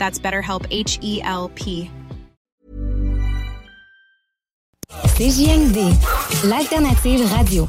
That's 0.00 0.18
BetterHelp 0.18 0.66
H 0.70 0.98
E 1.02 1.20
L 1.22 1.50
P. 1.54 1.90
CJMD, 5.20 5.92
l'alternative 6.48 7.30
radio. 7.36 7.68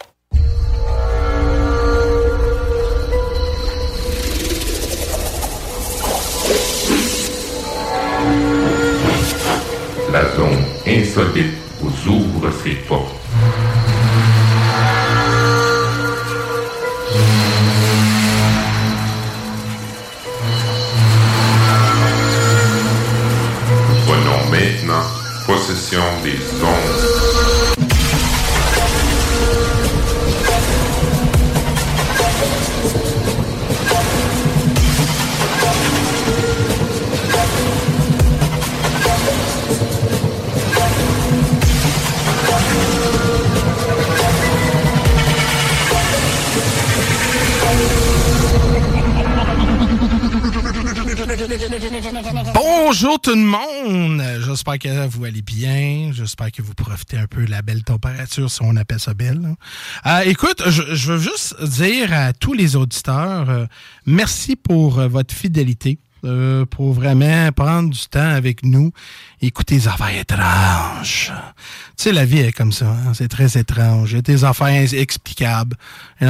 La 10.11 10.23
zone 10.35 10.65
insolite 10.85 11.53
vous 11.79 12.11
ouvre 12.11 12.51
ses 12.51 12.73
portes. 12.85 13.15
Prenons 24.05 24.51
maintenant 24.51 25.03
possession 25.47 26.01
des 26.23 26.61
ondes. 26.61 27.40
Bonjour 52.53 53.19
tout 53.19 53.31
le 53.31 53.37
monde! 53.37 54.21
J'espère 54.45 54.77
que 54.77 55.07
vous 55.07 55.25
allez 55.25 55.41
bien. 55.41 56.11
J'espère 56.13 56.51
que 56.51 56.61
vous 56.61 56.75
profitez 56.75 57.17
un 57.17 57.25
peu 57.25 57.45
de 57.45 57.51
la 57.51 57.63
belle 57.63 57.83
température, 57.83 58.51
si 58.51 58.59
on 58.61 58.75
appelle 58.75 58.99
ça 58.99 59.13
belle. 59.13 59.55
Euh, 60.05 60.19
écoute, 60.25 60.61
je, 60.67 61.11
veux 61.11 61.17
juste 61.17 61.61
dire 61.63 62.13
à 62.13 62.33
tous 62.33 62.53
les 62.53 62.75
auditeurs, 62.75 63.49
euh, 63.49 63.65
merci 64.05 64.55
pour 64.55 64.99
euh, 64.99 65.07
votre 65.07 65.33
fidélité. 65.33 65.99
Euh, 66.23 66.65
pour 66.65 66.93
vraiment 66.93 67.51
prendre 67.51 67.89
du 67.89 68.05
temps 68.07 68.19
avec 68.19 68.63
nous, 68.63 68.91
écouter 69.41 69.75
des 69.75 69.87
affaires 69.87 70.15
étranges. 70.15 71.31
Tu 71.97 72.03
sais, 72.03 72.11
la 72.11 72.25
vie 72.25 72.39
est 72.39 72.51
comme 72.51 72.71
ça, 72.71 72.87
hein, 72.87 73.13
c'est 73.13 73.27
très 73.27 73.57
étrange. 73.57 74.11
Il 74.11 74.15
y 74.15 74.19
a 74.19 74.21
des 74.21 74.43
affaires 74.43 74.69
inexplicables. 74.69 75.75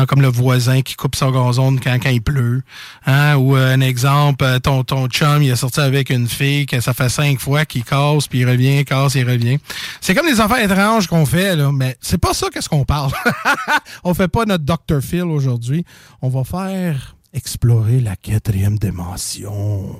Comme 0.07 0.21
le 0.21 0.29
voisin 0.29 0.81
qui 0.81 0.95
coupe 0.95 1.15
son 1.15 1.31
gazon 1.31 1.75
quand, 1.75 1.97
quand 2.01 2.09
il 2.09 2.21
pleut. 2.21 2.63
Hein? 3.05 3.35
Ou 3.35 3.57
euh, 3.57 3.73
un 3.73 3.81
exemple, 3.81 4.45
euh, 4.45 4.59
ton, 4.59 4.83
ton 4.83 5.07
chum, 5.07 5.43
il 5.43 5.49
est 5.49 5.55
sorti 5.57 5.81
avec 5.81 6.09
une 6.09 6.27
fille 6.27 6.65
que 6.65 6.79
ça 6.79 6.93
fait 6.93 7.09
cinq 7.09 7.39
fois 7.39 7.65
qu'il 7.65 7.83
casse, 7.83 8.27
puis 8.27 8.39
il 8.39 8.49
revient, 8.49 8.85
casse, 8.85 9.15
il 9.15 9.29
revient. 9.29 9.57
C'est 9.99 10.15
comme 10.15 10.27
des 10.27 10.39
affaires 10.39 10.63
étranges 10.63 11.07
qu'on 11.07 11.25
fait, 11.25 11.55
là, 11.55 11.71
mais 11.73 11.97
c'est 11.99 12.17
pas 12.17 12.33
ça 12.33 12.47
qu'est-ce 12.53 12.69
qu'on 12.69 12.85
parle. 12.85 13.11
On 14.03 14.13
fait 14.13 14.27
pas 14.27 14.45
notre 14.45 14.63
Dr. 14.63 15.01
Phil 15.01 15.23
aujourd'hui. 15.23 15.85
On 16.21 16.29
va 16.29 16.43
faire 16.43 17.15
explorer 17.33 17.99
la 17.99 18.15
quatrième 18.15 18.77
dimension. 18.77 19.95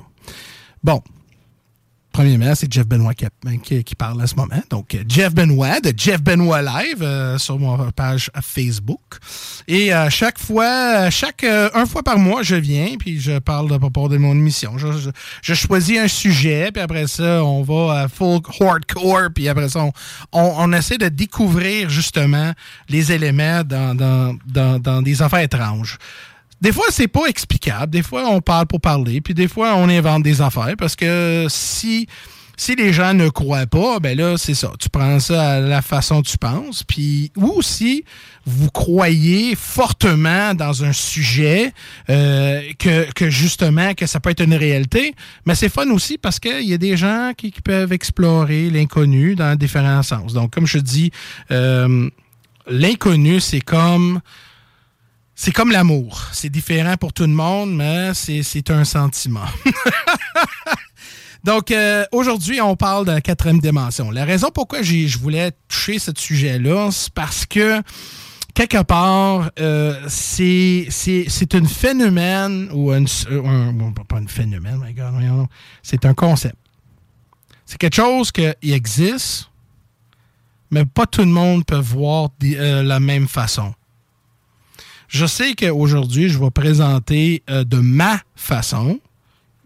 Bon. 0.83 1.01
Premièrement, 2.13 2.53
c'est 2.55 2.69
Jeff 2.69 2.85
Benoit 2.85 3.13
qui, 3.13 3.25
qui- 3.63 3.83
qui 3.85 3.95
parle 3.95 4.21
à 4.21 4.27
ce 4.27 4.35
moment. 4.35 4.61
Donc, 4.69 4.97
Jeff 5.07 5.33
Benoit 5.33 5.79
de 5.79 5.93
Jeff 5.95 6.21
Benoit 6.21 6.61
Live 6.61 7.01
euh, 7.01 7.37
sur 7.37 7.57
mon 7.57 7.89
page 7.91 8.29
Facebook. 8.43 8.99
Et 9.65 9.93
euh, 9.93 10.09
chaque 10.09 10.37
fois, 10.37 11.09
chaque 11.09 11.45
euh, 11.45 11.69
un 11.73 11.85
fois 11.85 12.03
par 12.03 12.19
mois, 12.19 12.43
je 12.43 12.57
viens 12.57 12.97
puis 12.99 13.21
je 13.21 13.39
parle 13.39 13.69
de 13.71 13.77
propos 13.77 14.09
de 14.09 14.17
mon 14.17 14.33
émission. 14.33 14.73
Je, 14.77 15.53
choisis 15.53 15.99
un 15.99 16.09
sujet 16.09 16.71
puis 16.73 16.81
après 16.83 17.07
ça, 17.07 17.45
on 17.45 17.63
va 17.63 18.01
à 18.01 18.07
full 18.09 18.41
hardcore 18.59 19.29
puis 19.33 19.47
après 19.47 19.69
ça, 19.69 19.85
on 20.33 20.73
essaie 20.73 20.97
de 20.97 21.07
découvrir 21.07 21.89
justement 21.89 22.51
les 22.89 23.13
éléments 23.13 23.63
dans, 23.63 23.95
dans, 23.95 24.35
dans, 24.47 24.79
dans 24.79 25.01
des 25.01 25.21
affaires 25.21 25.39
étranges. 25.39 25.97
Des 26.61 26.71
fois, 26.71 26.85
c'est 26.91 27.07
pas 27.07 27.25
explicable. 27.25 27.91
Des 27.91 28.03
fois, 28.03 28.27
on 28.29 28.39
parle 28.39 28.67
pour 28.67 28.79
parler. 28.79 29.19
Puis 29.19 29.33
des 29.33 29.47
fois, 29.47 29.75
on 29.75 29.89
invente 29.89 30.21
des 30.21 30.41
affaires. 30.41 30.75
Parce 30.77 30.95
que 30.95 31.47
si, 31.49 32.07
si 32.55 32.75
les 32.75 32.93
gens 32.93 33.15
ne 33.15 33.29
croient 33.29 33.65
pas, 33.65 33.99
ben 33.99 34.15
là, 34.15 34.37
c'est 34.37 34.53
ça. 34.53 34.71
Tu 34.79 34.87
prends 34.87 35.19
ça 35.19 35.53
à 35.53 35.59
la 35.59 35.81
façon 35.81 36.17
dont 36.17 36.21
tu 36.21 36.37
penses. 36.37 36.83
Puis, 36.83 37.31
ou 37.35 37.63
si 37.63 38.05
vous 38.45 38.69
croyez 38.69 39.55
fortement 39.55 40.53
dans 40.53 40.83
un 40.83 40.93
sujet, 40.93 41.73
euh, 42.11 42.61
que, 42.77 43.11
que 43.13 43.31
justement, 43.31 43.95
que 43.95 44.05
ça 44.05 44.19
peut 44.19 44.29
être 44.29 44.43
une 44.43 44.53
réalité. 44.53 45.15
Mais 45.47 45.55
c'est 45.55 45.69
fun 45.69 45.89
aussi 45.89 46.19
parce 46.19 46.39
qu'il 46.39 46.69
y 46.69 46.73
a 46.75 46.77
des 46.77 46.95
gens 46.95 47.31
qui, 47.35 47.51
qui 47.51 47.61
peuvent 47.61 47.91
explorer 47.91 48.69
l'inconnu 48.69 49.33
dans 49.33 49.55
différents 49.55 50.03
sens. 50.03 50.33
Donc, 50.33 50.53
comme 50.53 50.67
je 50.67 50.77
dis, 50.77 51.09
euh, 51.49 52.07
l'inconnu, 52.67 53.39
c'est 53.39 53.61
comme 53.61 54.21
c'est 55.43 55.51
comme 55.51 55.71
l'amour. 55.71 56.27
C'est 56.33 56.51
différent 56.51 56.97
pour 56.97 57.13
tout 57.13 57.23
le 57.23 57.29
monde, 57.29 57.75
mais 57.75 58.13
c'est 58.13 58.69
un 58.69 58.83
sentiment. 58.83 59.47
Donc, 61.43 61.71
euh, 61.71 62.05
aujourd'hui, 62.11 62.61
on 62.61 62.75
parle 62.75 63.07
de 63.07 63.11
la 63.11 63.21
quatrième 63.21 63.59
dimension. 63.59 64.11
La 64.11 64.23
raison 64.23 64.51
pourquoi 64.53 64.83
je 64.83 65.17
voulais 65.17 65.51
toucher 65.67 65.97
ce 65.97 66.11
sujet-là, 66.15 66.91
c'est 66.91 67.11
parce 67.11 67.47
que, 67.47 67.81
quelque 68.53 68.83
part, 68.83 69.49
euh, 69.59 69.99
c'est 70.07 70.85
un 71.55 71.65
phénomène, 71.65 72.69
ou 72.71 72.91
un, 72.91 73.03
un- 73.31 73.73
bon, 73.73 73.93
pas 73.93 74.17
un 74.17 74.27
phénomène, 74.27 74.79
my 74.85 74.93
God, 74.93 75.47
c'est 75.81 76.05
un 76.05 76.13
concept. 76.13 76.55
C'est 77.65 77.79
quelque 77.79 77.95
chose 77.95 78.31
qui 78.31 78.45
existe, 78.61 79.49
mais 80.69 80.85
pas 80.85 81.07
tout 81.07 81.21
le 81.21 81.27
monde 81.31 81.65
peut 81.65 81.77
voir 81.81 82.29
de 82.39 82.53
euh, 82.55 82.83
la 82.83 82.99
même 82.99 83.27
façon. 83.27 83.73
Je 85.11 85.25
sais 85.25 85.55
qu'aujourd'hui, 85.55 86.29
je 86.29 86.39
vais 86.39 86.51
présenter 86.51 87.43
euh, 87.49 87.65
de 87.65 87.75
ma 87.75 88.21
façon. 88.37 88.97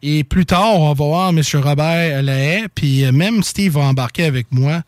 Et 0.01 0.23
plus 0.23 0.47
tard, 0.47 0.73
on 0.73 0.87
va 0.87 0.93
voir 0.95 1.29
M. 1.29 1.41
Robert 1.61 2.23
Lahaye, 2.23 2.65
puis 2.73 3.05
euh, 3.05 3.11
même 3.11 3.43
Steve 3.43 3.73
va 3.73 3.81
embarquer 3.81 4.25
avec 4.25 4.51
moi. 4.51 4.81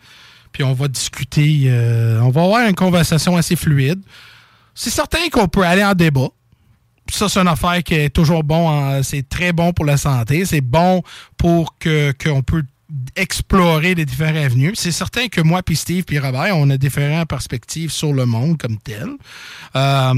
Puis 0.52 0.64
on 0.64 0.74
va 0.74 0.88
discuter, 0.88 1.66
euh, 1.68 2.20
on 2.22 2.32
va 2.32 2.42
avoir 2.42 2.68
une 2.68 2.74
conversation 2.74 3.38
assez 3.38 3.56
fluide. 3.56 4.02
C'est 4.74 4.90
certain 4.90 5.30
qu'on 5.32 5.48
peut 5.48 5.62
aller 5.62 5.84
en 5.84 5.94
débat. 5.94 6.30
Ça, 7.12 7.30
c'est 7.30 7.40
une 7.40 7.48
affaire 7.48 7.84
qui 7.84 7.94
est 7.94 8.10
toujours 8.10 8.44
bon, 8.44 9.02
c'est 9.04 9.30
très 9.30 9.54
bon 9.54 9.74
pour 9.74 9.86
la 9.86 9.96
santé. 9.96 10.44
C'est 10.44 10.62
bon 10.62 11.04
pour 11.38 11.78
que 11.78 12.12
qu'on 12.22 12.42
peut 12.42 12.64
explorer 13.16 13.96
les 13.96 14.06
différents 14.06 14.36
avenues. 14.36 14.74
C'est 14.76 14.92
certain 14.92 15.28
que 15.28 15.42
moi, 15.42 15.64
puis 15.64 15.76
Steve, 15.76 16.04
puis 16.04 16.20
Robert, 16.20 16.58
on 16.58 16.70
a 16.70 16.78
différentes 16.78 17.28
perspectives 17.28 17.92
sur 17.92 18.14
le 18.14 18.26
monde 18.26 18.58
comme 18.58 18.78
tel. 18.78 19.10
Euh, 19.76 20.14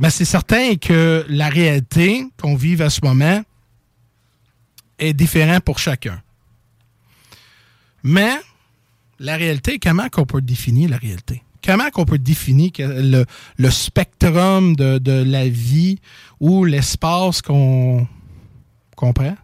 mais 0.00 0.08
c'est 0.08 0.24
certain 0.24 0.76
que 0.76 1.26
la 1.28 1.50
réalité 1.50 2.26
qu'on 2.40 2.56
vive 2.56 2.80
à 2.80 2.88
ce 2.88 3.00
moment 3.04 3.42
est 4.98 5.12
différente 5.12 5.62
pour 5.62 5.78
chacun. 5.78 6.22
Mais 8.02 8.32
la 9.18 9.36
réalité, 9.36 9.78
comment 9.78 10.08
qu'on 10.08 10.24
peut 10.24 10.40
définir 10.40 10.88
la 10.88 10.96
réalité? 10.96 11.42
Comment 11.62 11.90
qu'on 11.90 12.06
peut 12.06 12.18
définir 12.18 12.70
le, 12.78 13.26
le 13.58 13.70
spectrum 13.70 14.74
de, 14.74 14.96
de, 14.96 15.22
la 15.22 15.46
vie 15.46 15.98
ou 16.40 16.64
l'espace 16.64 17.42
qu'on 17.42 18.08
prend, 18.96 19.36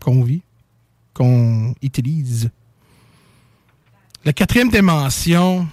qu'on 0.00 0.24
vit, 0.24 0.42
qu'on 1.14 1.76
utilise? 1.80 2.50
La 4.24 4.32
quatrième 4.32 4.68
dimension, 4.68 5.68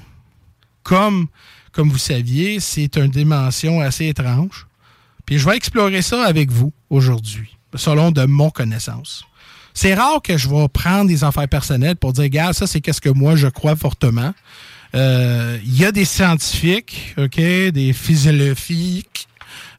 comme, 0.84 1.28
comme 1.72 1.90
vous 1.90 1.98
saviez, 1.98 2.60
c'est 2.60 2.98
une 2.98 3.10
dimension 3.10 3.80
assez 3.80 4.08
étrange. 4.08 4.68
Puis 5.26 5.38
je 5.38 5.48
vais 5.48 5.56
explorer 5.56 6.02
ça 6.02 6.26
avec 6.26 6.52
vous 6.52 6.74
aujourd'hui, 6.90 7.56
selon 7.76 8.12
de 8.12 8.26
mon 8.26 8.50
connaissance. 8.50 9.24
C'est 9.74 9.94
rare 9.94 10.22
que 10.22 10.38
je 10.38 10.50
vais 10.50 10.68
prendre 10.68 11.08
des 11.08 11.24
affaires 11.24 11.48
personnelles 11.48 11.96
pour 11.96 12.12
dire, 12.12 12.24
regarde, 12.24 12.54
ça, 12.54 12.68
c'est 12.68 12.82
qu'est-ce 12.82 13.00
que 13.00 13.10
moi, 13.10 13.36
je 13.36 13.48
crois 13.48 13.76
fortement. 13.76 14.34
Euh, 14.96 15.58
il 15.64 15.78
y 15.78 15.86
a 15.86 15.92
des 15.92 16.04
scientifiques, 16.04 17.16
OK, 17.18 17.38
des 17.38 17.94
physiologiques, 17.94 19.29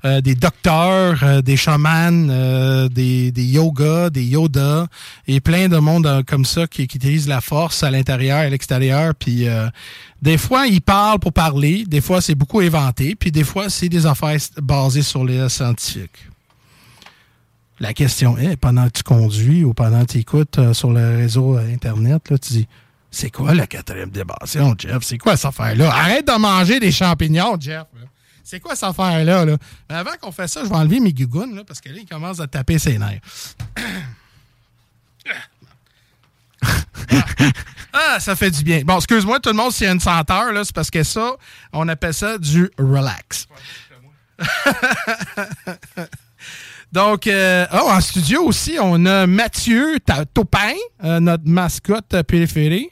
euh, 0.05 0.21
des 0.21 0.35
docteurs, 0.35 1.23
euh, 1.23 1.43
des 1.43 1.57
chamans, 1.57 2.11
des, 2.89 3.33
des 3.33 3.45
yogas, 3.45 4.11
des 4.11 4.25
yodas, 4.25 4.87
et 5.27 5.41
plein 5.41 5.69
de 5.69 5.77
monde 5.79 6.25
comme 6.27 6.45
ça 6.45 6.67
qui, 6.67 6.87
qui 6.87 6.97
utilisent 6.97 7.29
la 7.29 7.41
force 7.41 7.83
à 7.83 7.91
l'intérieur 7.91 8.41
et 8.41 8.47
à 8.47 8.49
l'extérieur. 8.49 9.15
Puis 9.15 9.47
des 10.23 10.39
fois, 10.39 10.67
ils 10.67 10.83
parlent 10.83 11.19
pour 11.19 11.33
parler, 11.33 11.85
des 11.87 12.01
fois, 12.01 12.21
c'est 12.21 12.35
beaucoup 12.35 12.61
inventé, 12.61 13.15
puis 13.15 13.31
des 13.31 13.45
fois, 13.45 13.69
c'est 13.69 13.89
des 13.89 14.07
affaires 14.07 14.39
basées 14.61 15.03
sur 15.03 15.25
les 15.25 15.49
scientifiques. 15.49 16.29
La 17.79 17.95
question 17.95 18.37
est, 18.37 18.57
pendant 18.57 18.87
que 18.87 18.93
tu 18.99 19.03
conduis 19.03 19.65
ou 19.65 19.73
pendant 19.73 20.05
que 20.05 20.13
tu 20.13 20.19
écoutes 20.19 20.73
sur 20.75 20.93
le 20.93 21.17
réseau 21.17 21.57
Internet, 21.57 22.31
là, 22.31 22.39
tu 22.39 22.53
dis 22.53 22.69
c'est 23.11 23.31
quoi 23.31 23.55
la 23.55 23.67
quatrième 23.67 24.11
dimension, 24.11 24.75
Jeff? 24.79 24.99
C'est 25.03 25.19
quoi 25.19 25.37
cette 25.37 25.47
affaire-là? 25.47 25.91
Arrête 25.91 26.27
de 26.27 26.39
manger 26.39 26.79
des 26.79 26.93
champignons, 26.93 27.57
Jeff. 27.59 27.85
C'est 28.45 28.61
quoi 28.61 28.75
cette 28.75 28.89
affaire-là? 28.89 29.45
Là? 29.45 29.57
Mais 29.89 29.97
avant 29.97 30.17
qu'on 30.21 30.33
fasse 30.33 30.53
ça, 30.53 30.65
je 30.65 30.69
vais 30.69 30.75
enlever 30.75 31.01
mes 31.01 31.13
gougounes 31.13 31.57
là, 31.57 31.65
parce 31.65 31.81
que 31.81 31.89
là, 31.89 31.97
il 31.99 32.07
commence 32.07 32.41
à 32.41 32.47
taper 32.47 32.79
ses 32.79 32.99
nerfs. 32.99 33.21
ah, 37.93 38.21
ça 38.21 38.37
fait 38.37 38.51
du 38.51 38.63
bien. 38.63 38.83
Bon, 38.83 38.97
excuse-moi 38.97 39.41
tout 39.41 39.51
le 39.51 39.57
monde 39.57 39.73
s'il 39.73 39.87
y 39.87 39.89
a 39.89 39.93
une 39.93 40.01
senteur, 40.01 40.53
c'est 40.65 40.75
parce 40.75 40.91
que 40.91 41.03
ça, 41.03 41.33
on 41.73 41.89
appelle 41.89 42.15
ça 42.15 42.39
du 42.39 42.71
relax. 42.79 43.47
Donc, 46.93 47.29
euh, 47.29 47.67
oh, 47.73 47.89
en 47.89 48.01
studio 48.01 48.43
aussi, 48.43 48.77
on 48.81 49.07
a 49.07 49.27
Mathieu 49.27 49.99
Taupin, 50.35 50.75
euh, 51.05 51.21
notre 51.21 51.47
mascotte 51.47 52.23
préférée, 52.23 52.91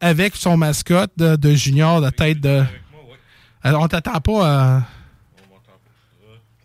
avec 0.00 0.36
son 0.36 0.56
mascotte 0.56 1.10
de, 1.16 1.54
junior 1.54 2.00
de 2.00 2.10
tête 2.10 2.40
de. 2.40 2.62
Alors, 3.62 3.82
on 3.82 3.88
t'attend 3.88 4.20
pas 4.20 4.46
à. 4.48 4.82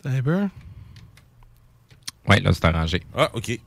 Un 0.05 0.21
peu? 0.21 0.47
Oui, 2.27 2.41
là, 2.41 2.51
c'est 2.53 2.65
arrangé. 2.65 3.01
Ah, 3.15 3.31
OK. 3.33 3.59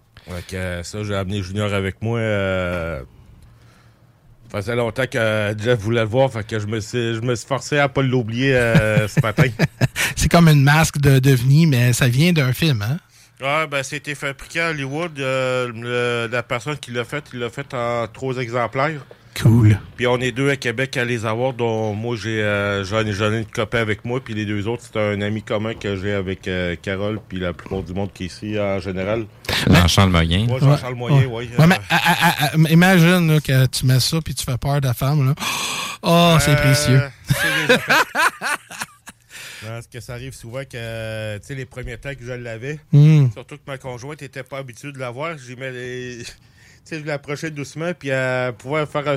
Euh, 0.52 0.82
ça, 0.82 1.02
j'ai 1.02 1.14
amené 1.14 1.42
Junior 1.42 1.72
avec 1.72 2.00
moi. 2.00 2.20
Ça 4.50 4.58
faisait 4.58 4.76
longtemps 4.76 5.06
que 5.06 5.54
Jeff 5.58 5.78
voulait 5.80 6.02
le 6.02 6.06
voir, 6.06 6.32
fait 6.32 6.46
que 6.46 6.58
je 6.58 6.66
me 6.66 6.80
suis, 6.80 7.14
je 7.16 7.20
me 7.20 7.34
suis 7.34 7.46
forcé 7.46 7.78
à 7.78 7.88
pas 7.88 8.02
l'oublier 8.02 8.52
ce 9.08 9.20
matin. 9.20 9.48
c'est 10.16 10.28
comme 10.30 10.48
une 10.48 10.62
masque 10.62 10.98
de 10.98 11.18
devenir, 11.18 11.68
mais 11.68 11.92
ça 11.92 12.08
vient 12.08 12.32
d'un 12.32 12.52
film, 12.52 12.82
hein? 12.82 12.98
Ah, 13.40 13.66
ben, 13.68 13.84
c'était 13.84 14.16
fabriqué 14.16 14.60
à 14.60 14.70
Hollywood. 14.70 15.18
Euh, 15.20 16.28
la 16.28 16.42
personne 16.42 16.76
qui 16.76 16.90
l'a 16.90 17.04
fait, 17.04 17.24
il 17.32 17.38
l'a 17.38 17.50
fait 17.50 17.72
en 17.72 18.08
trois 18.08 18.36
exemplaires. 18.38 19.00
Cool. 19.40 19.78
Puis 19.96 20.06
on 20.06 20.18
est 20.18 20.32
deux 20.32 20.50
à 20.50 20.56
Québec 20.56 20.96
à 20.96 21.04
les 21.04 21.24
avoir, 21.24 21.52
dont 21.52 21.94
moi, 21.94 22.16
j'ai 22.16 22.42
euh, 22.42 22.84
j'en 22.84 23.04
ai 23.06 23.38
une 23.38 23.44
copain 23.46 23.78
avec 23.78 24.04
moi, 24.04 24.20
puis 24.22 24.34
les 24.34 24.44
deux 24.44 24.66
autres, 24.66 24.82
c'est 24.90 24.98
un 24.98 25.20
ami 25.20 25.42
commun 25.42 25.74
que 25.74 25.96
j'ai 25.96 26.12
avec 26.12 26.48
euh, 26.48 26.74
Carole, 26.80 27.20
puis 27.28 27.38
la 27.38 27.52
plupart 27.52 27.82
du 27.82 27.92
monde 27.94 28.12
qui 28.12 28.24
est 28.24 28.26
ici 28.26 28.58
en 28.58 28.80
général. 28.80 29.26
Jean-Charles 29.68 30.10
Moyen. 30.10 30.48
Ouais, 30.48 30.58
Jean-Charles 30.60 30.94
Moyen, 30.94 31.26
oui. 31.30 31.48
Ouais. 31.58 31.66
imagine 32.70 33.40
que 33.40 33.66
tu 33.66 33.86
mets 33.86 34.00
ça, 34.00 34.18
puis 34.24 34.34
tu 34.34 34.44
fais 34.44 34.58
peur 34.58 34.80
de 34.80 34.86
la 34.86 34.94
femme. 34.94 35.28
Là. 35.28 35.34
Oh, 36.02 36.36
c'est 36.40 36.56
précieux. 36.56 37.00
Parce 39.66 39.86
que 39.88 40.00
ça 40.00 40.14
arrive 40.14 40.34
souvent 40.34 40.62
que, 40.62 41.38
tu 41.38 41.46
sais, 41.46 41.54
les 41.54 41.64
premiers 41.64 41.98
temps 41.98 42.14
que 42.14 42.24
je 42.24 42.32
l'avais, 42.32 42.78
hmm. 42.92 43.30
surtout 43.32 43.56
que 43.56 43.62
ma 43.66 43.76
conjointe 43.76 44.22
n'était 44.22 44.42
pas 44.42 44.58
habituée 44.58 44.92
de 44.92 44.98
l'avoir, 44.98 45.36
j'ai 45.38 45.56
mis 45.56 45.70
les. 45.70 46.22
Sais, 46.88 47.00
je 47.00 47.04
l'approchais 47.04 47.50
doucement, 47.50 47.92
puis 47.92 48.08
elle 48.08 48.54
pouvait 48.54 48.86
faire 48.86 49.06
un, 49.06 49.16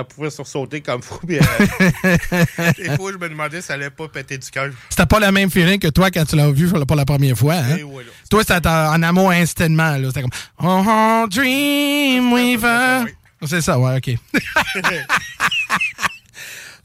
elle 0.00 0.04
pouvait 0.06 0.28
sursauter 0.28 0.80
comme 0.80 1.02
fou. 1.04 1.20
Puis 1.24 1.38
des 2.78 2.96
fois, 2.96 3.12
je 3.12 3.16
me 3.16 3.28
demandais 3.28 3.62
si 3.62 3.70
elle 3.70 3.82
allait 3.82 3.90
pas 3.90 4.08
péter 4.08 4.38
du 4.38 4.50
cœur. 4.50 4.70
C'était 4.90 5.06
pas 5.06 5.20
la 5.20 5.30
même 5.30 5.48
feeling 5.48 5.78
que 5.78 5.86
toi 5.86 6.10
quand 6.10 6.24
tu 6.24 6.34
l'as 6.34 6.50
vu 6.50 6.68
pour 6.68 6.96
la 6.96 7.04
première 7.04 7.38
fois. 7.38 7.54
Hein? 7.54 7.76
Eh 7.78 7.84
oui, 7.84 8.02
toi, 8.28 8.40
c'était 8.40 8.66
en 8.66 9.00
amour 9.04 9.30
instantanément. 9.30 9.98
C'était 10.08 10.22
comme 10.22 10.32
Oh, 10.64 10.82
oh 10.84 11.26
Dream 11.30 12.32
Weaver. 12.32 13.04
C'est 13.46 13.60
ça, 13.60 13.78
ouais, 13.78 13.98
OK. 13.98 14.16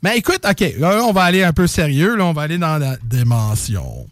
Mais 0.03 0.17
écoute, 0.17 0.45
OK, 0.47 0.73
là, 0.77 1.01
on 1.03 1.13
va 1.13 1.23
aller 1.23 1.43
un 1.43 1.53
peu 1.53 1.65
sérieux. 1.65 2.15
Là, 2.15 2.25
on 2.25 2.33
va 2.33 2.43
aller 2.43 2.59
dans 2.59 2.77
la 2.77 2.95
dimension. 3.03 4.05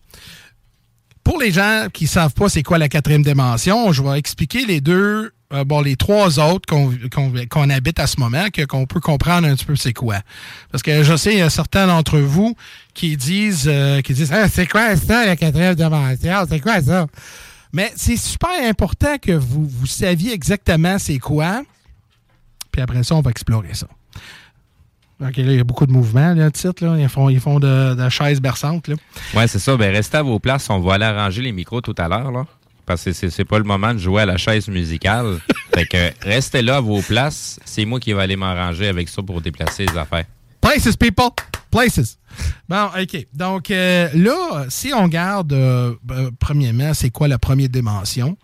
Pour 1.24 1.40
les 1.40 1.52
gens 1.52 1.86
qui 1.94 2.06
ne 2.06 2.10
savent 2.10 2.34
pas 2.34 2.50
c'est 2.50 2.64
quoi 2.64 2.80
la 2.80 2.90
quatrième 2.90 3.22
dimension, 3.22 3.92
je 3.92 4.02
vais 4.02 4.18
expliquer 4.18 4.66
les 4.66 4.82
deux, 4.82 5.35
euh, 5.56 5.64
bon, 5.64 5.82
les 5.82 5.96
trois 5.96 6.40
autres 6.40 6.66
qu'on 6.68 7.70
habite 7.70 8.00
à 8.00 8.08
ce 8.08 8.20
moment, 8.20 8.46
qu'on 8.70 8.86
peut 8.86 9.00
comprendre 9.00 9.48
un 9.48 9.56
petit 9.56 9.66
peu 9.66 9.76
c'est 9.76 9.94
quoi. 9.94 10.18
Parce 10.72 10.84
que 10.84 11.04
je 11.04 11.16
sais, 11.16 11.34
il 11.34 11.40
y 11.40 11.42
a 11.42 11.50
certains 11.50 11.88
d'entre 11.88 12.20
vous 12.20 12.56
qui 12.94 13.18
disent, 13.18 13.68
euh, 13.68 14.02
qui 14.02 14.14
disent, 14.14 14.32
ah, 14.34 14.48
c'est 14.48 14.68
quoi 14.68 14.96
ça, 14.96 15.26
la 15.26 15.36
quatrième 15.36 15.76
dimension? 15.76 16.46
C'est 16.50 16.60
quoi 16.60 16.82
ça? 16.82 17.08
Mais 17.74 17.92
c'est 17.96 18.18
super 18.18 18.52
important 18.64 19.18
que 19.22 19.34
vous, 19.34 19.68
vous 19.68 19.86
saviez 19.86 20.34
exactement 20.34 20.98
c'est 20.98 21.20
quoi. 21.20 21.64
Puis 22.72 22.82
après 22.82 23.04
ça, 23.04 23.16
on 23.16 23.22
va 23.22 23.32
explorer 23.32 23.74
ça. 23.74 23.88
OK, 25.22 25.38
là, 25.38 25.44
il 25.52 25.56
y 25.56 25.60
a 25.60 25.64
beaucoup 25.64 25.86
de 25.86 25.94
mouvements, 25.94 26.34
là, 26.34 26.52
titre, 26.52 26.86
là. 26.86 26.98
Ils 27.00 27.08
font, 27.08 27.30
ils 27.30 27.40
font 27.40 27.60
de, 27.60 27.96
de 27.96 28.10
chaises 28.10 28.42
berçantes, 28.42 28.90
là. 28.90 28.96
Ouais, 29.34 29.48
c'est 29.48 29.60
ça. 29.60 29.78
Ben, 29.78 29.94
restez 29.94 30.18
à 30.18 30.24
vos 30.24 30.40
places. 30.40 30.70
On 30.70 30.80
va 30.80 30.96
aller 30.96 31.06
arranger 31.06 31.42
les 31.42 31.54
micros 31.54 31.80
tout 31.80 31.96
à 31.98 32.10
l'heure, 32.10 32.32
là. 32.32 32.46
Parce 32.86 33.04
que 33.04 33.14
c'est 33.14 33.46
pas 33.46 33.58
le 33.58 33.64
moment 33.64 33.94
de 33.94 34.00
jouer 34.00 34.24
à 34.24 34.26
la 34.26 34.38
chaise 34.38 34.68
musicale. 34.68 35.40
fait 35.74 35.86
que 35.86 36.12
restez 36.22 36.62
là 36.62 36.78
à 36.78 36.82
vos 36.82 37.02
places. 37.02 37.60
C'est 37.66 37.86
moi 37.86 38.00
qui 38.00 38.14
vais 38.14 38.22
aller 38.22 38.36
m'arranger 38.36 38.88
avec 38.88 39.10
ça 39.10 39.22
pour 39.24 39.42
déplacer 39.42 39.86
les 39.86 39.98
affaires. 39.98 40.26
Places, 40.62 40.96
people! 40.96 41.30
Places! 41.72 42.18
Bon, 42.68 42.90
OK. 43.00 43.28
Donc, 43.34 43.72
euh, 43.72 44.10
là, 44.14 44.66
si 44.70 44.94
on 44.94 45.08
garde, 45.08 45.54
euh, 45.54 45.94
euh, 46.12 46.32
premièrement, 46.40 46.94
c'est 46.94 47.10
quoi 47.10 47.28
la 47.28 47.38
première 47.38 47.70
dimension? 47.70 48.38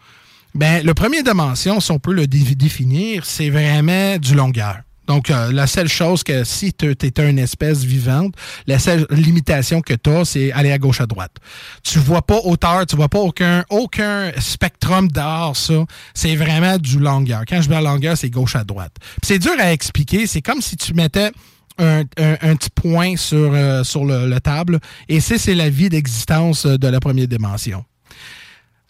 Ben, 0.53 0.85
le 0.85 0.93
premier 0.93 1.23
dimension, 1.23 1.79
si 1.79 1.91
on 1.91 1.99
peut 1.99 2.13
le 2.13 2.27
définir, 2.27 3.25
c'est 3.25 3.49
vraiment 3.49 4.17
du 4.17 4.35
longueur. 4.35 4.81
Donc, 5.11 5.29
euh, 5.29 5.51
la 5.51 5.67
seule 5.67 5.89
chose 5.89 6.23
que 6.23 6.45
si 6.45 6.71
tu 6.71 6.89
es 6.89 7.29
une 7.29 7.37
espèce 7.37 7.83
vivante, 7.83 8.33
la 8.65 8.79
seule 8.79 9.05
limitation 9.09 9.81
que 9.81 9.93
tu 9.93 10.09
as, 10.09 10.23
c'est 10.23 10.53
aller 10.53 10.71
à 10.71 10.77
gauche, 10.77 11.01
à 11.01 11.05
droite. 11.05 11.35
Tu 11.83 11.99
vois 11.99 12.21
pas 12.21 12.39
hauteur, 12.45 12.85
tu 12.85 12.95
vois 12.95 13.09
pas 13.09 13.19
aucun, 13.19 13.65
aucun 13.69 14.31
spectrum 14.39 15.09
d'art, 15.09 15.57
ça. 15.57 15.83
C'est 16.13 16.37
vraiment 16.37 16.77
du 16.77 16.97
longueur. 16.97 17.41
Quand 17.45 17.61
je 17.61 17.67
dis 17.67 17.75
longueur, 17.75 18.15
c'est 18.15 18.29
gauche 18.29 18.55
à 18.55 18.63
droite. 18.63 18.95
C'est 19.21 19.37
dur 19.37 19.51
à 19.59 19.73
expliquer. 19.73 20.27
C'est 20.27 20.41
comme 20.41 20.61
si 20.61 20.77
tu 20.77 20.93
mettais 20.93 21.31
un, 21.77 22.05
petit 22.05 22.69
point 22.73 23.17
sur, 23.17 23.51
euh, 23.53 23.83
sur 23.83 24.05
le, 24.05 24.39
table. 24.39 24.79
Et 25.09 25.19
c'est 25.19 25.55
la 25.55 25.69
vie 25.69 25.89
d'existence 25.89 26.65
de 26.65 26.87
la 26.87 27.01
première 27.01 27.27
dimension. 27.27 27.83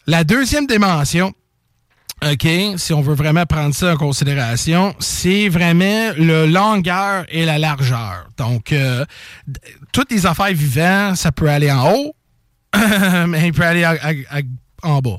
La 0.06 0.22
deuxième 0.22 0.68
dimension, 0.68 1.32
OK, 2.24 2.46
si 2.76 2.92
on 2.92 3.00
veut 3.00 3.14
vraiment 3.14 3.44
prendre 3.46 3.74
ça 3.74 3.94
en 3.94 3.96
considération, 3.96 4.94
c'est 5.00 5.48
vraiment 5.48 6.12
le 6.16 6.46
longueur 6.46 7.24
et 7.28 7.44
la 7.44 7.58
largeur. 7.58 8.28
Donc, 8.36 8.72
euh, 8.72 9.04
toutes 9.92 10.12
les 10.12 10.24
affaires 10.24 10.52
vivantes, 10.52 11.16
ça 11.16 11.32
peut 11.32 11.48
aller 11.48 11.72
en 11.72 11.92
haut, 11.92 12.14
mais 13.26 13.48
il 13.48 13.52
peut 13.52 13.64
aller 13.64 13.84
en 14.84 15.00
bas, 15.00 15.18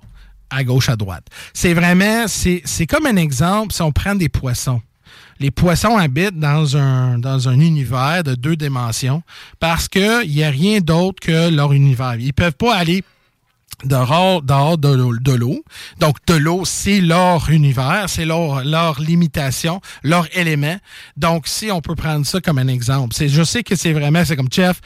à 0.50 0.64
gauche, 0.64 0.88
à 0.88 0.96
droite. 0.96 1.26
C'est 1.54 1.74
vraiment, 1.74 2.26
c'est 2.28 2.88
comme 2.88 3.06
un 3.06 3.18
exemple 3.18 3.74
si 3.74 3.82
on 3.82 3.92
prend 3.92 4.16
des 4.16 4.30
poissons. 4.30 4.82
Les 5.40 5.52
poissons 5.52 5.98
habitent 5.98 6.40
dans 6.40 6.78
un, 6.78 7.18
dans 7.18 7.50
un 7.50 7.60
univers 7.60 8.24
de 8.24 8.34
deux 8.34 8.56
dimensions 8.56 9.24
parce 9.60 9.90
qu'il 9.90 10.30
n'y 10.30 10.44
a 10.44 10.50
rien 10.50 10.80
d'autre 10.80 11.20
que 11.22 11.50
leur 11.50 11.74
univers. 11.74 12.16
Ils 12.18 12.28
ne 12.28 12.32
peuvent 12.32 12.56
pas 12.56 12.74
aller 12.76 13.04
dehors, 13.84 14.42
de, 14.42 15.34
l'eau. 15.36 15.64
Donc, 16.00 16.18
de 16.28 16.36
l'eau, 16.36 16.66
c'est 16.66 17.02
leur 17.02 17.50
univers, 17.50 18.06
c'est 18.08 18.26
leur, 18.26 18.64
leur 18.64 19.00
limitation, 19.00 19.82
leur 20.04 20.28
élément. 20.38 20.78
Donc, 21.18 21.48
si 21.48 21.72
on 21.72 21.82
peut 21.82 21.96
prendre 21.96 22.26
ça 22.26 22.42
comme 22.42 22.58
un 22.58 22.68
exemple, 22.68 23.16
c'est, 23.16 23.30
je 23.30 23.44
sais 23.44 23.64
que 23.64 23.76
c'est 23.76 23.94
vraiment, 23.94 24.24
c'est 24.26 24.36
comme 24.36 24.52
chef, 24.52 24.82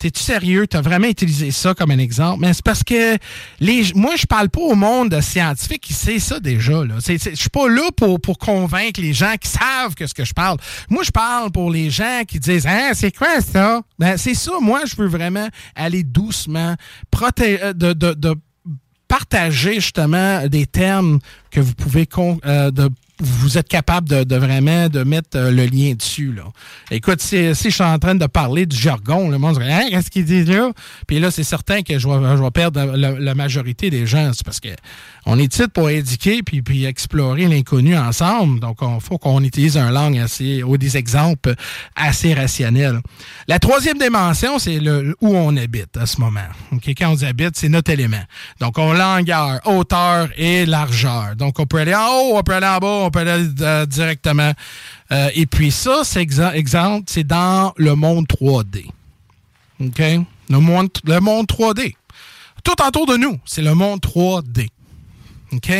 T'es-tu 0.00 0.22
sérieux? 0.22 0.66
T'as 0.66 0.80
vraiment 0.80 1.08
utilisé 1.08 1.50
ça 1.50 1.74
comme 1.74 1.90
un 1.90 1.98
exemple? 1.98 2.38
Mais 2.40 2.54
c'est 2.54 2.64
parce 2.64 2.82
que 2.82 3.18
les, 3.60 3.92
moi, 3.94 4.14
je 4.16 4.24
parle 4.24 4.48
pas 4.48 4.62
au 4.62 4.74
monde 4.74 5.20
scientifique 5.20 5.82
qui 5.82 5.92
sait 5.92 6.18
ça 6.18 6.40
déjà. 6.40 6.82
Je 7.06 7.34
suis 7.34 7.50
pas 7.50 7.68
là 7.68 7.90
pour, 7.94 8.18
pour 8.18 8.38
convaincre 8.38 8.98
les 8.98 9.12
gens 9.12 9.34
qui 9.38 9.48
savent 9.48 9.94
que 9.94 10.06
ce 10.06 10.14
que 10.14 10.24
je 10.24 10.32
parle. 10.32 10.56
Moi, 10.88 11.02
je 11.02 11.10
parle 11.10 11.52
pour 11.52 11.70
les 11.70 11.90
gens 11.90 12.22
qui 12.26 12.40
disent 12.40 12.66
Hein, 12.66 12.92
c'est 12.94 13.14
quoi 13.14 13.42
ça? 13.42 13.82
Ben, 13.98 14.16
c'est 14.16 14.34
ça. 14.34 14.52
Moi, 14.62 14.80
je 14.86 14.96
veux 14.96 15.06
vraiment 15.08 15.48
aller 15.76 16.02
doucement, 16.02 16.76
protéger 17.10 17.74
de, 17.74 17.92
de, 17.92 18.14
de 18.14 18.34
partager 19.06 19.74
justement 19.74 20.46
des 20.46 20.66
termes 20.66 21.18
que 21.50 21.60
vous 21.60 21.74
pouvez 21.74 22.08
euh, 22.46 22.70
de 22.70 22.88
vous 23.20 23.58
êtes 23.58 23.68
capable 23.68 24.08
de, 24.08 24.36
vraiment 24.36 24.88
de 24.88 25.02
mettre 25.02 25.36
euh, 25.36 25.50
le 25.50 25.66
lien 25.66 25.94
dessus. 25.94 26.32
Là. 26.32 26.44
Écoute, 26.90 27.20
si, 27.20 27.54
si, 27.54 27.70
je 27.70 27.74
suis 27.74 27.84
en 27.84 27.98
train 27.98 28.14
de 28.14 28.26
parler 28.26 28.66
du 28.66 28.76
jargon, 28.76 29.28
le 29.28 29.38
monde 29.38 29.58
dirait 29.58 29.72
hein, 29.72 29.86
qu'est-ce 29.90 30.10
qu'il 30.10 30.24
dit 30.24 30.44
là? 30.44 30.72
Puis 31.06 31.20
là, 31.20 31.30
c'est 31.30 31.44
certain 31.44 31.82
que 31.82 31.98
je 31.98 32.08
vais, 32.08 32.36
je 32.36 32.42
vais 32.42 32.50
perdre 32.50 32.96
la, 32.96 33.34
majorité 33.34 33.90
des 33.90 34.06
gens. 34.06 34.32
C'est 34.34 34.44
parce 34.44 34.60
que 34.60 34.68
on 35.26 35.38
est 35.38 35.48
titre 35.48 35.68
pour 35.72 35.90
éduquer 35.90 36.42
puis, 36.42 36.62
puis 36.62 36.84
explorer 36.84 37.46
l'inconnu 37.46 37.96
ensemble. 37.96 38.60
Donc, 38.60 38.78
il 38.82 39.00
faut 39.00 39.18
qu'on 39.18 39.42
utilise 39.42 39.76
un 39.76 39.90
langue 39.90 40.18
assez 40.18 40.62
ou 40.62 40.76
des 40.78 40.96
exemples 40.96 41.54
assez 41.94 42.34
rationnels. 42.34 43.00
La 43.48 43.58
troisième 43.58 43.98
dimension, 43.98 44.58
c'est 44.58 44.78
le 44.78 45.16
où 45.20 45.36
on 45.36 45.56
habite 45.56 45.96
à 45.96 46.06
ce 46.06 46.20
moment. 46.20 46.40
Okay? 46.72 46.94
Quand 46.94 47.12
on 47.12 47.22
habite, 47.24 47.56
c'est 47.56 47.68
notre 47.68 47.90
élément. 47.90 48.22
Donc, 48.60 48.78
on 48.78 48.92
longueur, 48.92 49.60
hauteur 49.66 50.28
et 50.36 50.66
largeur. 50.66 51.36
Donc, 51.36 51.58
on 51.58 51.66
peut 51.66 51.78
aller 51.78 51.94
en 51.94 52.06
haut, 52.06 52.38
on 52.38 52.42
peut 52.42 52.54
aller 52.54 52.66
en 52.66 52.78
bas, 52.78 52.86
on 53.04 53.10
peut 53.10 53.20
aller 53.20 53.46
euh, 53.60 53.86
directement. 53.86 54.52
Euh, 55.12 55.28
et 55.34 55.46
puis 55.46 55.70
ça, 55.70 56.00
c'est 56.04 56.26
exemple, 56.54 57.04
c'est 57.08 57.26
dans 57.26 57.72
le 57.76 57.94
monde 57.94 58.26
3D. 58.26 58.86
OK? 59.80 60.02
Le 60.50 60.58
monde, 60.58 60.88
le 61.04 61.20
monde 61.20 61.46
3D. 61.46 61.94
Tout 62.62 62.82
autour 62.86 63.06
de 63.06 63.16
nous, 63.16 63.38
c'est 63.44 63.62
le 63.62 63.74
monde 63.74 64.00
3D. 64.00 64.68
OK? 65.52 65.72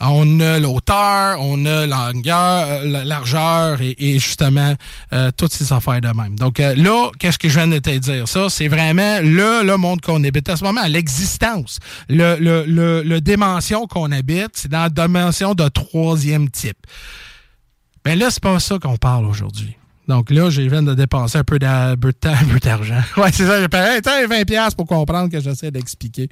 On 0.00 0.40
a 0.40 0.58
l'auteur, 0.58 1.38
on 1.40 1.64
a 1.64 1.86
la 1.86 2.12
longueur, 2.12 2.66
euh, 2.68 2.84
la 2.84 3.04
largeur 3.04 3.78
et, 3.80 4.18
justement 4.18 4.74
toutes 5.36 5.52
ces 5.52 5.72
affaires 5.72 6.00
de 6.00 6.08
même. 6.08 6.36
Donc 6.36 6.58
là, 6.58 7.10
qu'est-ce 7.18 7.38
que 7.38 7.48
je 7.48 7.58
viens 7.58 7.68
de 7.68 7.78
te 7.78 7.90
dire? 7.90 8.28
Ça, 8.28 8.48
c'est 8.48 8.68
vraiment 8.68 9.18
le, 9.22 9.76
monde 9.76 10.00
qu'on 10.00 10.22
habite 10.24 10.48
à 10.48 10.56
ce 10.56 10.64
moment, 10.64 10.82
l'existence. 10.86 11.78
Le, 12.08 13.18
dimension 13.20 13.86
qu'on 13.86 14.10
habite, 14.12 14.50
c'est 14.54 14.70
dans 14.70 14.82
la 14.82 14.88
dimension 14.90 15.54
de 15.54 15.68
troisième 15.68 16.50
type. 16.50 16.78
Ben 18.04 18.18
là, 18.18 18.30
c'est 18.30 18.42
pas 18.42 18.58
ça 18.58 18.78
qu'on 18.78 18.96
parle 18.96 19.26
aujourd'hui. 19.26 19.76
Donc 20.08 20.30
là, 20.30 20.50
je 20.50 20.62
viens 20.62 20.82
de 20.82 20.94
dépenser 20.94 21.38
un 21.38 21.44
peu 21.44 21.58
de 21.58 22.10
temps, 22.10 22.32
un 22.32 22.44
peu 22.44 22.58
d'argent. 22.58 23.00
Ouais, 23.16 23.30
c'est 23.32 23.46
ça. 23.46 23.60
J'ai 23.60 23.68
payé 23.68 24.00
20$ 24.00 24.74
pour 24.74 24.86
comprendre 24.86 25.30
que 25.30 25.40
j'essaie 25.40 25.70
d'expliquer. 25.70 26.28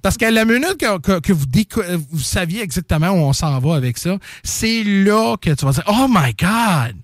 Parce 0.00 0.16
que 0.16 0.24
la 0.24 0.44
minute 0.44 0.78
que, 0.78 1.20
que, 1.20 1.32
vous, 1.32 2.18
saviez 2.18 2.62
exactement 2.62 3.10
où 3.10 3.18
on 3.18 3.32
s'en 3.32 3.58
va 3.58 3.76
avec 3.76 3.98
ça, 3.98 4.16
c'est 4.42 4.82
là 4.84 5.36
que 5.36 5.50
tu 5.50 5.64
vas 5.64 5.72
dire 5.72 5.84
Oh 5.86 6.06
my 6.08 6.34
God! 6.34 6.96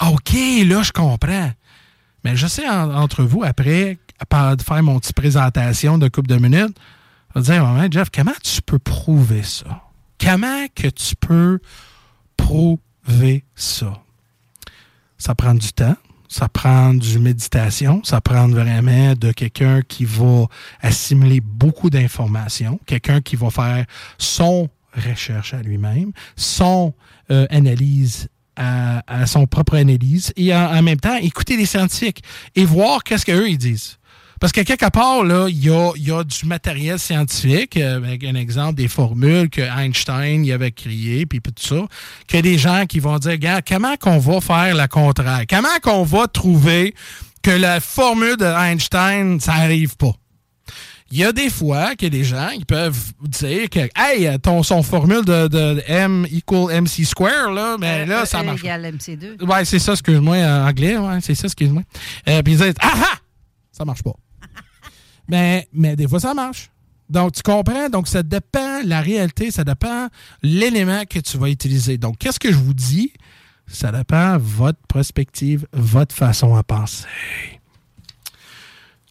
OK, 0.00 0.32
là, 0.66 0.82
je 0.82 0.92
comprends. 0.92 1.50
Mais 2.24 2.36
je 2.36 2.46
sais 2.46 2.68
entre 2.68 3.24
vous, 3.24 3.42
après, 3.42 3.98
de 4.20 4.62
faire 4.62 4.82
mon 4.82 4.98
petite 4.98 5.16
présentation 5.16 5.98
de 5.98 6.08
couple 6.08 6.28
de 6.28 6.36
minutes, 6.36 6.76
je 7.34 7.40
vais 7.40 7.60
dire 7.60 7.92
Jeff, 7.92 8.08
comment 8.14 8.32
tu 8.42 8.62
peux 8.62 8.78
prouver 8.78 9.42
ça? 9.42 9.82
Comment 10.22 10.66
que 10.74 10.88
tu 10.88 11.16
peux 11.16 11.60
prouver 12.36 13.44
ça? 13.54 14.02
Ça 15.20 15.36
prend 15.36 15.54
du 15.54 15.72
temps, 15.72 15.96
ça 16.28 16.48
prend 16.48 16.94
du 16.94 17.18
méditation, 17.18 18.02
ça 18.02 18.20
prend 18.20 18.48
vraiment 18.48 19.14
de 19.14 19.30
quelqu'un 19.32 19.82
qui 19.82 20.04
va 20.04 20.46
assimiler 20.80 21.40
beaucoup 21.40 21.90
d'informations, 21.90 22.80
quelqu'un 22.86 23.20
qui 23.20 23.36
va 23.36 23.50
faire 23.50 23.84
son 24.18 24.68
recherche 24.94 25.54
à 25.54 25.62
lui-même, 25.62 26.12
son 26.36 26.94
euh, 27.30 27.46
analyse 27.50 28.28
à, 28.56 29.24
son 29.26 29.46
propre 29.46 29.76
analyse 29.76 30.34
et 30.36 30.54
en, 30.54 30.76
en, 30.76 30.82
même 30.82 31.00
temps 31.00 31.16
écouter 31.16 31.56
les 31.56 31.64
scientifiques 31.64 32.22
et 32.54 32.66
voir 32.66 33.02
qu'est-ce 33.04 33.24
qu'eux 33.24 33.48
ils 33.48 33.56
disent. 33.56 33.98
Parce 34.40 34.52
que 34.52 34.62
quelque 34.62 34.88
part, 34.88 35.22
là, 35.22 35.48
il 35.48 35.62
y 35.62 35.68
a, 35.68 35.92
y 35.96 36.10
a, 36.10 36.24
du 36.24 36.46
matériel 36.46 36.98
scientifique, 36.98 37.76
euh, 37.76 37.98
avec 37.98 38.24
un 38.24 38.34
exemple 38.34 38.74
des 38.74 38.88
formules 38.88 39.50
que 39.50 39.60
Einstein 39.60 40.46
y 40.46 40.52
avait 40.52 40.72
créées, 40.72 41.26
puis 41.26 41.40
tout 41.42 41.52
ça, 41.58 41.86
que 42.26 42.38
des 42.38 42.56
gens 42.56 42.86
qui 42.86 43.00
vont 43.00 43.18
dire, 43.18 43.32
regarde, 43.32 43.62
comment 43.68 43.96
qu'on 43.98 44.18
va 44.18 44.40
faire 44.40 44.74
la 44.74 44.88
contraire? 44.88 45.42
Comment 45.48 45.68
qu'on 45.82 46.04
va 46.04 46.26
trouver 46.26 46.94
que 47.42 47.50
la 47.50 47.80
formule 47.80 48.38
de 48.38 48.46
Einstein, 48.46 49.38
ça 49.40 49.58
n'arrive 49.58 49.96
pas? 49.98 50.14
Il 51.12 51.18
y 51.18 51.24
a 51.24 51.32
des 51.32 51.50
fois 51.50 51.96
que 51.96 52.06
des 52.06 52.22
gens 52.22 52.50
ils 52.50 52.64
peuvent 52.64 53.12
dire 53.20 53.68
que 53.68 53.80
hey 53.96 54.38
ton 54.38 54.62
son 54.62 54.84
formule 54.84 55.24
de, 55.24 55.48
de, 55.48 55.82
M 55.88 56.24
equal 56.30 56.82
MC 56.82 57.04
square 57.04 57.50
là 57.50 57.76
mais 57.80 58.06
ben 58.06 58.10
euh, 58.10 58.20
là 58.20 58.26
ça 58.26 58.42
e 58.42 58.44
marche. 58.44 58.60
égale 58.60 58.94
MC2. 58.94 59.44
Ouais, 59.44 59.64
c'est 59.64 59.80
ça 59.80 59.94
excuse-moi 59.94 60.36
en 60.36 60.68
anglais 60.68 60.96
ouais, 60.96 61.18
c'est 61.20 61.34
ça 61.34 61.46
excuse-moi. 61.46 61.82
Euh, 62.28 62.42
puis 62.44 62.52
ils 62.52 62.60
disent 62.60 62.74
ah 62.80 62.92
ah 62.94 63.18
ça 63.72 63.84
marche 63.84 64.04
pas. 64.04 64.14
Mais, 65.30 65.68
mais 65.72 65.96
des 65.96 66.08
fois, 66.08 66.20
ça 66.20 66.34
marche. 66.34 66.70
Donc, 67.08 67.32
tu 67.32 67.42
comprends? 67.42 67.88
Donc, 67.88 68.06
ça 68.08 68.22
dépend, 68.22 68.82
la 68.84 69.00
réalité, 69.00 69.50
ça 69.50 69.64
dépend 69.64 70.08
l'élément 70.42 71.02
que 71.08 71.18
tu 71.18 71.38
vas 71.38 71.48
utiliser. 71.48 71.98
Donc, 71.98 72.18
qu'est-ce 72.18 72.38
que 72.38 72.52
je 72.52 72.56
vous 72.56 72.74
dis? 72.74 73.12
Ça 73.66 73.92
dépend 73.92 74.38
votre 74.38 74.78
perspective, 74.88 75.66
votre 75.72 76.14
façon 76.14 76.54
à 76.56 76.62
penser. 76.62 77.06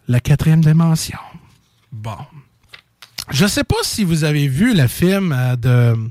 La 0.08 0.20
quatrième 0.20 0.62
dimension. 0.62 1.20
Bon. 1.92 2.18
Je 3.32 3.44
ne 3.44 3.50
sais 3.50 3.64
pas 3.64 3.76
si 3.84 4.04
vous 4.04 4.24
avez 4.24 4.48
vu 4.48 4.76
le 4.76 4.88
film 4.88 5.32
euh, 5.32 5.56
de 5.56 6.10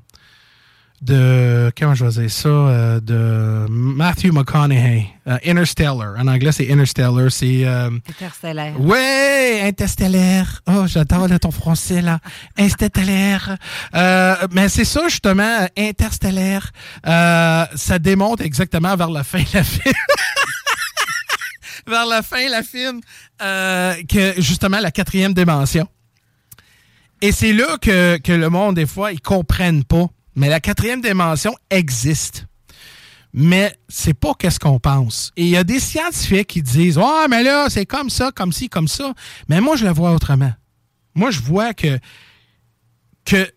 de 1.01 1.71
comment 1.79 1.95
je 1.95 2.05
vais 2.05 2.23
dire 2.23 2.31
ça 2.31 2.49
euh, 2.49 3.01
de 3.01 3.67
Matthew 3.71 4.33
McConaughey 4.33 5.07
euh, 5.29 5.39
Interstellar. 5.47 6.15
En 6.19 6.27
anglais 6.27 6.51
c'est 6.51 6.71
Interstellar 6.73 7.31
c'est 7.31 7.65
euh, 7.65 7.91
Interstellaire. 8.09 8.81
Ouais 8.81 9.61
Interstellaire. 9.63 10.63
Oh 10.67 10.87
j'adore 10.87 11.29
ton 11.41 11.51
français 11.51 12.03
là. 12.03 12.19
Interstellaire. 12.57 13.57
Mais 14.53 14.69
c'est 14.69 14.85
ça 14.85 15.03
justement 15.09 15.69
Interstellaire. 15.77 16.73
Ça 17.05 17.99
démontre 18.01 18.43
exactement 18.43 18.97
vers 18.97 19.11
la 19.11 19.25
fin 19.25 19.43
la 19.55 19.63
film 19.63 19.95
vers 21.87 22.07
la 22.07 22.23
fin 22.23 22.49
la 22.49 22.63
film 22.63 23.01
que 23.39 24.35
justement 24.39 24.81
la 24.81 24.91
quatrième 24.91 25.33
dimension. 25.33 25.87
Et 27.21 27.33
c'est 27.33 27.53
là 27.53 27.77
que, 27.81 28.19
que 28.19 28.33
le 28.33 28.49
monde 28.49 28.77
des 28.77 28.87
fois 28.87 29.13
ils 29.13 29.21
comprennent 29.21 29.85
pas 29.85 30.09
mais 30.39 30.49
la 30.49 30.61
quatrième 30.61 31.03
dimension 31.03 31.55
existe. 31.69 32.47
Mais 33.35 33.77
c'est 33.89 34.15
pas 34.15 34.33
qu'est-ce 34.39 34.59
qu'on 34.59 34.79
pense. 34.79 35.33
Et 35.37 35.43
il 35.43 35.51
y 35.51 35.57
a 35.57 35.65
des 35.65 35.81
scientifiques 35.81 36.47
qui 36.47 36.63
disent 36.63 36.99
Ah, 36.99 37.27
mais 37.29 37.43
là, 37.43 37.67
c'est 37.69 37.85
comme 37.85 38.09
ça, 38.09 38.31
comme 38.33 38.53
ci, 38.53 38.69
comme 38.69 38.89
ça. 38.89 39.13
Mais 39.49 39.61
moi, 39.61 39.77
je 39.77 39.85
le 39.85 39.93
vois 39.93 40.13
autrement. 40.13 40.53
Moi, 41.15 41.31
je 41.31 41.41
vois 41.41 41.75
que, 41.75 41.99
que 43.25 43.51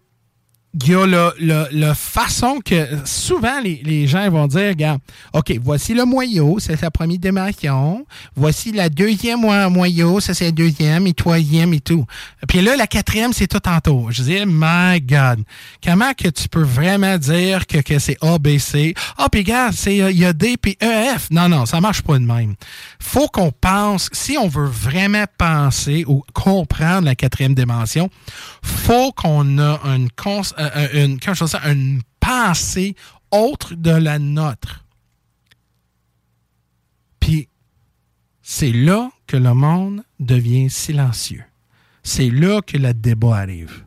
il 0.74 0.90
y 0.90 0.96
a 0.96 1.06
le, 1.06 1.94
façon 1.94 2.60
que 2.64 2.88
souvent 3.04 3.60
les, 3.62 4.08
gens 4.08 4.30
vont 4.30 4.48
dire, 4.48 4.70
regarde, 4.70 5.02
OK, 5.34 5.54
voici 5.62 5.94
le 5.94 6.06
moyau, 6.06 6.60
c'est 6.60 6.82
la 6.82 6.90
première 6.90 7.20
dimension. 7.20 8.06
Voici 8.36 8.72
la 8.72 8.88
deuxième 8.88 9.42
moyau, 9.70 10.20
ça 10.22 10.34
c'est 10.34 10.46
la 10.46 10.52
deuxième 10.52 11.08
et 11.08 11.14
troisième 11.14 11.74
et 11.74 11.82
tout. 11.82 12.06
Puis 12.48 12.62
là, 12.62 12.76
la 12.78 12.88
quatrième, 12.88 13.34
c'est 13.34 13.48
tout 13.48 13.68
en 13.68 13.80
tour. 13.82 14.12
Je 14.12 14.24
dis, 14.24 14.40
my 14.46 15.02
God, 15.02 15.44
comment 15.84 16.14
que 16.14 16.30
tu 16.30 16.48
peux 16.48 16.64
vraiment 16.64 17.18
dire 17.18 17.68
que, 17.68 17.80
que 17.80 18.00
c'est 18.00 18.18
A, 18.22 18.38
B, 18.38 18.58
C? 18.58 18.94
Ah, 19.18 19.28
puis 19.30 19.42
regarde, 19.42 19.74
c'est 19.74 19.98
il 19.98 20.18
y 20.18 20.26
a 20.26 20.32
D 20.32 20.56
puis 20.58 20.78
E, 20.82 21.18
F. 21.18 21.32
Non, 21.32 21.50
non, 21.50 21.66
ça 21.66 21.82
marche 21.82 22.02
pas 22.02 22.18
de 22.18 22.24
même. 22.24 22.56
Faut 23.00 23.28
qu'on 23.28 23.52
pense, 23.52 24.10
si 24.14 24.38
on 24.38 24.48
veut 24.48 24.68
vraiment 24.68 25.26
penser 25.38 26.06
ou 26.08 26.24
comprendre 26.34 27.06
la 27.06 27.16
quatrième 27.16 27.56
dimension, 27.56 28.10
faut 28.62 29.12
qu'on 29.12 29.60
a 29.60 29.80
une, 29.86 30.10
une 30.62 32.02
pensée 32.20 32.96
autre 33.32 33.76
de 33.76 33.92
la 33.92 34.20
nôtre. 34.20 34.86
Puis, 37.20 37.48
c'est 38.42 38.72
là 38.72 39.10
que 39.28 39.38
le 39.38 39.54
monde 39.54 40.04
devient 40.20 40.70
silencieux. 40.70 41.44
C'est 42.04 42.30
là 42.30 42.62
que 42.62 42.78
le 42.78 42.94
débat 42.94 43.38
arrive. 43.38 43.86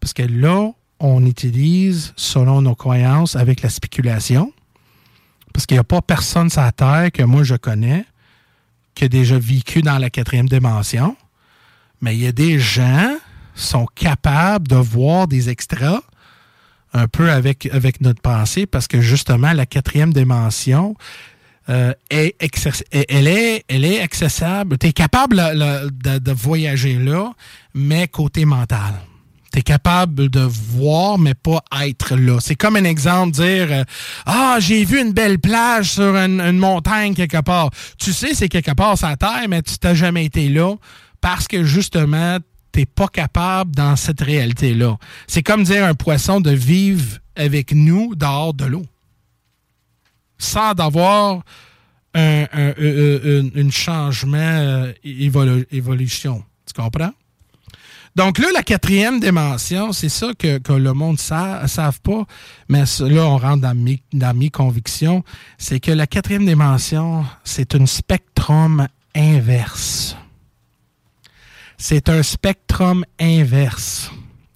Parce 0.00 0.12
que 0.12 0.22
là, 0.22 0.72
on 0.98 1.24
utilise, 1.26 2.12
selon 2.16 2.62
nos 2.62 2.74
croyances, 2.74 3.36
avec 3.36 3.62
la 3.62 3.68
spéculation. 3.68 4.52
Parce 5.52 5.66
qu'il 5.66 5.76
n'y 5.76 5.80
a 5.80 5.84
pas 5.84 6.02
personne 6.02 6.50
sur 6.50 6.62
la 6.62 6.72
Terre 6.72 7.12
que 7.12 7.22
moi 7.22 7.44
je 7.44 7.54
connais 7.54 8.04
qui 8.94 9.04
a 9.04 9.08
déjà 9.08 9.38
vécu 9.38 9.82
dans 9.82 9.98
la 9.98 10.10
quatrième 10.10 10.48
dimension. 10.48 11.16
Mais 12.00 12.16
il 12.16 12.22
y 12.22 12.26
a 12.26 12.32
des 12.32 12.58
gens 12.58 13.16
sont 13.54 13.86
capables 13.94 14.68
de 14.68 14.76
voir 14.76 15.28
des 15.28 15.48
extras 15.48 16.00
un 16.92 17.08
peu 17.08 17.30
avec, 17.30 17.68
avec 17.72 18.00
notre 18.00 18.22
pensée 18.22 18.66
parce 18.66 18.86
que 18.86 19.00
justement, 19.00 19.52
la 19.52 19.66
quatrième 19.66 20.12
dimension, 20.12 20.94
euh, 21.70 21.94
est 22.10 22.36
elle, 23.08 23.26
est, 23.26 23.64
elle 23.68 23.86
est 23.86 24.00
accessible. 24.00 24.76
Tu 24.76 24.88
es 24.88 24.92
capable 24.92 25.36
de, 25.36 26.18
de, 26.18 26.32
voyager 26.32 26.98
là, 26.98 27.32
mais 27.72 28.06
côté 28.06 28.44
mental. 28.44 29.00
Tu 29.50 29.60
es 29.60 29.62
capable 29.62 30.28
de 30.28 30.40
voir, 30.40 31.18
mais 31.18 31.32
pas 31.32 31.62
être 31.82 32.16
là. 32.16 32.38
C'est 32.40 32.54
comme 32.54 32.76
un 32.76 32.84
exemple, 32.84 33.32
dire 33.32 33.68
euh, 33.70 33.84
Ah, 34.26 34.58
j'ai 34.60 34.84
vu 34.84 35.00
une 35.00 35.12
belle 35.12 35.38
plage 35.38 35.92
sur 35.92 36.14
une, 36.16 36.58
montagne 36.58 37.14
quelque 37.14 37.40
part. 37.40 37.70
Tu 37.98 38.12
sais, 38.12 38.34
c'est 38.34 38.50
quelque 38.50 38.72
part 38.72 38.98
sur 38.98 39.08
la 39.08 39.16
terre, 39.16 39.46
mais 39.48 39.62
tu 39.62 39.78
t'as 39.78 39.94
jamais 39.94 40.26
été 40.26 40.50
là 40.50 40.74
parce 41.22 41.48
que 41.48 41.64
justement, 41.64 42.36
t'es 42.74 42.86
pas 42.86 43.06
capable 43.06 43.70
dans 43.72 43.94
cette 43.94 44.20
réalité-là. 44.20 44.96
C'est 45.28 45.44
comme 45.44 45.62
dire 45.62 45.84
un 45.84 45.94
poisson 45.94 46.40
de 46.40 46.50
vivre 46.50 47.18
avec 47.36 47.72
nous 47.72 48.16
dehors 48.16 48.52
de 48.52 48.64
l'eau. 48.64 48.84
Sans 50.38 50.72
avoir 50.72 51.42
un, 52.14 52.46
changement, 53.70 54.36
euh, 54.38 54.92
évolution. 55.70 56.44
Tu 56.66 56.80
comprends? 56.80 57.12
Donc 58.16 58.38
là, 58.38 58.48
la 58.52 58.64
quatrième 58.64 59.20
dimension, 59.20 59.92
c'est 59.92 60.08
ça 60.08 60.32
que, 60.36 60.72
le 60.72 60.92
monde 60.92 61.18
ne 61.18 61.66
savent 61.68 62.00
pas, 62.00 62.24
mais 62.68 62.82
là, 63.00 63.22
on 63.22 63.38
rentre 63.38 63.62
dans 63.62 63.74
mes, 63.76 64.02
dans 64.12 64.36
mes 64.36 64.50
convictions, 64.50 65.22
c'est 65.58 65.78
que 65.78 65.92
la 65.92 66.08
quatrième 66.08 66.46
dimension, 66.46 67.24
c'est 67.44 67.76
un 67.76 67.86
spectrum 67.86 68.88
inverse 69.14 70.16
c'est 71.86 72.08
un 72.08 72.22
spectrum 72.22 73.04
inverse. 73.20 74.10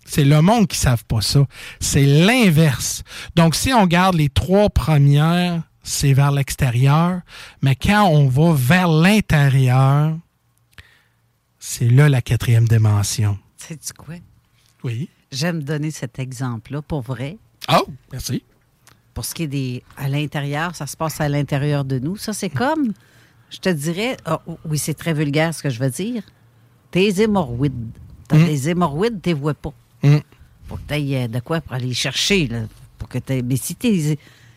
C'est 0.07 0.25
le 0.25 0.41
monde 0.41 0.67
qui 0.67 0.79
ne 0.79 0.83
savent 0.83 1.05
pas 1.05 1.21
ça. 1.21 1.45
C'est 1.79 2.07
l'inverse. 2.07 3.03
Donc, 3.37 3.55
si 3.55 3.71
on 3.75 3.87
garde 3.87 4.15
les 4.15 4.31
trois 4.31 4.71
premières, 4.71 5.63
c'est 5.83 6.15
vers 6.15 6.33
l'extérieur. 6.33 7.21
Mais 7.61 7.77
quand 7.77 8.09
on 8.09 8.29
va 8.29 8.55
vers 8.55 8.89
l'intérieur, 8.89 10.17
c'est 11.59 11.91
là 11.91 12.09
la 12.09 12.23
quatrième 12.23 12.67
dimension. 12.67 13.39
Sais-tu 13.59 13.93
quoi? 13.93 14.15
Oui. 14.83 15.11
J'aime 15.31 15.63
donner 15.63 15.91
cet 15.91 16.19
exemple-là 16.19 16.81
pour 16.81 17.03
vrai. 17.03 17.37
Oh, 17.71 17.87
merci. 18.11 18.43
Pour 19.13 19.27
ce 19.27 19.35
qui 19.35 19.43
est 19.43 19.49
des. 19.49 19.85
À 19.99 20.09
l'intérieur, 20.09 20.75
ça 20.75 20.87
se 20.87 20.97
passe 20.97 21.21
à 21.21 21.29
l'intérieur 21.29 21.85
de 21.85 21.99
nous. 21.99 22.17
Ça, 22.17 22.33
c'est 22.33 22.49
comme. 22.49 22.95
Je 23.51 23.59
te 23.59 23.69
dirais. 23.69 24.17
Ah, 24.25 24.41
oui, 24.65 24.79
c'est 24.79 24.95
très 24.95 25.13
vulgaire 25.13 25.55
ce 25.55 25.63
que 25.63 25.69
je 25.69 25.79
veux 25.79 25.91
dire 25.91 26.23
tes 26.91 27.23
hémorroïdes. 27.23 27.91
T'as 28.29 28.37
mm. 28.37 28.45
des 28.45 28.69
hémorroïdes, 28.71 29.21
tu 29.23 29.31
les 29.31 29.35
vois 29.35 29.55
pas. 29.55 29.73
Mm. 30.03 30.19
Faut 30.69 30.77
que 30.77 30.95
tu 30.95 30.95
aies 31.13 31.29
de 31.29 31.41
quoi 31.41 31.61
pour 31.61 31.73
aller 31.73 31.95
chercher. 31.95 32.47
Là, 32.49 32.61
pour 32.99 33.09
que 33.09 33.19
Mais 33.43 33.57
si 33.57 33.77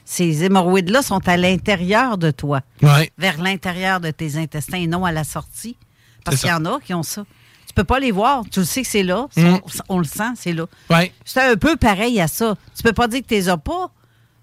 ces 0.03 0.43
hémorroïdes-là 0.43 1.01
sont 1.01 1.25
à 1.27 1.37
l'intérieur 1.37 2.17
de 2.17 2.31
toi, 2.31 2.61
vers 3.17 3.41
l'intérieur 3.41 3.99
de 3.99 4.11
tes 4.11 4.35
intestins 4.35 4.77
et 4.77 4.87
non 4.87 5.05
à 5.05 5.11
la 5.11 5.23
sortie, 5.23 5.77
parce 6.25 6.41
qu'il 6.41 6.49
y 6.49 6.53
en 6.53 6.65
a 6.65 6.79
qui 6.79 6.93
ont 6.93 7.03
ça. 7.03 7.25
Tu 7.67 7.73
peux 7.73 7.83
pas 7.85 7.99
les 7.99 8.11
voir. 8.11 8.43
Tu 8.51 8.59
le 8.59 8.65
sais 8.65 8.81
que 8.81 8.87
c'est 8.87 9.03
là. 9.03 9.27
Mm. 9.37 9.55
On, 9.87 9.99
le 9.99 10.03
sent, 10.03 10.33
c'est 10.35 10.51
là. 10.51 10.65
C'est 11.23 11.51
un 11.51 11.55
peu 11.55 11.77
pareil 11.77 12.19
à 12.19 12.27
ça. 12.27 12.57
Tu 12.75 12.83
peux 12.83 12.91
pas 12.91 13.07
dire 13.07 13.21
que 13.21 13.27
tu 13.27 13.35
les 13.35 13.47
as 13.47 13.57
pas, 13.57 13.91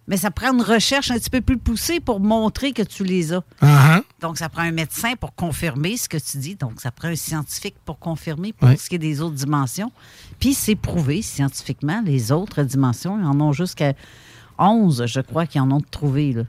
mais 0.08 0.16
ça 0.16 0.30
prend 0.30 0.52
une 0.52 0.62
recherche 0.62 1.10
un 1.10 1.18
petit 1.18 1.30
peu 1.30 1.42
plus 1.42 1.58
poussée 1.58 2.00
pour 2.00 2.18
montrer 2.18 2.72
que 2.72 2.82
tu 2.82 3.04
les 3.04 3.34
as. 3.34 3.42
Uh-huh. 3.62 4.02
Donc, 4.20 4.38
ça 4.38 4.48
prend 4.48 4.62
un 4.62 4.72
médecin 4.72 5.14
pour 5.20 5.34
confirmer 5.34 5.96
ce 5.98 6.08
que 6.08 6.16
tu 6.16 6.38
dis. 6.38 6.56
Donc, 6.56 6.80
ça 6.80 6.90
prend 6.90 7.08
un 7.08 7.16
scientifique 7.16 7.76
pour 7.84 7.98
confirmer 7.98 8.54
pour 8.54 8.70
ce 8.70 8.88
qui 8.88 8.96
est 8.96 8.98
des 8.98 9.20
autres 9.20 9.36
dimensions. 9.36 9.92
Puis, 10.40 10.54
c'est 10.54 10.76
prouvé 10.76 11.20
scientifiquement. 11.20 12.02
Les 12.04 12.32
autres 12.32 12.62
dimensions, 12.62 13.20
ils 13.20 13.26
en 13.26 13.38
ont 13.40 13.52
jusqu'à 13.52 13.92
11, 14.58 15.04
je 15.06 15.20
crois, 15.20 15.46
qui 15.46 15.60
en 15.60 15.70
ont 15.70 15.82
trouvé. 15.82 16.32
Là. 16.32 16.42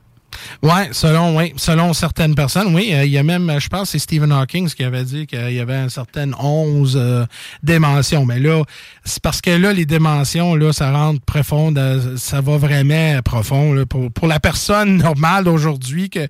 Oui, 0.61 0.71
selon, 0.91 1.37
ouais, 1.37 1.53
selon 1.57 1.93
certaines 1.93 2.35
personnes, 2.35 2.75
oui. 2.75 2.91
Euh, 2.93 3.05
il 3.05 3.11
y 3.11 3.17
a 3.17 3.23
même, 3.23 3.59
je 3.59 3.67
pense, 3.69 3.91
c'est 3.91 3.99
Stephen 3.99 4.31
Hawking 4.31 4.69
qui 4.69 4.83
avait 4.83 5.03
dit 5.03 5.25
qu'il 5.25 5.51
y 5.51 5.59
avait 5.59 5.77
une 5.77 5.89
certaine 5.89 6.35
11 6.37 6.97
euh, 6.99 7.25
dimensions. 7.63 8.25
Mais 8.25 8.39
là, 8.39 8.63
c'est 9.05 9.21
parce 9.21 9.41
que 9.41 9.51
là, 9.51 9.73
les 9.73 9.85
dimensions, 9.85 10.55
là, 10.55 10.73
ça 10.73 10.91
rentre 10.91 11.21
profond, 11.21 11.73
euh, 11.75 12.17
ça 12.17 12.41
va 12.41 12.57
vraiment 12.57 13.21
profond. 13.23 13.85
pour, 13.87 14.11
pour 14.11 14.27
la 14.27 14.39
personne 14.39 14.97
normale 15.03 15.45
d'aujourd'hui 15.45 16.09
que 16.09 16.27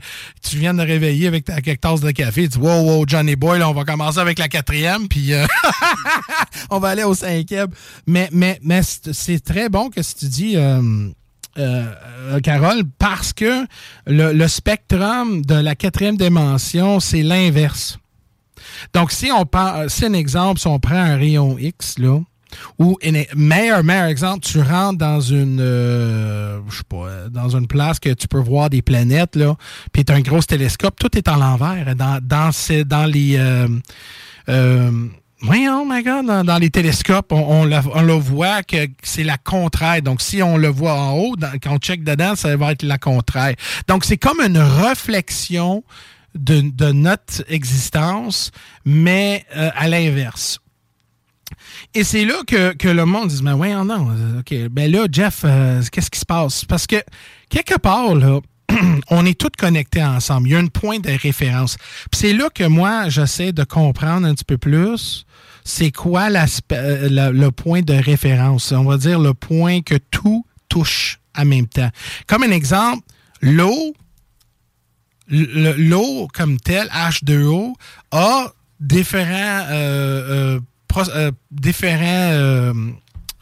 tu 0.47 0.57
viens 0.57 0.73
de 0.73 0.83
réveiller 0.83 1.27
avec 1.27 1.45
ta 1.45 1.61
quelques 1.61 1.81
tasses 1.81 2.01
de 2.01 2.11
café, 2.11 2.43
tu 2.43 2.59
dis 2.59 2.65
Wow, 2.65 2.83
wow, 2.83 3.05
Johnny 3.07 3.35
Boy, 3.35 3.59
là, 3.59 3.69
on 3.69 3.73
va 3.73 3.83
commencer 3.83 4.19
avec 4.19 4.37
la 4.39 4.47
quatrième, 4.47 5.07
puis 5.07 5.31
on 6.69 6.79
va 6.79 6.89
aller 6.89 7.03
au 7.03 7.13
cinquième. 7.13 7.69
Mais, 8.05 8.29
mais, 8.31 8.59
mais 8.63 8.81
c'est 8.83 9.43
très 9.43 9.69
bon 9.69 9.89
que 9.89 10.01
si 10.03 10.15
tu 10.15 10.25
dis 10.25 10.57
euh, 11.59 11.85
euh, 12.31 12.39
Carole, 12.39 12.83
parce 12.97 13.33
que 13.33 13.65
le, 14.07 14.47
spectrum 14.47 15.43
de 15.43 15.55
la 15.55 15.75
quatrième 15.75 16.17
dimension, 16.17 16.99
c'est 16.99 17.21
l'inverse. 17.21 17.97
Donc, 18.93 19.11
si 19.11 19.31
on 19.31 19.45
prend, 19.45 19.87
c'est 19.87 20.05
un 20.05 20.13
exemple, 20.13 20.59
si 20.59 20.67
on 20.67 20.79
prend 20.79 20.95
un 20.95 21.17
rayon 21.17 21.57
X, 21.59 21.97
là, 21.99 22.19
ou 22.79 22.97
meilleur, 23.35 23.83
meilleur 23.83 24.05
exemple, 24.05 24.39
tu 24.39 24.59
rentres 24.59 24.97
dans 24.97 25.21
une 25.21 25.59
euh, 25.61 26.59
je 26.69 26.77
sais 26.77 26.83
pas, 26.87 27.29
dans 27.29 27.49
une 27.49 27.67
place 27.67 27.99
que 27.99 28.09
tu 28.09 28.27
peux 28.27 28.39
voir 28.39 28.69
des 28.69 28.81
planètes, 28.81 29.35
là, 29.35 29.55
puis 29.91 30.03
tu 30.03 30.11
as 30.11 30.15
un 30.15 30.21
gros 30.21 30.41
télescope, 30.41 30.95
tout 30.99 31.15
est 31.17 31.27
en 31.27 31.35
l'envers. 31.35 31.95
Dans, 31.95 32.19
dans, 32.21 32.51
dans 32.85 33.05
les 33.05 33.37
oui, 35.43 35.67
oh 35.69 35.85
my 35.87 36.03
God, 36.03 36.25
dans, 36.45 36.57
les 36.57 36.69
télescopes, 36.69 37.31
on, 37.31 37.63
le 37.63 38.13
voit 38.13 38.61
que 38.63 38.87
c'est 39.03 39.23
la 39.23 39.37
contraire. 39.37 40.01
Donc, 40.01 40.21
si 40.21 40.43
on 40.43 40.57
le 40.57 40.67
voit 40.67 40.93
en 40.93 41.13
haut, 41.13 41.35
quand 41.63 41.75
on 41.75 41.77
check 41.77 42.03
dedans, 42.03 42.35
ça 42.35 42.55
va 42.57 42.73
être 42.73 42.83
la 42.83 42.97
contraire. 42.97 43.55
Donc, 43.87 44.03
c'est 44.03 44.17
comme 44.17 44.41
une 44.41 44.57
réflexion 44.57 45.83
de, 46.35 46.91
notre 46.91 47.43
existence, 47.47 48.51
mais 48.83 49.45
euh, 49.55 49.69
à 49.75 49.87
l'inverse. 49.87 50.59
Et 51.93 52.03
c'est 52.03 52.25
là 52.25 52.41
que, 52.45 52.87
le 52.87 53.05
monde 53.05 53.29
dit, 53.29 53.41
mais 53.41 53.53
oui, 53.53 53.71
non, 53.71 54.09
OK, 54.39 54.53
ben 54.69 54.91
là, 54.91 55.07
Jeff, 55.09 55.41
euh, 55.45 55.81
qu'est-ce 55.89 56.11
qui 56.11 56.19
se 56.19 56.25
passe? 56.25 56.65
Parce 56.65 56.85
que, 56.85 56.97
quelque 57.49 57.77
part, 57.79 58.13
là, 58.13 58.41
on 59.09 59.25
est 59.25 59.39
tous 59.39 59.49
connectés 59.57 60.03
ensemble. 60.03 60.49
Il 60.49 60.51
y 60.51 60.55
a 60.55 60.59
un 60.59 60.67
point 60.67 60.99
de 60.99 61.09
référence. 61.09 61.77
Puis 62.11 62.21
c'est 62.21 62.33
là 62.33 62.49
que 62.53 62.65
moi, 62.65 63.09
j'essaie 63.09 63.51
de 63.51 63.63
comprendre 63.63 64.27
un 64.27 64.33
petit 64.33 64.45
peu 64.45 64.57
plus 64.57 65.25
c'est 65.63 65.91
quoi 65.91 66.29
euh, 66.29 67.31
le 67.31 67.49
point 67.49 67.81
de 67.81 67.93
référence? 67.93 68.71
On 68.71 68.85
va 68.85 68.97
dire 68.97 69.19
le 69.19 69.33
point 69.33 69.81
que 69.81 69.95
tout 70.11 70.45
touche 70.67 71.19
en 71.37 71.45
même 71.45 71.67
temps. 71.67 71.89
Comme 72.27 72.43
un 72.43 72.51
exemple, 72.51 73.03
l'eau, 73.41 73.93
l'eau 75.29 76.27
comme 76.33 76.59
telle, 76.59 76.87
H2O, 76.87 77.73
a 78.11 78.53
différents, 78.79 79.65
euh, 79.69 80.59
euh, 80.97 81.31
différents 81.51 82.73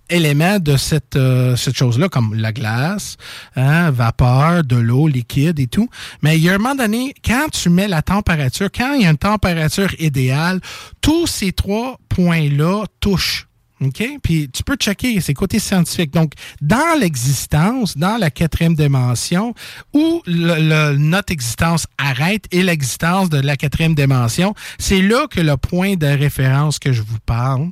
éléments 0.10 0.60
de 0.60 0.78
cette, 0.78 1.15
euh, 1.15 1.56
cette 1.56 1.76
chose-là, 1.76 2.10
comme 2.10 2.34
la 2.36 2.52
glace, 2.52 3.17
hein, 3.56 3.91
vapeur, 3.91 4.63
de 4.63 4.76
l'eau, 4.76 5.08
liquide 5.08 5.60
et 5.60 5.67
tout. 5.67 5.89
Mais 6.22 6.38
il 6.38 6.43
y 6.43 6.50
a 6.50 6.56
un 6.56 6.58
moment 6.58 6.76
donné, 6.76 7.13
quand 7.24 7.48
tu 7.52 7.70
mets 7.70 7.88
la 7.88 8.02
température, 8.02 8.70
quand 8.74 8.93
il 8.93 9.04
y 9.04 9.06
a 9.06 9.10
une 9.10 9.17
température 9.17 9.89
idéale, 10.00 10.60
tous 11.02 11.28
ces 11.28 11.52
trois 11.52 12.00
points-là 12.10 12.86
touchent. 13.00 13.48
OK? 13.82 14.04
Puis 14.24 14.50
tu 14.50 14.63
peux 14.63 14.76
checker, 14.76 15.22
c'est 15.22 15.34
côté 15.34 15.60
scientifique. 15.60 16.12
Donc, 16.12 16.34
dans 16.62 17.00
l'existence, 17.00 17.96
dans 17.96 18.17
la 18.17 18.32
quatrième 18.32 18.76
dimension, 18.76 19.54
où 19.93 20.22
le, 20.26 20.96
notre 20.98 21.32
existence 21.32 21.86
arrête 21.98 22.46
et 22.52 22.63
l'existence 22.63 23.30
de 23.30 23.39
la 23.39 23.56
quatrième 23.56 23.93
dimension, 23.93 24.56
c'est 24.80 25.02
là 25.02 25.28
que 25.28 25.41
le 25.41 25.58
point 25.58 25.96
de 25.96 26.08
référence 26.08 26.80
que 26.80 26.91
je 26.91 27.02
vous 27.02 27.20
parle. 27.26 27.70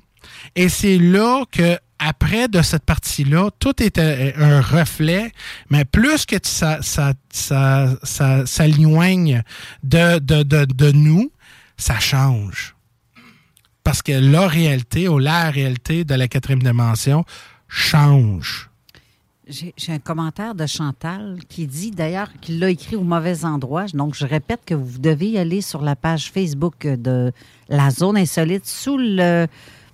Et 0.56 0.70
c'est 0.70 0.98
là 0.98 1.44
que 1.52 1.78
après 2.06 2.48
de 2.48 2.62
cette 2.62 2.86
partie-là, 2.86 3.50
tout 3.60 3.82
est 3.82 3.98
un, 3.98 4.62
reflet, 4.62 5.32
mais 5.70 5.86
plus 5.86 6.26
que 6.26 6.36
ça, 6.44 6.80
ça, 6.82 7.14
ça, 7.32 7.98
ça 8.04 8.44
de, 8.68 10.20
de, 10.20 10.44
de, 10.44 10.66
de, 10.66 10.92
nous, 10.92 11.32
ça 11.78 12.00
change. 12.00 12.76
Parce 13.84 14.02
que 14.02 14.12
la 14.12 14.48
réalité 14.48 15.08
ou 15.08 15.18
la 15.18 15.50
réalité 15.50 16.04
de 16.04 16.16
la 16.16 16.28
quatrième 16.28 16.62
dimension 16.64 17.26
change. 17.68 18.70
J'ai 19.48 19.74
un 19.90 20.00
commentaire 20.00 20.56
de 20.56 20.66
Chantal 20.66 21.38
qui 21.50 21.68
dit 21.68 21.92
d'ailleurs 21.92 22.30
qu'il 22.42 22.60
l'a 22.60 22.72
écrit 22.72 22.96
au 22.96 23.04
mauvais 23.04 23.46
endroit. 23.46 23.86
Donc, 23.94 24.16
je 24.16 24.26
répète 24.26 24.62
que 24.66 24.74
vous 24.74 24.98
devez 24.98 25.38
aller 25.38 25.62
sur 25.62 25.82
la 25.82 25.96
page 25.96 26.32
Facebook 26.32 26.88
de 26.88 27.32
la 27.70 27.92
zone 27.92 28.18
insolite 28.18 28.66
sous 28.66 28.98
le 28.98 29.46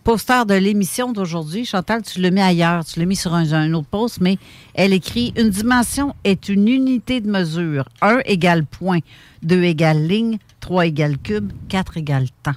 poster 0.04 0.46
de 0.46 0.54
l'émission 0.54 1.12
d'aujourd'hui. 1.12 1.66
Chantal, 1.66 2.02
tu 2.02 2.22
le 2.22 2.32
mets 2.32 2.42
ailleurs, 2.42 2.86
tu 2.86 3.00
l'as 3.00 3.06
mis 3.06 3.16
sur 3.16 3.34
un, 3.34 3.74
autre 3.74 3.88
poste, 3.88 4.20
mais 4.22 4.38
elle 4.74 4.94
écrit 4.94 5.34
Une 5.38 5.50
dimension 5.50 6.16
est 6.24 6.50
une 6.50 6.68
unité 6.68 7.22
de 7.22 7.30
mesure. 7.30 7.86
1 8.02 8.20
égale 8.26 8.66
point, 8.66 9.00
2 9.44 9.64
égale 9.64 10.06
ligne, 10.06 10.38
3 10.60 10.88
égale 10.88 11.18
cube, 11.18 11.52
4 11.70 11.98
égale 11.98 12.28
temps. 12.44 12.56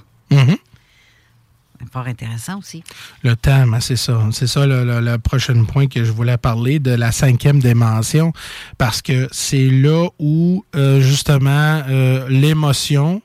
Il 1.81 1.91
fort 1.91 2.07
intéressant 2.07 2.59
aussi. 2.59 2.83
Le 3.21 3.35
temps, 3.35 3.67
ben, 3.67 3.79
c'est 3.79 3.95
ça. 3.95 4.19
C'est 4.31 4.47
ça 4.47 4.65
le, 4.65 4.83
le, 4.85 5.01
le, 5.01 5.17
prochain 5.17 5.63
point 5.65 5.87
que 5.87 6.03
je 6.03 6.11
voulais 6.11 6.37
parler 6.37 6.79
de 6.79 6.91
la 6.91 7.11
cinquième 7.11 7.59
dimension, 7.59 8.33
parce 8.77 9.01
que 9.01 9.27
c'est 9.31 9.69
là 9.69 10.07
où, 10.19 10.63
euh, 10.75 11.01
justement, 11.01 11.83
euh, 11.87 12.27
l'émotion 12.29 13.21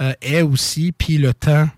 euh, 0.00 0.12
est 0.22 0.42
aussi, 0.42 0.92
puis 0.92 1.18
le 1.18 1.34
temps. 1.34 1.68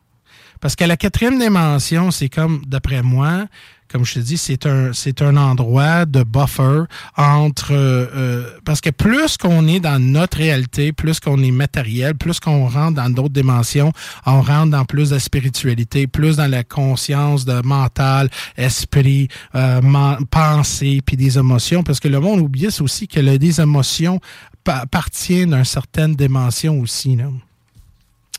Parce 0.62 0.76
que 0.76 0.84
la 0.84 0.96
quatrième 0.96 1.40
dimension, 1.40 2.12
c'est 2.12 2.28
comme, 2.28 2.62
d'après 2.66 3.02
moi, 3.02 3.46
comme 3.90 4.06
je 4.06 4.14
te 4.14 4.18
dis, 4.20 4.38
c'est 4.38 4.64
un, 4.64 4.92
c'est 4.94 5.20
un 5.20 5.36
endroit 5.36 6.06
de 6.06 6.22
buffer 6.22 6.84
entre... 7.16 7.72
Euh, 7.72 8.06
euh, 8.14 8.46
parce 8.64 8.80
que 8.80 8.88
plus 8.88 9.36
qu'on 9.36 9.66
est 9.66 9.80
dans 9.80 9.98
notre 9.98 10.38
réalité, 10.38 10.92
plus 10.92 11.18
qu'on 11.18 11.42
est 11.42 11.50
matériel, 11.50 12.14
plus 12.14 12.38
qu'on 12.38 12.68
rentre 12.68 12.94
dans 12.94 13.10
d'autres 13.10 13.34
dimensions, 13.34 13.92
on 14.24 14.40
rentre 14.40 14.70
dans 14.70 14.84
plus 14.84 15.10
de 15.10 15.18
spiritualité, 15.18 16.06
plus 16.06 16.36
dans 16.36 16.50
la 16.50 16.62
conscience 16.64 17.44
de 17.44 17.60
mental, 17.66 18.30
esprit, 18.56 19.28
euh, 19.56 19.80
pensée, 20.30 21.00
puis 21.04 21.16
des 21.16 21.36
émotions. 21.36 21.82
Parce 21.82 21.98
que 21.98 22.08
le 22.08 22.20
monde 22.20 22.40
oublie 22.40 22.68
aussi 22.80 23.08
que 23.08 23.20
les 23.20 23.60
émotions 23.60 24.20
appartiennent 24.64 25.54
à 25.54 25.58
une 25.58 25.64
certaine 25.64 26.14
dimension 26.14 26.78
aussi. 26.78 27.16
Là. 27.16 27.24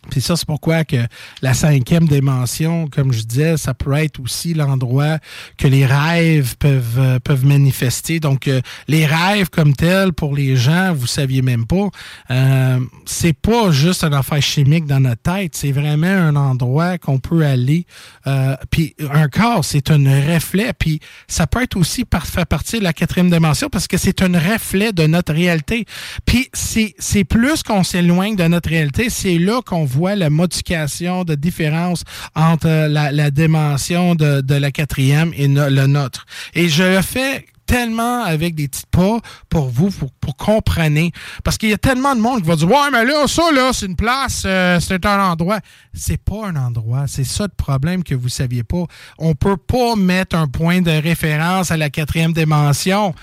Puis 0.09 0.21
ça, 0.21 0.35
c'est 0.35 0.45
pourquoi 0.45 0.83
que 0.83 0.97
la 1.41 1.53
cinquième 1.53 2.07
dimension, 2.07 2.87
comme 2.87 3.13
je 3.13 3.23
disais, 3.23 3.57
ça 3.57 3.73
peut 3.73 3.93
être 3.93 4.19
aussi 4.19 4.53
l'endroit 4.53 5.19
que 5.57 5.67
les 5.67 5.85
rêves 5.85 6.55
peuvent, 6.57 6.99
euh, 6.99 7.19
peuvent 7.19 7.45
manifester. 7.45 8.19
Donc, 8.19 8.47
euh, 8.47 8.61
les 8.87 9.05
rêves 9.05 9.49
comme 9.49 9.73
tels, 9.73 10.13
pour 10.13 10.35
les 10.35 10.55
gens, 10.55 10.93
vous 10.93 11.07
saviez 11.07 11.41
même 11.41 11.65
pas, 11.65 11.89
euh, 12.31 12.79
c'est 13.05 13.33
pas 13.33 13.71
juste 13.71 14.03
une 14.03 14.13
affaire 14.13 14.41
chimique 14.41 14.85
dans 14.85 14.99
notre 14.99 15.21
tête, 15.21 15.55
c'est 15.55 15.71
vraiment 15.71 16.07
un 16.07 16.35
endroit 16.35 16.97
qu'on 16.97 17.19
peut 17.19 17.45
aller. 17.45 17.85
Euh, 18.27 18.55
puis 18.69 18.95
un 19.11 19.27
corps, 19.27 19.63
c'est 19.65 19.91
un 19.91 20.33
reflet, 20.33 20.71
puis 20.77 20.99
ça 21.27 21.47
peut 21.47 21.63
être 21.63 21.77
aussi 21.77 22.05
par, 22.05 22.25
faire 22.25 22.47
partie 22.47 22.79
de 22.79 22.83
la 22.83 22.93
quatrième 22.93 23.29
dimension 23.29 23.69
parce 23.69 23.87
que 23.87 23.97
c'est 23.97 24.21
un 24.21 24.37
reflet 24.37 24.91
de 24.91 25.05
notre 25.07 25.33
réalité. 25.33 25.85
Puis 26.25 26.49
c'est 26.53 27.23
plus 27.23 27.63
qu'on 27.63 27.83
s'éloigne 27.83 28.35
de 28.35 28.47
notre 28.47 28.69
réalité, 28.69 29.09
c'est 29.09 29.37
là 29.37 29.61
qu'on 29.65 29.85
voit 29.93 30.15
la 30.15 30.29
modification 30.29 31.23
de 31.23 31.35
différence 31.35 32.03
entre 32.35 32.87
la, 32.87 33.31
dimension 33.31 34.15
de, 34.15 34.41
de, 34.41 34.55
la 34.55 34.71
quatrième 34.71 35.31
et 35.35 35.47
le 35.47 35.87
nôtre. 35.87 36.25
Et 36.53 36.69
je 36.69 36.83
le 36.83 37.01
fais 37.01 37.45
tellement 37.65 38.23
avec 38.23 38.55
des 38.55 38.67
petits 38.67 38.83
pas 38.91 39.19
pour 39.49 39.69
vous, 39.69 39.89
pour, 39.89 40.11
pour 40.13 40.35
comprendre. 40.35 41.09
Parce 41.43 41.57
qu'il 41.57 41.69
y 41.69 41.73
a 41.73 41.77
tellement 41.77 42.15
de 42.15 42.21
monde 42.21 42.41
qui 42.41 42.47
va 42.47 42.55
dire 42.55 42.67
Ouais, 42.67 42.91
mais 42.91 43.05
là, 43.05 43.27
ça, 43.27 43.51
là, 43.51 43.71
c'est 43.73 43.85
une 43.85 43.95
place, 43.95 44.43
euh, 44.45 44.79
c'est 44.79 45.05
un 45.05 45.31
endroit. 45.31 45.59
C'est 45.93 46.21
pas 46.23 46.47
un 46.47 46.55
endroit. 46.55 47.05
C'est 47.07 47.23
ça 47.23 47.43
le 47.43 47.55
problème 47.55 48.03
que 48.03 48.15
vous 48.15 48.29
saviez 48.29 48.63
pas. 48.63 48.83
On 49.17 49.35
peut 49.35 49.57
pas 49.57 49.95
mettre 49.95 50.35
un 50.35 50.47
point 50.47 50.81
de 50.81 50.91
référence 50.91 51.71
à 51.71 51.77
la 51.77 51.89
quatrième 51.89 52.33
dimension 52.33 53.13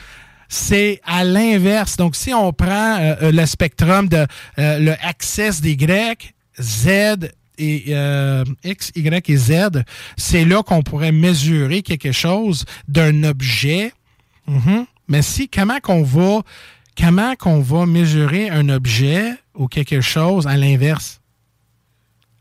c'est 0.52 1.00
à 1.06 1.22
l'inverse. 1.22 1.96
Donc, 1.96 2.16
si 2.16 2.34
on 2.34 2.52
prend 2.52 2.98
euh, 2.98 3.30
le 3.30 3.46
spectrum 3.46 4.08
de 4.08 4.26
euh, 4.58 4.78
le 4.80 4.94
access 5.00 5.60
des 5.60 5.76
Grecs, 5.76 6.34
Z 6.58 7.30
et 7.58 7.84
euh, 7.88 8.44
X, 8.64 8.90
Y 8.96 9.30
et 9.30 9.36
Z, 9.36 9.52
c'est 10.16 10.44
là 10.44 10.62
qu'on 10.62 10.82
pourrait 10.82 11.12
mesurer 11.12 11.82
quelque 11.82 12.12
chose 12.12 12.64
d'un 12.88 13.22
objet. 13.24 13.92
-hmm. 14.48 14.86
Mais 15.08 15.22
si, 15.22 15.48
comment 15.48 15.80
qu'on 15.80 16.02
va, 16.02 16.42
qu'on 17.38 17.60
va 17.60 17.86
mesurer 17.86 18.48
un 18.50 18.68
objet 18.68 19.34
ou 19.54 19.66
quelque 19.66 20.00
chose 20.00 20.46
à 20.46 20.56
l'inverse? 20.56 21.20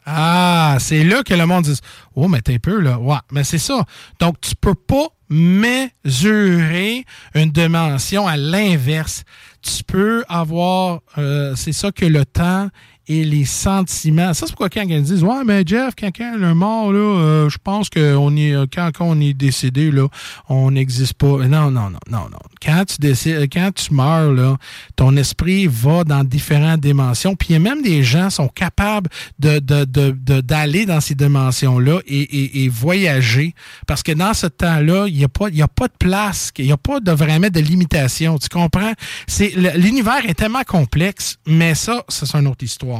Ah, 0.05 0.77
c'est 0.79 1.03
là 1.03 1.23
que 1.23 1.33
le 1.33 1.45
monde 1.45 1.65
dit 1.65 1.79
Oh, 2.15 2.27
mais 2.27 2.41
t'es 2.41 2.59
peu, 2.59 2.79
là. 2.79 2.99
Mais 3.31 3.43
c'est 3.43 3.59
ça. 3.59 3.85
Donc, 4.19 4.41
tu 4.41 4.55
peux 4.55 4.73
pas 4.75 5.07
mesurer 5.29 7.05
une 7.35 7.51
dimension 7.51 8.27
à 8.27 8.35
l'inverse. 8.35 9.23
Tu 9.61 9.83
peux 9.83 10.23
avoir, 10.27 11.01
euh, 11.17 11.55
c'est 11.55 11.73
ça 11.73 11.91
que 11.91 12.05
le 12.05 12.25
temps 12.25 12.69
et 13.09 13.25
les 13.25 13.43
sentiments. 13.43 14.33
Ça, 14.33 14.45
c'est 14.45 14.53
pourquoi 14.53 14.69
quand 14.69 14.87
ils 14.87 15.01
disent 15.01 15.23
Ouais, 15.23 15.43
mais 15.45 15.63
Jeff, 15.65 15.93
quand 15.99 16.11
quelqu'un 16.11 16.41
est 16.41 16.53
mort, 16.53 16.93
là, 16.93 16.99
euh, 16.99 17.49
je 17.49 17.57
pense 17.61 17.89
que 17.89 18.15
on 18.15 18.35
est, 18.37 18.53
quand, 18.73 18.91
quand 18.95 19.05
on 19.05 19.19
est 19.19 19.33
décédé, 19.33 19.91
là, 19.91 20.07
on 20.47 20.71
n'existe 20.71 21.15
pas. 21.15 21.47
Non, 21.47 21.71
non, 21.71 21.89
non, 21.89 21.99
non, 22.09 22.29
non. 22.29 22.39
Quand 22.61 22.85
tu 22.85 22.97
décides, 22.99 23.49
quand 23.51 23.71
tu 23.73 23.93
meurs, 23.93 24.31
là, 24.31 24.57
ton 24.95 25.17
esprit 25.17 25.67
va 25.67 26.03
dans 26.03 26.23
différentes 26.23 26.81
dimensions. 26.81 27.35
Puis 27.35 27.57
même 27.57 27.81
des 27.81 28.03
gens 28.03 28.29
sont 28.29 28.47
capables 28.47 29.09
de, 29.39 29.59
de, 29.59 29.85
de, 29.85 30.41
d'aller 30.41 30.85
dans 30.85 31.01
ces 31.01 31.15
dimensions-là 31.15 31.99
et, 32.05 32.21
et, 32.21 32.63
et, 32.63 32.69
voyager. 32.69 33.53
Parce 33.87 34.03
que 34.03 34.11
dans 34.11 34.33
ce 34.33 34.47
temps-là, 34.47 35.07
il 35.07 35.15
n'y 35.15 35.23
a, 35.23 35.29
pas, 35.29 35.49
y 35.49 35.61
a 35.61 35.67
pas 35.67 35.87
de 35.87 35.93
place, 35.97 36.51
il 36.57 36.65
n'y 36.65 36.71
a 36.71 36.77
pas 36.77 36.99
de 36.99 37.11
vraiment 37.11 37.49
de 37.49 37.59
limitation. 37.59 38.37
Tu 38.37 38.49
comprends? 38.49 38.93
C'est, 39.27 39.49
l'univers 39.75 40.25
est 40.27 40.35
tellement 40.35 40.63
complexe, 40.63 41.37
mais 41.47 41.75
ça 41.75 42.03
c'est 42.09 42.35
une 42.35 42.47
autre 42.47 42.63
histoire. 42.63 42.98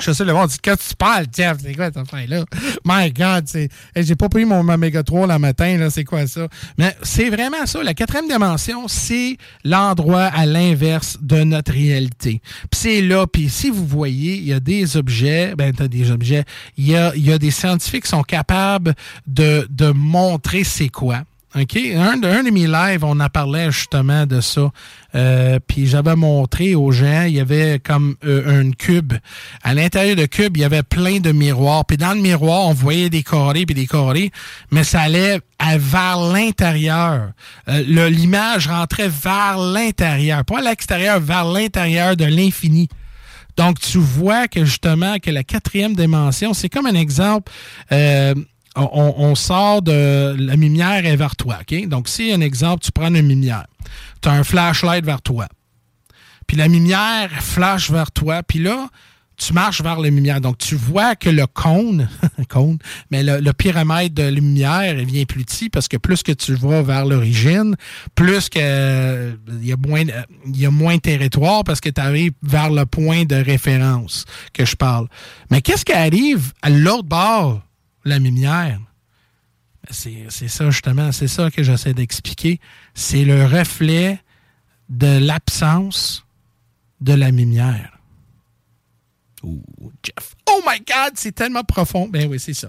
Je 0.00 0.12
sais, 0.12 0.24
le 0.24 0.34
monde 0.34 0.48
dit, 0.48 0.58
quand 0.62 0.76
tu 0.76 0.94
parles, 0.94 1.26
Jeff, 1.34 1.56
c'est 1.62 1.74
quoi 1.74 1.86
cette 1.86 1.96
affaire-là? 1.96 2.44
My 2.84 3.10
God, 3.10 3.44
c'est, 3.46 3.70
j'ai 3.96 4.14
pas 4.14 4.28
pris 4.28 4.44
mon 4.44 4.60
Omega 4.60 5.02
3 5.02 5.26
le 5.26 5.38
matin, 5.38 5.78
là, 5.78 5.88
c'est 5.88 6.04
quoi 6.04 6.26
ça? 6.26 6.48
Mais 6.76 6.94
c'est 7.02 7.30
vraiment 7.30 7.64
ça. 7.64 7.82
La 7.82 7.94
quatrième 7.94 8.28
dimension, 8.28 8.88
c'est 8.88 9.38
l'endroit 9.64 10.24
à 10.24 10.44
l'inverse 10.44 11.16
de 11.22 11.44
notre 11.44 11.72
réalité. 11.72 12.42
Puis 12.70 12.80
c'est 12.80 13.00
là, 13.00 13.26
puis 13.26 13.48
si 13.48 13.70
vous 13.70 13.86
voyez, 13.86 14.36
il 14.36 14.44
y 14.44 14.52
a 14.52 14.60
des 14.60 14.98
objets, 14.98 15.54
ben, 15.56 15.72
t'as 15.72 15.88
des 15.88 16.10
objets, 16.10 16.44
il 16.76 16.88
y 16.88 16.96
a, 16.96 17.16
y 17.16 17.32
a 17.32 17.38
des 17.38 17.50
scientifiques 17.50 18.04
qui 18.04 18.10
sont 18.10 18.22
capables 18.22 18.94
de, 19.26 19.66
de 19.70 19.90
montrer 19.90 20.64
c'est 20.64 20.88
quoi. 20.88 21.22
OK? 21.58 21.76
Un 21.76 22.22
un 22.22 22.42
de 22.42 22.50
mes 22.50 22.66
lives, 22.66 23.02
on 23.02 23.18
en 23.18 23.28
parlait 23.28 23.70
justement 23.70 24.26
de 24.26 24.40
ça. 24.42 24.70
Euh, 25.14 25.58
puis 25.66 25.86
j'avais 25.86 26.14
montré 26.14 26.74
aux 26.74 26.92
gens, 26.92 27.22
il 27.22 27.34
y 27.34 27.40
avait 27.40 27.78
comme 27.78 28.16
euh, 28.26 28.60
un 28.60 28.70
cube. 28.72 29.14
À 29.62 29.72
l'intérieur 29.72 30.16
de 30.16 30.26
cube, 30.26 30.56
il 30.58 30.60
y 30.60 30.64
avait 30.64 30.82
plein 30.82 31.18
de 31.18 31.32
miroirs. 31.32 31.86
Puis 31.86 31.96
dans 31.96 32.12
le 32.12 32.20
miroir, 32.20 32.66
on 32.66 32.74
voyait 32.74 33.08
des 33.08 33.22
carrés 33.22 33.64
puis 33.64 33.74
des 33.74 33.86
carrés, 33.86 34.30
mais 34.70 34.84
ça 34.84 35.00
allait 35.02 35.40
vers 35.78 36.18
l'intérieur. 36.20 37.30
Euh, 37.68 38.10
L'image 38.10 38.68
rentrait 38.68 39.08
vers 39.08 39.56
l'intérieur, 39.56 40.44
pas 40.44 40.58
à 40.58 40.62
l'extérieur, 40.62 41.20
vers 41.20 41.46
l'intérieur 41.46 42.16
de 42.16 42.26
l'infini. 42.26 42.88
Donc, 43.56 43.80
tu 43.80 43.96
vois 43.96 44.48
que 44.48 44.66
justement, 44.66 45.16
que 45.18 45.30
la 45.30 45.42
quatrième 45.42 45.94
dimension, 45.94 46.52
c'est 46.52 46.68
comme 46.68 46.84
un 46.84 46.94
exemple... 46.94 47.50
Euh, 48.76 48.82
on, 48.92 49.34
sort 49.34 49.82
de 49.82 50.36
la 50.38 50.54
lumière 50.54 51.06
est 51.06 51.16
vers 51.16 51.36
toi. 51.36 51.58
OK? 51.60 51.88
Donc, 51.88 52.08
si 52.08 52.32
un 52.32 52.40
exemple, 52.40 52.84
tu 52.84 52.92
prends 52.92 53.14
une 53.14 53.28
lumière, 53.28 53.66
tu 54.20 54.28
as 54.28 54.32
un 54.32 54.44
flashlight 54.44 55.04
vers 55.04 55.22
toi. 55.22 55.46
Puis 56.46 56.56
la 56.56 56.68
lumière 56.68 57.30
flash 57.40 57.90
vers 57.90 58.10
toi. 58.12 58.42
Puis 58.42 58.60
là, 58.60 58.88
tu 59.36 59.52
marches 59.52 59.82
vers 59.82 59.98
la 60.00 60.08
lumière. 60.08 60.40
Donc, 60.40 60.58
tu 60.58 60.76
vois 60.76 61.14
que 61.14 61.28
le 61.28 61.46
cône, 61.46 62.08
cône 62.48 62.78
mais 63.10 63.22
le, 63.22 63.52
pyramide 63.52 64.14
de 64.14 64.28
lumière 64.28 64.94
vient 65.04 65.24
plus 65.24 65.44
petit 65.44 65.68
parce 65.68 65.88
que 65.88 65.96
plus 65.96 66.22
que 66.22 66.32
tu 66.32 66.54
vas 66.54 66.82
vers 66.82 67.04
l'origine, 67.04 67.76
plus 68.14 68.48
que 68.48 69.36
il 69.60 69.68
y 69.68 69.74
moins 69.74 70.04
il 70.46 70.60
y 70.60 70.66
a 70.66 70.70
moins 70.70 70.96
de 70.96 71.00
territoire 71.00 71.64
parce 71.64 71.80
que 71.80 71.90
tu 71.90 72.00
arrives 72.00 72.32
vers 72.42 72.70
le 72.70 72.86
point 72.86 73.24
de 73.24 73.36
référence 73.36 74.24
que 74.52 74.64
je 74.64 74.76
parle. 74.76 75.08
Mais 75.50 75.60
qu'est-ce 75.60 75.84
qui 75.84 75.92
arrive 75.92 76.52
à 76.62 76.70
l'autre 76.70 77.08
bord 77.08 77.62
la 78.06 78.18
lumière. 78.18 78.80
C'est 79.90 80.48
ça, 80.48 80.70
justement, 80.70 81.12
c'est 81.12 81.28
ça 81.28 81.50
que 81.50 81.62
j'essaie 81.62 81.94
d'expliquer. 81.94 82.60
C'est 82.94 83.24
le 83.24 83.44
reflet 83.44 84.18
de 84.88 85.18
l'absence 85.18 86.24
de 87.00 87.12
la 87.12 87.30
lumière. 87.30 87.92
Oh, 89.44 89.60
Jeff. 90.02 90.34
Oh 90.48 90.60
my 90.66 90.78
God, 90.78 91.12
c'est 91.14 91.32
tellement 91.32 91.62
profond. 91.62 92.08
Ben 92.08 92.26
oui, 92.28 92.40
c'est 92.40 92.54
ça. 92.54 92.68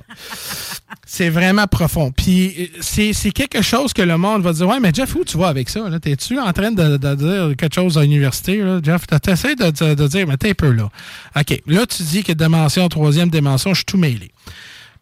c'est 1.07 1.29
vraiment 1.29 1.65
profond. 1.65 2.11
Puis 2.11 2.71
c'est 2.81 3.31
quelque 3.31 3.61
chose 3.61 3.93
que 3.93 4.01
le 4.01 4.17
monde 4.17 4.43
va 4.43 4.53
dire 4.53 4.67
Ouais, 4.67 4.79
mais 4.79 4.93
Jeff, 4.93 5.15
où 5.15 5.23
tu 5.23 5.37
vas 5.37 5.47
avec 5.47 5.69
ça? 5.69 5.87
T'es-tu 5.99 6.37
en 6.37 6.51
train 6.53 6.71
de, 6.71 6.97
de, 6.97 7.15
dire 7.15 7.55
quelque 7.57 7.73
chose 7.73 7.97
à 7.97 8.01
l'université? 8.01 8.61
Jeff, 8.83 9.07
t'essaies 9.07 9.55
de, 9.55 9.71
de, 9.71 9.93
de 9.95 10.07
dire, 10.07 10.27
mais 10.27 10.37
t'es 10.37 10.51
un 10.51 10.53
peu 10.53 10.71
là. 10.71 10.89
OK. 11.35 11.61
Là, 11.65 11.85
tu 11.87 12.03
dis 12.03 12.23
que 12.23 12.33
dimension, 12.33 12.87
troisième 12.89 13.29
dimension, 13.29 13.71
je 13.71 13.77
suis 13.77 13.85
tout 13.85 13.97
mêlé. 13.97 14.31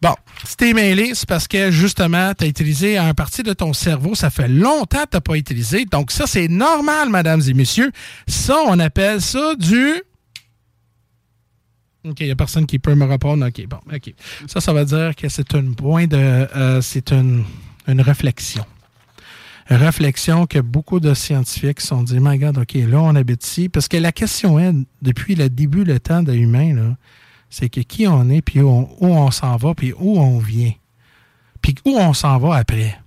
Bon, 0.02 0.14
si 0.44 0.56
t'es 0.56 0.72
mêlé, 0.72 1.14
c'est 1.14 1.28
parce 1.28 1.48
que 1.48 1.70
justement, 1.70 2.32
tu 2.34 2.44
as 2.44 2.46
utilisé 2.48 2.98
un 2.98 3.14
partie 3.14 3.42
de 3.42 3.52
ton 3.52 3.72
cerveau. 3.72 4.14
Ça 4.14 4.30
fait 4.30 4.48
longtemps 4.48 5.04
que 5.04 5.16
tu 5.16 5.20
pas 5.20 5.36
utilisé. 5.36 5.84
Donc, 5.86 6.10
ça, 6.10 6.26
c'est 6.26 6.48
normal, 6.48 7.08
mesdames 7.08 7.42
et 7.46 7.54
messieurs. 7.54 7.90
Ça, 8.26 8.56
on 8.66 8.78
appelle 8.78 9.20
ça 9.20 9.54
du. 9.56 9.94
OK, 12.04 12.20
il 12.20 12.26
n'y 12.26 12.32
a 12.32 12.36
personne 12.36 12.66
qui 12.66 12.78
peut 12.78 12.94
me 12.94 13.04
répondre. 13.04 13.46
OK, 13.46 13.66
bon, 13.66 13.78
OK. 13.92 14.14
Ça, 14.46 14.60
ça 14.60 14.72
veut 14.72 14.84
dire 14.84 15.16
que 15.16 15.28
c'est 15.28 15.54
un 15.54 15.72
point 15.72 16.06
de. 16.06 16.16
Euh, 16.16 16.80
c'est 16.80 17.12
une, 17.12 17.44
une 17.88 18.00
réflexion. 18.00 18.64
Une 19.68 19.76
réflexion 19.76 20.46
que 20.46 20.60
beaucoup 20.60 21.00
de 21.00 21.12
scientifiques 21.14 21.80
sont 21.80 22.04
dit, 22.04 22.18
my 22.20 22.38
God, 22.38 22.58
OK, 22.58 22.74
là, 22.74 23.00
on 23.02 23.16
habite 23.16 23.44
ici. 23.44 23.68
Parce 23.68 23.88
que 23.88 23.96
la 23.96 24.12
question 24.12 24.60
est, 24.60 24.72
depuis 25.02 25.34
le 25.34 25.48
début, 25.48 25.82
le 25.82 25.98
temps 25.98 26.22
de 26.22 26.32
l'humain, 26.32 26.74
là, 26.74 26.96
c'est 27.50 27.68
que 27.68 27.80
qui 27.80 28.06
on 28.06 28.28
est, 28.28 28.42
puis 28.42 28.60
où 28.60 28.86
on, 29.00 29.30
s'en 29.30 29.56
va, 29.56 29.74
puis 29.74 29.92
où 29.98 30.18
on 30.18 30.38
vient. 30.38 30.72
Puis 31.62 31.74
où 31.84 31.96
on 31.98 32.12
s'en 32.12 32.38
va 32.38 32.56
après? 32.56 32.98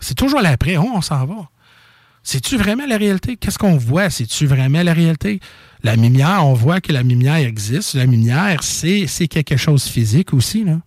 C'est 0.00 0.14
toujours 0.14 0.40
l'après, 0.40 0.76
où 0.76 0.86
on 0.94 1.00
s'en 1.00 1.24
va? 1.24 1.48
C'est-tu 2.22 2.56
vraiment 2.56 2.86
la 2.86 2.96
réalité? 2.96 3.36
Qu'est-ce 3.36 3.58
qu'on 3.58 3.76
voit? 3.76 4.10
C'est-tu 4.10 4.46
vraiment 4.46 4.82
la 4.82 4.92
réalité? 4.92 5.40
La 5.82 5.96
lumière, 5.96 6.46
on 6.46 6.54
voit 6.54 6.80
que 6.80 6.92
la 6.92 7.02
lumière 7.02 7.36
existe. 7.36 7.94
La 7.94 8.04
lumière, 8.04 8.62
c'est 8.62 9.28
quelque 9.28 9.56
chose 9.56 9.84
de 9.84 9.90
physique 9.90 10.32
aussi. 10.32 10.64
Là. 10.64 10.78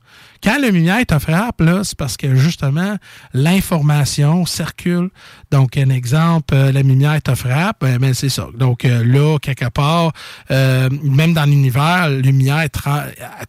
Quand 0.45 0.59
la 0.59 0.69
lumière 0.69 1.03
te 1.05 1.17
frappe, 1.17 1.59
là, 1.61 1.83
c'est 1.83 1.97
parce 1.97 2.17
que 2.17 2.35
justement, 2.35 2.97
l'information 3.33 4.45
circule. 4.45 5.09
Donc, 5.49 5.75
un 5.75 5.89
exemple, 5.89 6.53
euh, 6.53 6.71
la 6.71 6.83
lumière 6.83 7.19
te 7.19 7.33
frappe, 7.33 7.77
ben, 7.81 7.97
ben, 7.97 8.13
c'est 8.13 8.29
ça. 8.29 8.47
Donc, 8.55 8.85
euh, 8.85 9.03
là, 9.03 9.39
quelque 9.39 9.69
part, 9.69 10.11
euh, 10.51 10.87
même 11.01 11.33
dans 11.33 11.45
l'univers, 11.45 12.09
la 12.09 12.19
lumière 12.19 12.67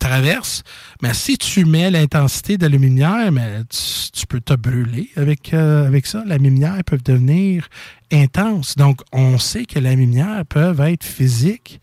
traverse. 0.00 0.62
Mais 1.02 1.12
si 1.12 1.36
tu 1.36 1.66
mets 1.66 1.90
l'intensité 1.90 2.56
de 2.56 2.62
la 2.66 2.76
lumière, 2.76 3.30
mais 3.30 3.60
tu, 3.68 4.26
peux 4.26 4.40
te 4.40 4.54
brûler 4.54 5.10
avec, 5.16 5.52
avec 5.52 6.06
ça. 6.06 6.22
La 6.26 6.38
lumière 6.38 6.78
peut 6.84 6.98
devenir 7.04 7.68
intense. 8.12 8.76
Donc, 8.76 9.02
on 9.12 9.38
sait 9.38 9.64
que 9.64 9.78
la 9.78 9.94
lumière 9.94 10.44
peut 10.46 10.74
être 10.80 11.04
physique 11.04 11.80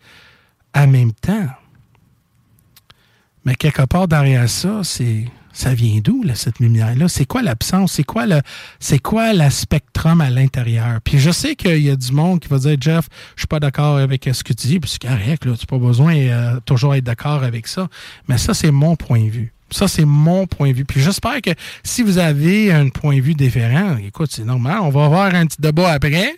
en 0.74 0.86
même 0.86 1.12
temps. 1.12 1.48
Mais 3.44 3.54
quelque 3.54 3.82
part 3.82 4.08
derrière 4.08 4.48
ça, 4.48 4.80
c'est 4.82 5.26
ça 5.54 5.72
vient 5.72 6.00
d'où, 6.02 6.24
cette 6.34 6.58
lumière-là? 6.58 7.08
C'est 7.08 7.26
quoi 7.26 7.40
l'absence? 7.40 7.92
C'est 7.92 8.04
quoi 8.04 8.26
le 8.26 8.40
c'est 8.80 8.98
quoi 8.98 9.32
la 9.32 9.50
spectrum 9.50 10.20
à 10.20 10.28
l'intérieur? 10.28 11.00
Puis 11.02 11.18
je 11.18 11.30
sais 11.30 11.54
qu'il 11.54 11.78
y 11.78 11.90
a 11.90 11.96
du 11.96 12.12
monde 12.12 12.40
qui 12.40 12.48
va 12.48 12.58
dire 12.58 12.76
Jeff, 12.80 13.08
je 13.36 13.42
suis 13.42 13.46
pas 13.46 13.60
d'accord 13.60 13.98
avec 13.98 14.28
ce 14.32 14.42
que 14.42 14.52
tu 14.52 14.66
dis, 14.66 14.80
puis 14.80 14.90
c'est 14.90 15.02
correct, 15.02 15.44
là, 15.44 15.52
tu 15.52 15.60
n'as 15.62 15.66
pas 15.66 15.78
besoin 15.78 16.16
euh, 16.16 16.60
toujours 16.66 16.94
être 16.96 17.04
d'accord 17.04 17.44
avec 17.44 17.68
ça. 17.68 17.88
Mais 18.28 18.36
ça, 18.36 18.52
c'est 18.52 18.72
mon 18.72 18.96
point 18.96 19.24
de 19.24 19.30
vue. 19.30 19.54
Ça, 19.70 19.88
c'est 19.88 20.04
mon 20.04 20.46
point 20.46 20.70
de 20.70 20.74
vue. 20.74 20.84
Puis 20.84 21.00
j'espère 21.00 21.40
que 21.42 21.50
si 21.82 22.02
vous 22.02 22.18
avez 22.18 22.72
un 22.72 22.88
point 22.88 23.16
de 23.16 23.22
vue 23.22 23.34
différent, 23.34 23.96
écoute, 23.96 24.30
c'est 24.32 24.44
normal, 24.44 24.78
on 24.82 24.90
va 24.90 25.06
avoir 25.06 25.34
un 25.34 25.46
petit 25.46 25.60
débat 25.60 25.92
après 25.92 26.36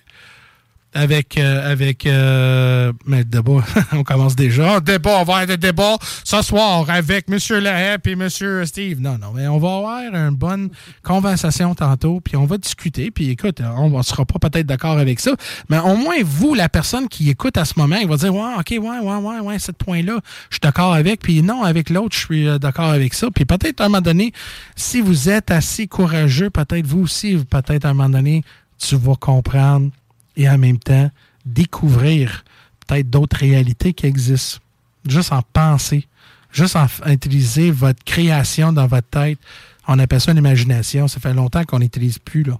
avec 0.96 1.38
euh, 1.38 1.70
avec 1.70 2.06
euh, 2.06 2.92
mais 3.06 3.24
débat, 3.24 3.62
on 3.92 4.02
commence 4.02 4.34
déjà. 4.34 4.80
Débat, 4.80 5.10
on 5.10 5.14
va 5.16 5.20
avoir 5.20 5.46
des 5.46 5.56
débats 5.56 5.96
ce 6.24 6.40
soir 6.42 6.88
avec 6.88 7.26
M. 7.28 7.38
Lahep 7.60 8.06
et 8.06 8.12
M. 8.12 8.28
Steve. 8.64 9.00
Non, 9.00 9.18
non, 9.18 9.32
mais 9.34 9.46
on 9.46 9.58
va 9.58 9.76
avoir 9.76 10.00
une 10.00 10.30
bonne 10.30 10.70
conversation 11.02 11.74
tantôt, 11.74 12.20
puis 12.20 12.36
on 12.36 12.46
va 12.46 12.56
discuter. 12.56 13.10
Puis 13.10 13.30
écoute, 13.30 13.60
on 13.60 13.90
ne 13.90 14.02
sera 14.02 14.24
pas 14.24 14.38
peut-être 14.38 14.66
d'accord 14.66 14.98
avec 14.98 15.20
ça, 15.20 15.32
mais 15.68 15.78
au 15.78 15.96
moins 15.96 16.16
vous, 16.24 16.54
la 16.54 16.68
personne 16.68 17.08
qui 17.08 17.28
écoute 17.28 17.56
à 17.58 17.64
ce 17.64 17.74
moment, 17.76 17.96
il 17.96 18.08
va 18.08 18.16
dire 18.16 18.34
Ouais, 18.34 18.54
ok, 18.58 18.70
ouais, 18.70 18.78
ouais, 18.80 19.16
ouais, 19.16 19.40
ouais, 19.40 19.58
ce 19.58 19.72
point-là, 19.72 20.18
je 20.50 20.54
suis 20.54 20.60
d'accord 20.62 20.94
avec, 20.94 21.20
puis 21.20 21.42
non, 21.42 21.62
avec 21.62 21.90
l'autre, 21.90 22.14
je 22.16 22.24
suis 22.24 22.48
euh, 22.48 22.58
d'accord 22.58 22.90
avec 22.90 23.12
ça. 23.12 23.28
Puis 23.34 23.44
peut-être 23.44 23.80
à 23.80 23.84
un 23.84 23.88
moment 23.88 24.00
donné, 24.00 24.32
si 24.76 25.00
vous 25.00 25.28
êtes 25.28 25.50
assez 25.50 25.86
courageux, 25.86 26.48
peut-être 26.50 26.86
vous 26.86 27.02
aussi, 27.02 27.36
peut-être 27.50 27.84
à 27.84 27.90
un 27.90 27.94
moment 27.94 28.08
donné, 28.08 28.42
tu 28.78 28.96
vas 28.96 29.14
comprendre 29.14 29.90
et 30.36 30.48
en 30.48 30.58
même 30.58 30.78
temps 30.78 31.10
découvrir 31.44 32.44
peut-être 32.86 33.10
d'autres 33.10 33.36
réalités 33.36 33.92
qui 33.92 34.06
existent. 34.06 34.60
Juste 35.06 35.32
en 35.32 35.42
penser, 35.52 36.06
juste 36.50 36.76
en 36.76 36.86
utiliser 37.06 37.70
votre 37.70 38.02
création 38.04 38.72
dans 38.72 38.86
votre 38.86 39.08
tête. 39.08 39.38
On 39.86 39.98
appelle 39.98 40.20
ça 40.20 40.32
une 40.32 40.38
imagination. 40.38 41.06
Ça 41.06 41.20
fait 41.20 41.34
longtemps 41.34 41.64
qu'on 41.64 41.78
n'utilise 41.78 42.18
plus. 42.18 42.42
Là. 42.42 42.58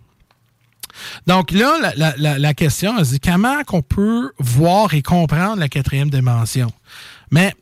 Donc 1.26 1.50
là, 1.50 1.92
la, 2.16 2.54
question, 2.54 2.92
c'est 3.04 3.18
comment 3.18 3.62
qu'on 3.64 3.82
peut 3.82 4.32
voir 4.38 4.94
et 4.94 5.02
comprendre 5.02 5.56
la 5.56 5.68
quatrième 5.68 6.10
dimension? 6.10 6.72
Mais 7.30 7.52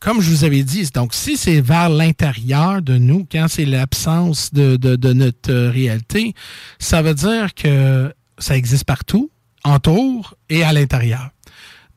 comme 0.00 0.20
je 0.20 0.30
vous 0.30 0.44
avais 0.44 0.64
dit, 0.64 0.88
donc 0.92 1.14
si 1.14 1.36
c'est 1.36 1.60
vers 1.60 1.88
l'intérieur 1.88 2.82
de 2.82 2.98
nous, 2.98 3.26
quand 3.30 3.46
c'est 3.48 3.64
l'absence 3.64 4.52
de, 4.52 4.76
de, 4.76 5.12
notre 5.12 5.52
réalité, 5.68 6.34
ça 6.78 7.02
veut 7.02 7.14
dire 7.14 7.54
que 7.54 8.12
ça 8.42 8.56
existe 8.56 8.84
partout, 8.84 9.30
autour 9.64 10.34
et 10.48 10.64
à 10.64 10.72
l'intérieur. 10.72 11.30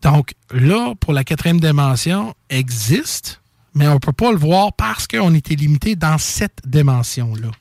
Donc 0.01 0.33
là, 0.51 0.93
pour 0.99 1.13
la 1.13 1.23
quatrième 1.23 1.59
dimension, 1.59 2.33
existe, 2.49 3.41
mais 3.73 3.87
on 3.87 3.95
ne 3.95 3.99
peut 3.99 4.13
pas 4.13 4.31
le 4.31 4.37
voir 4.37 4.73
parce 4.73 5.07
qu'on 5.07 5.33
était 5.33 5.55
limité 5.55 5.95
dans 5.95 6.17
cette 6.17 6.61
dimension-là. 6.65 7.51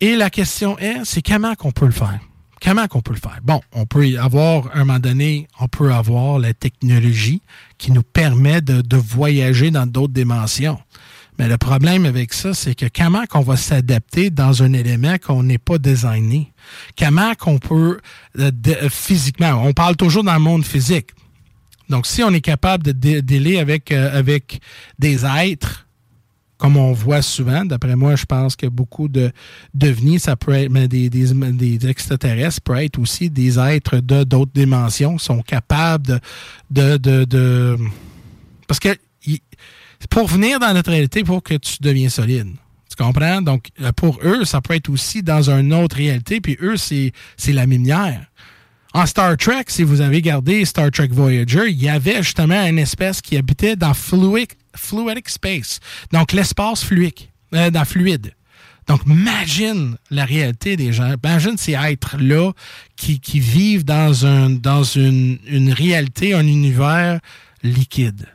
Et 0.00 0.14
la 0.16 0.30
question 0.30 0.78
est, 0.78 1.04
c'est 1.04 1.20
comment 1.20 1.54
qu'on 1.54 1.72
peut 1.72 1.86
le 1.86 1.92
faire? 1.92 2.20
Comment 2.62 2.86
qu'on 2.86 3.00
peut 3.00 3.14
le 3.14 3.20
faire? 3.20 3.38
Bon, 3.42 3.60
on 3.72 3.86
peut 3.86 4.06
y 4.06 4.16
avoir, 4.16 4.68
à 4.68 4.76
un 4.76 4.84
moment 4.84 4.98
donné, 4.98 5.48
on 5.58 5.66
peut 5.66 5.92
avoir 5.92 6.38
la 6.38 6.54
technologie 6.54 7.42
qui 7.78 7.90
nous 7.90 8.02
permet 8.02 8.60
de 8.60 8.96
voyager 8.96 9.70
dans 9.70 9.86
d'autres 9.86 10.12
dimensions. 10.12 10.78
Mais 11.40 11.48
le 11.48 11.56
problème 11.56 12.04
avec 12.04 12.34
ça, 12.34 12.52
c'est 12.52 12.74
que 12.74 12.84
comment 12.94 13.24
qu'on 13.24 13.40
va 13.40 13.56
s'adapter 13.56 14.28
dans 14.28 14.62
un 14.62 14.74
élément 14.74 15.16
qu'on 15.16 15.42
n'est 15.42 15.56
pas 15.56 15.78
designé? 15.78 16.52
Comment 16.98 17.34
qu'on 17.34 17.58
peut 17.58 17.98
euh, 18.38 18.50
physiquement, 18.90 19.52
on 19.64 19.72
parle 19.72 19.96
toujours 19.96 20.22
dans 20.22 20.34
le 20.34 20.40
monde 20.40 20.66
physique. 20.66 21.12
Donc, 21.88 22.06
si 22.06 22.22
on 22.22 22.28
est 22.34 22.42
capable 22.42 22.92
de 22.92 23.20
délai 23.20 23.58
avec, 23.58 23.90
euh, 23.90 24.18
avec 24.18 24.60
des 24.98 25.24
êtres, 25.24 25.86
comme 26.58 26.76
on 26.76 26.92
voit 26.92 27.22
souvent, 27.22 27.64
d'après 27.64 27.96
moi, 27.96 28.16
je 28.16 28.26
pense 28.26 28.54
que 28.54 28.66
beaucoup 28.66 29.08
de 29.08 29.32
devenir, 29.72 30.20
ça 30.20 30.36
peut 30.36 30.52
être 30.52 30.70
mais 30.70 30.88
des, 30.88 31.08
des, 31.08 31.32
des, 31.32 31.88
extraterrestres, 31.88 32.60
peut 32.60 32.76
être 32.76 32.98
aussi 32.98 33.30
des 33.30 33.58
êtres 33.58 34.00
d'autres 34.00 34.52
dimensions, 34.52 35.16
sont 35.16 35.40
capables 35.40 36.20
de, 36.70 36.98
de, 36.98 37.24
de 37.24 37.78
parce 38.68 38.78
que 38.78 38.94
pour 40.08 40.26
venir 40.26 40.58
dans 40.58 40.72
notre 40.72 40.90
réalité, 40.90 41.24
pour 41.24 41.42
que 41.42 41.54
tu 41.54 41.76
deviens 41.80 42.08
solide. 42.08 42.48
Tu 42.88 42.96
comprends? 42.96 43.42
Donc, 43.42 43.68
euh, 43.80 43.92
pour 43.92 44.18
eux, 44.24 44.44
ça 44.44 44.60
peut 44.60 44.74
être 44.74 44.88
aussi 44.88 45.22
dans 45.22 45.50
une 45.50 45.72
autre 45.72 45.96
réalité, 45.96 46.40
puis 46.40 46.56
eux, 46.60 46.76
c'est 46.76 47.12
la 47.48 47.66
lumière. 47.66 48.26
En 48.92 49.06
Star 49.06 49.36
Trek, 49.36 49.64
si 49.68 49.84
vous 49.84 50.00
avez 50.00 50.20
gardé 50.20 50.64
Star 50.64 50.90
Trek 50.90 51.08
Voyager, 51.12 51.68
il 51.68 51.80
y 51.80 51.88
avait 51.88 52.22
justement 52.22 52.66
une 52.66 52.78
espèce 52.78 53.20
qui 53.20 53.36
habitait 53.36 53.76
dans 53.76 53.94
fluid, 53.94 54.48
fluidic 54.74 55.28
space, 55.28 55.78
donc 56.10 56.32
l'espace 56.32 56.82
fluide, 56.82 57.14
euh, 57.54 57.70
dans 57.70 57.84
fluide. 57.84 58.32
Donc, 58.88 59.02
imagine 59.06 59.96
la 60.10 60.24
réalité 60.24 60.74
des 60.76 60.92
gens. 60.92 61.14
Imagine 61.22 61.56
ces 61.56 61.74
êtres-là 61.74 62.50
qui, 62.96 63.20
qui, 63.20 63.38
vivent 63.38 63.84
dans, 63.84 64.26
un, 64.26 64.50
dans 64.50 64.82
une, 64.82 65.38
une 65.46 65.72
réalité, 65.72 66.34
un 66.34 66.44
univers 66.44 67.20
liquide. 67.62 68.26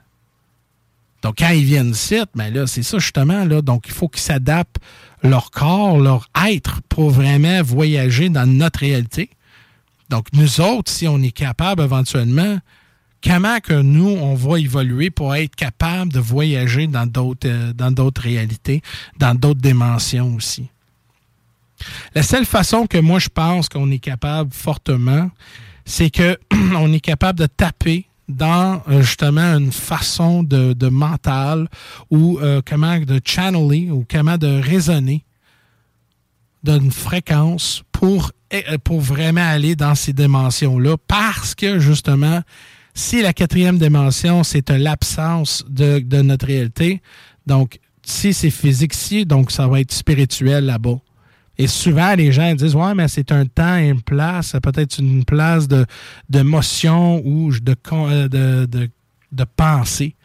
Donc, 1.25 1.38
quand 1.39 1.49
ils 1.49 1.65
viennent 1.65 1.89
ici, 1.89 2.21
ben 2.35 2.53
là, 2.53 2.67
c'est 2.67 2.83
ça 2.83 2.99
justement. 2.99 3.47
Donc, 3.47 3.85
il 3.88 3.93
faut 3.93 4.07
qu'ils 4.07 4.21
s'adaptent 4.21 4.77
leur 5.23 5.49
corps, 5.49 5.97
leur 5.97 6.29
être 6.47 6.81
pour 6.88 7.09
vraiment 7.09 7.63
voyager 7.63 8.29
dans 8.29 8.45
notre 8.45 8.81
réalité. 8.81 9.31
Donc, 10.11 10.27
nous 10.33 10.61
autres, 10.61 10.91
si 10.91 11.07
on 11.07 11.19
est 11.23 11.31
capable 11.31 11.81
éventuellement, 11.81 12.59
comment 13.23 13.59
que 13.59 13.73
nous, 13.73 14.07
on 14.07 14.35
va 14.35 14.59
évoluer 14.59 15.09
pour 15.09 15.33
être 15.33 15.55
capable 15.55 16.13
de 16.13 16.19
voyager 16.19 16.85
dans 16.85 17.07
d'autres, 17.07 17.49
euh, 17.49 17.73
dans 17.73 17.89
d'autres 17.89 18.21
réalités, 18.21 18.83
dans 19.17 19.33
d'autres 19.33 19.61
dimensions 19.61 20.35
aussi? 20.35 20.67
La 22.13 22.21
seule 22.21 22.45
façon 22.45 22.85
que 22.85 22.99
moi, 22.99 23.17
je 23.17 23.29
pense 23.29 23.67
qu'on 23.67 23.89
est 23.89 23.97
capable 23.97 24.53
fortement, 24.53 25.31
c'est 25.85 26.11
que 26.11 26.38
on 26.75 26.93
est 26.93 26.99
capable 26.99 27.39
de 27.39 27.47
taper 27.47 28.05
dans 28.27 28.81
euh, 28.88 29.01
justement 29.01 29.55
une 29.57 29.71
façon 29.71 30.43
de, 30.43 30.89
mental 30.89 31.67
ou 32.09 32.39
euh, 32.39 32.61
comment 32.65 32.99
de 32.99 33.19
channeler 33.23 33.89
ou 33.91 34.05
comment 34.09 34.38
de 34.38 34.59
raisonner 34.59 35.23
d'une 36.63 36.91
fréquence 36.91 37.83
pour, 37.91 38.31
euh, 38.53 38.77
pour 38.83 39.01
vraiment 39.01 39.47
aller 39.47 39.75
dans 39.75 39.95
ces 39.95 40.13
dimensions-là 40.13 40.95
parce 41.07 41.53
que 41.53 41.79
justement, 41.79 42.41
si 42.93 43.21
la 43.21 43.33
quatrième 43.33 43.77
dimension, 43.77 44.43
c'est 44.43 44.69
l'absence 44.69 45.63
de, 45.69 45.99
de 45.99 46.21
notre 46.21 46.47
réalité, 46.47 47.01
donc 47.45 47.79
si 48.03 48.33
c'est 48.33 48.51
physique 48.51 48.95
ici, 48.95 49.25
donc 49.25 49.51
ça 49.51 49.67
va 49.67 49.81
être 49.81 49.91
spirituel 49.91 50.65
là-bas. 50.65 50.99
Et 51.58 51.68
souvent, 51.68 52.13
les 52.15 52.32
gens 52.32 52.54
disent 52.54 52.76
Ouais, 52.76 52.94
mais 52.96 53.08
c'est 53.08 53.32
un 53.32 53.46
temps 53.46 53.78
et 53.78 53.89
une 53.89 54.02
place, 54.02 54.56
peut-être 54.62 55.00
une 55.00 55.24
place 55.26 55.68
de, 55.68 55.86
de 56.30 56.41
motion 56.41 57.22
ou 57.26 57.52
de, 57.52 57.76
euh, 57.94 58.28
de, 58.28 58.65
de, 58.65 58.89
de 59.32 59.46
pensée. 59.56 60.15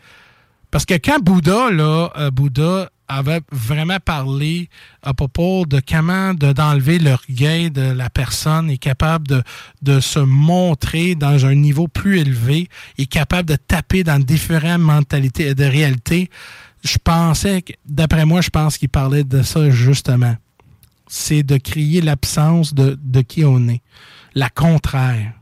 Parce 0.71 0.85
que 0.85 0.95
quand 0.95 1.21
Bouddha, 1.23 1.71
là, 1.71 2.11
euh, 2.17 2.31
Bouddha 2.31 2.91
avait 3.09 3.41
vraiment 3.51 3.99
parlé 4.05 4.69
à 5.03 5.15
propos 5.15 5.67
de 5.67 5.81
comment 5.87 6.33
d'enlever 6.33 7.01
l'orgueil 7.01 7.71
de 7.71 7.91
la 7.91 8.09
personne, 8.09 8.71
est 8.71 8.79
capable 8.79 9.27
de, 9.27 9.43
de 9.83 9.99
se 9.99 10.21
montrer 10.21 11.17
dans 11.17 11.45
un 11.45 11.57
niveau 11.57 11.89
plus 11.89 12.21
élevé, 12.21 12.69
est 12.99 13.07
capable 13.07 13.49
de 13.49 13.57
taper 13.57 14.05
dans 14.05 14.21
différentes 14.21 14.81
mentalités 14.81 15.57
de 15.57 15.65
réalité. 15.65 16.31
Je 16.85 16.99
pensais, 17.03 17.65
d'après 17.85 18.25
moi, 18.25 18.43
je 18.43 18.51
pense 18.51 18.79
qu'il 18.79 18.89
parlait 18.89 19.25
de 19.25 19.43
ça 19.43 19.71
justement 19.71 20.37
c'est 21.13 21.43
de 21.43 21.57
crier 21.57 22.01
l'absence 22.01 22.73
de, 22.73 23.21
qui 23.23 23.45
on 23.45 23.67
est, 23.67 23.83
la 24.37 24.49
contraire, 24.49 25.33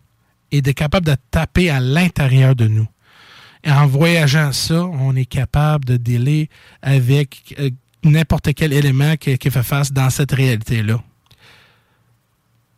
et 0.50 0.62
d'être 0.62 0.76
capable 0.76 1.04
de 1.04 1.14
taper 1.30 1.68
à 1.68 1.78
l'intérieur 1.78 2.56
de 2.56 2.66
nous. 2.66 2.88
Et 3.64 3.70
en 3.70 3.86
voyageant 3.86 4.50
ça, 4.52 4.82
on 4.82 5.14
est 5.14 5.26
capable 5.26 5.84
de 5.84 5.98
dealer 5.98 6.48
avec 6.80 7.54
euh, 7.58 7.68
n'importe 8.02 8.54
quel 8.54 8.72
élément 8.72 9.16
qui, 9.16 9.36
fait 9.38 9.62
face 9.62 9.92
dans 9.92 10.08
cette 10.08 10.32
réalité-là. 10.32 11.02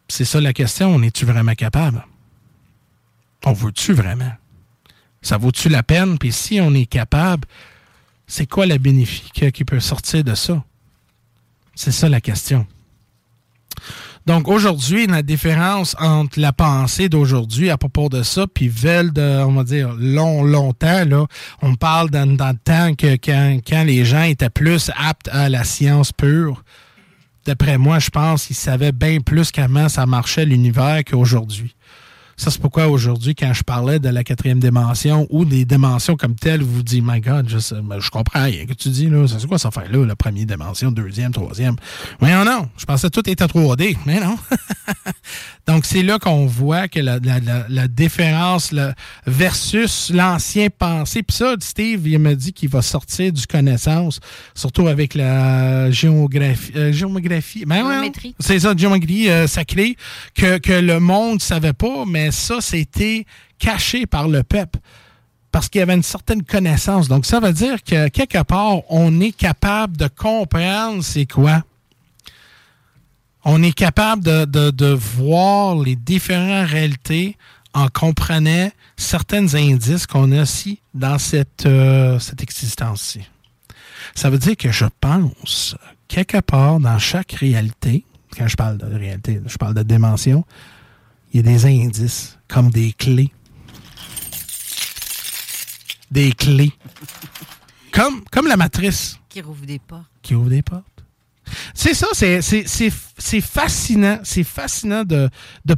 C'est 0.09 0.25
ça 0.25 0.41
la 0.41 0.53
question. 0.53 0.93
On 0.93 1.03
est-tu 1.03 1.25
vraiment 1.25 1.55
capable? 1.55 2.05
On 3.45 3.53
veut-tu 3.53 3.93
vraiment? 3.93 4.33
Ça 5.23 5.37
vaut-tu 5.37 5.69
la 5.69 5.85
peine? 5.85 6.19
Puis 6.19 6.33
si 6.33 6.61
on 6.61 6.75
est 6.75 6.87
capable, 6.87 7.47
c'est 8.27 8.49
quoi 8.49 8.67
le 8.67 8.79
bénéfice 8.79 9.31
qui 9.53 9.65
peut 9.65 9.79
sortir 9.79 10.25
de 10.25 10.35
ça? 10.35 10.65
C'est 11.77 11.93
ça 11.93 12.09
la 12.09 12.21
question. 12.21 12.67
Donc 14.27 14.49
aujourd'hui, 14.49 15.07
la 15.07 15.23
différence 15.23 15.97
entre 15.99 16.39
la 16.39 16.53
pensée 16.53 17.09
d'aujourd'hui 17.09 17.71
à 17.71 17.77
propos 17.77 18.09
de 18.09 18.23
ça, 18.23 18.47
puis 18.47 18.69
veulent 18.69 19.13
de, 19.13 19.43
on 19.43 19.53
va 19.53 19.65
dire, 19.65 19.95
long, 19.99 20.43
longtemps, 20.43 21.05
là, 21.05 21.27
on 21.63 21.75
parle 21.75 22.11
dans, 22.11 22.37
dans 22.37 22.51
le 22.51 22.59
temps 22.59 22.95
que 22.95 23.15
quand, 23.17 23.59
quand 23.67 23.85
les 23.85 24.05
gens 24.05 24.23
étaient 24.23 24.51
plus 24.51 24.91
aptes 24.97 25.29
à 25.33 25.49
la 25.49 25.65
science 25.65 26.13
pure, 26.13 26.63
d'après 27.47 27.79
moi, 27.79 27.99
je 27.99 28.11
pense 28.11 28.47
qu'ils 28.47 28.57
savaient 28.57 28.93
bien 28.93 29.21
plus 29.21 29.51
comment 29.51 29.89
ça 29.89 30.07
marchait 30.07 30.45
l'univers 30.45 31.03
qu'aujourd'hui. 31.05 31.75
Ça, 32.41 32.51
c'est 32.51 32.59
pourquoi 32.59 32.89
aujourd'hui, 32.89 33.35
quand 33.35 33.53
je 33.53 33.63
parlais 33.63 33.99
de 33.99 34.09
la 34.09 34.25
quatrième 34.25 34.61
dimension 34.61 35.27
ou 35.29 35.45
des 35.45 35.67
dimensions 35.67 36.17
comme 36.17 36.35
telles, 36.37 36.63
vous 36.63 36.83
dites, 36.83 37.05
my 37.07 37.21
God, 37.21 37.47
je, 37.51 38.11
comprends 38.11 38.45
rien 38.45 38.65
que 38.65 38.73
tu 38.73 38.89
dis, 38.89 39.11
là. 39.11 39.27
C'est 39.29 39.47
quoi 39.47 39.59
ça 39.59 39.71
fait 39.71 39.87
là, 39.93 40.07
la 40.07 40.17
première 40.17 40.47
dimension, 40.47 40.91
deuxième, 40.91 41.33
troisième? 41.33 41.77
Mais 42.23 42.33
non, 42.33 42.47
non. 42.47 42.71
Je 42.79 42.87
pensais 42.87 43.11
que 43.11 43.21
tout 43.21 43.29
était 43.29 43.45
3D. 43.45 43.95
Mais 44.07 44.21
non. 44.21 44.39
Donc, 45.71 45.87
c'est 45.87 46.03
là 46.03 46.19
qu'on 46.19 46.47
voit 46.47 46.89
que 46.89 46.99
la, 46.99 47.21
la, 47.21 47.39
la, 47.69 47.87
différence 47.87 48.75
versus 49.25 50.11
l'ancien 50.13 50.67
pensée. 50.69 51.23
Puis 51.23 51.37
ça, 51.37 51.55
Steve, 51.61 52.09
il 52.09 52.19
me 52.19 52.35
dit 52.35 52.53
qu'il 52.53 52.69
va 52.69 52.83
sortir 52.83 53.33
du 53.33 53.47
connaissance, 53.47 54.19
surtout 54.53 54.89
avec 54.89 55.15
la 55.15 55.89
géographie. 55.93 56.73
Euh, 56.75 56.91
géographie. 56.91 57.65
Ben, 57.67 57.89
Géométrie. 57.89 58.35
c'est 58.41 58.59
ça, 58.59 58.75
géométrie 58.77 59.31
euh, 59.31 59.47
sacrée, 59.47 59.97
que, 60.35 60.59
que 60.59 60.73
le 60.73 60.99
monde 60.99 61.35
ne 61.35 61.41
savait 61.41 61.73
pas, 61.73 62.05
mais 62.05 62.33
ça, 62.33 62.57
c'était 62.61 63.25
caché 63.61 64.07
par 64.07 64.27
le 64.27 64.43
peuple 64.43 64.81
parce 65.53 65.69
qu'il 65.69 65.79
y 65.79 65.83
avait 65.83 65.95
une 65.95 66.03
certaine 66.03 66.43
connaissance. 66.43 67.07
Donc, 67.07 67.27
ça 67.27 67.39
veut 67.39 67.53
dire 67.53 67.85
que 67.85 68.09
quelque 68.09 68.43
part, 68.43 68.81
on 68.89 69.21
est 69.21 69.37
capable 69.37 69.97
de 69.97 70.09
comprendre 70.09 71.05
c'est 71.05 71.27
quoi 71.27 71.63
on 73.45 73.63
est 73.63 73.73
capable 73.73 74.23
de, 74.23 74.93
voir 74.93 75.77
les 75.77 75.97
différentes 75.97 76.69
réalités 76.69 77.37
en 77.73 77.89
comprenant 77.89 78.71
certains 78.97 79.55
indices 79.55 80.07
qu'on 80.07 80.33
a 80.33 80.43
aussi 80.43 80.81
dans 80.93 81.19
cette, 81.19 81.67
euh, 81.67 82.19
cette 82.19 82.43
existence-ci. 82.43 83.21
Ça 84.15 84.29
veut 84.29 84.39
dire 84.39 84.57
que 84.57 84.73
je 84.73 84.87
pense, 85.01 85.77
quelque 86.09 86.39
part 86.39 86.81
dans 86.81 86.99
chaque 86.99 87.33
réalité, 87.33 88.05
quand 88.37 88.49
je 88.49 88.57
parle 88.57 88.79
de 88.79 88.87
réalité, 88.87 89.41
je 89.47 89.57
parle 89.57 89.75
de 89.75 89.83
dimension, 89.83 90.45
il 91.33 91.37
y 91.37 91.41
a 91.41 91.43
des 91.43 91.67
indices 91.67 92.39
comme 92.49 92.71
des 92.71 92.93
clés. 92.93 93.33
Des 96.11 96.33
clés. 96.33 96.73
Comme, 97.93 98.25
comme 98.33 98.49
la 98.49 98.57
matrice. 98.57 99.19
Qui 99.29 99.41
rouvre 99.41 99.65
des 99.65 99.79
portes. 99.79 100.03
Qui 100.23 100.35
ouvre 100.35 100.51
des 100.51 100.63
portes. 100.63 100.85
C'est 101.75 101.95
ça, 101.95 102.09
c'est 102.13 103.41
fascinant. 103.41 104.19
C'est 104.23 104.45
fascinant 104.45 105.05
de, 105.05 105.31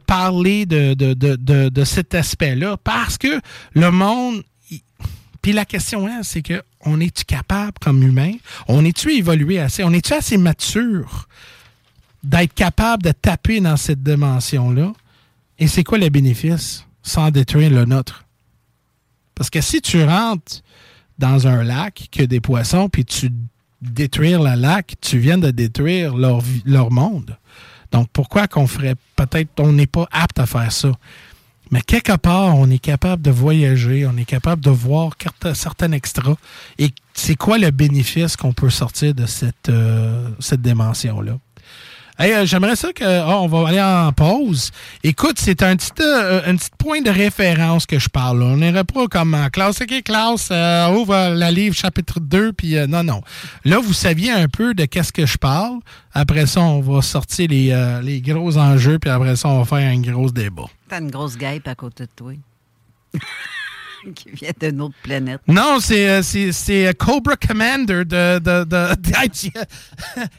parler 0.06 0.66
de, 0.66 1.84
cet 1.84 2.14
aspect-là 2.14 2.76
parce 2.82 3.18
que 3.18 3.40
le 3.74 3.90
monde. 3.90 4.42
Puis 5.40 5.52
la 5.52 5.64
question, 5.64 6.06
hein, 6.06 6.20
c'est 6.22 6.42
que 6.42 6.62
on 6.84 7.00
est-tu 7.00 7.24
capable 7.24 7.72
comme 7.80 8.02
humain? 8.02 8.32
On 8.68 8.84
est-tu 8.84 9.12
évolué 9.12 9.58
assez? 9.58 9.82
On 9.82 9.92
est-tu 9.92 10.12
assez 10.12 10.36
mature 10.36 11.26
d'être 12.22 12.54
capable 12.54 13.02
de 13.02 13.10
taper 13.10 13.60
dans 13.60 13.76
cette 13.76 14.02
dimension-là? 14.02 14.92
Et 15.58 15.66
c'est 15.66 15.82
quoi 15.82 15.98
le 15.98 16.08
bénéfice 16.08 16.86
sans 17.02 17.30
détruire 17.30 17.70
le 17.70 17.84
nôtre? 17.84 18.24
Parce 19.34 19.50
que 19.50 19.60
si 19.60 19.80
tu 19.80 20.04
rentres 20.04 20.62
dans 21.18 21.46
un 21.46 21.62
lac 21.62 22.08
qui 22.10 22.22
a 22.22 22.26
des 22.26 22.40
poissons, 22.40 22.88
puis 22.88 23.04
tu 23.04 23.30
détruire 23.82 24.40
la 24.40 24.56
lac, 24.56 24.94
tu 25.00 25.18
viens 25.18 25.38
de 25.38 25.50
détruire 25.50 26.16
leur, 26.16 26.42
leur 26.64 26.90
monde. 26.90 27.36
Donc, 27.90 28.08
pourquoi 28.12 28.48
qu'on 28.48 28.66
ferait 28.66 28.94
peut-être, 29.16 29.50
on 29.58 29.72
n'est 29.72 29.86
pas 29.86 30.06
apte 30.12 30.38
à 30.38 30.46
faire 30.46 30.72
ça? 30.72 30.92
Mais 31.70 31.80
quelque 31.80 32.16
part, 32.16 32.56
on 32.56 32.68
est 32.70 32.78
capable 32.78 33.22
de 33.22 33.30
voyager, 33.30 34.06
on 34.06 34.16
est 34.16 34.26
capable 34.26 34.62
de 34.62 34.70
voir 34.70 35.12
certains 35.54 35.92
extras. 35.92 36.34
Et 36.78 36.90
c'est 37.14 37.34
quoi 37.34 37.58
le 37.58 37.70
bénéfice 37.70 38.36
qu'on 38.36 38.52
peut 38.52 38.70
sortir 38.70 39.14
de 39.14 39.26
cette, 39.26 39.70
euh, 39.70 40.28
cette 40.38 40.60
dimension-là? 40.60 41.38
Euh, 42.22 42.46
j'aimerais 42.46 42.76
ça 42.76 42.92
que. 42.92 43.04
Oh, 43.04 43.40
on 43.42 43.46
va 43.48 43.68
aller 43.68 43.82
en 43.82 44.12
pause. 44.12 44.70
Écoute, 45.02 45.36
c'est 45.38 45.62
un 45.62 45.76
petit, 45.76 45.90
euh, 46.00 46.42
un 46.46 46.56
petit 46.56 46.70
point 46.78 47.00
de 47.00 47.10
référence 47.10 47.86
que 47.86 47.98
je 47.98 48.08
parle. 48.08 48.42
On 48.42 48.56
n'irait 48.58 48.84
pas 48.84 49.08
comme 49.08 49.34
en 49.34 49.48
classe. 49.48 49.80
OK, 49.80 50.02
classe, 50.04 50.48
euh, 50.52 50.88
ouvre 50.90 51.34
la 51.34 51.50
livre 51.50 51.74
chapitre 51.74 52.20
2, 52.20 52.52
puis 52.52 52.76
non, 52.88 53.02
non. 53.02 53.22
Là, 53.64 53.78
vous 53.78 53.92
saviez 53.92 54.30
un 54.30 54.48
peu 54.48 54.74
de 54.74 54.84
qu'est-ce 54.84 55.12
que 55.12 55.26
je 55.26 55.36
parle. 55.36 55.78
Après 56.14 56.46
ça, 56.46 56.60
on 56.60 56.80
va 56.80 57.02
sortir 57.02 57.48
les, 57.48 58.00
les 58.02 58.20
gros 58.20 58.56
enjeux, 58.56 58.98
puis 58.98 59.10
après 59.10 59.36
ça, 59.36 59.48
on 59.48 59.62
va 59.62 59.64
faire 59.64 59.90
un 59.90 60.00
gros 60.00 60.30
débat. 60.30 60.66
T'as 60.88 61.00
une 61.00 61.10
grosse 61.10 61.36
guêpe 61.36 61.66
à 61.66 61.74
côté 61.74 62.04
de 62.04 62.10
toi. 62.14 62.32
qui 64.14 64.30
vient 64.30 64.52
d'une 64.60 64.80
autre 64.80 64.94
planète. 65.02 65.40
Non, 65.46 65.78
c'est 65.80 66.08
euh, 66.08 66.22
c'est 66.22 66.96
Cobra 66.98 67.36
Commander 67.36 68.04
de 68.04 68.38
de 68.38 68.64
de, 68.64 68.64
de 68.64 69.12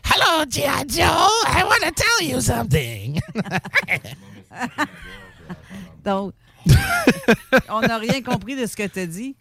Hello, 0.04 0.46
G.I. 0.50 0.84
Joe. 0.88 1.30
I 1.48 1.64
want 1.64 1.82
to 1.86 1.92
tell 1.96 2.22
you 2.28 2.42
something. 2.42 3.22
Donc, 6.06 6.34
on 7.70 7.82
n'a 7.82 7.98
rien 7.98 8.22
compris 8.22 8.56
de 8.56 8.66
ce 8.66 8.76
que 8.76 8.88
tu 8.88 9.00
as 9.00 9.06
dit. 9.06 9.36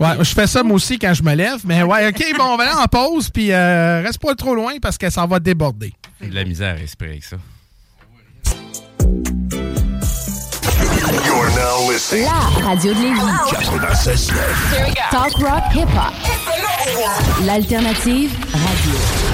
Ouais, 0.00 0.16
je 0.20 0.34
fais 0.34 0.46
ça 0.46 0.62
moi 0.62 0.76
aussi 0.76 0.98
quand 0.98 1.12
je 1.12 1.22
me 1.22 1.34
lève, 1.34 1.60
mais 1.64 1.82
ouais, 1.82 2.08
ok, 2.08 2.24
bon, 2.38 2.44
on 2.44 2.56
va 2.56 2.64
aller 2.64 2.80
en 2.80 2.86
pause, 2.86 3.28
puis 3.28 3.52
euh, 3.52 4.00
reste 4.00 4.20
pas 4.20 4.34
trop 4.34 4.54
loin 4.54 4.78
parce 4.80 4.96
que 4.96 5.10
ça 5.10 5.26
va 5.26 5.38
déborder. 5.38 5.92
De 6.22 6.34
la 6.34 6.44
misère 6.44 6.76
à 6.76 6.78
respirer 6.78 7.10
avec 7.10 7.24
ça. 7.24 7.36
La 11.62 12.64
radio 12.64 12.92
de 12.92 13.00
Lévis. 13.00 13.20
Talk 15.12 15.34
rock 15.38 15.62
hip 15.74 15.88
hop. 15.94 16.12
L'alternative 17.44 18.32
radio. 18.52 19.21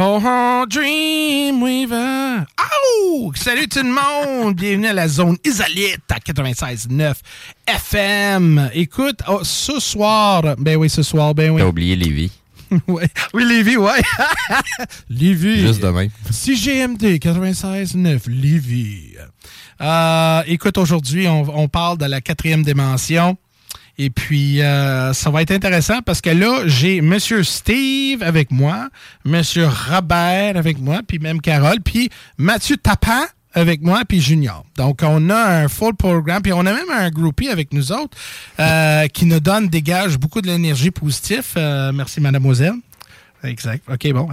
Oh, 0.00 0.22
oh, 0.24 0.64
Dreamweaver. 0.68 2.46
Oh! 2.56 3.32
Salut 3.34 3.66
tout 3.66 3.82
le 3.82 3.90
monde! 3.90 4.54
Bienvenue 4.54 4.86
à 4.86 4.92
la 4.92 5.08
zone 5.08 5.36
Isolite 5.44 6.02
à 6.08 6.20
96.9 6.20 7.14
FM. 7.66 8.70
Écoute, 8.74 9.18
oh, 9.26 9.40
ce 9.42 9.80
soir, 9.80 10.54
ben 10.56 10.76
oui, 10.76 10.88
ce 10.88 11.02
soir, 11.02 11.34
ben 11.34 11.50
oui. 11.50 11.60
T'as 11.60 11.66
oublié 11.66 11.96
Lévi. 11.96 12.30
ouais. 12.86 13.08
Oui, 13.34 13.44
Lévi, 13.44 13.76
ouais. 13.76 14.00
Lévi. 15.10 15.58
Juste 15.62 15.82
demain. 15.82 16.06
Si 16.30 16.54
GMD 16.54 17.02
96.9, 17.18 18.30
Lévi. 18.30 19.16
Euh, 19.80 20.42
écoute, 20.46 20.78
aujourd'hui, 20.78 21.26
on, 21.26 21.42
on 21.58 21.66
parle 21.66 21.98
de 21.98 22.04
la 22.04 22.20
quatrième 22.20 22.62
dimension. 22.62 23.36
Et 23.98 24.10
puis, 24.10 24.62
euh, 24.62 25.12
ça 25.12 25.30
va 25.30 25.42
être 25.42 25.50
intéressant 25.50 26.02
parce 26.02 26.20
que 26.20 26.30
là, 26.30 26.62
j'ai 26.66 27.00
Monsieur 27.00 27.42
Steve 27.42 28.22
avec 28.22 28.52
moi, 28.52 28.88
Monsieur 29.24 29.66
Robert 29.66 30.56
avec 30.56 30.78
moi, 30.78 31.00
puis 31.06 31.18
même 31.18 31.40
Carole, 31.40 31.80
puis 31.84 32.08
Mathieu 32.38 32.76
Tapin 32.76 33.26
avec 33.54 33.82
moi, 33.82 34.02
puis 34.06 34.20
Junior. 34.20 34.64
Donc, 34.76 35.00
on 35.02 35.30
a 35.30 35.62
un 35.62 35.68
full 35.68 35.94
programme, 35.96 36.42
puis 36.42 36.52
on 36.52 36.60
a 36.60 36.72
même 36.72 36.90
un 36.92 37.10
groupie 37.10 37.48
avec 37.48 37.72
nous 37.72 37.90
autres 37.90 38.16
euh, 38.60 39.08
qui 39.08 39.26
nous 39.26 39.40
donne, 39.40 39.68
dégage 39.68 40.16
beaucoup 40.16 40.40
de 40.40 40.46
l'énergie 40.46 40.92
positive. 40.92 41.44
Euh, 41.56 41.90
merci, 41.92 42.20
mademoiselle. 42.20 42.74
Exact. 43.44 43.84
OK, 43.88 44.12
bon. 44.12 44.28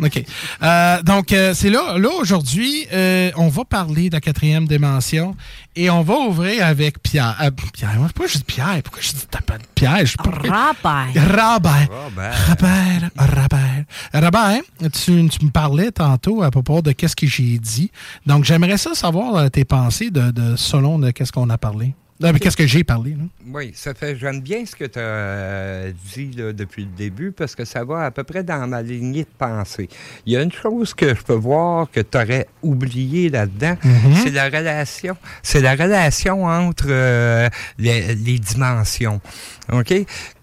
OK. 0.00 0.24
Euh, 0.62 1.02
donc, 1.02 1.32
euh, 1.32 1.54
c'est 1.54 1.70
là, 1.70 1.98
là 1.98 2.08
aujourd'hui, 2.20 2.86
euh, 2.92 3.30
on 3.36 3.48
va 3.48 3.64
parler 3.64 4.08
de 4.10 4.14
la 4.14 4.20
quatrième 4.20 4.66
dimension 4.68 5.36
et 5.74 5.90
on 5.90 6.02
va 6.02 6.14
ouvrir 6.14 6.64
avec 6.64 7.02
Pierre. 7.02 7.36
Euh, 7.42 7.50
Pierre, 7.72 7.96
pourquoi 7.98 8.26
je 8.28 8.38
dis 8.38 8.44
Pierre? 8.44 8.80
Pourquoi 8.84 9.02
je 9.02 9.10
dis 9.10 9.26
Pierre? 9.74 10.06
Je 10.06 10.16
Robert. 10.16 11.88
Robert. 11.96 12.38
Robert. 12.48 13.10
Robert. 13.18 13.84
Robert, 14.14 14.60
tu, 14.92 15.28
tu 15.28 15.44
me 15.44 15.50
parlais 15.50 15.90
tantôt 15.90 16.42
à 16.42 16.50
propos 16.50 16.80
de 16.80 16.92
qu'est-ce 16.92 17.16
que 17.16 17.26
j'ai 17.26 17.58
dit. 17.58 17.90
Donc, 18.26 18.44
j'aimerais 18.44 18.78
ça 18.78 18.94
savoir 18.94 19.50
tes 19.50 19.64
pensées 19.64 20.10
de, 20.10 20.30
de 20.30 20.54
selon 20.56 20.98
de 20.98 21.10
qu'est-ce 21.10 21.32
qu'on 21.32 21.50
a 21.50 21.58
parlé. 21.58 21.94
Non, 22.20 22.32
mais 22.32 22.38
qu'est-ce 22.38 22.56
que 22.56 22.66
j'ai 22.66 22.84
parlé? 22.84 23.10
Là? 23.10 23.24
Oui, 23.48 23.72
ça 23.74 23.92
fait. 23.92 24.16
J'aime 24.16 24.40
bien 24.40 24.64
ce 24.64 24.76
que 24.76 24.84
tu 24.84 24.98
as 25.00 25.90
dit 26.14 26.30
là, 26.36 26.52
depuis 26.52 26.84
le 26.84 26.90
début 26.90 27.32
parce 27.32 27.56
que 27.56 27.64
ça 27.64 27.84
va 27.84 28.04
à 28.04 28.10
peu 28.12 28.22
près 28.22 28.44
dans 28.44 28.66
ma 28.68 28.82
lignée 28.82 29.24
de 29.24 29.28
pensée. 29.36 29.88
Il 30.24 30.32
y 30.32 30.36
a 30.36 30.42
une 30.42 30.52
chose 30.52 30.94
que 30.94 31.14
je 31.14 31.22
peux 31.22 31.34
voir 31.34 31.90
que 31.90 32.00
tu 32.00 32.16
aurais 32.16 32.46
oublié 32.62 33.30
là-dedans, 33.30 33.76
c'est 34.22 34.30
la 34.30 34.44
relation. 34.44 35.16
C'est 35.42 35.60
la 35.60 35.72
relation 35.72 36.44
entre 36.44 36.86
euh, 36.88 37.48
les, 37.78 38.14
les, 38.14 38.38
dimensions. 38.38 39.20
OK? 39.72 39.92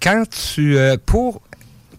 Quand 0.02 0.24
tu. 0.30 0.78
Euh, 0.78 0.98
pour 1.06 1.42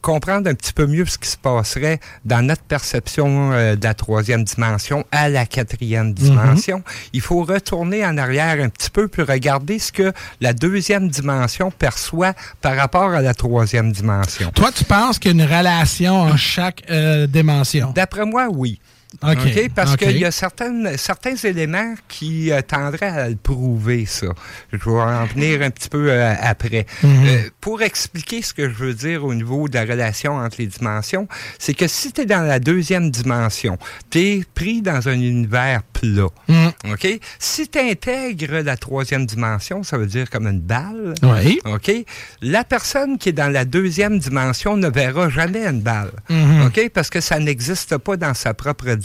comprendre 0.02 0.50
un 0.50 0.54
petit 0.54 0.72
peu 0.72 0.86
mieux 0.86 1.06
ce 1.06 1.16
qui 1.16 1.28
se 1.28 1.36
passerait 1.36 2.00
dans 2.24 2.44
notre 2.44 2.62
perception 2.62 3.52
euh, 3.52 3.76
de 3.76 3.84
la 3.84 3.94
troisième 3.94 4.44
dimension 4.44 5.04
à 5.12 5.28
la 5.28 5.46
quatrième 5.46 6.12
dimension, 6.12 6.82
il 7.12 7.20
faut 7.20 7.44
retourner 7.44 8.04
en 8.04 8.18
arrière 8.18 8.62
un 8.62 8.68
petit 8.68 8.90
peu 8.90 9.08
puis 9.08 9.22
regarder 9.22 9.78
ce 9.78 9.92
que 9.92 10.12
la 10.40 10.52
deuxième 10.52 11.08
dimension 11.08 11.70
perçoit 11.70 12.34
par 12.60 12.76
rapport 12.76 13.10
à 13.10 13.22
la 13.22 13.32
troisième 13.32 13.92
dimension. 13.92 14.50
Toi, 14.50 14.70
tu 14.72 14.84
penses 14.84 15.18
qu'il 15.18 15.36
y 15.36 15.40
a 15.40 15.44
une 15.44 15.50
relation 15.50 16.20
en 16.20 16.36
chaque 16.36 16.82
euh, 16.90 17.26
dimension? 17.26 17.92
D'après 17.94 18.26
moi, 18.26 18.48
oui. 18.50 18.80
OK. 19.22 19.70
Parce 19.74 19.96
qu'il 19.96 20.18
y 20.18 20.24
a 20.24 20.30
certaines, 20.30 20.96
certains 20.96 21.36
éléments 21.36 21.94
qui 22.08 22.50
euh, 22.50 22.62
tendraient 22.62 23.06
à 23.06 23.28
le 23.28 23.36
prouver, 23.36 24.06
ça. 24.06 24.28
Je 24.72 24.78
vais 24.78 25.00
en 25.00 25.26
venir 25.26 25.62
un 25.62 25.70
petit 25.70 25.88
peu 25.88 26.10
euh, 26.10 26.34
après. 26.40 26.86
Mhm. 27.02 27.26
Euh, 27.26 27.42
pour 27.60 27.82
expliquer 27.82 28.42
ce 28.42 28.54
que 28.54 28.68
je 28.68 28.74
veux 28.74 28.94
dire 28.94 29.24
au 29.24 29.34
niveau 29.34 29.68
de 29.68 29.74
la 29.74 29.82
relation 29.82 30.36
entre 30.36 30.56
les 30.58 30.66
dimensions, 30.66 31.28
c'est 31.58 31.74
que 31.74 31.86
si 31.86 32.12
tu 32.12 32.22
es 32.22 32.26
dans 32.26 32.42
la 32.42 32.58
deuxième 32.58 33.10
dimension, 33.10 33.78
tu 34.10 34.18
es 34.18 34.44
pris 34.54 34.82
dans 34.82 35.08
un 35.08 35.14
univers 35.14 35.82
plat. 35.82 36.28
Mhm. 36.48 36.72
OK? 36.92 37.20
Si 37.38 37.68
tu 37.68 37.78
intègres 37.78 38.60
la 38.60 38.76
troisième 38.76 39.26
dimension, 39.26 39.82
ça 39.82 39.98
veut 39.98 40.06
dire 40.06 40.30
comme 40.30 40.46
une 40.46 40.60
balle. 40.60 41.14
Oui. 41.22 41.60
OK? 41.64 41.92
La 42.40 42.64
personne 42.64 43.18
qui 43.18 43.28
est 43.30 43.32
dans 43.32 43.52
la 43.52 43.64
deuxième 43.64 44.18
dimension 44.18 44.76
ne 44.76 44.88
verra 44.88 45.28
jamais 45.28 45.66
une 45.66 45.80
balle. 45.80 46.12
Mhm. 46.28 46.66
OK? 46.66 46.90
Parce 46.92 47.10
que 47.10 47.20
ça 47.20 47.38
n'existe 47.38 47.98
pas 47.98 48.16
dans 48.16 48.34
sa 48.34 48.54
propre 48.54 48.86
dimension. 48.86 49.01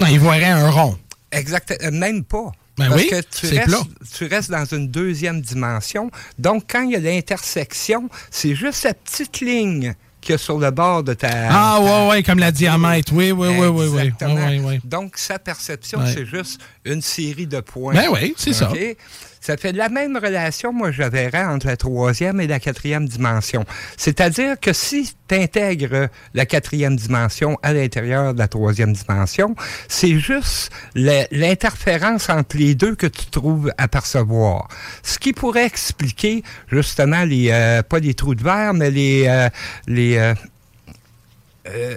Non, 0.00 0.06
il 0.06 0.18
voirait 0.20 0.44
un 0.46 0.70
rond. 0.70 0.98
Exact. 1.32 1.76
euh, 1.82 1.90
Même 1.90 2.24
pas. 2.24 2.52
Ben 2.76 2.88
Parce 2.88 3.02
oui, 3.02 3.08
que 3.08 3.20
tu 3.20 3.46
restes, 3.54 3.68
plat. 3.68 3.80
tu 4.16 4.24
restes 4.26 4.50
dans 4.50 4.64
une 4.64 4.88
deuxième 4.88 5.40
dimension. 5.40 6.10
Donc, 6.38 6.64
quand 6.68 6.82
il 6.82 6.90
y 6.92 6.96
a 6.96 6.98
l'intersection, 6.98 8.08
c'est 8.30 8.54
juste 8.56 8.78
cette 8.80 8.98
petite 9.04 9.40
ligne 9.40 9.94
qu'il 10.20 10.32
y 10.32 10.34
a 10.34 10.38
sur 10.38 10.58
le 10.58 10.70
bord 10.72 11.04
de 11.04 11.14
ta... 11.14 11.28
Ah, 11.50 11.76
ta- 11.78 11.80
ouais, 11.80 12.08
ouais, 12.10 12.22
comme 12.24 12.38
la 12.40 12.50
diamètre. 12.50 13.12
Oui, 13.12 13.30
oui, 13.30 13.48
oui, 13.48 13.66
oui, 13.68 13.86
oui. 13.86 14.00
Exactement. 14.08 14.72
Donc, 14.82 15.18
sa 15.18 15.38
perception, 15.38 16.00
c'est 16.12 16.26
juste 16.26 16.60
une 16.84 17.00
série 17.02 17.46
de 17.46 17.60
points. 17.60 17.94
Ben 17.94 18.08
oui, 18.10 18.34
c'est 18.36 18.52
ça. 18.54 18.72
Ça 19.46 19.58
fait 19.58 19.72
la 19.72 19.90
même 19.90 20.16
relation, 20.16 20.72
moi, 20.72 20.90
je 20.90 21.02
verrais 21.02 21.44
entre 21.44 21.66
la 21.66 21.76
troisième 21.76 22.40
et 22.40 22.46
la 22.46 22.58
quatrième 22.58 23.06
dimension. 23.06 23.66
C'est-à-dire 23.98 24.58
que 24.58 24.72
si 24.72 25.12
tu 25.28 25.34
intègres 25.34 26.08
la 26.32 26.46
quatrième 26.46 26.96
dimension 26.96 27.58
à 27.62 27.74
l'intérieur 27.74 28.32
de 28.32 28.38
la 28.38 28.48
troisième 28.48 28.94
dimension, 28.94 29.54
c'est 29.86 30.18
juste 30.18 30.72
l'interférence 30.94 32.30
entre 32.30 32.56
les 32.56 32.74
deux 32.74 32.94
que 32.94 33.06
tu 33.06 33.26
trouves 33.26 33.70
à 33.76 33.86
percevoir. 33.86 34.68
Ce 35.02 35.18
qui 35.18 35.34
pourrait 35.34 35.66
expliquer, 35.66 36.42
justement, 36.68 37.24
les 37.24 37.50
euh, 37.50 37.82
pas 37.82 37.98
les 37.98 38.14
trous 38.14 38.34
de 38.34 38.42
verre, 38.42 38.72
mais 38.72 38.90
les... 38.90 39.26
euh, 39.28 39.50
les 39.86 40.16
euh, 41.66 41.96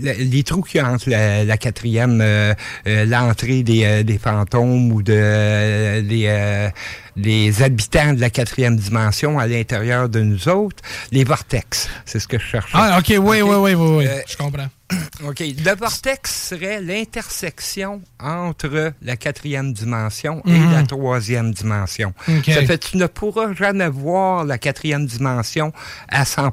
le- 0.00 0.12
les 0.24 0.42
trous 0.42 0.62
qu'il 0.62 0.80
y 0.80 0.84
a 0.84 0.88
entre 0.90 1.10
la, 1.10 1.44
la 1.44 1.56
quatrième, 1.56 2.20
euh, 2.20 2.54
euh, 2.86 3.04
l'entrée 3.04 3.62
des, 3.62 3.84
euh, 3.84 4.02
des 4.02 4.18
fantômes 4.18 4.92
ou 4.92 5.02
de 5.02 6.00
des, 6.02 6.70
euh, 7.16 7.20
des 7.22 7.62
habitants 7.62 8.12
de 8.12 8.20
la 8.20 8.30
quatrième 8.30 8.76
dimension 8.76 9.38
à 9.38 9.46
l'intérieur 9.46 10.08
de 10.08 10.20
nous 10.20 10.48
autres, 10.48 10.82
les 11.10 11.24
vortex, 11.24 11.88
c'est 12.04 12.18
ce 12.20 12.28
que 12.28 12.38
je 12.38 12.44
cherchais. 12.44 12.72
Ah, 12.74 12.98
OK, 12.98 13.08
oui, 13.10 13.18
oui, 13.18 13.40
oui, 13.42 13.74
oui, 13.74 13.74
oui. 13.74 14.06
Euh, 14.06 14.20
Je 14.28 14.36
comprends. 14.36 14.68
OK. 15.26 15.40
Le 15.40 15.74
vortex 15.74 16.48
serait 16.50 16.80
l'intersection 17.26 18.02
entre 18.20 18.92
la 19.02 19.16
quatrième 19.16 19.72
dimension 19.72 20.42
et 20.46 20.50
Mhm. 20.58 20.72
la 20.72 20.82
troisième 20.82 21.52
dimension. 21.52 22.12
OK. 22.28 22.44
Ça 22.46 22.62
fait 22.66 22.78
que 22.78 22.88
tu 22.90 22.96
ne 22.98 23.06
pourras 23.06 23.54
jamais 23.54 23.88
voir 23.88 24.44
la 24.44 24.58
quatrième 24.58 25.06
dimension 25.06 25.72
à 26.08 26.24
100 26.24 26.52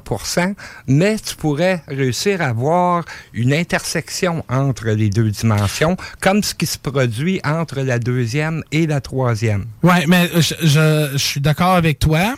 mais 0.86 1.16
tu 1.18 1.34
pourrais 1.36 1.82
réussir 1.88 2.40
à 2.40 2.52
voir 2.52 3.04
une 3.34 3.52
intersection 3.52 4.44
entre 4.48 4.86
les 4.88 5.10
deux 5.10 5.30
dimensions, 5.30 5.96
comme 6.20 6.42
ce 6.42 6.54
qui 6.54 6.66
se 6.66 6.78
produit 6.78 7.40
entre 7.44 7.80
la 7.80 7.98
deuxième 7.98 8.62
et 8.72 8.86
la 8.86 9.00
troisième. 9.00 9.66
Oui, 9.82 10.06
mais 10.08 10.28
je, 10.40 10.49
je, 10.62 11.10
je 11.12 11.18
suis 11.18 11.40
d'accord 11.40 11.74
avec 11.74 11.98
toi. 11.98 12.34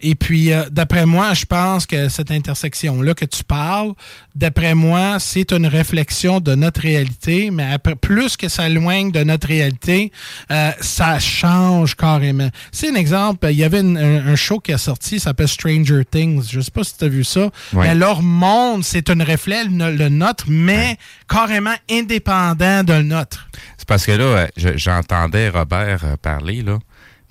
Et 0.00 0.14
puis, 0.14 0.50
euh, 0.52 0.62
d'après 0.70 1.04
moi, 1.04 1.34
je 1.34 1.44
pense 1.44 1.84
que 1.84 2.08
cette 2.08 2.30
intersection-là 2.30 3.12
que 3.12 3.26
tu 3.26 3.44
parles, 3.44 3.92
d'après 4.34 4.74
moi, 4.74 5.18
c'est 5.20 5.52
une 5.52 5.66
réflexion 5.66 6.40
de 6.40 6.54
notre 6.54 6.80
réalité, 6.80 7.50
mais 7.50 7.70
après, 7.74 7.94
plus 7.94 8.36
que 8.38 8.48
ça 8.48 8.66
éloigne 8.68 9.12
de 9.12 9.22
notre 9.24 9.46
réalité, 9.46 10.10
euh, 10.50 10.70
ça 10.80 11.18
change 11.18 11.96
carrément. 11.96 12.48
C'est 12.72 12.90
un 12.90 12.94
exemple, 12.94 13.46
il 13.50 13.58
y 13.58 13.64
avait 13.64 13.80
une- 13.80 13.98
un, 13.98 14.28
un 14.28 14.36
show 14.36 14.58
qui 14.58 14.72
a 14.72 14.78
sorti, 14.78 15.18
ça 15.20 15.24
s'appelle 15.30 15.48
Stranger 15.48 16.02
Things. 16.10 16.44
Je 16.50 16.60
sais 16.60 16.70
pas 16.70 16.82
si 16.84 16.96
tu 16.96 17.04
as 17.04 17.08
vu 17.08 17.22
ça. 17.24 17.50
Ouais. 17.74 17.88
Mais 17.88 17.94
leur 17.94 18.22
monde, 18.22 18.84
c'est 18.84 19.10
une 19.10 19.22
reflet, 19.22 19.64
le, 19.64 19.94
le 19.94 20.08
nôtre, 20.08 20.44
mais 20.48 20.96
carrément 21.28 21.74
indépendant 21.90 22.82
de 22.84 22.94
le 22.94 23.02
nôtre. 23.02 23.48
C'est 23.76 23.86
parce 23.86 24.06
que 24.06 24.12
là, 24.12 24.24
euh, 24.24 24.46
je- 24.56 24.76
j'entendais 24.78 25.50
Robert 25.50 26.16
parler, 26.22 26.62
là. 26.62 26.78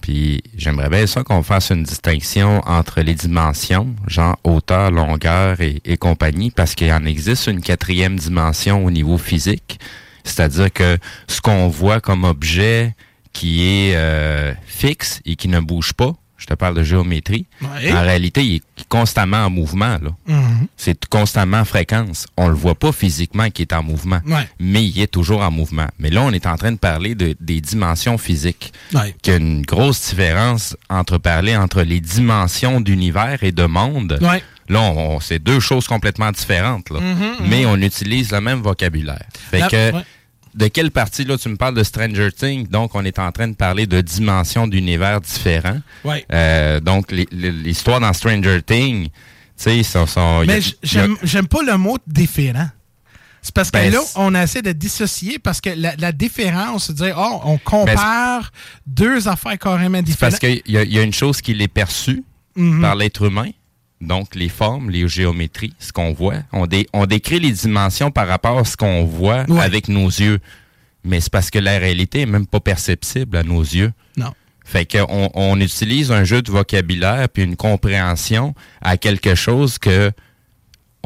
Puis 0.01 0.41
j'aimerais 0.55 0.89
bien 0.89 1.05
ça 1.07 1.23
qu'on 1.23 1.43
fasse 1.43 1.71
une 1.71 1.83
distinction 1.83 2.61
entre 2.65 3.01
les 3.01 3.13
dimensions, 3.13 3.95
genre 4.07 4.37
hauteur, 4.43 4.91
longueur 4.91 5.57
et, 5.59 5.97
compagnie, 5.97 6.51
parce 6.51 6.75
qu'il 6.75 6.91
en 6.91 7.05
existe 7.05 7.47
une 7.47 7.61
quatrième 7.61 8.17
dimension 8.17 8.85
au 8.85 8.91
niveau 8.91 9.17
physique. 9.17 9.79
C'est-à-dire 10.23 10.71
que 10.71 10.97
ce 11.27 11.41
qu'on 11.41 11.67
voit 11.67 11.99
comme 11.99 12.23
objet 12.23 12.95
qui 13.33 13.63
est 13.63 13.95
euh, 13.95 14.53
fixe 14.65 15.21
et 15.25 15.35
qui 15.35 15.47
ne 15.47 15.59
bouge 15.59 15.93
pas, 15.93 16.13
je 16.37 16.45
te 16.45 16.53
parle 16.53 16.75
de 16.75 16.83
géométrie, 16.83 17.45
Ouais. 17.61 17.91
en 17.91 18.01
réalité, 18.01 18.45
il 18.45 18.55
est 18.57 18.63
constamment 18.89 19.45
en 19.45 19.49
mouvement. 19.49 19.97
Là. 20.01 20.11
Mhm. 20.27 20.67
C'est 20.77 21.05
constamment 21.07 21.59
en 21.59 21.65
fréquence. 21.65 22.27
On 22.37 22.47
le 22.47 22.55
voit 22.55 22.75
pas 22.75 22.91
physiquement 22.91 23.49
qu'il 23.49 23.63
est 23.63 23.73
en 23.73 23.83
mouvement, 23.83 24.19
Ouais. 24.25 24.47
mais 24.59 24.85
il 24.85 24.99
est 25.01 25.07
toujours 25.11 25.41
en 25.41 25.51
mouvement. 25.51 25.87
Mais 25.99 26.09
là, 26.09 26.21
on 26.21 26.31
est 26.31 26.45
en 26.45 26.55
train 26.57 26.71
de 26.71 26.77
parler 26.77 27.15
de, 27.15 27.35
des 27.39 27.59
dimensions 27.61 28.17
physiques. 28.17 28.71
Ouais. 28.93 29.15
Qu'il 29.21 29.33
y 29.33 29.35
a 29.35 29.39
une 29.39 29.61
grosse 29.63 30.09
différence 30.09 30.77
entre 30.89 31.17
parler 31.17 31.55
entre 31.57 31.81
les 31.81 31.99
dimensions 31.99 32.81
d'univers 32.81 33.39
et 33.43 33.51
de 33.51 33.65
monde. 33.65 34.19
Là, 34.69 34.81
on, 34.81 35.15
on- 35.15 35.19
c'est 35.21 35.39
deux 35.39 35.59
choses 35.61 35.87
complètement 35.87 36.31
différentes. 36.31 36.89
Là. 36.89 36.99
Mhm, 36.99 37.47
Mais 37.49 37.65
on 37.65 37.77
utilise 37.77 38.31
le 38.31 38.41
même 38.41 38.59
vocabulaire. 38.61 39.23
Fait 39.49 39.61
que, 39.71 39.93
ouais. 39.93 40.03
De 40.57 40.67
quelle 40.67 40.91
partie, 40.91 41.23
là, 41.23 41.37
tu 41.37 41.47
me 41.49 41.55
parles 41.55 41.75
de 41.75 41.83
Stranger 41.83 42.31
Things, 42.31 42.67
donc 42.67 42.95
on 42.95 43.05
est 43.05 43.19
en 43.19 43.31
train 43.31 43.47
de 43.47 43.55
parler 43.55 43.85
de 43.85 44.01
dimensions 44.01 44.67
d'univers 44.67 45.21
différents. 45.21 45.79
Euh, 46.33 46.79
donc, 46.79 47.11
l'histoire 47.31 47.99
dans 47.99 48.11
Stranger 48.13 48.61
Things, 48.63 49.05
tu 49.09 49.11
sais, 49.55 49.83
sont... 49.83 50.05
sont- 50.07 50.43
Mais 50.45 50.59
j'aime 51.23 51.47
pas 51.47 51.61
le 51.63 51.77
mot 51.77 51.97
différent. 52.07 52.69
C'est 53.41 53.53
parce 53.53 53.69
que 53.71 53.77
Ben, 53.77 53.93
là, 53.93 53.99
on 54.15 54.35
essaie 54.35 54.61
de 54.61 54.71
dissocier 54.73 55.39
parce 55.39 55.61
que 55.61 55.69
la, 55.69 55.95
la 55.97 56.11
différence, 56.11 56.87
c'est 56.87 56.93
de 56.93 56.97
dire, 57.05 57.15
oh, 57.17 57.39
on 57.45 57.57
compare 57.59 58.51
deux 58.85 59.27
affaires 59.29 59.57
carrément 59.57 60.01
différentes. 60.01 60.31
parce 60.31 60.39
qu'il 60.39 60.61
y, 60.73 60.77
a- 60.77 60.83
il 60.83 60.91
y 60.93 60.99
a 60.99 61.03
une 61.03 61.13
chose 61.13 61.39
qui 61.41 61.51
est 61.51 61.67
perçue 61.67 62.23
Mhm. 62.57 62.81
par 62.81 62.95
l'être 62.95 63.21
humain, 63.23 63.51
donc 64.01 64.35
les 64.35 64.49
formes, 64.49 64.89
les 64.89 65.07
géométries, 65.07 65.73
ce 65.79 65.91
qu'on 65.91 66.13
voit. 66.13 66.35
On, 66.53 66.67
dé- 66.67 66.87
on 66.93 67.05
décrit 67.05 67.39
les 67.39 67.51
dimensions 67.51 68.11
par 68.11 68.27
rapport 68.27 68.57
à 68.59 68.63
ce 68.65 68.77
qu'on 68.77 69.05
voit 69.05 69.45
Ouais. 69.49 69.59
avec 69.61 69.87
nos 69.87 70.07
yeux. 70.07 70.39
Mais 71.03 71.19
c'est 71.21 71.31
parce 71.31 71.49
que 71.49 71.59
la 71.59 71.77
réalité 71.79 72.21
est 72.21 72.25
même 72.25 72.45
pas 72.47 72.59
perceptible 72.59 73.37
à 73.37 73.43
nos 73.43 73.61
yeux. 73.61 73.91
Non. 74.17 74.31
Fait 74.65 74.85
qu'on 74.85 75.29
on 75.33 75.59
utilise 75.61 76.11
un 76.11 76.25
jeu 76.25 76.41
de 76.41 76.51
vocabulaire 76.51 77.29
puis 77.29 77.43
une 77.43 77.55
compréhension 77.55 78.53
à 78.81 78.97
quelque 78.97 79.33
chose 79.35 79.77
que 79.79 80.11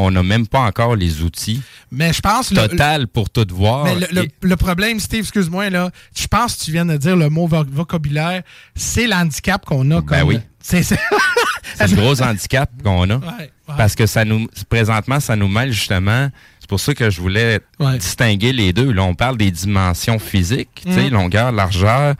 on 0.01 0.11
n'a 0.11 0.23
même 0.23 0.47
pas 0.47 0.61
encore 0.61 0.95
les 0.95 1.21
outils 1.21 1.61
mais 1.91 2.13
je 2.13 2.21
pense 2.21 2.49
total 2.49 3.07
pour 3.07 3.29
tout 3.29 3.45
voir. 3.51 3.83
Mais 3.83 3.95
le, 4.41 4.55
problème, 4.55 4.99
Steve, 4.99 5.21
excuse-moi, 5.21 5.69
là, 5.69 5.91
je 6.15 6.25
pense 6.25 6.55
que 6.55 6.63
tu 6.63 6.71
viens 6.71 6.85
de 6.85 6.95
dire 6.95 7.17
le 7.17 7.29
mot 7.29 7.47
vocabulaire, 7.47 8.43
c'est 8.75 9.07
l'handicap 9.07 9.65
qu'on 9.65 9.91
a. 9.91 10.01
Ben 10.01 10.23
oui. 10.23 10.39
C'est 10.63 11.87
le 11.89 11.95
gros 11.95 12.21
handicap 12.21 12.69
qu'on 12.83 13.09
a. 13.09 13.19
Parce 13.65 13.95
que 13.95 14.05
ça 14.05 14.25
nous 14.25 14.47
présentement, 14.69 15.19
ça 15.19 15.35
nous 15.35 15.47
mêle 15.47 15.71
justement. 15.71 16.29
C'est 16.59 16.69
pour 16.69 16.79
ça 16.79 16.93
que 16.93 17.09
je 17.09 17.19
voulais 17.19 17.59
distinguer 17.97 18.53
les 18.53 18.71
deux. 18.71 18.91
Là, 18.91 19.03
on 19.03 19.15
parle 19.15 19.37
des 19.37 19.49
dimensions 19.49 20.19
physiques, 20.19 20.83
mm. 20.85 21.07
longueur, 21.07 21.51
largeur, 21.51 22.13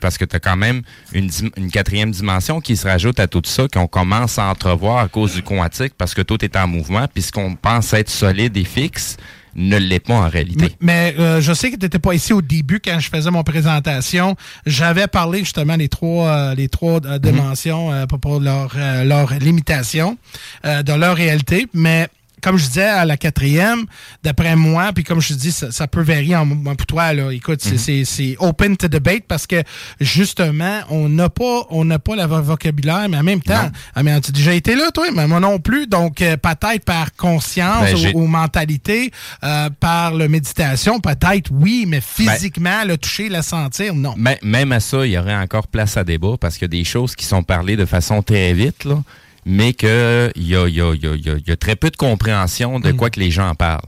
parce 0.00 0.18
que 0.18 0.24
tu 0.24 0.36
as 0.36 0.40
quand 0.40 0.56
même 0.56 0.82
une, 1.12 1.30
quatrième 1.70 2.10
dimension 2.10 2.60
qui 2.60 2.76
se 2.76 2.86
rajoute 2.86 3.18
à 3.20 3.26
tout 3.26 3.42
ça, 3.44 3.66
qu'on 3.68 3.86
commence 3.86 4.38
à 4.38 4.46
entrevoir 4.46 4.98
à 4.98 5.08
cause 5.08 5.34
du 5.34 5.42
quantique, 5.42 5.94
parce 5.96 6.14
que 6.14 6.22
tout 6.22 6.44
est 6.44 6.56
en 6.56 6.66
mouvement, 6.66 7.06
puis 7.12 7.22
ce 7.22 7.32
qu'on 7.32 7.54
pense 7.54 7.92
être 7.92 8.10
solide 8.10 8.56
et 8.56 8.64
fixe 8.64 9.16
ne 9.54 9.76
l'est 9.76 10.00
pas 10.00 10.14
en 10.14 10.28
réalité. 10.28 10.74
Mais, 10.80 11.14
euh, 11.18 11.40
je 11.42 11.52
sais 11.52 11.70
que 11.70 11.76
tu 11.76 11.84
n'étais 11.84 11.98
pas 11.98 12.14
ici 12.14 12.32
au 12.32 12.40
début 12.40 12.80
quand 12.80 12.98
je 12.98 13.10
faisais 13.10 13.30
mon 13.30 13.42
présentation. 13.42 14.34
J'avais 14.64 15.06
parlé 15.06 15.40
justement 15.40 15.76
des 15.76 15.88
trois, 15.88 16.28
euh, 16.28 16.54
les 16.54 16.68
trois 16.68 17.04
euh, 17.04 17.14
mhm. 17.14 17.18
dimensions 17.18 18.06
pour 18.06 18.40
leur, 18.40 18.74
leur 19.04 19.34
limitation 19.34 20.16
de 20.64 20.92
leur 20.94 21.16
réalité, 21.16 21.66
mais 21.74 22.08
comme 22.42 22.58
je 22.58 22.66
disais, 22.66 22.82
à 22.82 23.04
la 23.04 23.16
quatrième, 23.16 23.86
d'après 24.22 24.56
moi, 24.56 24.92
puis 24.92 25.04
comme 25.04 25.20
je 25.20 25.32
dis, 25.34 25.52
ça, 25.52 25.86
peut 25.86 26.02
varier 26.02 26.36
en, 26.36 26.46
pour 26.46 26.86
toi. 26.86 27.12
Là. 27.12 27.32
Écoute, 27.32 27.64
mhm. 27.64 28.04
c'est 28.04 28.36
open 28.38 28.76
to 28.76 28.88
debate 28.88 29.24
parce 29.28 29.46
que 29.46 29.62
justement, 30.00 30.80
on 30.90 31.08
n'a 31.08 31.28
pas 31.28 31.66
on 31.70 31.84
n'a 31.84 31.98
pas 31.98 32.16
le 32.16 32.24
vocabulaire, 32.24 33.08
mais 33.08 33.16
en 33.16 33.22
même 33.22 33.40
temps, 33.40 33.70
ah, 33.94 34.02
mais 34.02 34.20
tu 34.20 34.30
as 34.30 34.32
déjà 34.32 34.52
été 34.52 34.74
là, 34.74 34.90
toi, 34.92 35.06
mais 35.14 35.26
moi 35.26 35.40
non 35.40 35.58
plus. 35.58 35.86
Donc, 35.86 36.20
euh, 36.20 36.36
peut-être 36.36 36.84
par 36.84 37.14
conscience 37.14 38.02
ben, 38.02 38.12
ou, 38.14 38.26
mentalité, 38.26 39.12
euh, 39.44 39.70
par 39.78 40.14
la 40.14 40.28
méditation, 40.28 41.00
peut-être 41.00 41.50
oui, 41.52 41.84
mais 41.86 42.00
ben 42.00 42.02
physiquement, 42.02 42.84
le 42.84 42.98
toucher, 42.98 43.28
le 43.28 43.42
sentir, 43.42 43.94
non. 43.94 44.14
même 44.16 44.72
à 44.72 44.80
ça, 44.80 45.06
il 45.06 45.12
y 45.12 45.18
aurait 45.18 45.36
encore 45.36 45.68
place 45.68 45.96
à 45.96 46.04
débat 46.04 46.34
parce 46.40 46.54
qu'il 46.54 46.62
y 46.62 46.76
a 46.76 46.76
des 46.80 46.84
choses 46.84 47.14
qui 47.14 47.24
sont 47.24 47.42
parlées 47.42 47.76
de 47.76 47.86
façon 47.86 48.22
très 48.22 48.52
vite, 48.52 48.84
là 48.84 48.98
mais 49.44 49.72
qu'il 49.72 49.88
y 49.88 50.54
a, 50.54 50.68
y, 50.68 50.80
a, 50.80 50.94
y, 50.94 51.50
a, 51.50 51.56
très 51.56 51.76
peu 51.76 51.90
de 51.90 51.96
compréhension 51.96 52.78
de 52.78 52.92
mm. 52.92 52.96
quoi 52.96 53.10
que 53.10 53.18
les 53.18 53.30
gens 53.30 53.54
parlent. 53.54 53.80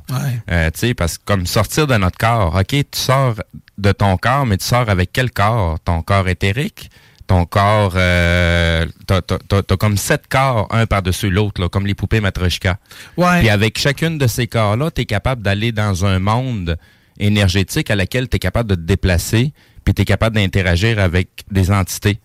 Euh, 0.51 0.71
tu 0.73 0.81
sais, 0.81 0.95
parce 0.95 1.19
que 1.19 1.25
comme 1.25 1.47
sortir 1.47 1.87
de 1.87 1.97
notre 1.97 2.19
corps, 2.19 2.55
OK, 2.55 2.67
tu 2.69 2.85
sors 2.93 3.35
de 3.79 3.93
ton 3.93 4.17
corps, 4.17 4.47
mais 4.47 4.57
tu 4.57 4.65
sors 4.65 4.89
avec 4.89 5.11
quel 5.13 5.31
corps? 5.31 5.79
Ton 5.81 6.03
corps 6.03 6.29
éthérique? 6.29 6.91
Ton 7.27 7.47
corps, 7.47 7.95
euh, 7.97 8.85
t'as, 9.07 9.21
as, 9.21 9.77
comme 9.77 9.97
sept 9.97 10.25
corps, 10.29 10.67
un 10.71 10.87
par-dessus 10.87 11.31
l'autre, 11.31 11.69
comme 11.69 11.87
les 11.87 11.95
poupées 11.95 12.21
Matroshka. 12.21 12.79
Ouais. 13.17 13.39
Puis 13.39 13.49
avec 13.49 13.79
chacune 13.79 14.19
de 14.19 14.27
ces 14.27 14.47
corps-là, 14.47 14.91
tu 14.91 15.03
es 15.03 15.05
capable 15.07 15.41
d'aller 15.43 15.73
dans 15.73 16.05
un 16.05 16.19
monde 16.19 16.77
énergétique 17.19 17.91
à 17.91 17.97
laquelle 17.97 18.29
tu 18.29 18.37
es 18.37 18.39
capable 18.39 18.69
de 18.71 18.75
te 18.75 18.81
déplacer, 18.81 19.53
puis 19.85 19.95
tu 19.95 20.03
es 20.03 20.05
capable 20.05 20.37
d'interagir 20.37 20.99
avec 20.99 21.29
des 21.51 21.71
entités. 21.71 22.19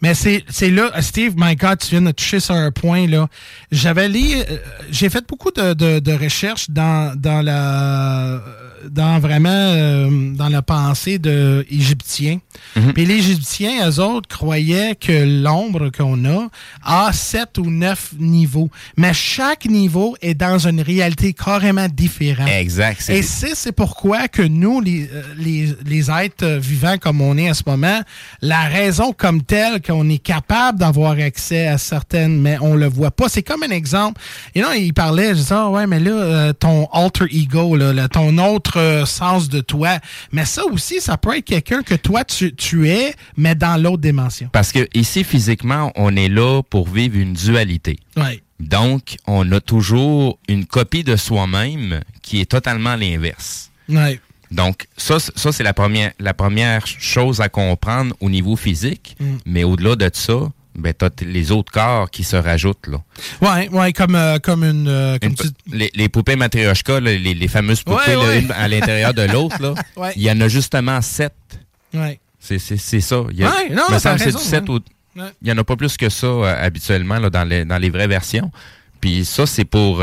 Mais 0.00 0.14
c'est, 0.14 0.70
là, 0.70 0.90
Steve, 1.00 1.34
my 1.36 1.56
God, 1.56 1.78
tu 1.78 1.90
viens 1.90 2.02
de 2.02 2.10
toucher 2.12 2.40
sur 2.40 2.54
un 2.54 2.70
point, 2.70 3.06
là. 3.06 3.28
J'avais 3.70 4.08
lu, 4.08 4.20
euh, 4.34 4.56
j'ai 4.90 5.08
fait 5.08 5.24
beaucoup 5.26 5.50
de, 5.50 5.72
de, 5.72 6.12
recherches 6.12 6.70
dans, 6.70 7.14
dans 7.16 7.42
la, 7.42 8.40
dans 8.88 9.18
vraiment, 9.18 9.48
euh, 9.50 10.32
dans 10.34 10.48
la 10.48 10.62
pensée 10.62 11.18
de 11.18 11.64
Égyptiens. 11.70 12.38
Mhm. 12.76 12.92
Puis 12.92 13.04
les 13.04 13.14
Égyptiens, 13.14 13.88
eux 13.88 14.00
autres, 14.00 14.28
croyaient 14.28 14.94
que 14.94 15.42
l'ombre 15.42 15.90
qu'on 15.90 16.24
a 16.24 16.48
a 16.84 17.12
sept 17.12 17.58
ou 17.58 17.70
neuf 17.70 18.12
niveaux. 18.18 18.70
Mais 18.96 19.12
chaque 19.14 19.66
niveau 19.66 20.16
est 20.20 20.34
dans 20.34 20.66
une 20.66 20.80
réalité 20.80 21.32
carrément 21.32 21.88
différente. 21.88 22.48
Exact. 22.48 23.08
Et 23.10 23.22
c'est, 23.22 23.54
c'est 23.54 23.72
pourquoi 23.72 24.28
que 24.28 24.42
nous, 24.42 24.80
les, 24.80 25.08
euh, 25.12 25.22
les, 25.36 25.74
les 25.86 26.10
êtres 26.10 26.58
vivants 26.58 26.98
comme 26.98 27.20
on 27.20 27.36
est 27.36 27.50
en 27.50 27.54
ce 27.54 27.62
moment, 27.66 28.00
la 28.40 28.62
raison 28.62 29.12
comme 29.12 29.42
telle 29.42 29.59
qu'on 29.84 30.08
est 30.08 30.18
capable 30.18 30.78
d'avoir 30.78 31.12
accès 31.12 31.66
à 31.66 31.78
certaines, 31.78 32.40
mais 32.40 32.58
on 32.60 32.74
le 32.74 32.86
voit 32.86 33.10
pas. 33.10 33.28
C'est 33.28 33.42
comme 33.42 33.62
un 33.62 33.70
exemple. 33.70 34.20
Et 34.54 34.60
là, 34.60 34.76
il 34.76 34.92
parlait, 34.92 35.30
je 35.30 35.34
disais, 35.34 35.54
ah 35.54 35.70
ouais, 35.70 35.86
mais 35.86 36.00
là, 36.00 36.10
euh, 36.10 36.52
ton 36.52 36.86
alter 36.92 37.26
ego, 37.30 37.76
là, 37.76 38.08
ton 38.08 38.36
autre 38.38 38.78
euh, 38.78 39.04
sens 39.04 39.48
de 39.48 39.60
toi. 39.60 39.98
Mais 40.32 40.44
ça 40.44 40.64
aussi, 40.66 41.00
ça 41.00 41.16
peut 41.16 41.36
être 41.36 41.44
quelqu'un 41.44 41.82
que 41.82 41.94
toi, 41.94 42.24
tu, 42.24 42.54
tu 42.54 42.88
es, 42.88 43.14
mais 43.36 43.54
dans 43.54 43.80
l'autre 43.80 44.02
dimension. 44.02 44.48
Parce 44.52 44.72
que 44.72 44.88
ici, 44.94 45.24
physiquement, 45.24 45.92
on 45.96 46.16
est 46.16 46.28
là 46.28 46.62
pour 46.68 46.88
vivre 46.88 47.16
une 47.16 47.34
dualité. 47.34 47.98
Ouais. 48.16 48.42
Donc, 48.58 49.16
on 49.26 49.50
a 49.52 49.60
toujours 49.60 50.38
une 50.48 50.66
copie 50.66 51.02
de 51.02 51.16
soi-même 51.16 52.00
qui 52.22 52.40
est 52.40 52.50
totalement 52.50 52.94
l'inverse. 52.94 53.70
Ouais. 53.88 54.20
Donc, 54.50 54.86
ça, 54.96 55.18
ça 55.20 55.52
c'est 55.52 55.62
la 55.62 55.74
première, 55.74 56.12
la 56.18 56.34
première 56.34 56.86
chose 56.86 57.40
à 57.40 57.48
comprendre 57.48 58.14
au 58.20 58.30
niveau 58.30 58.56
physique. 58.56 59.16
Mm. 59.20 59.36
Mais 59.46 59.64
au-delà 59.64 59.96
de 59.96 60.10
ça, 60.12 60.50
ben, 60.74 60.92
t'as 60.94 61.10
les 61.22 61.50
autres 61.50 61.72
corps 61.72 62.10
qui 62.10 62.24
se 62.24 62.36
rajoutent, 62.36 62.86
là. 62.86 62.98
Ouais, 63.42 63.68
ouais, 63.68 63.92
comme, 63.92 64.14
euh, 64.14 64.38
comme 64.38 64.64
une. 64.64 64.88
Euh, 64.88 65.18
les, 65.72 66.08
poupées 66.08 66.36
matryoshka, 66.36 67.00
les, 67.00 67.18
les, 67.18 67.48
fameuses 67.48 67.82
poupées, 67.82 68.16
à 68.50 68.68
l'intérieur 68.68 69.12
de 69.14 69.22
l'autre, 69.22 69.60
là. 69.60 69.74
Il 70.16 70.22
y 70.22 70.30
en 70.30 70.40
a 70.40 70.48
justement 70.48 71.00
sept. 71.02 71.34
Ouais. 71.92 72.20
C'est 72.38 72.58
ça. 72.58 73.24
Il 73.30 73.36
y 73.36 73.44
a, 73.44 73.52
non, 73.70 73.98
sept 73.98 74.64
Il 75.16 75.22
n'y 75.42 75.52
en 75.52 75.58
a 75.58 75.64
pas 75.64 75.76
plus 75.76 75.96
que 75.96 76.08
ça, 76.08 76.26
euh, 76.26 76.66
habituellement, 76.66 77.18
là, 77.18 77.30
dans, 77.30 77.44
les, 77.44 77.64
dans 77.64 77.78
les 77.78 77.90
vraies 77.90 78.08
versions. 78.08 78.50
Puis 79.00 79.24
ça, 79.24 79.46
c'est 79.46 79.64
pour 79.64 80.02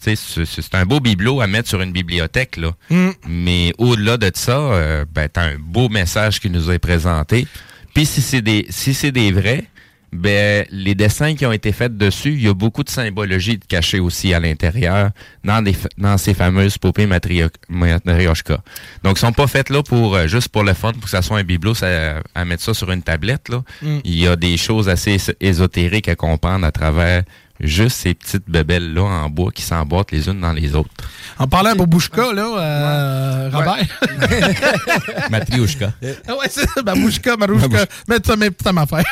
c'est 0.00 0.74
un 0.74 0.86
beau 0.86 1.00
bibelot 1.00 1.40
à 1.40 1.46
mettre 1.46 1.68
sur 1.68 1.80
une 1.80 1.92
bibliothèque, 1.92 2.56
là. 2.56 2.72
Mm. 2.90 3.10
Mais 3.28 3.72
au-delà 3.78 4.16
de 4.16 4.30
ça, 4.34 4.58
euh, 4.58 5.04
ben, 5.12 5.28
t'as 5.28 5.42
un 5.42 5.58
beau 5.58 5.88
message 5.88 6.40
qui 6.40 6.50
nous 6.50 6.70
est 6.70 6.78
présenté. 6.78 7.46
Puis 7.94 8.06
si 8.06 8.22
c'est 8.22 8.42
des 8.42 8.66
si 8.70 8.94
c'est 8.94 9.12
des 9.12 9.32
vrais, 9.32 9.64
ben 10.12 10.66
les 10.70 10.94
dessins 10.94 11.34
qui 11.34 11.46
ont 11.46 11.52
été 11.52 11.72
faits 11.72 11.96
dessus, 11.96 12.32
il 12.32 12.42
y 12.42 12.48
a 12.48 12.54
beaucoup 12.54 12.82
de 12.82 12.88
symbologie 12.88 13.58
de 13.58 13.64
cachée 13.64 14.00
aussi 14.00 14.34
à 14.34 14.40
l'intérieur 14.40 15.10
dans 15.44 15.62
des 15.62 15.74
dans 15.98 16.18
ces 16.18 16.34
fameuses 16.34 16.78
poupées 16.78 17.06
matryoshka. 17.06 18.58
Donc 19.04 19.16
ils 19.16 19.20
sont 19.20 19.32
pas 19.32 19.46
faites 19.46 19.70
là 19.70 19.82
pour 19.82 20.16
euh, 20.16 20.26
juste 20.26 20.48
pour 20.48 20.64
le 20.64 20.74
fun 20.74 20.92
pour 20.92 21.04
que 21.04 21.10
ça 21.10 21.22
soit 21.22 21.38
un 21.38 21.44
bibelot 21.44 21.74
à 21.82 22.44
mettre 22.44 22.62
ça 22.62 22.74
sur 22.74 22.90
une 22.90 23.02
tablette 23.02 23.48
là. 23.48 23.62
Mm. 23.82 23.98
Il 24.04 24.18
y 24.18 24.26
a 24.26 24.36
des 24.36 24.56
choses 24.56 24.88
assez 24.88 25.18
ésotériques 25.40 26.08
à 26.08 26.16
comprendre 26.16 26.66
à 26.66 26.72
travers 26.72 27.22
juste 27.60 27.98
ces 27.98 28.14
petites 28.14 28.48
bébelles-là 28.48 29.02
en 29.02 29.30
bois 29.30 29.50
qui 29.52 29.62
s'emboîtent 29.62 30.12
les 30.12 30.28
unes 30.28 30.40
dans 30.40 30.52
les 30.52 30.74
autres. 30.74 30.90
En 31.38 31.46
parlant 31.46 31.72
de 31.72 31.78
Babouchka, 31.78 32.32
là, 32.32 32.46
euh, 32.58 33.50
Robert? 33.52 33.86
Matriouchka. 35.30 35.92
Ah 36.26 36.36
ouais, 36.36 36.46
c'est 36.50 36.68
ça, 36.68 36.82
Babouchka, 36.82 37.36
Marouchka. 37.36 37.86
Mais 38.08 38.16
ça, 38.24 38.36
mais 38.36 38.50
putain, 38.50 38.76
affaire. 38.76 39.04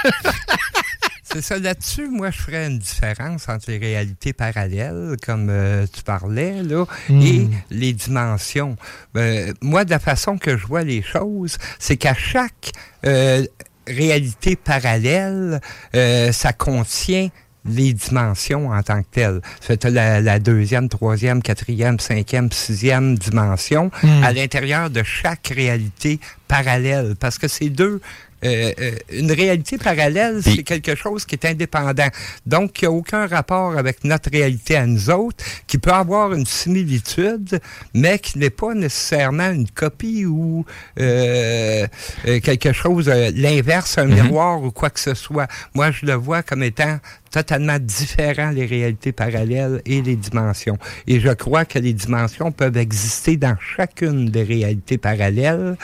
C'est 1.32 1.42
ça. 1.42 1.59
Là-dessus, 1.59 2.09
moi, 2.09 2.30
je 2.30 2.38
ferais 2.38 2.66
une 2.66 2.78
différence 2.78 3.49
entre 3.49 3.70
les 3.70 3.78
réalités 3.78 4.32
parallèles, 4.32 5.16
comme 5.24 5.49
euh, 5.51 5.86
tu 5.92 6.03
parlais, 6.03 6.62
là, 6.62 6.86
hmm. 7.09 7.20
et 7.20 7.49
les 7.70 7.92
dimensions. 7.92 8.76
Euh, 9.16 9.53
moi, 9.61 9.84
de 9.84 9.90
la 9.90 9.99
façon 9.99 10.38
que 10.38 10.57
je 10.57 10.66
vois 10.66 10.84
les 10.84 11.03
choses, 11.03 11.59
c'est 11.78 11.99
qu'à 11.99 12.14
chaque 12.14 12.72
euh, 13.05 13.44
réalité 13.86 14.57
parallèle, 14.57 15.61
ça 15.92 16.53
contient 16.53 17.28
les 17.68 17.92
dimensions 17.92 18.70
en 18.70 18.82
tant 18.82 19.02
que 19.02 19.08
telles. 19.12 19.40
C'est 19.60 19.84
la, 19.84 20.20
la 20.20 20.38
deuxième, 20.38 20.88
troisième, 20.88 21.42
quatrième, 21.42 21.98
cinquième, 22.00 22.50
sixième 22.52 23.16
dimension 23.16 23.90
hmm. 24.02 24.24
à 24.24 24.32
l'intérieur 24.32 24.90
de 24.90 25.02
chaque 25.02 25.52
réalité 25.54 26.20
parallèle. 26.46 27.14
Parce 27.18 27.38
que 27.38 27.48
ces 27.48 27.70
deux 27.70 28.00
euh, 28.44 28.72
euh, 28.80 28.92
une 29.10 29.32
réalité 29.32 29.78
parallèle, 29.78 30.40
c'est 30.42 30.62
quelque 30.62 30.94
chose 30.94 31.24
qui 31.24 31.34
est 31.34 31.44
indépendant. 31.44 32.08
Donc, 32.46 32.72
qui 32.72 32.84
n'a 32.84 32.92
aucun 32.92 33.26
rapport 33.26 33.76
avec 33.76 34.04
notre 34.04 34.30
réalité 34.30 34.76
à 34.76 34.86
nous 34.86 35.10
autres, 35.10 35.44
qui 35.66 35.78
peut 35.78 35.92
avoir 35.92 36.32
une 36.32 36.46
similitude, 36.46 37.60
mais 37.94 38.18
qui 38.18 38.38
n'est 38.38 38.50
pas 38.50 38.74
nécessairement 38.74 39.50
une 39.50 39.68
copie 39.68 40.24
ou 40.24 40.64
euh, 41.00 41.86
quelque 42.24 42.72
chose, 42.72 43.08
l'inverse, 43.08 43.98
un 43.98 44.06
mm-hmm. 44.06 44.22
miroir 44.22 44.62
ou 44.62 44.70
quoi 44.70 44.90
que 44.90 45.00
ce 45.00 45.14
soit. 45.14 45.48
Moi, 45.74 45.90
je 45.90 46.06
le 46.06 46.14
vois 46.14 46.42
comme 46.42 46.62
étant 46.62 46.98
totalement 47.31 47.79
différent 47.79 48.51
les 48.51 48.66
réalités 48.66 49.12
parallèles 49.12 49.83
et 49.87 50.03
les 50.03 50.16
dimensions. 50.16 50.79
Et 51.07 51.20
je 51.20 51.31
crois 51.31 51.64
que 51.64 51.79
les 51.79 51.93
dimensions 51.93 52.53
peuvent 52.53 52.76
exister 52.76 53.37
dans 53.37 53.57
chacune 53.76 54.31
des 54.31 54.43
réalités 54.43 54.99
parallèles 54.99 55.76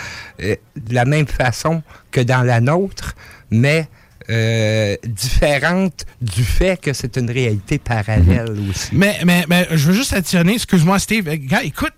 euh, 0.43 0.57
de 0.77 0.95
la 0.95 1.05
même 1.05 1.27
façon 1.27 1.83
que 2.11 2.21
dans 2.21 2.43
la 2.43 2.61
nôtre, 2.61 3.15
mais 3.51 3.89
euh, 4.31 4.97
différente 5.05 6.07
du 6.23 6.45
fait 6.45 6.81
que 6.81 6.95
c'est 6.95 7.17
une 7.19 7.31
réalité 7.31 7.79
parallèle 7.79 8.53
mhm. 8.53 8.71
aussi. 8.71 8.89
Mais, 8.93 9.19
mais, 9.25 9.45
mais 9.49 9.67
je 9.71 9.89
veux 9.89 9.93
juste 9.93 10.15
additionner, 10.15 10.55
excuse-moi 10.55 10.99
Steve, 10.99 11.29
écoute, 11.29 11.93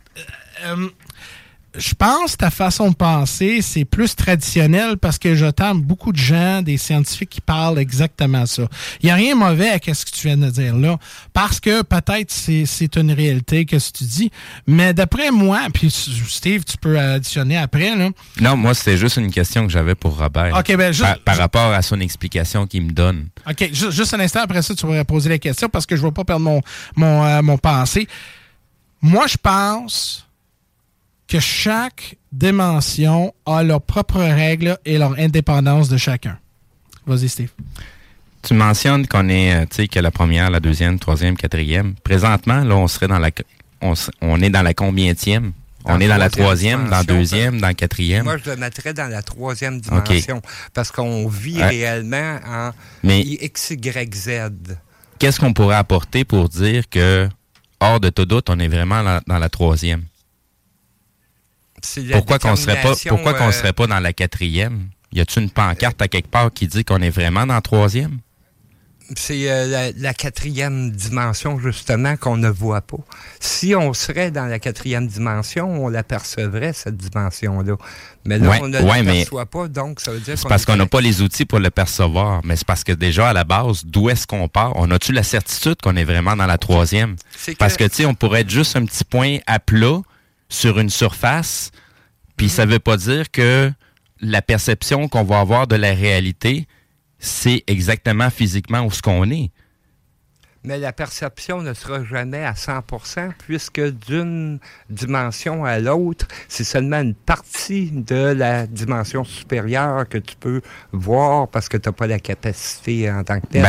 euh, 0.65 0.89
je 1.79 1.95
pense 1.95 2.33
que 2.33 2.39
ta 2.39 2.51
façon 2.51 2.91
de 2.91 2.95
penser, 2.95 3.63
c'est 3.63 3.85
plus 3.85 4.15
traditionnel 4.15 4.97
parce 4.99 5.19
que 5.19 5.35
j'entends 5.35 5.75
beaucoup 5.75 6.13
de 6.13 6.19
gens, 6.19 6.63
des 6.63 6.77
scientifiques 6.77 7.31
qui 7.31 7.41
parlent 7.41 7.79
exactement 7.79 8.47
ça. 8.47 8.67
Il 9.03 9.07
n'y 9.07 9.13
a 9.13 9.15
rien 9.15 9.35
de 9.35 9.41
mauvais 9.41 9.71
à 9.71 9.79
ce 9.95 10.05
que 10.05 10.11
tu 10.11 10.27
viens 10.27 10.37
de 10.37 10.51
dire 10.51 10.77
là, 10.77 10.99
parce 11.33 11.61
que 11.61 11.83
peut-être 11.83 12.31
c'est 12.31 12.97
une 12.97 13.13
réalité 13.13 13.65
que 13.65 13.77
tu 13.77 14.05
dis, 14.05 14.31
mais 14.67 14.95
d'après 14.95 15.31
moi, 15.31 15.61
puis 15.73 15.91
Steve, 15.91 16.65
tu 16.65 16.77
peux 16.77 16.99
additionner 16.99 17.57
après. 17.57 17.95
Là. 17.95 18.11
Non, 18.41 18.57
moi, 18.57 18.75
c'était 18.75 18.97
juste 18.97 19.17
une 19.17 19.31
question 19.31 19.67
que 19.67 19.73
j'avais 19.73 19.95
pour 19.95 20.19
Robert. 20.19 20.63
Ben, 20.67 20.93
par, 21.25 21.37
rapport 21.37 21.73
à 21.73 21.83
son 21.83 22.01
explication 22.01 22.67
qu'il 22.67 22.83
me 22.83 22.93
donne. 22.93 23.29
OK, 23.49 23.71
juste, 23.73 24.15
un 24.15 24.21
instant 24.21 24.41
après 24.41 24.63
ça, 24.63 24.75
tu 24.75 24.85
pourrais 24.85 25.05
poser 25.05 25.29
la 25.29 25.39
question 25.39 25.69
parce 25.69 25.87
que 25.87 25.97
je 25.97 26.03
ne 26.03 26.07
veux 26.07 26.13
pas 26.13 26.25
perdre 26.25 26.45
mon, 26.45 26.61
mon, 26.97 27.25
euh, 27.25 27.43
mon 27.43 27.59
pensée. 27.59 28.09
Moi, 29.01 29.27
je 29.27 29.37
pense 29.37 30.26
que 31.29 31.41
chaque 31.41 32.17
dimension 32.33 33.35
a 33.47 33.63
leurs 33.63 33.83
propres 33.83 34.21
règles 34.21 34.79
et 34.85 34.99
leur 34.99 35.19
indépendance 35.19 35.89
de 35.89 35.97
chacun. 35.97 36.39
Vas-y, 37.07 37.29
Steve. 37.29 37.51
Tu 38.43 38.55
mentionnes 38.55 39.07
qu'on 39.07 39.29
est, 39.29 39.55
euh, 39.55 39.67
tu 39.69 39.77
sais, 39.77 39.89
que 39.89 39.99
la 39.99 40.11
première, 40.11 40.51
la 40.51 40.61
deuxième, 40.61 40.99
troisième, 40.99 41.37
quatrième. 41.37 41.95
Présentement, 42.05 42.63
là, 42.63 42.77
on 42.77 42.87
serait 42.87 43.09
dans 43.09 43.19
la, 43.19 43.31
on, 43.81 44.41
est 44.41 44.51
dans 44.51 44.63
la 44.63 44.75
combienième? 44.75 45.53
On 45.85 46.01
est 46.01 46.09
dans 46.09 46.17
la 46.17 46.31
troisième, 46.31 46.85
dans 46.85 46.97
la 46.97 47.05
deuxième, 47.05 47.61
dans 47.61 47.69
la 47.69 47.75
quatrième. 47.75 48.25
Moi, 48.25 48.39
je 48.45 48.51
le 48.51 48.57
mettrais 48.57 48.93
dans 48.93 49.09
la 49.09 49.23
troisième 49.23 49.81
dimension. 49.81 50.43
Parce 50.75 50.91
qu'on 50.91 51.29
vit 51.29 51.63
réellement 51.63 52.41
en 52.45 52.73
X, 53.09 53.71
Y, 53.71 54.15
Z. 54.15 54.31
Qu'est-ce 55.19 55.39
qu'on 55.39 55.53
pourrait 55.53 55.77
apporter 55.77 56.25
pour 56.25 56.49
dire 56.49 56.89
que, 56.89 57.29
hors 57.81 58.01
de 58.01 58.11
tout 58.11 58.27
doute, 58.27 58.51
on 58.51 58.59
est 58.59 58.69
vraiment 58.69 59.21
dans 59.27 59.39
la 59.39 59.49
troisième? 59.49 60.03
Pourquoi 62.13 62.39
qu'on 62.39 62.57
serait 62.57 62.83
pas 62.83 62.95
pourquoi 63.09 63.35
qu'on 63.35 63.49
euh, 63.49 63.53
serait 63.53 63.73
pas 63.73 63.87
dans 63.87 64.01
la 64.01 64.13
quatrième? 64.13 64.89
Y 65.13 65.21
a-t-il 65.21 65.45
une 65.45 65.51
pancarte 65.51 66.01
à 66.03 66.09
quelque 66.09 66.29
part 66.29 66.53
qui 66.53 66.67
dit 66.67 66.85
qu'on 66.85 67.01
est 67.01 67.11
vraiment 67.11 67.47
dans 67.47 67.55
la 67.55 67.61
troisième? 67.61 68.19
C'est 69.15 69.49
euh, 69.49 69.93
la, 69.97 70.15
quatrième 70.15 70.91
dimension, 70.91 71.61
justement, 71.61 72.17
qu'on 72.17 72.37
ne 72.37 72.49
voit 72.49 72.81
pas. 72.81 72.97
Si 73.39 73.75
on 73.77 73.95
serait 73.95 74.33
dans 74.33 74.47
la 74.47 74.59
quatrième 74.59 75.07
dimension, 75.07 75.85
on 75.85 75.89
l'apercevrait, 75.89 76.73
cette 76.73 76.97
dimension-là. 76.97 77.77
Mais 78.25 78.39
là, 78.39 78.59
on 78.61 78.69
ne 78.69 78.79
l'aperçoit 78.79 79.47
pas, 79.47 79.69
donc 79.69 80.01
ça 80.01 80.11
veut 80.11 80.19
dire 80.19 80.37
C'est 80.37 80.49
parce 80.49 80.65
qu'on 80.65 80.75
n'a 80.75 80.87
pas 80.87 81.01
les 81.01 81.23
outils 81.23 81.45
pour 81.45 81.61
le 81.61 81.71
percevoir. 81.71 82.41
Mais 82.45 82.57
c'est 82.57 82.67
parce 82.67 82.83
que 82.83 82.93
déjà, 82.93 83.29
à 83.29 83.33
la 83.33 83.45
base, 83.45 83.85
d'où 83.85 84.11
est-ce 84.11 84.27
qu'on 84.27 84.49
part? 84.49 84.73
On 84.75 84.91
a-tu 84.91 85.13
la 85.13 85.23
certitude 85.23 85.77
qu'on 85.81 85.95
est 85.95 86.05
vraiment 86.05 86.35
dans 86.35 86.47
la 86.47 86.59
troisième? 86.59 87.15
Parce 87.61 87.77
que, 87.77 87.85
tu 87.85 87.95
sais, 87.95 88.07
on 88.07 88.15
pourrait 88.15 88.41
être 88.41 88.51
juste 88.51 88.75
un 88.75 88.85
petit 88.85 89.05
point 89.05 89.39
à 89.47 89.61
plat 89.61 90.01
sur 90.49 90.79
une 90.79 90.91
surface, 90.91 91.71
puis 92.37 92.49
ça 92.49 92.67
veut 92.67 92.79
pas 92.79 92.97
dire 92.97 93.31
que 93.31 93.71
la 94.21 94.43
perception 94.43 95.09
qu'on 95.09 95.25
va 95.25 95.41
avoir 95.41 95.67
de 95.67 95.77
la 95.77 95.93
réalité, 95.93 96.67
c'est 97.19 97.65
exactement 97.67 98.31
physiquement 98.31 98.83
où 98.83 98.91
ce 98.91 99.03
qu'on 99.03 99.31
est. 99.31 99.51
Mais 100.67 100.79
la 100.79 100.93
perception 100.93 101.63
ne 101.63 101.73
sera 101.75 102.03
jamais 102.05 102.45
à 102.45 102.53
100% 102.55 103.31
puisque 103.39 103.81
d'une 103.81 104.59
dimension 104.91 105.65
à 105.65 105.79
l'autre, 105.79 106.27
c'est 106.49 106.65
seulement 106.65 107.01
une 107.01 107.15
partie 107.15 107.93
de 107.93 108.35
la 108.37 108.67
dimension 108.67 109.23
supérieure 109.23 110.09
que 110.09 110.19
tu 110.19 110.35
peux 110.35 110.61
voir 110.91 111.47
parce 111.47 111.69
que 111.69 111.77
tu 111.77 111.89
n'as 111.89 111.93
pas 111.93 112.09
la 112.09 112.19
capacité 112.19 113.09
en 113.09 113.23
tant 113.23 113.41
que 113.41 113.47
tel. 113.47 113.63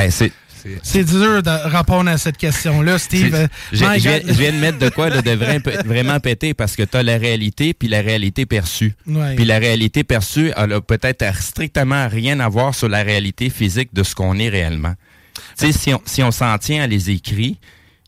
C'est 0.84 1.04
dur 1.04 1.44
de 1.44 1.70
répondre 1.70 2.10
à 2.10 2.18
cette 2.18 2.38
question-là, 2.38 2.98
Steve. 2.98 3.48
Je 3.72 3.78
viens, 3.78 4.52
de 4.52 4.58
mettre 4.58 4.78
de 4.78 4.90
quoi 4.90 5.10
de 5.10 5.88
vraiment 5.88 6.20
péter 6.20 6.54
parce 6.54 6.76
que 6.76 6.84
tu 6.84 6.98
as 6.98 7.04
la 7.04 7.18
réalité 7.18 7.74
puis 7.74 7.88
la 7.88 8.02
réalité 8.02 8.46
perçue. 8.46 8.96
Puis 9.36 9.46
la 9.46 9.60
réalité 9.60 10.04
perçue, 10.04 10.52
elle 10.56 10.74
a 10.74 10.82
peut-être 10.82 11.42
strictement 11.42 12.08
rien 12.08 12.40
à 12.40 12.50
voir 12.50 12.74
sur 12.76 12.90
la 12.90 13.04
réalité 13.04 13.50
physique 13.50 13.90
de 13.94 14.04
ce 14.04 14.16
qu'on 14.16 14.38
est 14.38 14.50
réellement. 14.50 14.94
On 15.62 16.00
si 16.06 16.24
on 16.24 16.32
s'en 16.32 16.58
tient 16.58 16.84
à 16.84 16.88
les 16.88 17.10
écrits 17.10 17.58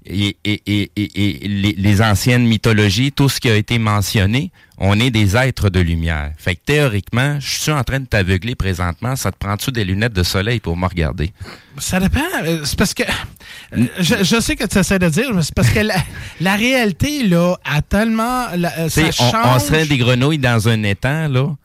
et, 0.05 0.37
et, 0.43 0.61
et, 0.65 0.91
et 0.95 1.47
les, 1.47 1.73
les, 1.77 2.01
anciennes 2.01 2.45
mythologies, 2.45 3.11
tout 3.11 3.29
ce 3.29 3.39
qui 3.39 3.49
a 3.49 3.55
été 3.55 3.77
mentionné, 3.79 4.51
on 4.77 4.99
est 4.99 5.11
des 5.11 5.35
êtres 5.35 5.69
de 5.69 5.79
lumière. 5.79 6.31
Fait 6.37 6.55
que 6.55 6.61
théoriquement, 6.65 7.37
je 7.39 7.59
suis 7.59 7.71
en 7.71 7.83
train 7.83 7.99
de 7.99 8.05
t'aveugler 8.05 8.55
présentement. 8.55 9.15
Ça 9.15 9.31
te 9.31 9.37
prend-tu 9.37 9.71
des 9.71 9.83
lunettes 9.83 10.13
de 10.13 10.23
soleil 10.23 10.59
pour 10.59 10.77
me 10.77 10.87
regarder? 10.87 11.33
Ça 11.77 11.99
dépend. 11.99 12.21
Euh, 12.43 12.61
c'est 12.63 12.77
parce 12.77 12.93
que. 12.93 13.03
Euh, 13.03 13.85
je, 13.99 14.39
sais 14.39 14.55
que 14.55 14.65
tu 14.65 14.77
essaies 14.77 14.99
de 14.99 15.09
dire, 15.09 15.33
mais 15.33 15.43
c'est 15.43 15.53
parce 15.53 15.69
que 15.69 15.79
la, 15.79 16.55
réalité, 16.55 17.27
là, 17.27 17.55
a 17.65 17.81
tellement. 17.81 18.47
Euh, 18.53 18.89
ça 18.89 19.01
on, 19.19 19.55
on 19.55 19.59
serait 19.59 19.85
des 19.85 19.97
grenouilles 19.97 20.37
dans 20.37 20.69
un 20.69 20.81
étang, 20.83 21.27
là 21.27 21.55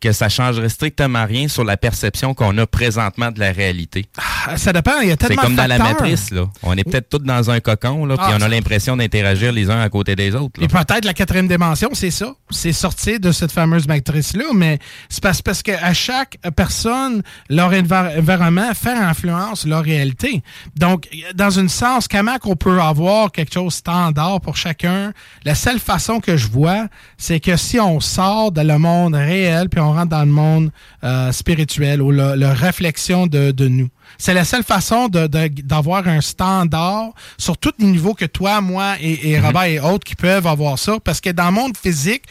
que 0.00 0.12
ça 0.12 0.28
changerait 0.28 0.68
strictement 0.68 1.26
rien 1.26 1.48
sur 1.48 1.64
la 1.64 1.76
perception 1.76 2.34
qu'on 2.34 2.56
a 2.58 2.66
présentement 2.66 3.30
de 3.30 3.38
la 3.38 3.52
réalité. 3.52 4.06
Ah, 4.16 4.56
ça 4.56 4.72
dépend, 4.72 5.00
il 5.02 5.08
y 5.08 5.12
a 5.12 5.16
tellement 5.16 5.42
C'est 5.42 5.46
comme 5.46 5.56
dans 5.56 5.66
la 5.66 5.78
matrice, 5.78 6.30
là. 6.30 6.48
On 6.62 6.76
est 6.76 6.84
peut-être 6.84 7.08
tous 7.10 7.18
dans 7.18 7.50
un 7.50 7.60
cocon, 7.60 8.06
là, 8.06 8.16
puis 8.16 8.26
ah, 8.28 8.36
on 8.38 8.42
a 8.42 8.48
l'impression 8.48 8.96
d'interagir 8.96 9.52
les 9.52 9.70
uns 9.70 9.80
à 9.80 9.88
côté 9.88 10.16
des 10.16 10.34
autres. 10.34 10.62
Et 10.62 10.68
peut-être 10.68 11.04
la 11.04 11.14
quatrième 11.14 11.48
dimension, 11.48 11.90
c'est 11.92 12.10
ça. 12.10 12.32
C'est 12.50 12.72
sortir 12.72 13.20
de 13.20 13.30
cette 13.32 13.52
fameuse 13.52 13.86
matrice-là, 13.86 14.44
mais 14.54 14.78
c'est 15.08 15.22
parce, 15.22 15.42
parce 15.42 15.62
qu'à 15.62 15.92
chaque 15.92 16.38
personne, 16.56 17.22
leur 17.48 17.72
environnement 17.72 18.72
fait 18.74 18.90
influence 18.92 19.66
leur 19.66 19.84
réalité. 19.84 20.42
Donc, 20.76 21.08
dans 21.34 21.50
une 21.50 21.68
sens, 21.68 22.08
comment 22.08 22.38
qu'on 22.38 22.56
peut 22.56 22.80
avoir 22.80 23.32
quelque 23.32 23.52
chose 23.52 23.74
standard 23.74 24.40
pour 24.40 24.56
chacun? 24.56 25.12
La 25.44 25.54
seule 25.54 25.78
façon 25.78 26.20
que 26.20 26.36
je 26.36 26.48
vois, 26.48 26.86
c'est 27.18 27.40
que 27.40 27.56
si 27.56 27.78
on 27.78 28.00
sort 28.00 28.52
de 28.52 28.62
le 28.62 28.78
monde 28.78 29.14
réel, 29.14 29.68
puis 29.68 29.80
on 29.80 29.89
rentre 29.92 30.08
dans 30.08 30.24
le 30.24 30.30
monde 30.30 30.70
euh, 31.04 31.32
spirituel 31.32 32.02
ou 32.02 32.10
la, 32.10 32.52
réflexion 32.52 33.26
de, 33.26 33.68
nous. 33.68 33.88
C'est 34.18 34.34
la 34.34 34.44
seule 34.44 34.64
façon 34.64 35.08
d'avoir 35.08 36.06
un 36.08 36.20
standard 36.20 37.10
sur 37.38 37.56
tous 37.56 37.72
les 37.78 37.86
niveaux 37.86 38.14
que 38.14 38.24
toi, 38.24 38.60
moi 38.60 38.94
et, 39.00 39.30
et 39.30 39.38
mhm. 39.38 39.46
Robert 39.46 39.64
et 39.64 39.80
autres 39.80 40.04
qui 40.04 40.16
peuvent 40.16 40.46
avoir 40.46 40.78
ça. 40.78 40.98
Parce 41.02 41.20
que 41.20 41.30
dans 41.30 41.46
le 41.46 41.52
monde 41.52 41.76
physique, 41.76 42.24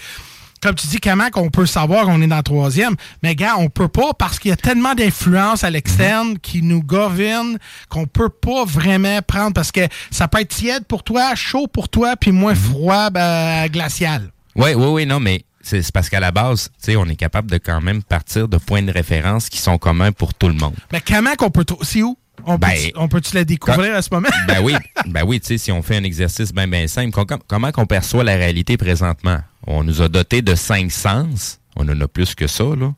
comme 0.61 0.75
tu 0.75 0.87
dis, 0.87 0.99
comment 0.99 1.29
qu'on 1.29 1.49
peut 1.49 1.65
savoir 1.65 2.05
qu'on 2.05 2.21
est 2.21 2.27
dans 2.27 2.37
le 2.37 2.43
troisième? 2.43 2.95
Mais 3.23 3.35
gars, 3.35 3.55
on 3.57 3.69
peut 3.69 3.87
pas 3.87 4.13
parce 4.13 4.39
qu'il 4.39 4.49
y 4.49 4.51
a 4.51 4.57
tellement 4.57 4.93
d'influences 4.93 5.63
à 5.63 5.69
l'externe 5.69 6.31
mhm. 6.31 6.39
qui 6.39 6.61
nous 6.61 6.83
gouvernent 6.83 7.57
qu'on 7.89 8.05
peut 8.05 8.29
pas 8.29 8.65
vraiment 8.65 9.19
prendre 9.21 9.53
parce 9.53 9.71
que 9.71 9.81
ça 10.11 10.27
peut 10.27 10.41
être 10.41 10.49
tiède 10.49 10.85
pour 10.85 11.03
toi, 11.03 11.33
chaud 11.35 11.67
pour 11.67 11.89
toi, 11.89 12.15
puis 12.15 12.31
moins 12.31 12.53
mhm. 12.53 12.59
froid, 12.59 13.09
ben, 13.09 13.67
glacial. 13.67 14.31
Oui, 14.55 14.73
oui, 14.73 14.85
oui, 14.87 15.05
non, 15.05 15.19
mais 15.19 15.43
c'est 15.69 15.91
parce 15.91 16.09
qu'à 16.09 16.19
la 16.19 16.31
base, 16.31 16.69
tu 16.83 16.91
sais, 16.91 16.95
on 16.95 17.05
est 17.05 17.15
capable 17.15 17.49
de 17.49 17.57
quand 17.57 17.81
même 17.81 18.03
partir 18.03 18.47
de 18.47 18.57
points 18.57 18.81
de 18.81 18.91
référence 18.91 19.49
qui 19.49 19.59
sont 19.59 19.77
communs 19.77 20.11
pour 20.11 20.33
tout 20.33 20.47
le 20.47 20.55
monde. 20.55 20.75
Mais 20.91 21.01
comment 21.01 21.35
qu'on 21.35 21.51
peut... 21.51 21.65
C'est 21.83 22.01
où? 22.01 22.17
On 22.45 22.57
peut, 22.57 22.67
ben, 22.95 23.07
peut-tu 23.09 23.35
la 23.35 23.43
découvrir 23.43 23.95
à 23.95 24.01
ce 24.01 24.09
moment? 24.11 24.29
ben 24.47 24.61
oui, 24.63 24.73
ben 25.07 25.23
oui, 25.25 25.39
tu 25.39 25.47
sais, 25.47 25.57
si 25.57 25.71
on 25.71 25.81
fait 25.81 25.97
un 25.97 26.03
exercice 26.03 26.53
bien 26.53 26.67
ben 26.67 26.87
simple, 26.87 27.17
comment 27.47 27.71
qu'on 27.71 27.85
perçoit 27.85 28.23
la 28.23 28.35
réalité 28.35 28.77
présentement? 28.77 29.39
On 29.67 29.83
nous 29.83 30.01
a 30.01 30.07
doté 30.07 30.41
de 30.41 30.55
cinq 30.55 30.91
sens. 30.91 31.59
On 31.75 31.87
en 31.87 32.01
a 32.01 32.07
plus 32.07 32.35
que 32.35 32.47
ça, 32.47 32.63
là. 32.63 32.93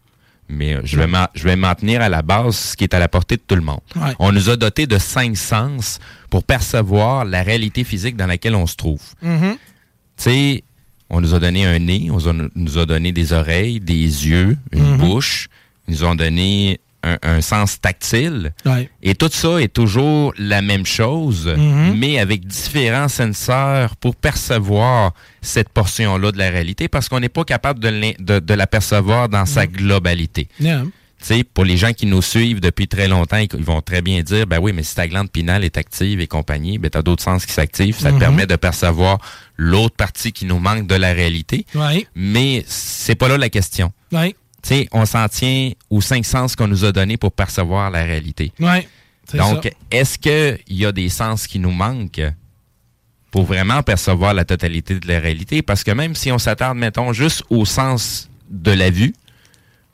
Mais 0.48 0.74
euh, 0.74 0.82
je 0.84 0.98
vais, 0.98 1.08
je 1.34 1.44
vais 1.46 1.56
m'en 1.56 1.74
tenir 1.76 2.02
à 2.02 2.10
la 2.10 2.22
base, 2.22 2.56
ce 2.56 2.78
qui 2.78 2.84
est 2.84 2.94
à 2.94 3.00
la 3.00 3.08
portée 3.08 3.38
de 3.38 3.42
tout 3.42 3.56
le 3.56 3.62
monde. 3.62 3.80
On 4.20 4.32
nous 4.32 4.50
a 4.50 4.58
doté 4.58 4.86
de 4.86 4.98
cinq 4.98 5.38
sens 5.38 6.00
pour 6.30 6.44
percevoir 6.44 7.26
la 7.26 7.42
réalité 7.42 7.84
physique 7.84 8.18
dans 8.18 8.28
laquelle 8.28 8.56
on 8.56 8.68
se 8.68 8.76
trouve. 8.76 9.02
Mm-hmm. 9.24 9.54
Tu 9.54 9.60
sais, 10.18 10.64
on 11.12 11.20
nous 11.20 11.36
a 11.36 11.40
donné 11.40 11.66
un 11.66 11.78
nez, 11.78 12.10
on 12.10 12.50
nous 12.56 12.78
a 12.78 12.86
donné 12.86 13.12
des 13.12 13.34
oreilles, 13.34 13.80
des 13.80 13.94
yeux, 13.94 14.58
une 14.72 14.94
mhm. 14.94 14.98
bouche. 14.98 15.50
Ils 15.88 15.96
nous 15.96 16.04
ont 16.06 16.16
donné 16.16 16.80
un, 17.04 17.42
sens 17.42 17.82
tactile. 17.82 18.54
Et 19.04 19.16
tout 19.16 19.30
ça 19.32 19.62
est 19.62 19.74
toujours 19.74 20.34
la 20.38 20.62
même 20.62 20.86
chose, 20.86 21.48
mhm. 21.48 21.96
mais 21.98 22.18
avec 22.18 22.48
différents 22.48 23.10
senseurs 23.10 23.96
pour 23.98 24.16
percevoir 24.16 25.14
cette 25.42 25.70
portion-là 25.70 26.32
de 26.32 26.38
la 26.38 26.50
réalité 26.50 26.88
parce 26.88 27.10
qu'on 27.10 27.20
n'est 27.20 27.30
pas 27.30 27.44
capable 27.44 27.80
de, 27.80 28.40
de, 28.40 28.54
la 28.54 28.68
percevoir 28.68 29.28
dans 29.28 29.46
sa 29.46 29.66
mhm. 29.66 29.72
globalité 29.72 30.48
sais, 31.28 31.44
pour 31.44 31.66
les 31.66 31.78
gens 31.78 31.94
qui 31.94 32.06
nous 32.06 32.22
suivent 32.22 32.60
depuis 32.60 32.88
très 32.88 33.08
longtemps, 33.08 33.38
ils 33.38 33.64
vont 33.64 33.82
très 33.82 34.02
bien 34.02 34.22
dire, 34.22 34.48
ben 34.48 34.60
oui, 34.60 34.74
mais 34.74 34.84
si 34.84 34.96
ta 34.96 35.08
glande 35.08 35.32
pinale 35.32 35.64
est 35.64 35.78
active 35.78 36.20
et 36.20 36.28
compagnie, 36.28 36.78
ben 36.78 36.90
as 36.94 37.02
d'autres 37.02 37.24
sens 37.24 37.46
qui 37.46 37.54
s'activent. 37.54 37.98
Ça 37.98 38.10
te 38.10 38.16
mhm. 38.16 38.20
permet 38.20 38.48
de 38.48 38.56
percevoir 38.56 39.20
l'autre 39.58 39.96
partie 39.96 40.32
qui 40.32 40.46
nous 40.46 40.60
manque 40.60 40.88
de 40.88 40.96
la 40.96 41.14
réalité. 41.14 41.66
Oui. 41.76 42.08
Mais 42.16 42.64
c'est 42.68 43.16
pas 43.16 43.28
là 43.28 43.38
la 43.38 43.50
question. 43.50 43.92
Oui. 44.12 44.36
Tu 44.64 44.70
sais, 44.70 44.88
on 44.92 45.06
s'en 45.06 45.28
tient 45.28 45.72
aux 45.90 46.02
cinq 46.02 46.26
sens 46.26 46.56
qu'on 46.56 46.68
nous 46.68 46.86
a 46.86 46.92
donnés 46.92 47.18
pour 47.18 47.32
percevoir 47.32 47.90
la 47.90 48.04
réalité. 48.04 48.52
Donc, 49.34 49.72
est-ce 49.90 50.18
qu'il 50.18 50.78
y 50.78 50.86
a 50.86 50.92
des 50.92 51.10
sens 51.10 51.48
qui 51.48 51.60
nous 51.60 51.72
manquent 51.72 52.22
pour 53.32 53.46
vraiment 53.46 53.82
percevoir 53.82 54.34
la 54.34 54.46
totalité 54.46 55.00
de 55.00 55.08
la 55.08 55.20
réalité? 55.20 55.62
Parce 55.62 55.84
que 55.84 55.92
même 55.92 56.16
si 56.16 56.32
on 56.32 56.38
s'attarde, 56.38 56.78
mettons, 56.78 57.14
juste 57.14 57.44
au 57.50 57.66
sens 57.66 58.30
de 58.50 58.72
la 58.72 58.90
vue, 58.90 59.14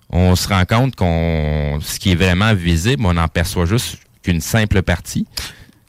on 0.09 0.35
se 0.35 0.47
rend 0.47 0.65
compte 0.65 0.95
qu'on 0.95 1.79
ce 1.81 1.99
qui 1.99 2.11
est 2.11 2.15
vraiment 2.15 2.53
visible, 2.53 3.03
on 3.05 3.17
en 3.17 3.27
perçoit 3.27 3.65
juste 3.65 3.97
qu'une 4.23 4.41
simple 4.41 4.81
partie. 4.81 5.25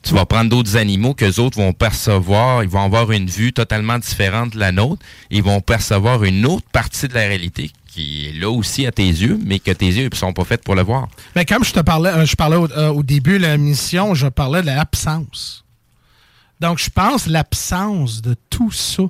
Tu 0.02 0.14
vas 0.14 0.26
prendre 0.26 0.48
d'autres 0.48 0.76
animaux 0.76 1.12
que 1.12 1.40
autres 1.40 1.58
vont 1.58 1.72
percevoir, 1.72 2.62
ils 2.62 2.68
vont 2.68 2.84
avoir 2.84 3.10
une 3.12 3.26
vue 3.26 3.52
totalement 3.52 3.98
différente 3.98 4.54
de 4.54 4.58
la 4.58 4.72
nôtre, 4.72 5.04
ils 5.30 5.42
vont 5.42 5.60
percevoir 5.60 6.24
une 6.24 6.46
autre 6.46 6.66
partie 6.72 7.08
de 7.08 7.14
la 7.14 7.22
réalité 7.22 7.72
qui 7.88 8.28
est 8.28 8.32
là 8.32 8.48
aussi 8.48 8.86
à 8.86 8.92
tes 8.92 9.06
yeux, 9.06 9.38
mais 9.44 9.58
que 9.58 9.72
tes 9.72 9.86
yeux 9.86 10.08
ne 10.10 10.16
sont 10.16 10.32
pas 10.32 10.44
faits 10.44 10.62
pour 10.62 10.74
le 10.74 10.82
voir. 10.82 11.08
Mais 11.34 11.44
comme 11.44 11.64
je 11.64 11.72
te 11.72 11.80
parlais, 11.80 12.10
euh, 12.10 12.26
euh, 12.76 12.88
au 12.90 13.02
début 13.02 13.38
de 13.38 13.42
la 13.42 13.56
mission, 13.56 14.14
je 14.14 14.28
parlais 14.28 14.62
de 14.62 14.66
l'absence. 14.66 15.64
Donc, 16.60 16.78
je 16.78 16.90
pense 16.90 17.26
l'absence 17.26 18.20
de 18.20 18.36
tout 18.50 18.70
ça 18.70 19.04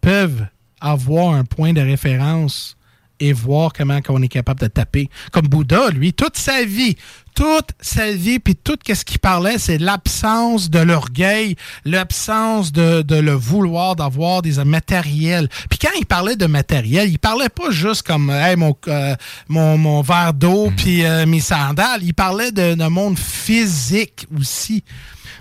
peuvent 0.00 0.46
avoir 0.80 1.34
un 1.34 1.44
point 1.44 1.72
de 1.72 1.80
référence 1.80 2.76
et 3.20 3.32
voir 3.32 3.72
comment 3.72 4.00
on 4.08 4.22
est 4.22 4.28
capable 4.28 4.60
de 4.60 4.66
taper. 4.66 5.08
Comme 5.32 5.48
Bouddha, 5.48 5.90
lui, 5.90 6.12
toute 6.12 6.36
sa 6.36 6.64
vie, 6.64 6.96
toute 7.34 7.70
sa 7.80 8.10
vie, 8.10 8.38
puis 8.38 8.56
tout 8.56 8.76
ce 8.86 9.04
qu'il 9.04 9.20
parlait, 9.20 9.58
c'est 9.58 9.78
l'absence 9.78 10.70
de 10.70 10.80
l'orgueil, 10.80 11.56
l'absence 11.84 12.72
de, 12.72 13.02
de, 13.02 13.16
le 13.16 13.32
vouloir 13.32 13.96
d'avoir 13.96 14.42
des 14.42 14.64
matériels. 14.64 15.48
Puis 15.70 15.78
quand 15.78 15.92
il 15.98 16.06
parlait 16.06 16.36
de 16.36 16.46
matériel, 16.46 17.08
il 17.08 17.18
parlait 17.18 17.48
pas 17.48 17.70
juste 17.70 18.02
comme 18.02 18.30
hey, 18.30 18.56
mon, 18.56 18.76
euh, 18.88 19.14
mon, 19.48 19.78
mon, 19.78 20.02
verre 20.02 20.34
d'eau 20.34 20.72
puis 20.76 21.04
euh, 21.04 21.26
mes 21.26 21.40
sandales. 21.40 22.02
Il 22.02 22.14
parlait 22.14 22.50
de, 22.50 22.74
de 22.74 22.88
monde 22.88 23.18
physique 23.18 24.26
aussi. 24.36 24.82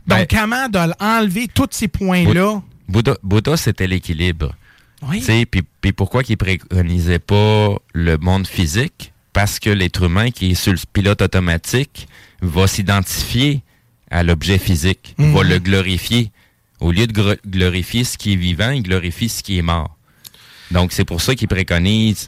Donc, 0.05 0.19
ben, 0.19 0.27
comment 0.29 0.69
de 0.69 0.93
enlever 1.03 1.47
tous 1.47 1.67
ces 1.71 1.87
points-là? 1.87 2.61
Bouddha, 2.87 3.17
Bouddha 3.23 3.57
c'était 3.57 3.87
l'équilibre. 3.87 4.53
Oui. 5.07 5.21
Puis, 5.51 5.63
puis 5.81 5.91
pourquoi 5.91 6.23
il 6.27 6.37
préconisait 6.37 7.19
pas 7.19 7.75
le 7.93 8.17
monde 8.17 8.47
physique? 8.47 9.13
Parce 9.33 9.59
que 9.59 9.69
l'être 9.69 10.03
humain 10.03 10.31
qui 10.31 10.51
est 10.51 10.55
sur 10.55 10.71
le 10.73 10.79
pilote 10.91 11.21
automatique 11.21 12.07
va 12.41 12.67
s'identifier 12.67 13.61
à 14.09 14.23
l'objet 14.23 14.57
physique, 14.57 15.13
Mhm. 15.17 15.33
va 15.33 15.43
le 15.43 15.59
glorifier. 15.59 16.31
Au 16.79 16.91
lieu 16.91 17.05
de 17.07 17.37
glorifier 17.47 18.03
ce 18.03 18.17
qui 18.17 18.33
est 18.33 18.37
vivant, 18.37 18.71
il 18.71 18.83
glorifie 18.83 19.29
ce 19.29 19.43
qui 19.43 19.57
est 19.57 19.61
mort. 19.63 19.95
Donc, 20.71 20.91
c'est 20.91 21.05
pour 21.05 21.21
ça 21.21 21.33
qu'il 21.35 21.47
préconise 21.47 22.27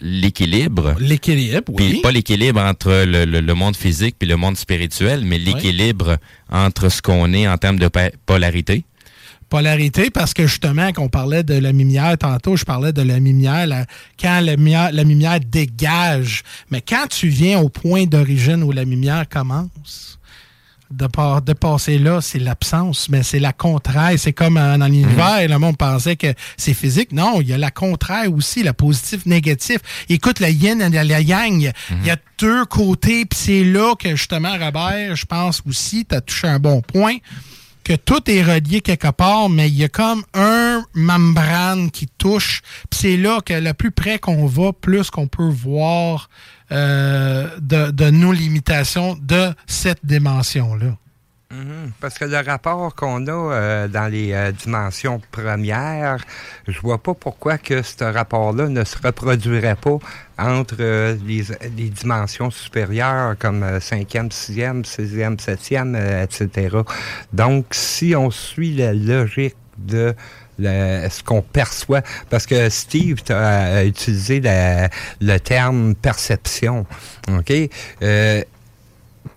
l'équilibre. 0.00 0.94
L'équilibre, 0.98 1.62
oui. 1.68 1.90
Puis 1.90 2.00
pas 2.00 2.10
l'équilibre 2.12 2.60
entre 2.60 3.04
le, 3.06 3.24
le, 3.24 3.40
le, 3.40 3.54
monde 3.54 3.76
physique 3.76 4.16
puis 4.18 4.28
le 4.28 4.36
monde 4.36 4.56
spirituel, 4.56 5.24
mais 5.24 5.38
l'équilibre 5.38 6.18
oui. 6.20 6.56
entre 6.58 6.88
ce 6.90 7.00
qu'on 7.02 7.32
est 7.32 7.48
en 7.48 7.56
termes 7.58 7.78
de 7.78 7.88
polarité 8.26 8.84
polarité 9.52 10.08
parce 10.08 10.32
que 10.32 10.46
justement, 10.46 10.88
quand 10.94 11.02
on 11.02 11.08
parlait 11.10 11.42
de 11.42 11.52
la 11.52 11.72
lumière 11.72 12.16
tantôt, 12.16 12.56
je 12.56 12.64
parlais 12.64 12.94
de 12.94 13.02
la 13.02 13.18
lumière, 13.18 13.66
la, 13.66 13.84
quand 14.18 14.40
la 14.40 14.56
lumière, 14.56 14.90
la 14.92 15.02
lumière 15.02 15.40
dégage. 15.40 16.42
Mais 16.70 16.80
quand 16.80 17.06
tu 17.10 17.28
viens 17.28 17.60
au 17.60 17.68
point 17.68 18.06
d'origine 18.06 18.62
où 18.62 18.72
la 18.72 18.84
lumière 18.84 19.28
commence, 19.28 20.18
de, 20.90 21.06
par, 21.06 21.42
de 21.42 21.52
passer 21.52 21.98
là, 21.98 22.22
c'est 22.22 22.38
l'absence, 22.38 23.10
mais 23.10 23.22
c'est 23.22 23.40
la 23.40 23.52
contraire. 23.52 24.12
C'est 24.16 24.32
comme 24.32 24.56
euh, 24.56 24.78
dans 24.78 24.86
l'univers, 24.86 25.42
mmh. 25.42 25.50
le 25.50 25.58
monde 25.58 25.76
pensait 25.76 26.16
que 26.16 26.32
c'est 26.56 26.74
physique. 26.74 27.12
Non, 27.12 27.42
il 27.42 27.48
y 27.48 27.52
a 27.52 27.58
la 27.58 27.70
contraire 27.70 28.32
aussi, 28.32 28.62
le 28.62 28.72
positif, 28.72 29.26
négatif. 29.26 29.78
Écoute, 30.08 30.40
la 30.40 30.48
yin 30.48 30.80
et 30.80 31.04
la 31.04 31.20
yang, 31.20 31.72
il 31.90 32.06
y 32.06 32.10
a 32.10 32.16
deux 32.38 32.64
côtés, 32.64 33.26
puis 33.26 33.38
c'est 33.38 33.64
là 33.64 33.94
que 33.96 34.16
justement, 34.16 34.52
Robert, 34.52 35.14
je 35.14 35.26
pense 35.26 35.62
aussi, 35.68 36.06
tu 36.06 36.14
as 36.14 36.22
touché 36.22 36.48
un 36.48 36.58
bon 36.58 36.80
point 36.80 37.16
que 37.84 37.94
tout 37.94 38.30
est 38.30 38.42
relié 38.42 38.80
quelque 38.80 39.10
part, 39.10 39.48
mais 39.48 39.68
il 39.68 39.76
y 39.76 39.84
a 39.84 39.88
comme 39.88 40.22
un 40.34 40.84
membrane 40.94 41.90
qui 41.90 42.06
touche. 42.06 42.62
C'est 42.90 43.16
là 43.16 43.40
que 43.44 43.54
le 43.54 43.74
plus 43.74 43.90
près 43.90 44.18
qu'on 44.18 44.46
va, 44.46 44.72
plus 44.72 45.10
qu'on 45.10 45.28
peut 45.28 45.48
voir 45.48 46.28
euh, 46.70 47.48
de, 47.60 47.90
de, 47.90 48.10
nos 48.10 48.32
limitations 48.32 49.16
de 49.20 49.52
cette 49.66 50.04
dimension-là. 50.04 50.96
-hmm. 51.52 51.90
Parce 52.00 52.18
que 52.18 52.24
le 52.24 52.38
rapport 52.38 52.94
qu'on 52.94 53.26
a 53.26 53.30
euh, 53.30 53.88
dans 53.88 54.10
les 54.10 54.32
euh, 54.32 54.52
dimensions 54.52 55.20
premières, 55.30 56.24
je 56.66 56.80
vois 56.80 56.98
pas 56.98 57.14
pourquoi 57.14 57.58
que 57.58 57.82
ce 57.82 58.04
rapport-là 58.04 58.68
ne 58.68 58.84
se 58.84 58.96
reproduirait 59.02 59.76
pas 59.76 59.98
entre 60.38 60.76
euh, 60.80 61.16
les, 61.26 61.44
les, 61.76 61.90
dimensions 61.90 62.50
supérieures 62.50 63.36
comme 63.38 63.62
euh, 63.62 63.80
cinquième, 63.80 64.30
sixième, 64.30 64.84
sixième, 64.84 65.38
septième, 65.38 65.94
euh, 65.94 66.24
etc. 66.24 66.78
Donc, 67.32 67.66
si 67.72 68.14
on 68.16 68.30
suit 68.30 68.74
la 68.74 68.92
logique 68.92 69.56
de 69.78 70.14
le, 70.58 71.08
ce 71.08 71.22
qu'on 71.22 71.42
perçoit. 71.42 72.02
Parce 72.30 72.46
que 72.46 72.68
Steve 72.68 73.18
a 73.30 73.84
utilisé 73.84 74.40
la, 74.40 74.88
le 75.20 75.38
terme 75.38 75.94
perception. 75.94 76.86
OK? 77.28 77.52
Euh, 78.02 78.42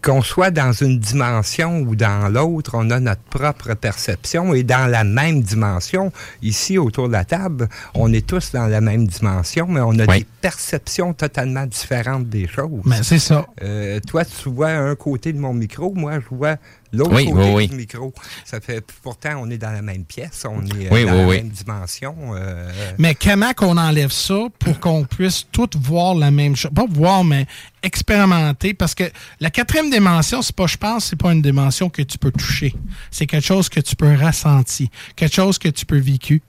qu'on 0.06 0.22
soit 0.22 0.52
dans 0.52 0.72
une 0.72 1.00
dimension 1.00 1.80
ou 1.80 1.96
dans 1.96 2.32
l'autre, 2.32 2.74
on 2.76 2.92
a 2.92 3.00
notre 3.00 3.24
propre 3.24 3.74
perception 3.74 4.54
et 4.54 4.62
dans 4.62 4.86
la 4.86 5.04
même 5.04 5.42
dimension, 5.42 6.12
ici 6.44 6.78
autour 6.78 7.08
de 7.08 7.14
la 7.14 7.26
table, 7.26 7.68
on 7.96 8.14
est 8.14 8.26
tous 8.26 8.52
dans 8.52 8.68
la 8.68 8.82
même 8.82 9.08
dimension, 9.08 9.66
mais 9.68 9.82
on 9.82 9.98
a 9.98 10.06
oui. 10.06 10.20
des 10.20 10.28
perceptions 10.42 11.14
totalement 11.16 11.66
différentes 11.66 12.30
des 12.30 12.48
choses. 12.48 12.84
Mais 12.86 13.02
c'est 13.02 13.18
ça. 13.18 13.48
Euh, 13.64 14.00
toi, 14.08 14.24
tu 14.26 14.50
vois 14.50 14.70
un 14.70 14.94
côté 14.94 15.34
de 15.34 15.40
mon 15.40 15.56
micro, 15.56 15.92
moi, 15.96 16.20
je 16.20 16.36
vois 16.36 16.58
l'autre 16.96 17.16
oui, 17.16 17.26
côté 17.26 17.54
oui, 17.54 17.68
du 17.68 17.76
micro. 17.76 18.14
Ça 18.44 18.60
fait 18.60 18.86
pourtant 19.02 19.36
on 19.38 19.50
est 19.50 19.58
dans 19.58 19.72
la 19.72 19.82
même 19.82 20.06
pièce, 20.06 20.46
on 20.50 20.66
est 20.66 20.90
oui, 20.92 21.06
dans 21.06 21.14
la 21.14 21.28
oui. 21.28 21.38
même 21.38 21.50
dimension. 21.50 22.16
Euh... 22.36 22.70
Mais 22.98 23.16
comment 23.16 23.54
qu'on 23.54 23.78
enlève 23.78 24.12
ça 24.12 24.48
pour 24.60 24.80
qu'on 24.80 25.04
puisse 25.04 25.46
tout 25.52 25.70
voir 25.76 26.16
la 26.16 26.32
même 26.32 26.56
chose, 26.56 26.72
pas 26.74 26.86
voir 26.90 27.24
mais 27.24 27.46
expérimenter? 27.84 28.74
Parce 28.74 28.96
que 28.96 29.04
la 29.40 29.50
quatrième 29.50 29.90
dimension, 29.90 30.42
c'est 30.42 30.56
pas 30.56 30.68
je 30.68 30.78
pense, 30.78 31.06
c'est 31.06 31.16
pas 31.16 31.32
une 31.32 31.42
dimension 31.42 31.90
que 31.90 32.02
tu 32.02 32.18
peux 32.18 32.32
toucher. 32.32 32.76
C'est 33.12 33.26
quelque 33.26 33.46
chose 33.46 33.70
que 33.70 33.80
tu 33.80 33.96
peux 33.96 34.16
ressentir, 34.16 34.88
quelque 35.16 35.36
chose 35.36 35.58
que 35.58 35.70
tu 35.70 35.86
peux 35.86 36.00
vécu. 36.00 36.42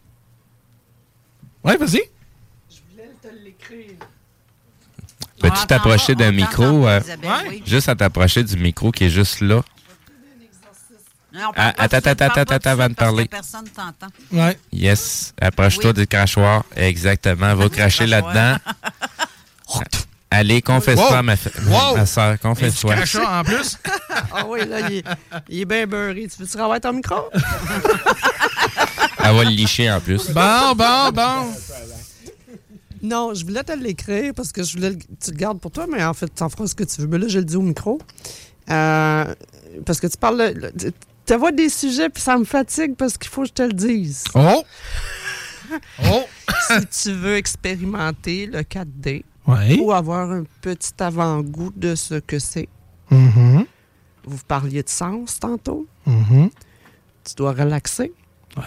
Ouais, 1.64 1.76
vas-y. 1.76 2.00
Je 2.70 2.76
voulais 2.90 3.10
te 3.20 3.28
l'écrire. 3.44 3.96
Peux-tu 5.40 5.66
t'approcher 5.66 6.14
d'un 6.14 6.32
micro? 6.32 6.86
Euh. 6.86 7.00
Juste 7.66 7.88
à 7.88 7.94
t'approcher 7.94 8.42
du 8.42 8.56
micro 8.56 8.90
qui 8.90 9.04
est 9.04 9.10
juste 9.10 9.40
là? 9.40 9.62
Ah, 11.56 11.72
attends, 11.78 11.96
attends, 11.98 12.24
attends, 12.26 12.40
attends, 12.54 12.70
avant 12.70 12.88
de 12.88 12.94
parler. 12.94 13.26
Personne 13.28 13.64
t'entend. 13.68 14.06
Ouais. 14.32 14.58
Yes. 14.72 15.32
Approche-toi 15.40 15.92
du 15.92 16.06
crachoir. 16.06 16.64
Exactement. 16.76 17.54
Va 17.54 17.68
cracher 17.68 18.06
là-dedans. 18.06 18.56
Allez, 20.30 20.60
confesse-toi, 20.60 21.16
Wow. 21.18 21.22
ma, 21.22 21.34
f- 21.34 21.66
Wow. 21.68 21.96
ma 21.96 22.04
soeur. 22.06 22.38
Confesse-toi. 22.40 22.94
en 23.26 23.44
plus? 23.44 23.78
Ah 24.34 24.44
oui, 24.46 24.66
là, 24.68 24.80
il 24.90 24.96
est, 24.96 25.04
il 25.48 25.60
est 25.60 25.64
bien 25.64 25.86
beurré. 25.86 26.26
Tu 26.28 26.42
veux-tu 26.42 26.56
revoir 26.60 26.80
ton 26.80 26.92
micro? 26.92 27.16
Elle 29.24 29.34
va 29.36 29.44
le 29.44 29.50
licher 29.50 29.90
en 29.90 30.00
plus. 30.00 30.30
Bon, 30.30 30.72
bon, 30.74 31.10
bon. 31.12 31.52
Non, 33.02 33.34
je 33.34 33.44
voulais 33.44 33.62
te 33.62 33.72
l'écrire 33.72 34.32
parce 34.34 34.52
que 34.52 34.62
je 34.62 34.74
voulais 34.74 34.90
le- 34.90 34.96
tu 34.96 35.30
le 35.30 35.36
gardes 35.36 35.60
pour 35.60 35.70
toi, 35.70 35.86
mais 35.90 36.04
en 36.04 36.12
fait, 36.12 36.28
tu 36.34 36.42
en 36.42 36.48
feras 36.48 36.66
ce 36.66 36.74
que 36.74 36.84
tu 36.84 37.00
veux. 37.00 37.06
Mais 37.06 37.18
là, 37.18 37.28
je 37.28 37.38
le 37.38 37.44
dis 37.44 37.56
au 37.56 37.62
micro. 37.62 37.98
Euh, 38.70 39.34
parce 39.86 40.00
que 40.00 40.06
tu 40.08 40.16
parles. 40.16 40.72
Tu 41.26 41.34
vois 41.34 41.52
des 41.52 41.68
sujets, 41.68 42.08
puis 42.08 42.22
ça 42.22 42.38
me 42.38 42.44
fatigue 42.44 42.94
parce 42.96 43.18
qu'il 43.18 43.30
faut 43.30 43.42
que 43.42 43.48
je 43.48 43.52
te 43.52 43.62
le 43.62 43.72
dise. 43.72 44.24
Oh! 44.34 44.62
Oh! 46.08 46.22
si 46.88 47.02
tu 47.02 47.12
veux 47.12 47.34
expérimenter 47.36 48.46
le 48.46 48.60
4D 48.62 49.24
Oui. 49.48 49.80
ou 49.80 49.90
avoir 49.90 50.30
un 50.30 50.44
petit 50.60 50.92
avant-goût 51.00 51.72
de 51.74 51.96
ce 51.96 52.14
que 52.20 52.38
c'est, 52.38 52.68
Mhm. 53.10 53.66
vous 54.24 54.38
parliez 54.46 54.84
de 54.84 54.88
sens 54.88 55.40
tantôt, 55.40 55.88
Mhm. 56.06 56.50
tu 57.24 57.34
dois 57.34 57.50
relaxer, 57.52 58.12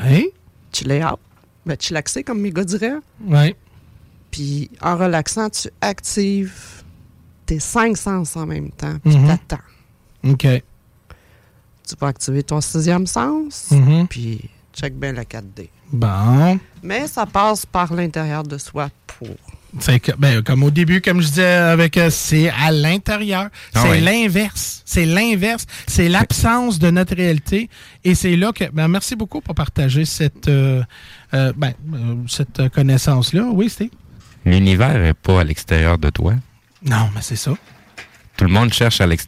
Oui. 0.03 0.29
chiller 0.73 1.01
out. 1.05 1.19
Ben, 1.65 1.77
chillaxer, 1.79 2.23
comme 2.25 2.41
mes 2.41 2.51
gars 2.51 2.65
diraient. 2.65 2.97
Oui. 3.21 3.55
Puis 4.29 4.69
en 4.81 4.97
relaxant, 4.97 5.49
tu 5.49 5.69
actives 5.79 6.83
tes 7.45 7.59
cinq 7.61 7.95
sens 7.95 8.35
en 8.35 8.45
même 8.45 8.71
temps, 8.71 8.97
puis 9.05 9.15
Mhm. 9.15 9.27
t'attends. 9.27 9.63
OK. 10.25 10.45
Tu 11.89 11.95
vas 11.99 12.07
activer 12.07 12.43
ton 12.43 12.61
sixième 12.61 13.07
sens, 13.07 13.69
Mhm. 13.71 14.07
puis 14.07 14.41
check 14.75 14.93
bien 14.97 15.11
le 15.11 15.23
4D. 15.23 15.69
Bon. 15.91 16.59
Mais 16.83 17.07
ça 17.07 17.25
passe 17.25 17.65
par 17.65 17.91
l'intérieur 17.93 18.43
de 18.43 18.57
soi 18.59 18.89
pour. 19.07 19.29
C'est 19.79 19.99
que, 19.99 20.11
ben, 20.17 20.41
comme 20.43 20.63
au 20.63 20.71
début, 20.71 20.99
comme 21.01 21.21
je 21.21 21.27
disais 21.27 21.45
avec 21.53 21.97
euh, 21.97 22.09
c'est 22.11 22.49
à 22.49 22.71
l'intérieur. 22.71 23.49
Ah 23.75 23.81
c'est 23.83 23.91
oui. 23.91 24.01
l'inverse. 24.01 24.81
C'est 24.85 25.05
l'inverse. 25.05 25.65
C'est 25.87 26.09
l'absence 26.09 26.79
de 26.79 26.89
notre 26.91 27.15
réalité. 27.15 27.69
Et 28.03 28.13
c'est 28.15 28.35
là 28.35 28.51
que. 28.51 28.65
Ben, 28.71 28.87
merci 28.87 29.15
beaucoup 29.15 29.41
pour 29.41 29.53
partager 29.55 30.05
cette, 30.05 30.47
euh, 30.47 30.83
euh, 31.33 31.53
ben, 31.55 31.73
euh, 31.93 32.15
cette 32.27 32.69
connaissance-là. 32.69 33.43
Oui, 33.51 33.69
Steve? 33.69 33.89
L'univers 34.45 34.97
n'est 34.99 35.13
pas 35.13 35.41
à 35.41 35.43
l'extérieur 35.43 35.97
de 35.97 36.09
toi. 36.09 36.33
Non, 36.83 37.09
mais 37.13 37.21
c'est 37.21 37.35
ça. 37.35 37.51
Tout 38.37 38.45
le 38.45 38.51
monde 38.51 38.71
cherche 38.73 39.01
à 39.01 39.05
l'extérieur. 39.07 39.27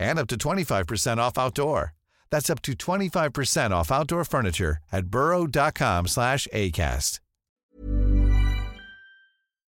and 0.00 0.18
up 0.18 0.26
to 0.28 0.36
25% 0.36 1.18
off 1.18 1.36
outdoor. 1.38 1.92
That's 2.30 2.48
up 2.48 2.62
to 2.62 2.72
25% 2.74 3.72
off 3.72 3.90
outdoor 3.92 4.24
furniture 4.24 4.78
at 4.92 5.06
burrow.com 5.06 6.06
slash 6.08 6.46
ACAST. 6.52 7.20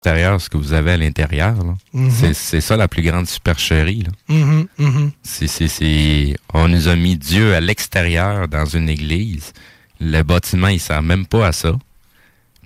L'intérieur, 0.03 0.41
ce 0.41 0.49
que 0.49 0.57
vous 0.57 0.73
avez 0.73 0.93
à 0.93 0.97
l'intérieur, 0.97 1.63
là, 1.63 1.75
Mhm. 1.93 2.33
c'est- 2.33 2.61
ça 2.63 2.77
la 2.77 2.89
plus 2.89 3.03
grande 3.03 3.29
supercherie. 3.29 4.03
Là. 4.03 4.11
Mhm, 4.35 4.67
mhm. 4.79 5.11
C'est- 5.23 5.47
c'est- 5.47 5.69
c'est- 5.69 6.37
On 6.55 6.69
nous 6.69 6.89
a 6.89 6.97
mis 6.97 7.17
Dieu 7.19 7.55
à 7.55 7.61
l'extérieur 7.61 8.49
dans 8.49 8.65
une 8.65 8.89
église. 8.89 9.53
Le 10.01 10.23
bâtiment, 10.23 10.69
il 10.69 10.81
sert 10.81 11.03
même 11.03 11.27
pas 11.27 11.49
à 11.49 11.53
ça. 11.53 11.79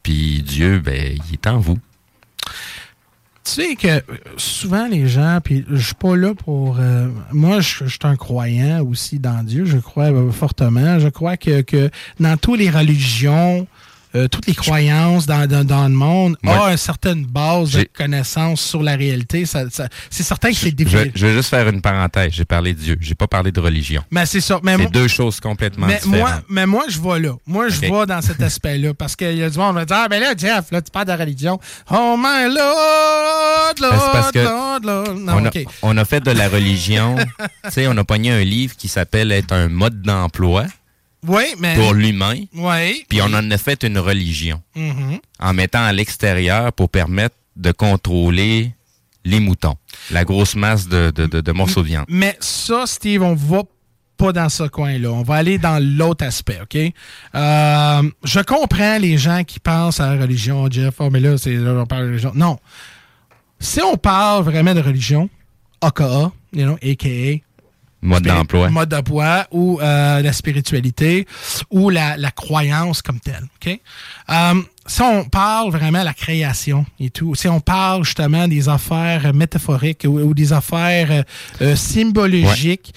Puis 0.04 0.42
Dieu, 0.42 0.78
ben, 0.78 1.18
il 1.28 1.32
est 1.34 1.46
en 1.48 1.58
vous. 1.58 1.78
Tu 3.44 3.50
sais 3.52 3.76
que 3.76 3.88
euh, 3.88 4.00
souvent 4.38 4.86
les 4.88 5.06
gens, 5.06 5.38
puis 5.44 5.66
je 5.70 5.76
suis 5.76 5.94
pas 5.94 6.16
là 6.16 6.34
pour. 6.34 6.78
euh, 6.80 7.08
moi, 7.30 7.60
je 7.60 7.84
suis 7.84 7.98
un 8.04 8.16
croyant 8.16 8.82
aussi 8.82 9.18
dans 9.18 9.44
Dieu. 9.44 9.66
Je 9.66 9.76
crois 9.76 10.10
euh, 10.12 10.30
fortement. 10.30 10.98
Je 10.98 11.08
crois 11.08 11.36
que, 11.36 11.60
que 11.60 11.90
dans 12.18 12.38
toutes 12.38 12.58
les 12.58 12.70
religions, 12.70 13.66
euh, 14.16 14.28
toutes 14.28 14.46
les 14.46 14.54
croyances 14.54 15.26
dans, 15.26 15.46
dans, 15.48 15.64
dans 15.64 15.84
le 15.88 15.94
monde 15.94 16.36
Moi, 16.42 16.66
ont 16.66 16.70
une 16.70 16.76
certaine 16.76 17.24
base 17.24 17.72
de 17.72 17.80
j'ai- 17.80 17.86
connaissance 17.86 18.60
sur 18.60 18.82
la 18.82 18.94
réalité. 18.96 19.44
Ça, 19.46 19.68
ça- 19.70 19.88
c'est 20.10 20.22
certain 20.22 20.50
que 20.50 20.56
c'est 20.56 20.70
Je, 20.70 20.74
difficile. 20.74 21.12
je 21.14 21.26
vais 21.26 21.32
juste 21.34 21.50
faire 21.50 21.68
une 21.68 21.80
parenthèse. 21.82 22.32
J'ai 22.32 22.44
parlé 22.44 22.74
de 22.74 22.78
Dieu. 22.80 22.96
J'ai 23.00 23.14
pas 23.14 23.26
parlé 23.26 23.50
de 23.52 23.60
religion. 23.60 24.02
Mais 24.10 24.26
c'est 24.26 24.40
ça. 24.40 24.60
Mais 24.62 24.76
C'est 24.76 24.90
deux 24.92 25.08
choses 25.08 25.40
complètement 25.40 25.86
mais 25.86 25.94
différentes. 26.02 26.18
moi, 26.18 26.42
mais 26.48 26.66
moi, 26.66 26.84
je 26.88 27.00
vais 27.00 27.18
là. 27.20 27.32
Moi, 27.46 27.68
je 27.68 27.76
Ok. 27.78 27.82
vais 27.82 28.06
dans 28.06 28.22
cet 28.22 28.40
aspect-là. 28.42 28.94
Parce 28.94 29.16
qu'il 29.16 29.36
y 29.36 29.42
a 29.42 29.50
du 29.50 29.58
monde 29.58 29.70
qui 29.72 29.78
va 29.80 29.84
dire 29.84 29.96
Ah, 29.98 30.08
ben 30.08 30.20
là, 30.20 30.34
Jeff, 30.36 30.70
là, 30.70 30.80
tu 30.82 30.90
parles 30.90 31.06
de 31.06 31.12
religion. 31.12 31.58
Oh 31.90 32.16
my 32.18 32.54
Lord, 32.54 33.74
Lord, 33.80 33.92
Ben, 33.92 33.98
c'est 34.04 34.12
parce 34.12 34.30
que 34.32 34.38
Lord, 34.38 34.80
Lord. 34.82 35.14
Non, 35.18 35.34
on, 35.36 35.46
a, 35.46 35.50
on 35.82 35.96
a 35.96 36.04
fait 36.04 36.20
de 36.20 36.30
la 36.30 36.48
religion. 36.48 37.16
tu 37.64 37.70
sais, 37.70 37.86
on 37.88 37.96
a 37.96 38.04
pogné 38.04 38.30
un 38.30 38.44
livre 38.44 38.76
qui 38.76 38.88
s'appelle 38.88 39.32
Être 39.32 39.52
un 39.52 39.68
mode 39.68 40.02
d'emploi 40.02 40.64
Oui, 41.26 41.44
mais. 41.58 41.74
pour 41.76 41.94
l'humain. 41.94 42.36
Oui. 42.54 43.04
Puis 43.08 43.20
on 43.22 43.26
en 43.32 43.50
a 43.50 43.58
fait 43.58 43.82
une 43.82 43.98
religion. 43.98 44.60
Mhm. 44.76 45.18
en 45.40 45.52
mettant 45.54 45.84
à 45.84 45.92
l'extérieur 45.92 46.72
pour 46.72 46.88
permettre 46.90 47.34
de 47.56 47.72
contrôler 47.72 48.72
les 49.24 49.40
moutons. 49.40 49.76
La 50.10 50.24
grosse 50.24 50.54
masse 50.56 50.86
de, 50.88 51.10
de, 51.14 51.26
de- 51.26 51.40
de 51.40 51.52
morceaux 51.52 51.82
de 51.82 51.86
viande. 51.86 52.04
Mais 52.08 52.36
ça, 52.40 52.84
Steve, 52.86 53.22
on 53.22 53.34
va 53.34 53.62
pas 54.16 54.32
dans 54.32 54.48
ce 54.48 54.64
coin-là. 54.64 55.10
On 55.10 55.22
va 55.22 55.36
aller 55.36 55.58
dans 55.58 55.82
l'autre 55.82 56.24
aspect, 56.24 56.58
OK? 56.62 56.76
Euh, 57.34 58.10
je 58.22 58.40
comprends 58.40 58.98
les 58.98 59.16
gens 59.18 59.42
qui 59.44 59.58
pensent 59.60 59.98
à 60.00 60.14
la 60.14 60.22
religion, 60.22 60.68
Jeff. 60.70 60.94
Oh, 60.98 61.10
mais 61.10 61.20
là, 61.20 61.36
c'est, 61.38 61.54
là, 61.54 61.72
on 61.72 61.86
parle 61.86 62.04
de 62.04 62.08
religion. 62.10 62.32
Non. 62.34 62.58
Si 63.60 63.80
on 63.82 63.96
parle 63.96 64.44
vraiment 64.44 64.74
de 64.74 64.80
religion, 64.80 65.28
AKA, 65.80 66.32
you 66.52 66.64
know, 66.64 66.76
AKA, 66.82 67.40
Mode 68.04 68.24
d'emploi. 68.24 68.68
Mode 68.68 68.90
d'emploi 68.90 69.46
ou 69.50 69.80
euh, 69.80 70.20
la 70.20 70.32
spiritualité 70.32 71.26
ou 71.70 71.88
la, 71.88 72.18
la 72.18 72.30
croyance 72.30 73.00
comme 73.00 73.18
telle. 73.18 73.44
OK? 73.56 73.80
Euh, 74.30 74.62
si 74.86 75.00
on 75.00 75.24
parle 75.24 75.70
vraiment 75.70 76.00
de 76.00 76.04
la 76.04 76.12
création 76.12 76.84
et 77.00 77.08
tout, 77.08 77.34
si 77.34 77.48
on 77.48 77.60
parle 77.60 78.04
justement 78.04 78.46
des 78.46 78.68
affaires 78.68 79.32
métaphoriques 79.32 80.04
ou, 80.06 80.20
ou 80.20 80.34
des 80.34 80.52
affaires 80.52 81.10
euh, 81.10 81.22
euh, 81.62 81.76
symbologiques, 81.76 82.92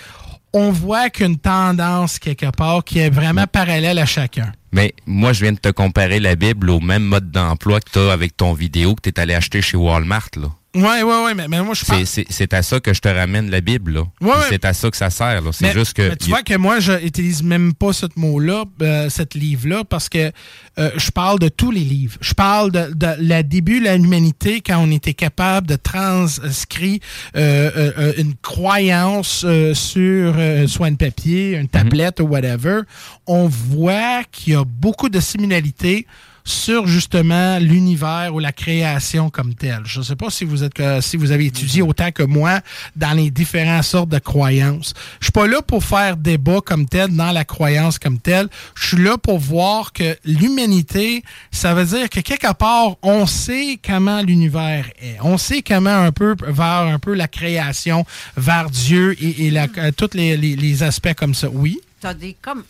on 0.51 0.71
voit 0.71 1.09
qu'une 1.09 1.37
tendance 1.37 2.19
quelque 2.19 2.51
part 2.51 2.83
qui 2.83 2.99
est 2.99 3.09
vraiment 3.09 3.47
parallèle 3.47 3.99
à 3.99 4.05
chacun. 4.05 4.51
Mais 4.71 4.93
moi, 5.05 5.33
je 5.33 5.41
viens 5.43 5.53
de 5.53 5.59
te 5.59 5.69
comparer 5.69 6.19
la 6.19 6.35
Bible 6.35 6.69
au 6.69 6.79
même 6.79 7.03
mode 7.03 7.31
d'emploi 7.31 7.79
que 7.79 7.89
tu 7.91 7.99
as 7.99 8.11
avec 8.11 8.35
ton 8.35 8.53
vidéo 8.53 8.95
que 8.95 9.01
tu 9.01 9.09
es 9.09 9.19
allé 9.19 9.33
acheter 9.33 9.61
chez 9.61 9.77
Walmart. 9.77 10.29
Là. 10.35 10.49
Oui, 10.75 10.83
oui, 11.03 11.13
oui, 11.25 11.31
mais, 11.35 11.47
mais 11.47 11.63
moi, 11.63 11.73
je 11.73 11.85
C'est, 11.85 11.91
parle... 11.91 12.05
c'est, 12.29 12.53
à 12.53 12.61
ça 12.61 12.79
que 12.79 12.93
je 12.93 12.99
te 12.99 13.07
ramène 13.07 13.49
la 13.49 13.61
Bible. 13.61 13.93
Là. 13.93 14.03
Ouais. 14.21 14.33
C'est 14.49 14.63
à 14.63 14.73
ça 14.73 14.91
que 14.91 14.97
ça 14.97 15.09
sert. 15.09 15.41
Là. 15.41 15.49
C'est 15.51 15.67
Mais- 15.67 15.73
juste 15.73 15.93
que. 15.93 16.09
mais 16.09 16.15
tu 16.17 16.29
vois 16.29 16.43
que 16.43 16.55
moi, 16.55 16.79
je 16.79 16.91
n'utilise 16.91 17.41
même 17.41 17.73
pas 17.73 17.93
ce 17.93 18.05
mot-là, 18.15 18.65
euh, 18.83 19.09
cette 19.09 19.33
livre-là, 19.33 19.83
parce 19.85 20.07
que 20.07 20.31
euh, 20.77 20.91
je 20.97 21.09
parle 21.09 21.39
de 21.39 21.47
tous 21.47 21.71
les 21.71 21.79
livres. 21.79 22.17
Je 22.21 22.33
parle 22.35 22.71
de, 22.71 22.93
de 22.93 23.07
la 23.19 23.41
début 23.41 23.79
de 23.79 23.89
l'humanité 23.89 24.61
quand 24.61 24.77
on 24.77 24.91
était 24.91 25.15
capable 25.15 25.65
de 25.65 25.77
transcrire 25.77 26.99
euh, 27.35 27.71
euh, 27.97 28.13
une 28.17 28.35
croyance 28.35 29.45
sur 29.73 30.35
soit 30.67 30.87
un 30.87 30.95
papier, 30.95 31.55
une 31.55 31.69
tablette 31.69 32.19
ou 32.19 32.25
whatever. 32.25 32.81
On 33.25 33.47
voit 33.47 34.23
qu'il 34.31 34.53
y 34.53 34.55
a 34.55 34.56
beaucoup 34.65 35.09
de 35.09 35.19
similarités 35.19 36.07
sur 36.43 36.87
justement 36.87 37.59
l'univers 37.59 38.33
ou 38.33 38.39
la 38.39 38.53
création 38.53 39.29
comme 39.29 39.53
telle. 39.53 39.81
Je 39.83 39.99
ne 39.99 40.05
sais 40.05 40.15
pas 40.15 40.29
si 40.29 40.45
vous 40.45 40.63
êtes 40.63 40.79
euh, 40.79 41.01
si 41.01 41.17
vous 41.17 41.31
avez 41.31 41.47
étudié 41.47 41.81
autant 41.81 42.09
que 42.13 42.23
moi 42.23 42.61
dans 42.95 43.11
les 43.11 43.29
différentes 43.31 43.83
sortes 43.83 44.07
de 44.07 44.17
croyances. 44.19 44.93
Je 45.19 45.25
suis 45.25 45.31
pas 45.33 45.45
là 45.45 45.61
pour 45.61 45.83
faire 45.83 46.15
débat 46.15 46.61
comme 46.65 46.85
tel 46.87 47.13
dans 47.13 47.33
la 47.33 47.43
croyance 47.43 47.99
comme 47.99 48.17
telle. 48.19 48.47
Je 48.75 48.87
suis 48.95 49.03
là 49.03 49.17
pour 49.17 49.39
voir 49.39 49.91
que 49.91 50.15
l'humanité, 50.23 51.21
ça 51.51 51.73
veut 51.73 51.83
dire 51.83 52.09
que 52.09 52.21
quelque 52.21 52.53
part 52.53 52.95
on 53.01 53.25
sait 53.25 53.77
comment 53.85 54.21
l'univers 54.21 54.85
est. 55.01 55.17
On 55.21 55.37
sait 55.37 55.61
comment 55.61 55.89
un 55.97 56.13
peu 56.13 56.33
vers 56.47 56.63
un 56.87 56.97
peu 56.99 57.13
la 57.13 57.27
création, 57.27 58.05
vers 58.37 58.69
Dieu 58.69 59.17
et, 59.21 59.47
et 59.47 59.51
la, 59.51 59.67
euh, 59.79 59.91
tous 59.91 60.11
les, 60.13 60.37
les- 60.37 60.55
les 60.55 60.81
aspects 60.83 61.13
comme 61.13 61.33
ça. 61.33 61.49
Oui? 61.51 61.77
Tu 61.99 62.07
as 62.07 62.13
des 62.13 62.37
comme. 62.41 62.63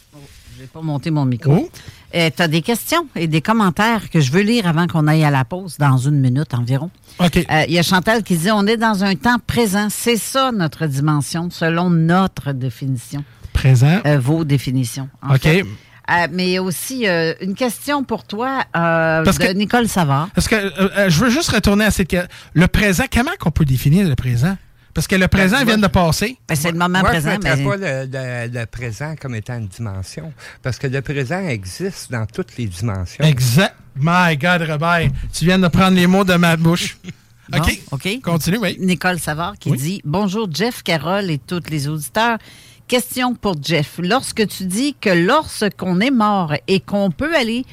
Je 0.58 0.64
vais 0.64 0.68
pas 0.68 0.82
monter 0.82 1.12
mon 1.12 1.24
micro. 1.26 1.70
Oh. 1.70 1.70
tu 2.14 2.42
as 2.42 2.48
des 2.48 2.64
questions 2.64 3.06
et 3.16 3.28
des 3.28 3.42
commentaires 3.42 4.10
que 4.10 4.20
je 4.20 4.32
veux 4.32 4.42
lire 4.42 4.66
avant 4.68 4.88
qu'on 4.88 5.06
aille 5.08 5.24
à 5.24 5.30
la 5.30 5.46
pause 5.46 5.78
dans 5.78 5.98
une 5.98 6.20
minute 6.20 6.52
environ? 6.56 6.90
OK. 7.20 7.38
Euh, 7.38 7.64
Il 7.68 7.74
y 7.76 7.78
a 7.80 7.84
Chantal 7.84 8.24
qui 8.24 8.38
dit 8.38 8.50
on 8.50 8.66
est 8.66 8.78
dans 8.78 9.04
un 9.04 9.14
temps 9.16 9.38
présent. 9.46 9.88
C'est 9.92 10.18
ça 10.18 10.52
notre 10.52 10.88
dimension, 10.88 11.50
selon 11.52 11.92
notre 11.92 12.54
définition. 12.54 13.24
Présent. 13.54 14.02
Euh, 14.08 14.18
vos 14.20 14.44
définitions. 14.46 15.10
en 15.22 15.36
OK. 15.36 15.42
fait. 15.42 15.62
Euh, 16.10 16.28
mais 16.32 16.48
il 16.48 16.52
y 16.54 16.58
a 16.58 16.64
aussi 16.64 17.08
euh, 17.08 17.34
une 17.42 17.54
question 17.54 18.04
pour 18.04 18.24
toi 18.24 18.62
euh, 18.76 19.24
Parce 19.24 19.38
de 19.38 19.46
que- 19.46 19.52
Nicole 19.54 19.88
Savard. 19.88 20.30
Parce 20.34 20.48
que 20.48 20.56
euh, 20.56 20.72
euh, 20.98 21.10
je 21.10 21.20
veux 21.24 21.30
juste 21.30 21.50
retourner 21.52 21.86
à 21.86 21.92
cette 21.92 22.10
que- 22.10 22.26
le 22.54 22.68
présent. 22.68 23.04
Comment 23.14 23.32
qu'on 23.40 23.52
peut 23.52 23.66
définir 23.66 24.08
le 24.08 24.16
présent? 24.16 24.58
Parce 24.98 25.06
que 25.06 25.16
le 25.16 25.28
présent 25.28 25.58
Ben, 25.60 25.66
vient 25.68 25.78
de 25.78 25.86
passer. 25.86 26.40
Ben, 26.50 26.56
c'est 26.56 26.72
le 26.72 26.78
moment 26.80 27.02
Moi, 27.02 27.10
présent. 27.10 27.34
je 27.34 27.48
ne 27.48 27.56
mais- 27.56 27.64
pas 27.64 27.78
le, 27.78 28.10
le- 28.52 28.60
le 28.62 28.66
présent 28.66 29.14
comme 29.22 29.36
étant 29.36 29.60
une 29.60 29.68
dimension, 29.68 30.34
parce 30.64 30.80
que 30.80 30.88
le 30.88 31.04
présent 31.04 31.40
existe 31.48 32.12
dans 32.12 32.26
toutes 32.26 32.58
les 32.58 32.66
dimensions. 32.66 33.24
Exact. 33.24 33.76
My 33.96 34.36
God, 34.36 34.64
Robert, 34.68 35.10
tu 35.32 35.46
viens 35.46 35.60
de 35.60 35.68
prendre 35.68 35.96
les 35.96 36.08
mots 36.08 36.24
de 36.24 36.34
ma 36.34 36.58
bouche. 36.58 36.98
Bon, 37.50 37.60
OK. 37.60 37.80
OK. 37.92 38.22
Continue, 38.24 38.58
oui. 38.58 38.76
Nicole 38.80 39.20
Savard 39.20 39.54
qui 39.60 39.70
Oui. 39.70 39.78
dit 39.78 40.02
Bonjour 40.04 40.50
Jeff, 40.52 40.82
Carole 40.84 41.30
et 41.32 41.38
tous 41.38 41.62
les 41.70 41.88
auditeurs. 41.88 42.40
Question 42.90 43.36
pour 43.36 43.56
Jeff. 43.64 44.00
Lorsque 44.04 44.46
tu 44.48 44.66
dis 44.66 44.96
que 45.00 45.12
lorsqu'on 45.12 46.00
est 46.02 46.12
mort 46.12 46.54
et 46.68 46.80
qu'on 46.82 47.10
peut 47.12 47.34
aller 47.38 47.66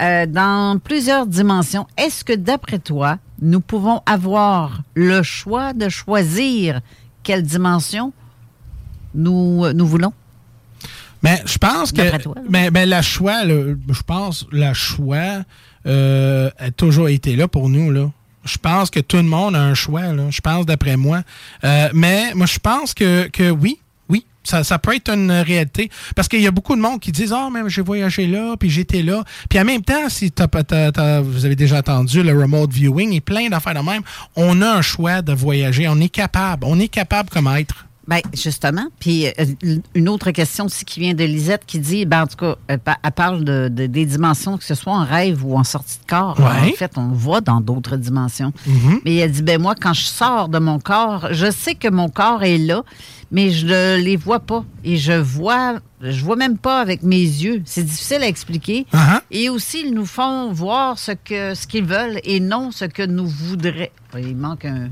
euh, 0.00 0.26
dans 0.26 0.78
plusieurs 0.78 1.26
dimensions, 1.26 1.86
est-ce 1.96 2.24
que 2.24 2.32
d'après 2.32 2.78
toi, 2.78 3.18
nous 3.40 3.60
pouvons 3.60 4.00
avoir 4.06 4.82
le 4.94 5.22
choix 5.22 5.72
de 5.72 5.88
choisir 5.88 6.80
quelle 7.22 7.42
dimension 7.42 8.12
nous, 9.14 9.72
nous 9.72 9.86
voulons? 9.86 10.12
Mais 11.22 11.42
je 11.46 11.56
pense 11.56 11.90
que. 11.90 12.02
D'après 12.02 12.18
toi. 12.18 12.34
Mais, 12.48 12.70
mais 12.70 12.84
la 12.84 13.00
choix, 13.00 13.44
je 13.44 14.02
pense, 14.06 14.46
la 14.52 14.74
choix 14.74 15.42
euh, 15.86 16.50
a 16.58 16.70
toujours 16.70 17.08
été 17.08 17.34
là 17.34 17.48
pour 17.48 17.70
nous. 17.70 17.90
Là. 17.90 18.10
Je 18.44 18.58
pense 18.58 18.90
que 18.90 19.00
tout 19.00 19.16
le 19.16 19.22
monde 19.22 19.56
a 19.56 19.62
un 19.62 19.74
choix. 19.74 20.12
Là. 20.12 20.24
Je 20.30 20.40
pense 20.42 20.66
d'après 20.66 20.96
moi. 20.98 21.22
Euh, 21.64 21.88
mais 21.94 22.34
moi, 22.34 22.46
je 22.46 22.58
pense 22.58 22.92
que, 22.92 23.28
que 23.28 23.50
oui. 23.50 23.78
Ça, 24.44 24.78
peut 24.78 24.94
être 24.94 25.10
une 25.12 25.32
réalité. 25.32 25.90
Parce 26.14 26.28
qu'il 26.28 26.40
y 26.40 26.46
a 26.46 26.50
beaucoup 26.50 26.76
de 26.76 26.80
monde 26.80 27.00
qui 27.00 27.10
disent 27.12 27.32
Ah, 27.32 27.48
mais 27.52 27.60
j'ai 27.68 27.82
voyagé 27.82 28.26
là, 28.26 28.56
puis 28.58 28.68
j'étais 28.70 29.02
là. 29.02 29.24
Puis 29.48 29.58
en 29.58 29.64
même 29.64 29.82
temps, 29.82 30.08
si 30.08 30.30
t'as- 30.30 30.46
t'as- 30.48 31.20
vous 31.20 31.44
avez 31.46 31.56
déjà 31.56 31.78
entendu 31.78 32.22
le 32.22 32.38
remote 32.38 32.70
viewing 32.72 33.12
et 33.12 33.20
plein 33.20 33.48
d'affaires 33.48 33.74
de 33.74 33.80
même, 33.80 34.02
on 34.36 34.60
a 34.62 34.68
un 34.70 34.82
choix 34.82 35.22
de 35.22 35.32
voyager. 35.32 35.88
On 35.88 35.98
est 36.00 36.08
capable. 36.08 36.64
On 36.66 36.78
est 36.78 36.88
capable 36.88 37.30
comme 37.30 37.48
être. 37.48 37.86
Ben 38.06 38.20
justement. 38.34 38.86
Puis 39.00 39.26
euh, 39.26 39.76
une 39.94 40.08
autre 40.10 40.30
question 40.30 40.66
aussi 40.66 40.84
qui 40.84 41.00
vient 41.00 41.14
de 41.14 41.24
Lisette 41.24 41.62
qui 41.66 41.78
dit, 41.78 42.04
ben 42.04 42.24
en 42.24 42.26
tout 42.26 42.36
cas, 42.36 42.56
elle, 42.68 42.78
pa- 42.78 42.98
elle 43.02 43.12
parle 43.12 43.44
de, 43.44 43.68
de- 43.68 43.86
des 43.86 44.04
dimensions, 44.04 44.58
que 44.58 44.64
ce 44.64 44.74
soit 44.74 44.92
en 44.92 45.04
rêve 45.04 45.44
ou 45.44 45.56
en 45.56 45.64
sortie 45.64 45.98
de 46.00 46.06
corps. 46.06 46.38
Ouais. 46.38 46.70
En 46.70 46.76
fait, 46.76 46.92
on 46.98 47.08
voit 47.08 47.40
dans 47.40 47.60
d'autres 47.62 47.96
dimensions. 47.96 48.52
Mhm. 48.66 49.00
Mais 49.04 49.16
elle 49.16 49.32
dit, 49.32 49.42
ben 49.42 49.60
moi, 49.60 49.74
quand 49.74 49.94
je 49.94 50.04
sors 50.04 50.48
de 50.48 50.58
mon 50.58 50.78
corps, 50.78 51.28
je 51.32 51.50
sais 51.50 51.74
que 51.74 51.88
mon 51.88 52.08
corps 52.10 52.42
est 52.42 52.58
là, 52.58 52.82
mais 53.30 53.50
je 53.50 53.66
ne 53.66 53.96
les 54.02 54.16
vois 54.16 54.40
pas. 54.40 54.64
Et 54.84 54.96
je 54.98 55.12
vois, 55.12 55.76
je 56.02 56.22
vois 56.22 56.36
même 56.36 56.58
pas 56.58 56.80
avec 56.80 57.02
mes 57.02 57.16
yeux. 57.22 57.62
C'est 57.64 57.84
difficile 57.84 58.22
à 58.22 58.28
expliquer. 58.28 58.86
Uh-huh. 58.92 59.20
Et 59.30 59.48
aussi, 59.48 59.82
ils 59.86 59.94
nous 59.94 60.04
font 60.06 60.52
voir 60.52 60.98
ce 60.98 61.12
que 61.12 61.54
ce 61.54 61.66
qu'ils 61.66 61.84
veulent 61.84 62.20
et 62.24 62.38
non 62.40 62.70
ce 62.70 62.84
que 62.84 63.02
nous 63.04 63.26
voudrions. 63.26 63.88
Il 64.18 64.36
manque 64.36 64.66
un. 64.66 64.90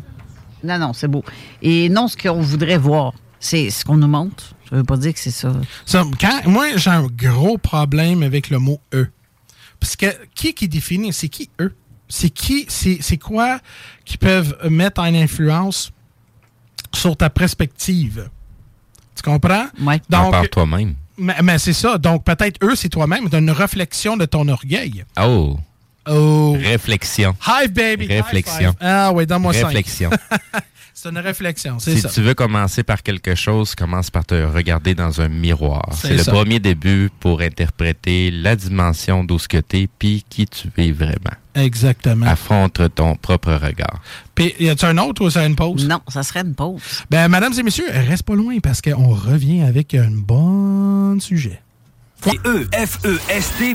Non, 0.63 0.79
non, 0.79 0.93
c'est 0.93 1.09
beau. 1.09 1.25
Et 1.61 1.89
non 1.89 2.09
ce 2.09 2.17
qu'on 2.17 2.41
voudrait 2.41 2.79
voir. 2.79 3.15
C'est 3.41 3.71
ce 3.71 3.85
qu'on 3.85 3.97
nous 3.97 4.09
montre. 4.09 4.55
Ça 4.71 4.77
veut 4.77 4.85
pas 4.85 4.97
dire 4.97 5.13
que 5.13 5.19
c'est 5.19 5.33
ça. 5.33 5.53
Ça, 5.85 6.05
quand, 6.21 6.47
moi, 6.47 6.77
j'ai 6.77 6.91
un 6.91 7.07
gros 7.07 7.59
problème 7.59 8.23
avec 8.23 8.51
le 8.51 8.59
mot 8.59 8.81
eux. 8.95 9.11
Parce 9.81 9.97
que 9.97 10.07
qui 10.35 10.55
qui 10.55 10.69
définit, 10.69 11.13
c'est 11.13 11.29
qui 11.29 11.51
eux? 11.61 11.75
C'est 12.09 12.31
qui, 12.31 12.67
c'est 12.69 12.99
c'est 13.01 13.17
quoi 13.17 13.59
qui 14.05 14.17
peuvent 14.17 14.57
mettre 14.71 15.01
en 15.01 15.13
influence 15.13 15.91
sur 16.95 17.17
ta 17.17 17.31
perspective? 17.31 18.29
Tu 19.17 19.23
comprends? 19.23 19.67
Oui. 19.81 19.95
Donc, 20.09 20.31
par 20.31 20.49
toi-même. 20.49 20.95
Mais, 21.19 21.37
mais 21.43 21.59
c'est 21.59 21.73
ça. 21.73 21.99
Donc, 21.99 22.25
peut-être 22.25 22.65
eux, 22.65 22.77
c'est 22.77 22.89
toi-même. 22.89 23.29
C'est 23.31 23.39
une 23.39 23.51
réflexion 23.51 24.17
de 24.17 24.25
ton 24.25 24.47
orgueil. 24.49 25.05
Oh. 25.21 25.59
Oh. 26.09 26.57
Réflexion. 26.61 27.35
Hi, 27.47 27.69
baby. 27.69 28.07
High 28.07 28.23
Réflexion. 28.23 28.71
five. 28.73 28.77
Ah 28.81 29.13
oui, 29.13 29.27
donne-moi 29.27 29.53
ça. 29.53 29.67
Réflexion. 29.69 30.11
c'est 30.95 31.09
une 31.11 31.19
réflexion, 31.19 31.79
c'est 31.79 31.95
Si 31.95 32.01
ça. 32.01 32.09
tu 32.09 32.23
veux 32.23 32.35
commencer 32.35 32.83
par 32.83 33.03
quelque 33.03 33.35
chose, 33.35 33.75
commence 33.75 34.11
par 34.11 34.25
te 34.25 34.35
regarder 34.35 34.95
dans 34.95 35.21
un 35.21 35.29
miroir. 35.29 35.89
C'est 35.93 36.09
C'est 36.09 36.17
le 36.17 36.23
ça. 36.25 36.33
premier 36.33 36.59
début 36.61 37.09
pour 37.21 37.41
interpréter 37.41 38.31
la 38.31 38.57
dimension 38.57 39.23
d'où 39.25 39.39
ce 39.39 39.49
que 39.49 39.59
t'es 39.59 39.89
puis 39.99 40.25
qui 40.29 40.47
tu 40.47 40.69
es 40.77 40.91
vraiment. 40.93 41.37
Exactement. 41.55 42.27
Affronte 42.27 42.81
ton 42.95 43.15
propre 43.15 43.53
regard. 43.53 44.01
Puis, 44.35 44.55
y 44.59 44.69
a-tu 44.71 44.85
un 44.87 44.97
autre 44.99 45.25
ou 45.25 45.31
c'est 45.31 45.47
une 45.47 45.55
pause? 45.57 45.87
Non, 45.87 46.01
ça 46.09 46.23
serait 46.23 46.41
une 46.41 46.55
pause. 46.55 46.81
Ben, 47.11 47.29
mesdames 47.29 47.53
et 47.59 47.63
messieurs, 47.63 47.85
reste 47.91 48.23
pas 48.25 48.35
loin 48.35 48.59
parce 48.61 48.81
qu'on 48.81 49.09
revient 49.11 49.63
avec 49.63 49.95
un 49.95 50.11
bon 50.11 51.21
sujet. 51.21 51.61
E 52.27 52.67
écoutez 52.81 53.75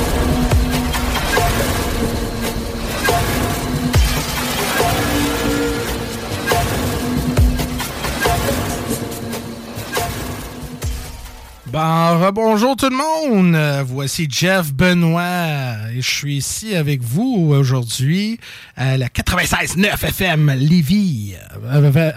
Bon, 11.71 12.31
bonjour 12.33 12.75
tout 12.75 12.89
le 12.89 12.97
monde. 12.97 13.57
Voici 13.87 14.27
Jeff 14.29 14.73
Benoît 14.73 15.89
et 15.95 16.01
je 16.01 16.09
suis 16.09 16.35
ici 16.35 16.75
avec 16.75 17.01
vous 17.01 17.53
aujourd'hui 17.53 18.41
à 18.75 18.97
la 18.97 19.07
96.9 19.07 20.05
FM 20.05 20.51
Lévis 20.57 21.35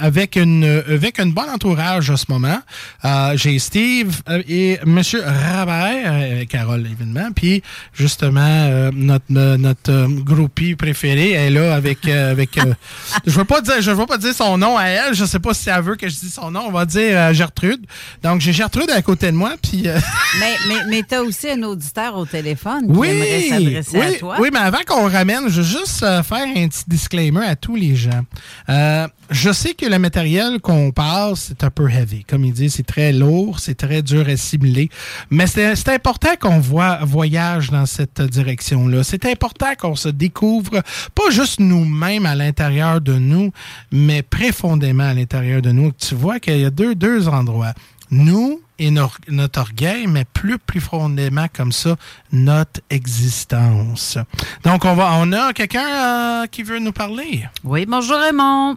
avec 0.01 0.35
une 0.35 0.65
avec 0.89 1.21
une 1.21 1.33
bonne 1.33 1.51
entourage 1.51 2.11
en 2.11 2.17
ce 2.17 2.25
moment. 2.31 2.59
Euh, 3.05 3.37
J'ai 3.37 3.61
Steve 3.61 4.23
euh, 4.29 4.43
et 4.49 4.81
Monsieur 4.85 5.23
Rabert, 5.23 6.13
euh, 6.13 6.45
Carole 6.47 6.85
évidemment, 6.87 7.31
puis 7.33 7.63
justement 7.93 8.41
euh, 8.41 8.91
notre 8.93 9.31
notre 9.31 10.07
groupie 10.25 10.75
préférée 10.75 11.31
est 11.33 11.51
là 11.51 11.77
avec 11.77 12.09
avec 12.09 12.59
euh, 12.59 12.75
je 13.27 13.31
veux 13.31 13.45
pas 13.45 13.61
dire 13.61 13.81
je 13.81 13.93
veux 13.93 14.07
pas 14.07 14.19
dire 14.19 14.35
son 14.35 14.59
nom 14.59 14.77
à 14.77 14.87
elle, 14.87 15.15
je 15.15 15.25
sais 15.25 15.39
pas 15.39 15.55
si 15.55 15.71
elle 15.71 15.81
veut 15.83 15.95
que 15.97 16.09
je 16.09 16.15
dise 16.19 16.35
son 16.35 16.51
nom, 16.51 16.65
on 16.67 16.73
va 16.73 16.87
dire 16.87 17.33
Gertrude. 17.33 17.87
Donc 18.25 18.41
j'ai 18.41 18.53
Gertrude 18.53 18.91
à 18.91 19.01
côté 19.01 19.27
de 19.31 19.37
moi 19.37 19.44
puis 19.63 19.89
euh, 19.89 19.99
mais 20.41 20.55
mais, 20.69 20.85
mais 20.89 21.03
tu 21.09 21.15
as 21.15 21.23
aussi 21.23 21.51
un 21.51 21.63
auditeur 21.63 22.17
au 22.17 22.27
téléphone 22.27 22.85
oui, 22.89 23.09
qui 23.09 23.15
aimerait 23.15 23.41
s'adresser 23.49 23.99
oui, 23.99 24.07
à 24.07 24.19
toi. 24.19 24.37
oui, 24.41 24.49
mais 24.53 24.59
avant 24.59 24.83
qu'on 24.87 25.09
ramène, 25.09 25.49
je 25.49 25.61
veux 25.61 25.81
juste 25.81 26.03
euh, 26.03 26.23
faire 26.23 26.47
un 26.47 26.69
petit 26.69 26.85
disclaimer 26.87 27.45
à 27.45 27.57
tous 27.57 27.77
les 27.77 27.97
gens. 27.97 28.23
Euh, 28.69 29.07
je 29.31 29.53
sais 29.53 29.75
que 29.75 29.87
le 29.87 29.99
matériel 29.99 30.61
qu'on 30.61 30.91
parle, 30.91 31.37
c'est 31.37 31.65
un 31.65 31.71
peu 31.71 31.89
heavy. 31.91 32.25
Comme 32.25 32.45
il 32.45 32.53
dit, 32.53 32.71
c'est 32.71 32.87
très 32.87 33.13
lourd, 33.13 33.59
c'est 33.59 33.75
très 33.75 34.03
dur 34.03 34.29
à 34.29 34.37
simuler. 34.37 34.91
Mais 35.31 35.47
c'est 35.47 35.77
c'est 35.77 35.91
important 35.91 36.35
qu'on 36.41 36.59
voit, 36.61 36.99
voyage 37.03 37.71
dans 37.71 37.87
cette 37.87 38.21
direction-là. 38.21 39.03
C'est 39.03 39.27
important 39.27 39.75
qu'on 39.79 39.97
se 39.97 40.09
découvre, 40.09 40.83
pas 41.15 41.31
juste 41.31 41.61
nous-mêmes 41.61 42.27
à 42.27 42.35
l'intérieur 42.35 43.01
de 43.01 43.15
nous, 43.15 43.53
mais 43.93 44.23
profondément 44.23 45.05
à 45.05 45.15
l'intérieur 45.15 45.63
de 45.63 45.73
nous. 45.73 45.93
Tu 45.93 46.15
vois 46.15 46.39
qu'il 46.41 46.59
y 46.59 46.65
a 46.65 46.71
deux, 46.71 46.95
deux 46.95 47.29
endroits. 47.29 47.73
Nous 48.11 48.61
et 48.79 48.91
notre 48.91 49.61
orgueil, 49.61 50.07
mais 50.07 50.25
plus 50.25 50.59
profondément 50.59 51.47
comme 51.53 51.73
ça, 51.73 51.97
notre 52.33 52.81
existence. 52.91 54.19
Donc, 54.65 54.85
on 54.85 54.95
va, 54.95 55.13
on 55.15 55.33
a 55.33 55.53
quelqu'un 55.53 56.43
euh, 56.43 56.47
qui 56.47 56.63
veut 56.63 56.79
nous 56.79 56.93
parler? 56.93 57.47
Oui, 57.63 57.87
bonjour 57.87 58.19
Raymond. 58.19 58.77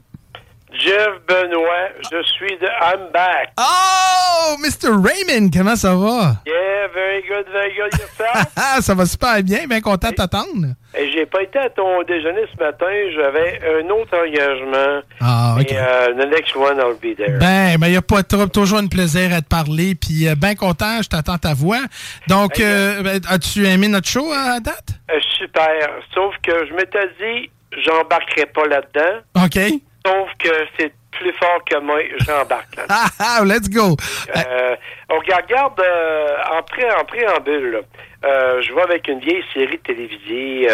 Jeff 0.80 1.09
Benoît, 1.28 1.89
je 2.11 2.23
suis 2.23 2.57
de 2.57 2.67
I'm 2.67 3.11
back. 3.11 3.51
Oh, 3.57 4.55
Mr. 4.59 4.91
Raymond, 4.91 5.49
comment 5.51 5.75
ça 5.75 5.95
va? 5.95 6.36
Yeah, 6.45 6.88
very 6.93 7.23
good, 7.28 7.45
very 7.51 7.73
good 7.75 7.93
yourself? 7.99 8.45
Ah, 8.55 8.82
ça 8.82 8.93
va 8.93 9.05
super 9.05 9.41
bien, 9.43 9.65
bien 9.67 9.82
content 9.82 10.09
de 10.09 10.15
t'attendre. 10.15 10.67
Et 10.97 11.11
j'ai 11.11 11.25
pas 11.25 11.41
été 11.41 11.57
à 11.59 11.69
ton 11.69 12.03
déjeuner 12.03 12.41
ce 12.53 12.63
matin, 12.63 12.86
j'avais 13.15 13.59
un 13.80 13.89
autre 13.89 14.15
engagement. 14.17 15.01
Ah, 15.21 15.55
OK. 15.59 15.71
Et 15.71 15.78
euh, 15.78 16.13
the 16.13 16.30
next 16.30 16.55
one, 16.55 16.78
I'll 16.78 16.95
be 16.95 17.15
there. 17.15 17.39
Ben, 17.39 17.78
ben, 17.80 17.88
il 17.88 17.91
n'y 17.91 17.97
a 17.97 18.01
pas 18.01 18.23
trop, 18.23 18.45
toujours 18.47 18.80
un 18.80 18.88
plaisir 18.88 19.34
à 19.34 19.41
te 19.41 19.47
parler, 19.47 19.95
puis 19.95 20.28
euh, 20.28 20.36
bien 20.36 20.55
content, 20.55 21.01
je 21.01 21.09
t'attends 21.09 21.38
ta 21.38 21.53
voix. 21.53 21.82
Donc, 22.28 22.59
euh, 22.59 23.01
ben, 23.01 23.19
as-tu 23.30 23.65
aimé 23.65 23.88
notre 23.88 24.07
show 24.07 24.32
à 24.32 24.59
date? 24.59 24.89
Super. 25.38 25.89
Sauf 26.13 26.36
que 26.43 26.67
je 26.67 26.73
m'étais 26.73 27.07
dit, 27.19 27.49
j'embarquerai 27.84 28.45
pas 28.47 28.65
là-dedans. 28.67 29.45
OK. 29.45 29.82
Sauf 30.08 30.30
que 30.39 30.49
c'est 30.80 30.93
plus 31.12 31.34
fort 31.34 31.60
que 31.66 31.78
moi, 31.80 31.99
j'embarque 32.20 32.76
là-dedans. 32.78 32.95
Ah, 32.97 33.10
ah, 33.20 33.41
let's 33.43 33.70
go. 33.70 33.97
Euh, 34.36 34.76
on 35.10 35.20
regarde, 35.20 35.80
euh, 35.80 36.36
en, 36.51 36.64
pré, 36.64 36.86
en 36.91 37.03
préambule, 37.03 37.72
là, 37.72 37.80
euh, 38.26 38.62
je 38.62 38.72
vois 38.72 38.84
avec 38.84 39.08
une 39.10 39.20
vieille 39.20 39.43
série 39.53 39.80
télévisée 39.80 40.68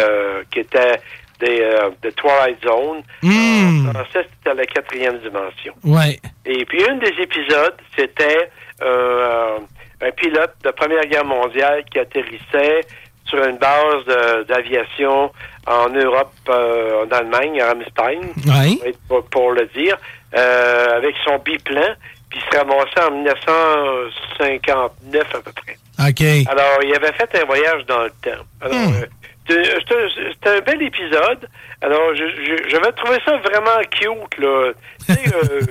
qui 0.50 0.60
était 0.60 1.00
des, 1.40 1.58
de 2.02 2.10
Twilight 2.10 2.62
Zone. 2.64 3.02
Hmm. 3.22 3.88
En 3.88 3.92
français, 3.94 4.28
c'était 4.36 4.54
la 4.54 4.66
quatrième 4.66 5.18
dimension. 5.18 5.74
Ouais. 5.82 6.20
Et 6.46 6.64
puis, 6.64 6.84
un 6.88 6.96
des 6.96 7.14
épisodes, 7.20 7.76
c'était 7.96 8.50
un 8.80 10.10
pilote 10.12 10.54
de 10.62 10.70
Première 10.70 11.06
Guerre 11.06 11.24
mondiale 11.24 11.82
qui 11.90 11.98
atterrissait 11.98 12.82
sur 13.34 13.44
une 13.44 13.58
base 13.58 14.04
d'aviation 14.46 15.30
en 15.66 15.88
Europe, 15.90 16.32
euh, 16.48 17.04
en 17.04 17.10
Allemagne, 17.10 17.60
à 17.60 17.66
Ramstein, 17.68 18.20
pour, 19.08 19.24
pour 19.26 19.50
le 19.52 19.66
dire, 19.74 19.96
euh, 20.36 20.96
avec 20.96 21.14
son 21.24 21.38
biplan, 21.38 21.94
puis 22.30 22.40
il 22.40 22.44
se 22.52 22.56
ramassait 22.58 23.02
en 23.08 23.10
1959 23.12 25.34
à 25.34 25.38
peu 25.40 25.52
près. 25.52 25.76
OK. 26.08 26.22
Alors, 26.50 26.78
il 26.82 26.92
avait 26.94 27.12
fait 27.12 27.34
un 27.40 27.44
voyage 27.46 27.84
dans 27.86 28.02
le 28.02 28.10
temps. 28.10 28.42
Alors, 28.60 28.76
euh, 28.76 29.06
c'est- 29.48 29.64
c'est 29.88 30.08
c'était 30.32 30.50
un 30.56 30.60
bel 30.60 30.82
épisode. 30.82 31.48
Alors, 31.82 32.14
j'avais 32.14 32.92
trouvé 32.92 33.18
ça 33.24 33.36
vraiment 33.38 33.80
cute, 33.90 34.38
là. 34.38 34.72
Tu 35.06 35.14
sais, 35.14 35.22
euh, 35.34 35.66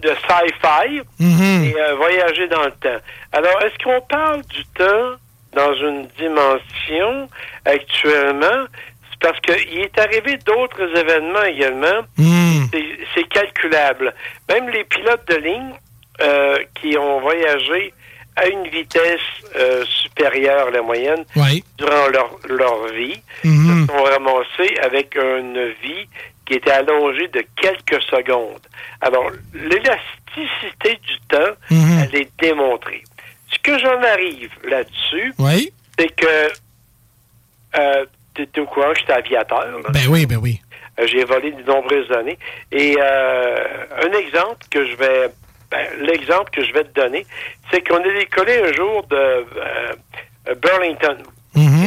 de 0.00 0.08
sci-fi 0.08 1.00
Mhm. 1.20 1.64
et 1.64 1.74
euh, 1.80 1.94
voyager 1.94 2.48
dans 2.48 2.64
le 2.64 2.72
temps. 2.72 3.00
Alors, 3.32 3.62
est-ce 3.62 3.78
qu'on 3.84 4.00
parle 4.02 4.42
du 4.46 4.64
temps 4.76 5.12
dans 5.54 5.74
une 5.74 6.06
dimension 6.18 7.28
actuellement? 7.64 8.66
C'est 9.10 9.20
parce 9.20 9.40
qu'il 9.40 9.78
est 9.80 9.98
arrivé 9.98 10.36
d'autres 10.44 10.96
événements 10.96 11.44
également. 11.44 12.02
Hmm. 12.16 12.64
C'est- 12.72 12.84
calculable. 13.30 14.14
Même 14.48 14.68
les 14.68 14.84
pilotes 14.84 15.26
de 15.28 15.36
ligne 15.36 15.72
euh, 16.20 16.56
qui 16.80 16.96
ont 16.96 17.20
voyagé 17.20 17.92
à 18.36 18.46
une 18.46 18.68
vitesse 18.68 19.20
euh, 19.56 19.84
supérieure 19.86 20.68
à 20.68 20.70
la 20.70 20.82
moyenne 20.82 21.24
durant 21.78 22.06
leur, 22.12 22.30
leur 22.48 22.86
vie 22.92 23.20
se 23.42 23.86
sont 23.86 24.02
ramassés 24.02 24.76
avec 24.82 25.16
une 25.16 25.68
vie 25.82 26.06
qui 26.46 26.54
était 26.54 26.70
allongé 26.70 27.26
de 27.28 27.44
quelques 27.60 28.02
secondes. 28.02 28.60
Alors, 29.00 29.30
l'élasticité 29.52 31.00
du 31.06 31.18
temps, 31.28 31.54
Mhm. 31.70 32.04
elle 32.04 32.20
est 32.22 32.30
démontrée. 32.40 33.02
Ce 33.54 33.58
que 33.60 33.78
j'en 33.78 34.02
arrive 34.02 34.50
là-dessus, 34.64 35.32
Oui. 35.38 35.72
c'est 35.98 36.08
que 36.14 36.26
euh, 37.78 38.04
tu 38.34 38.42
es 38.42 38.60
au 38.60 38.66
courant 38.66 38.92
que 38.92 38.98
j'étais 39.00 39.12
aviateur. 39.12 39.64
là. 39.64 39.90
Ben 39.90 40.00
oui, 40.08 40.26
ben 40.26 40.38
oui. 40.42 40.60
Euh, 41.00 41.06
J'ai 41.06 41.24
volé 41.24 41.52
de 41.52 41.62
nombreuses 41.62 42.10
années. 42.12 42.38
Et 42.72 42.96
euh, 43.00 43.56
un 44.02 44.12
exemple 44.18 44.64
que 44.70 44.84
je 44.86 44.96
vais... 44.96 45.28
ben, 45.70 45.86
L'exemple 46.00 46.50
que 46.50 46.64
je 46.64 46.72
vais 46.72 46.84
te 46.84 47.00
donner, 47.00 47.26
c'est 47.70 47.80
qu'on 47.86 47.98
est 48.04 48.14
décollé 48.18 48.60
un 48.64 48.72
jour 48.72 49.02
de 49.08 49.16
euh, 49.16 50.54
Burlington, 50.56 51.16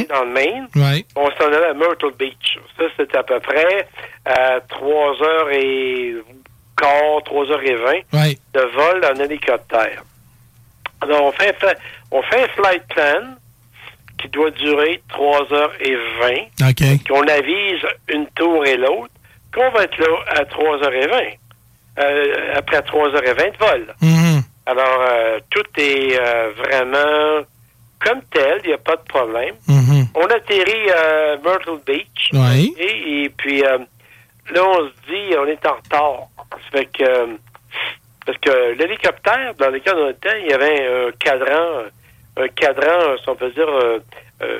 dans 0.08 0.24
le 0.24 0.30
Maine. 0.30 0.68
Oui. 0.74 1.04
On 1.16 1.30
s'en 1.32 1.46
allait 1.46 1.66
à 1.66 1.74
Myrtle 1.74 2.12
Beach. 2.18 2.58
Ça, 2.78 2.84
c'était 2.96 3.18
à 3.18 3.22
peu 3.22 3.38
près 3.40 3.86
à 4.24 4.60
3 4.68 5.22
heures 5.22 5.50
et 5.52 6.14
quart, 6.76 7.22
3 7.24 7.50
heures 7.50 7.62
et 7.62 7.74
20 7.74 7.92
Oui. 8.14 8.38
de 8.54 8.60
vol 8.60 9.04
en 9.04 9.20
hélicoptère. 9.22 10.02
Alors, 11.00 11.24
on 11.24 11.32
fait, 11.32 11.56
on 12.10 12.22
fait 12.22 12.42
un 12.44 12.48
flight 12.48 12.82
plan 12.88 13.34
qui 14.20 14.28
doit 14.28 14.50
durer 14.50 15.00
3 15.10 15.52
heures 15.52 15.72
et 15.80 15.94
20 16.60 16.68
OK. 16.70 17.06
qu'on 17.08 17.22
avise 17.28 17.82
une 18.08 18.26
tour 18.34 18.64
et 18.66 18.76
l'autre, 18.76 19.12
qu'on 19.54 19.70
va 19.70 19.84
être 19.84 19.98
là 19.98 20.06
à 20.30 20.44
3h20. 20.44 21.38
Euh, 22.00 22.54
après 22.56 22.78
3h20 22.80 23.52
de 23.52 23.58
vol. 23.58 23.94
Mhm. 24.02 24.42
Alors, 24.66 25.00
euh, 25.00 25.38
tout 25.50 25.64
est 25.80 26.18
euh, 26.20 26.50
vraiment 26.56 27.44
comme 28.04 28.20
tel, 28.32 28.60
il 28.64 28.68
n'y 28.68 28.74
a 28.74 28.78
pas 28.78 28.96
de 28.96 29.02
problème. 29.08 29.54
Mhm. 29.66 30.06
On 30.14 30.26
atterrit 30.26 30.90
à 30.90 31.36
Myrtle 31.42 31.80
Beach. 31.86 32.30
Oui. 32.32 32.74
Et, 32.78 33.24
et 33.24 33.28
puis, 33.30 33.64
euh, 33.64 33.78
là, 34.52 34.62
on 34.64 34.86
se 34.86 34.92
dit, 35.12 35.34
on 35.36 35.46
est 35.46 35.66
en 35.66 35.74
retard. 35.74 36.28
Ça 36.50 36.58
fait 36.70 36.86
que, 36.86 37.02
euh, 37.02 37.26
parce 38.28 38.38
que 38.40 38.74
l'hélicoptère, 38.74 39.54
dans 39.54 39.70
lequel 39.70 39.94
on 39.96 40.10
était, 40.10 40.42
il 40.42 40.50
y 40.50 40.52
avait 40.52 40.86
un 40.86 41.10
cadran, 41.12 41.84
un 42.36 42.48
cadran, 42.48 43.16
si 43.22 43.26
on 43.30 43.34
peut 43.36 43.50
dire, 43.52 43.66
euh, 43.66 44.00
euh, 44.42 44.58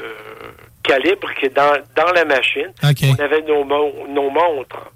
calibre 0.83 1.29
qui 1.39 1.45
est 1.47 1.55
dans, 1.55 1.77
dans 1.95 2.11
la 2.13 2.25
machine. 2.25 2.73
On 3.13 3.23
avait 3.23 3.43
nos, 3.43 3.65
mo- 3.65 4.07
nos 4.09 4.31
montres. 4.31 4.91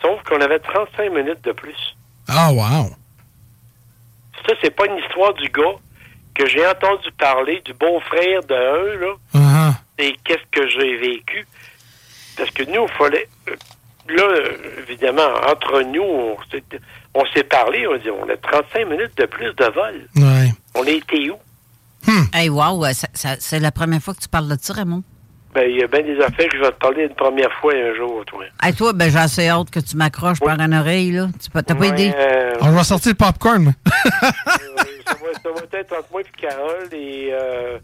Sauf 0.00 0.20
qu'on 0.24 0.40
avait 0.40 0.58
35 0.58 1.12
minutes 1.12 1.42
de 1.44 1.52
plus. 1.52 1.96
Ah, 2.28 2.50
wow. 2.52 2.90
Ça, 4.46 4.54
c'est 4.60 4.74
pas 4.74 4.86
une 4.86 4.98
histoire 4.98 5.32
du 5.34 5.48
gars 5.48 5.76
que 6.34 6.46
j'ai 6.46 6.66
entendu 6.66 7.08
parler, 7.12 7.60
du 7.64 7.72
beau-frère 7.74 8.42
de 8.42 8.54
un, 8.54 8.96
là. 9.00 9.14
Uh-huh. 9.34 9.74
Et 9.98 10.16
qu'est-ce 10.24 10.44
que 10.50 10.66
j'ai 10.70 10.96
vécu? 10.96 11.46
Parce 12.36 12.50
que 12.50 12.64
nous, 12.64 12.82
il 12.82 12.92
fallait. 12.98 13.28
euh, 13.48 13.54
Là, 14.08 14.24
évidemment, 14.80 15.30
entre 15.48 15.80
nous, 15.82 16.02
on 16.02 16.36
on 17.14 17.24
s'est 17.34 17.44
parlé, 17.44 17.86
on 17.86 17.96
dit 17.96 18.10
on 18.10 18.28
a 18.28 18.36
35 18.36 18.88
minutes 18.88 19.16
de 19.16 19.26
plus 19.26 19.52
de 19.54 19.64
vol. 19.64 20.06
Ouais. 20.16 20.50
On 20.74 20.84
était 20.84 21.30
où? 21.30 21.36
Hey, 22.34 22.48
wow, 22.48 22.84
euh, 22.84 22.92
ça- 22.92 23.08
ça- 23.14 23.36
c'est 23.38 23.60
la 23.60 23.70
première 23.70 24.00
fois 24.02 24.14
que 24.14 24.20
tu 24.20 24.28
parles 24.28 24.48
de 24.48 24.56
ça, 24.60 24.72
Raymond. 24.74 25.02
Ben, 25.54 25.70
il 25.70 25.76
y 25.78 25.82
a 25.84 25.86
bien 25.86 26.02
des 26.02 26.18
affaires 26.18 26.48
que 26.48 26.56
je 26.56 26.62
vais 26.62 26.70
te 26.72 26.78
parler 26.78 27.02
une 27.04 27.14
première 27.14 27.52
fois 27.60 27.74
un 27.74 27.94
jour, 27.94 28.24
toi. 28.26 28.44
Hey, 28.62 28.72
toi, 28.74 28.92
ben, 28.94 29.10
j'ai 29.10 29.18
assez 29.18 29.48
hâte 29.48 29.70
que 29.70 29.80
tu 29.80 29.96
m'accroches 29.98 30.40
par 30.40 30.58
une 30.58 30.74
oreille, 30.74 31.12
là. 31.12 31.28
Tu 31.42 31.50
peux- 31.50 31.62
T'as 31.62 31.74
pas 31.74 31.80
Ouais, 31.82 31.88
idée? 31.90 32.12
euh, 32.16 32.54
On 32.62 32.70
va 32.72 32.82
sortir 32.84 33.10
le 33.12 33.16
popcorn. 33.16 33.74
ça, 34.20 34.20
va, 34.20 35.32
ça 35.42 35.48
va 35.54 35.78
être 35.78 35.92
entre 35.92 36.08
moi 36.10 36.22
et 36.22 36.40
Carole 36.40 36.88
et 36.92 37.28
euh, 37.32 37.78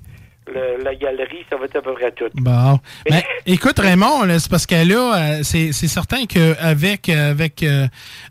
le- 0.54 0.84
la 0.84 0.94
galerie, 0.94 1.44
ça 1.50 1.56
va 1.56 1.64
être 1.66 1.76
à 1.76 1.82
peu 1.82 1.94
près 1.94 2.12
tout. 2.12 2.28
Bon. 2.34 2.78
Ben, 3.10 3.22
écoute, 3.46 3.78
Raymond, 3.78 4.26
c'est 4.38 4.50
parce 4.50 4.66
que 4.66 4.74
là, 4.74 5.16
euh, 5.16 5.40
c'est 5.42 5.72
certain 5.72 6.26
qu'avec 6.26 7.08
avec, 7.08 7.62
euh, 7.62 7.86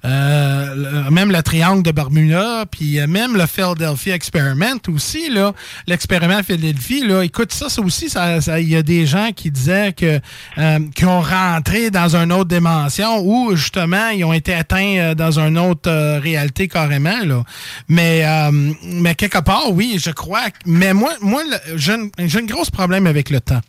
euh, 0.06 1.10
même 1.12 1.32
le 1.32 1.42
triangle 1.42 1.84
de 1.84 1.92
Bermuda, 1.92 2.66
puis 2.70 3.00
même 3.08 3.36
le 3.36 3.46
Philadelphia 3.46 4.16
Experiment 4.16 4.78
aussi, 4.94 5.30
là, 5.30 5.54
l'expériment 5.88 6.42
Philadelphie, 6.44 7.06
là, 7.06 7.24
écoute, 7.24 7.52
ça, 7.52 7.70
ça 7.70 7.82
aussi, 7.82 8.10
ça- 8.10 8.42
ça- 8.42 8.60
il 8.60 8.70
y 8.70 8.76
a 8.76 8.84
des 8.84 9.06
gens 9.06 9.30
qui 9.36 9.52
disaient 9.52 9.94
que 9.94 10.20
euh, 10.58 10.80
qui 10.96 11.06
ont 11.06 11.22
rentré 11.22 11.90
dans 11.90 12.16
une 12.16 12.32
autre 12.32 12.50
dimension 12.50 13.20
où, 13.24 13.56
justement, 13.56 14.10
ils 14.10 14.24
ont 14.24 14.34
été 14.34 14.54
atteints 14.54 15.14
dans 15.16 15.40
une 15.40 15.58
autre 15.58 15.90
réalité 16.20 16.68
carrément, 16.68 17.24
là. 17.26 17.44
Mais, 17.88 18.22
euh, 18.26 18.52
mais 18.84 19.16
quelque 19.16 19.40
part, 19.40 19.72
oui, 19.72 20.00
je 20.04 20.12
crois. 20.12 20.50
que- 20.50 20.58
Mais 20.66 20.94
moi, 20.94 21.12
moi 21.22 21.42
j'ai 21.76 21.94
une- 21.94 22.07
j'ai 22.20 22.40
un 22.40 22.44
gros 22.46 22.64
problème 22.72 23.08
avec 23.08 23.30
le 23.30 23.40
temps. 23.42 23.62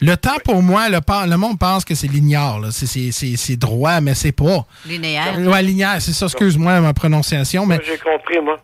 Le 0.00 0.16
temps, 0.16 0.36
pour 0.44 0.62
moi, 0.62 0.88
le, 0.88 1.36
monde 1.36 1.58
pense 1.58 1.84
que 1.84 1.94
c'est 1.94 2.08
linéaire. 2.08 2.58
là. 2.58 2.70
C'est- 2.72 2.86
C'est 2.86 3.12
c'est- 3.12 3.36
c'est 3.36 3.56
droit, 3.56 4.00
mais 4.00 4.14
c'est 4.14 4.32
pas. 4.32 4.66
Linéaire. 4.86 5.38
Ouais, 5.38 5.62
linéaire, 5.62 5.96
c'est 6.00 6.12
ça. 6.12 6.26
Excuse-moi 6.26 6.80
ma 6.80 6.92
prononciation. 6.92 7.66
Mais, 7.66 7.80
J'ai 7.86 7.98
compris, 7.98 8.38
moi. 8.42 8.56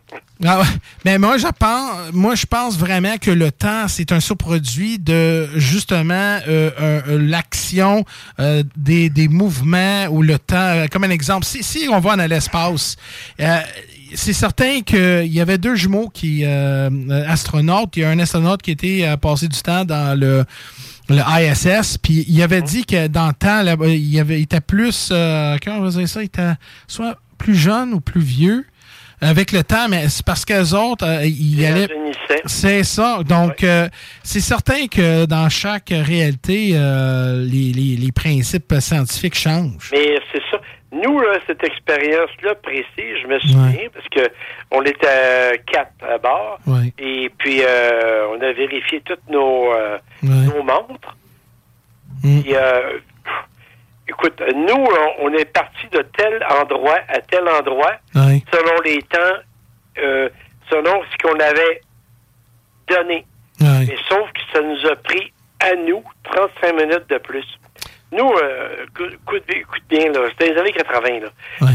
ah. 0.45 0.63
Mais 1.05 1.17
moi, 1.17 1.37
je 1.37 1.47
pense, 1.57 2.11
moi, 2.13 2.35
je 2.35 2.45
pense 2.45 2.77
vraiment 2.77 3.17
que 3.17 3.31
le 3.31 3.51
temps, 3.51 3.87
c'est 3.87 4.11
un 4.11 4.19
sous-produit 4.19 4.99
de 4.99 5.47
justement 5.55 6.13
euh, 6.47 6.71
euh, 6.81 7.01
l'action 7.19 8.03
euh, 8.39 8.63
des, 8.75 9.09
des 9.09 9.27
mouvements 9.27 10.05
ou 10.09 10.21
le 10.21 10.37
temps. 10.39 10.85
Comme 10.91 11.05
un 11.05 11.09
exemple, 11.09 11.45
si, 11.45 11.63
si 11.63 11.87
on 11.89 11.99
va 11.99 12.15
dans 12.17 12.27
l'espace, 12.29 12.97
euh, 13.39 13.59
c'est 14.15 14.33
certain 14.33 14.81
qu'il 14.81 15.27
y 15.33 15.39
avait 15.41 15.57
deux 15.57 15.75
jumeaux 15.75 16.09
qui 16.09 16.43
euh, 16.45 16.89
euh, 17.09 17.23
astronautes. 17.27 17.95
Il 17.97 18.01
y 18.01 18.05
a 18.05 18.09
un 18.09 18.19
astronaute 18.19 18.61
qui 18.61 18.71
était 18.71 19.03
euh, 19.05 19.17
passé 19.17 19.47
du 19.47 19.59
temps 19.61 19.85
dans 19.85 20.17
le 20.19 20.43
le 21.09 21.21
ISS, 21.25 21.97
puis 21.99 22.25
il 22.27 22.41
avait 22.43 22.61
dit 22.61 22.83
que 22.85 23.07
dans 23.07 23.27
le 23.27 23.33
temps, 23.33 23.61
là, 23.63 23.77
il, 23.87 24.19
avait, 24.19 24.39
il 24.39 24.43
était 24.43 24.59
plus, 24.59 25.07
euh, 25.13 25.55
comment 25.63 25.77
on 25.77 25.83
va 25.83 25.89
dire 25.89 26.09
ça, 26.09 26.21
il 26.21 26.25
était 26.25 26.51
soit 26.85 27.17
plus 27.37 27.55
jeune 27.55 27.93
ou 27.93 28.01
plus 28.01 28.19
vieux 28.19 28.65
avec 29.21 29.53
le 29.53 29.63
temps, 29.63 29.87
mais 29.89 30.09
c'est 30.09 30.25
parce 30.25 30.43
qu'eux 30.43 30.73
autres, 30.75 31.05
euh, 31.07 31.25
ils 31.25 31.65
allaient... 31.65 31.87
C'est 32.45 32.83
ça. 32.83 33.21
Donc, 33.27 33.63
euh, 33.63 33.87
c'est 34.21 34.41
certain 34.41 34.87
que 34.87 35.25
dans 35.25 35.47
chaque 35.49 35.89
réalité, 35.91 36.71
euh, 36.73 37.41
les, 37.43 37.71
les- 37.71 37.95
les 37.95 38.11
principes 38.11 38.75
scientifiques 38.79 39.35
changent. 39.35 39.89
Mais 39.93 40.19
c'est. 40.31 40.41
Nous, 41.03 41.19
là, 41.19 41.39
cette 41.45 41.63
expérience-là 41.63 42.55
précise, 42.55 43.17
je 43.21 43.27
me 43.27 43.39
souviens, 43.39 43.89
parce 43.93 44.07
que 44.09 44.31
on 44.71 44.81
était 44.83 45.07
à 45.07 45.57
quatre 45.57 45.91
à 46.01 46.17
bord, 46.17 46.59
Ouais. 46.67 46.93
et 46.97 47.29
puis 47.37 47.61
euh, 47.63 48.27
on 48.29 48.41
a 48.41 48.51
vérifié 48.53 49.01
toutes 49.01 49.27
nos, 49.29 49.71
euh, 49.73 49.97
nos 50.23 50.63
montres. 50.63 51.15
Mm. 52.23 52.41
Puis, 52.41 52.55
euh, 52.55 52.99
écoute, 54.09 54.41
nous, 54.55 54.87
on, 55.19 55.33
est 55.33 55.45
parti 55.45 55.87
de 55.91 56.01
tel 56.17 56.43
endroit 56.61 56.99
à 57.09 57.19
tel 57.21 57.47
endroit, 57.47 57.95
selon 58.13 58.81
les 58.83 59.01
temps, 59.03 59.37
euh, 59.99 60.29
selon 60.69 61.01
ce 61.11 61.17
qu'on 61.27 61.39
avait 61.39 61.81
donné. 62.89 63.25
Mais 63.59 63.95
sauf 64.09 64.31
que 64.33 64.41
ça 64.53 64.61
nous 64.61 64.85
a 64.87 64.95
pris, 64.95 65.31
à 65.59 65.75
nous, 65.75 66.03
35 66.23 66.73
minutes 66.73 67.09
de 67.09 67.17
plus. 67.17 67.45
Nous, 68.11 68.31
euh, 68.41 68.85
écoute, 68.85 69.43
bien, 69.89 70.11
là, 70.11 70.29
c'était 70.29 70.53
les 70.53 70.59
années 70.59 70.71
80. 70.71 71.19
Là. 71.19 71.29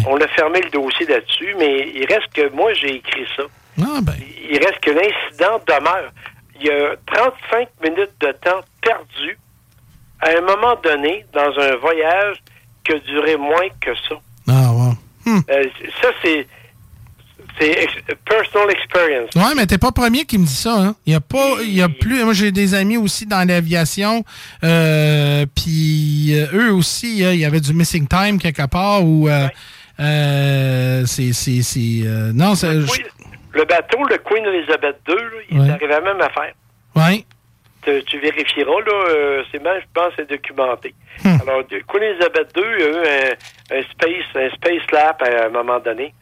On 0.09 0.17
a 0.17 0.29
fermé 0.29 0.61
le 0.63 0.71
dossier 0.71 1.07
là-dessus, 1.07 1.55
mais 1.59 1.91
il 1.95 2.07
reste 2.07 2.33
que 2.33 2.49
moi, 2.51 2.73
j'ai 2.75 2.97
écrit 2.97 3.27
ça. 3.37 3.43
Ah, 3.81 4.01
ben. 4.03 4.15
Il 4.51 4.59
reste 4.59 4.81
que 4.81 4.91
l'incident 4.91 5.61
demeure. 5.67 6.11
Il 6.59 6.67
y 6.67 6.71
a 6.71 6.95
35 7.07 7.69
minutes 7.83 8.13
de 8.21 8.33
temps 8.33 8.61
perdu 8.81 9.39
à 10.21 10.31
un 10.31 10.41
moment 10.41 10.77
donné 10.83 11.27
dans 11.33 11.59
un 11.59 11.77
voyage 11.77 12.37
qui 12.85 12.93
a 12.93 12.99
duré 12.99 13.37
moins 13.37 13.69
que 13.81 13.95
ça. 14.09 14.15
Ah, 14.49 14.73
ouais. 14.73 15.33
Euh, 15.51 15.65
ça, 16.01 16.09
c'est 16.23 16.47
c'est 17.59 17.71
ex- 17.83 18.17
personal 18.25 18.71
experience. 18.71 19.31
Ouais, 19.37 19.55
mais 19.57 19.67
t'es 19.67 19.79
pas 19.79 19.93
premier 19.93 20.25
qui 20.25 20.39
me 20.39 20.45
dit 20.47 20.53
ça. 20.55 20.75
Hein. 20.79 20.95
Il 21.07 21.13
y 21.13 21.17
a 21.17 21.21
pas, 21.21 21.57
il 21.63 21.75
y 21.75 21.83
a 21.83 21.89
plus. 21.89 22.23
Moi, 22.25 22.33
j'ai 22.33 22.51
des 22.53 22.75
amis 22.75 22.97
aussi 22.97 23.27
dans 23.27 23.47
l'aviation, 23.47 24.25
euh, 24.65 25.45
puis 25.55 26.33
euh, 26.35 26.47
eux 26.55 26.73
aussi, 26.73 27.25
euh, 27.25 27.35
il 27.35 27.41
y 27.41 27.45
avait 27.45 27.61
du 27.61 27.73
missing 27.75 28.07
time 28.09 28.39
quelque 28.39 28.67
part 28.67 29.03
euh, 29.03 29.49
euh, 30.01 31.05
c'est, 31.07 31.33
c'est, 31.33 32.07
euh, 32.07 32.33
non, 32.33 32.53
Le 33.55 33.65
bateau, 33.65 33.99
le 34.09 34.17
Queen 34.19 34.45
Elizabeth 34.47 34.97
II, 35.09 35.15
là, 35.15 35.21
il 35.51 35.61
Ouais. 35.61 35.67
est 35.69 35.71
arrivé 35.71 35.95
à 35.95 36.01
la 36.01 36.13
même 36.15 36.21
affaire. 36.21 36.55
ouais, 36.97 37.25
Tu, 37.85 38.03
tu 38.05 38.19
vérifieras, 38.21 38.81
là, 38.87 39.05
euh, 39.11 39.43
c'est 39.53 39.63
même, 39.63 39.81
je 39.81 39.87
pense, 39.95 40.13
c'est 40.17 40.29
documenté. 40.29 40.95
Hmm. 41.25 41.37
Alors, 41.47 41.63
Queen 41.69 42.03
Elizabeth 42.03 42.49
II, 42.57 42.63
il 42.79 42.81
y 42.81 42.85
a 42.85 42.89
eu 42.89 42.97
un, 42.97 43.77
un 43.79 43.83
space, 43.93 44.25
un 44.35 44.51
space 44.57 44.91
lap 44.93 45.23
à 45.23 45.47
un 45.47 45.49
moment 45.51 45.79
donné 45.81 46.15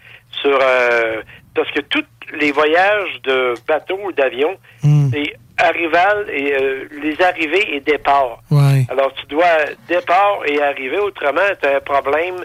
sur 0.42 0.58
euh, 0.62 1.22
parce 1.54 1.70
que 1.72 1.80
tous 1.80 2.04
les 2.40 2.52
voyages 2.52 3.20
de 3.24 3.54
bateau 3.66 3.98
ou 4.04 4.12
d'avion, 4.12 4.56
Hmm. 4.82 5.10
c'est 5.12 5.34
arrival 5.58 6.26
et 6.32 6.54
euh, 6.54 6.88
les 7.02 7.20
arrivées 7.20 7.74
et 7.76 7.80
départs. 7.80 8.38
ouais. 8.50 8.86
Alors, 8.88 9.12
tu 9.14 9.26
dois 9.26 9.56
départ 9.88 10.38
et 10.46 10.62
arriver, 10.62 10.98
autrement, 10.98 11.40
tu 11.60 11.68
as 11.68 11.76
un 11.76 11.80
problème, 11.80 12.36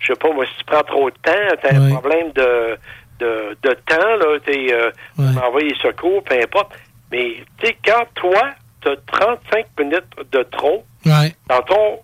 je 0.00 0.06
sais 0.06 0.18
pas, 0.18 0.32
moi, 0.32 0.46
si 0.46 0.56
tu 0.58 0.64
prends 0.64 0.82
trop 0.82 1.10
de 1.10 1.16
temps, 1.16 1.56
tu 1.60 1.66
as 1.66 1.74
un 1.74 1.84
Ouais. 1.86 1.90
problème 1.92 2.32
de, 2.32 2.78
de, 3.18 3.56
de 3.62 3.74
temps, 3.86 4.16
là, 4.16 4.38
tu 4.46 4.72
euh, 4.72 4.90
on 5.18 5.36
envoie 5.36 5.60
les 5.60 5.74
secours, 5.82 6.22
peu 6.24 6.34
importe. 6.40 6.72
Mais, 7.10 7.36
tu 7.58 7.66
sais, 7.66 7.76
quand 7.84 8.06
toi, 8.14 8.50
tu 8.80 8.88
as 8.88 8.96
35 9.08 9.66
minutes 9.78 10.04
de 10.32 10.42
trop 10.44 10.82
Ouais. 11.04 11.34
dans 11.48 11.60
ton, 11.62 11.98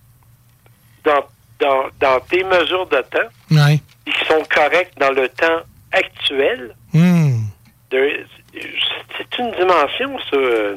dans 1.04 1.24
dans, 1.60 1.86
dans 1.98 2.20
tes 2.20 2.44
mesures 2.44 2.86
de 2.86 2.98
temps, 2.98 3.28
Ouais. 3.50 3.80
Qui 4.12 4.24
sont 4.26 4.42
correctes 4.54 4.96
dans 4.98 5.10
le 5.12 5.28
temps 5.28 5.60
actuel, 5.92 6.74
Hmm. 6.92 7.42
c'est 7.90 9.38
une 9.38 9.50
dimension, 9.52 10.18
ça. 10.30 10.36
euh, 10.36 10.76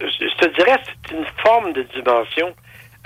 Je 0.00 0.06
je 0.06 0.36
te 0.36 0.48
dirais, 0.56 0.78
c'est 0.86 1.14
une 1.16 1.26
forme 1.44 1.72
de 1.72 1.82
dimension 1.82 2.54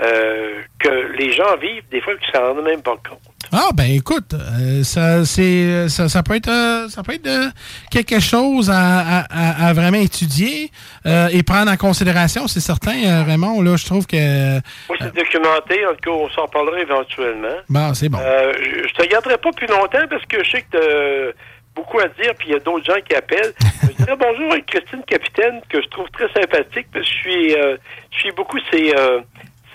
euh, 0.02 0.60
que 0.78 1.12
les 1.18 1.32
gens 1.32 1.56
vivent 1.60 1.84
des 1.90 2.00
fois 2.00 2.14
qu'ils 2.16 2.28
ne 2.28 2.32
s'en 2.38 2.54
rendent 2.54 2.64
même 2.64 2.82
pas 2.82 2.96
compte. 3.08 3.20
Ah, 3.54 3.68
ben 3.74 3.90
écoute, 3.90 4.32
euh, 4.32 4.82
ça, 4.82 5.24
c'est, 5.26 5.88
ça, 5.88 6.08
ça 6.08 6.22
peut 6.22 6.36
être, 6.36 6.48
euh, 6.48 6.88
ça 6.88 7.02
peut 7.02 7.12
être 7.12 7.26
euh, 7.26 7.48
quelque 7.90 8.18
chose 8.18 8.70
à, 8.70 9.00
à- 9.00 9.26
à- 9.28 9.68
à 9.68 9.72
vraiment 9.74 9.98
étudier 9.98 10.70
euh, 11.06 11.28
et 11.30 11.42
prendre 11.42 11.70
en 11.70 11.76
considération, 11.76 12.48
c'est 12.48 12.60
certain, 12.60 12.96
euh, 13.04 13.22
Raymond. 13.24 13.60
Là, 13.60 13.76
je 13.76 13.84
trouve 13.84 14.06
que. 14.06 14.54
Moi, 14.88 14.96
c'est 15.00 15.14
documenté. 15.14 15.84
En 15.86 15.90
tout 15.90 16.00
cas, 16.02 16.10
on 16.10 16.30
s'en 16.30 16.48
parlera 16.48 16.80
éventuellement. 16.80 17.56
Bon, 17.68 17.92
c'est 17.94 18.08
bon. 18.08 18.18
Euh, 18.22 18.52
je, 18.58 18.88
je 18.88 18.94
te 18.94 19.06
garderai 19.06 19.36
pas 19.36 19.50
plus 19.52 19.66
longtemps 19.66 20.06
parce 20.08 20.24
que 20.26 20.42
je 20.42 20.50
sais 20.50 20.62
que 20.62 21.30
tu 21.32 21.36
beaucoup 21.74 21.98
à 22.00 22.08
dire, 22.08 22.34
puis 22.38 22.48
il 22.48 22.52
y 22.52 22.56
a 22.56 22.58
d'autres 22.60 22.84
gens 22.84 23.00
qui 23.06 23.14
appellent. 23.14 23.52
je 23.82 24.04
dirais 24.04 24.16
bonjour 24.18 24.52
à 24.52 24.60
Christine 24.60 25.02
Capitaine, 25.06 25.60
que 25.70 25.80
je 25.82 25.88
trouve 25.88 26.06
très 26.10 26.28
sympathique, 26.32 26.86
parce 26.92 27.06
que 27.06 27.12
je 27.12 27.18
suis, 27.30 27.54
euh, 27.54 27.76
je 28.12 28.18
suis 28.18 28.32
beaucoup 28.32 28.58
euh, 28.74 29.20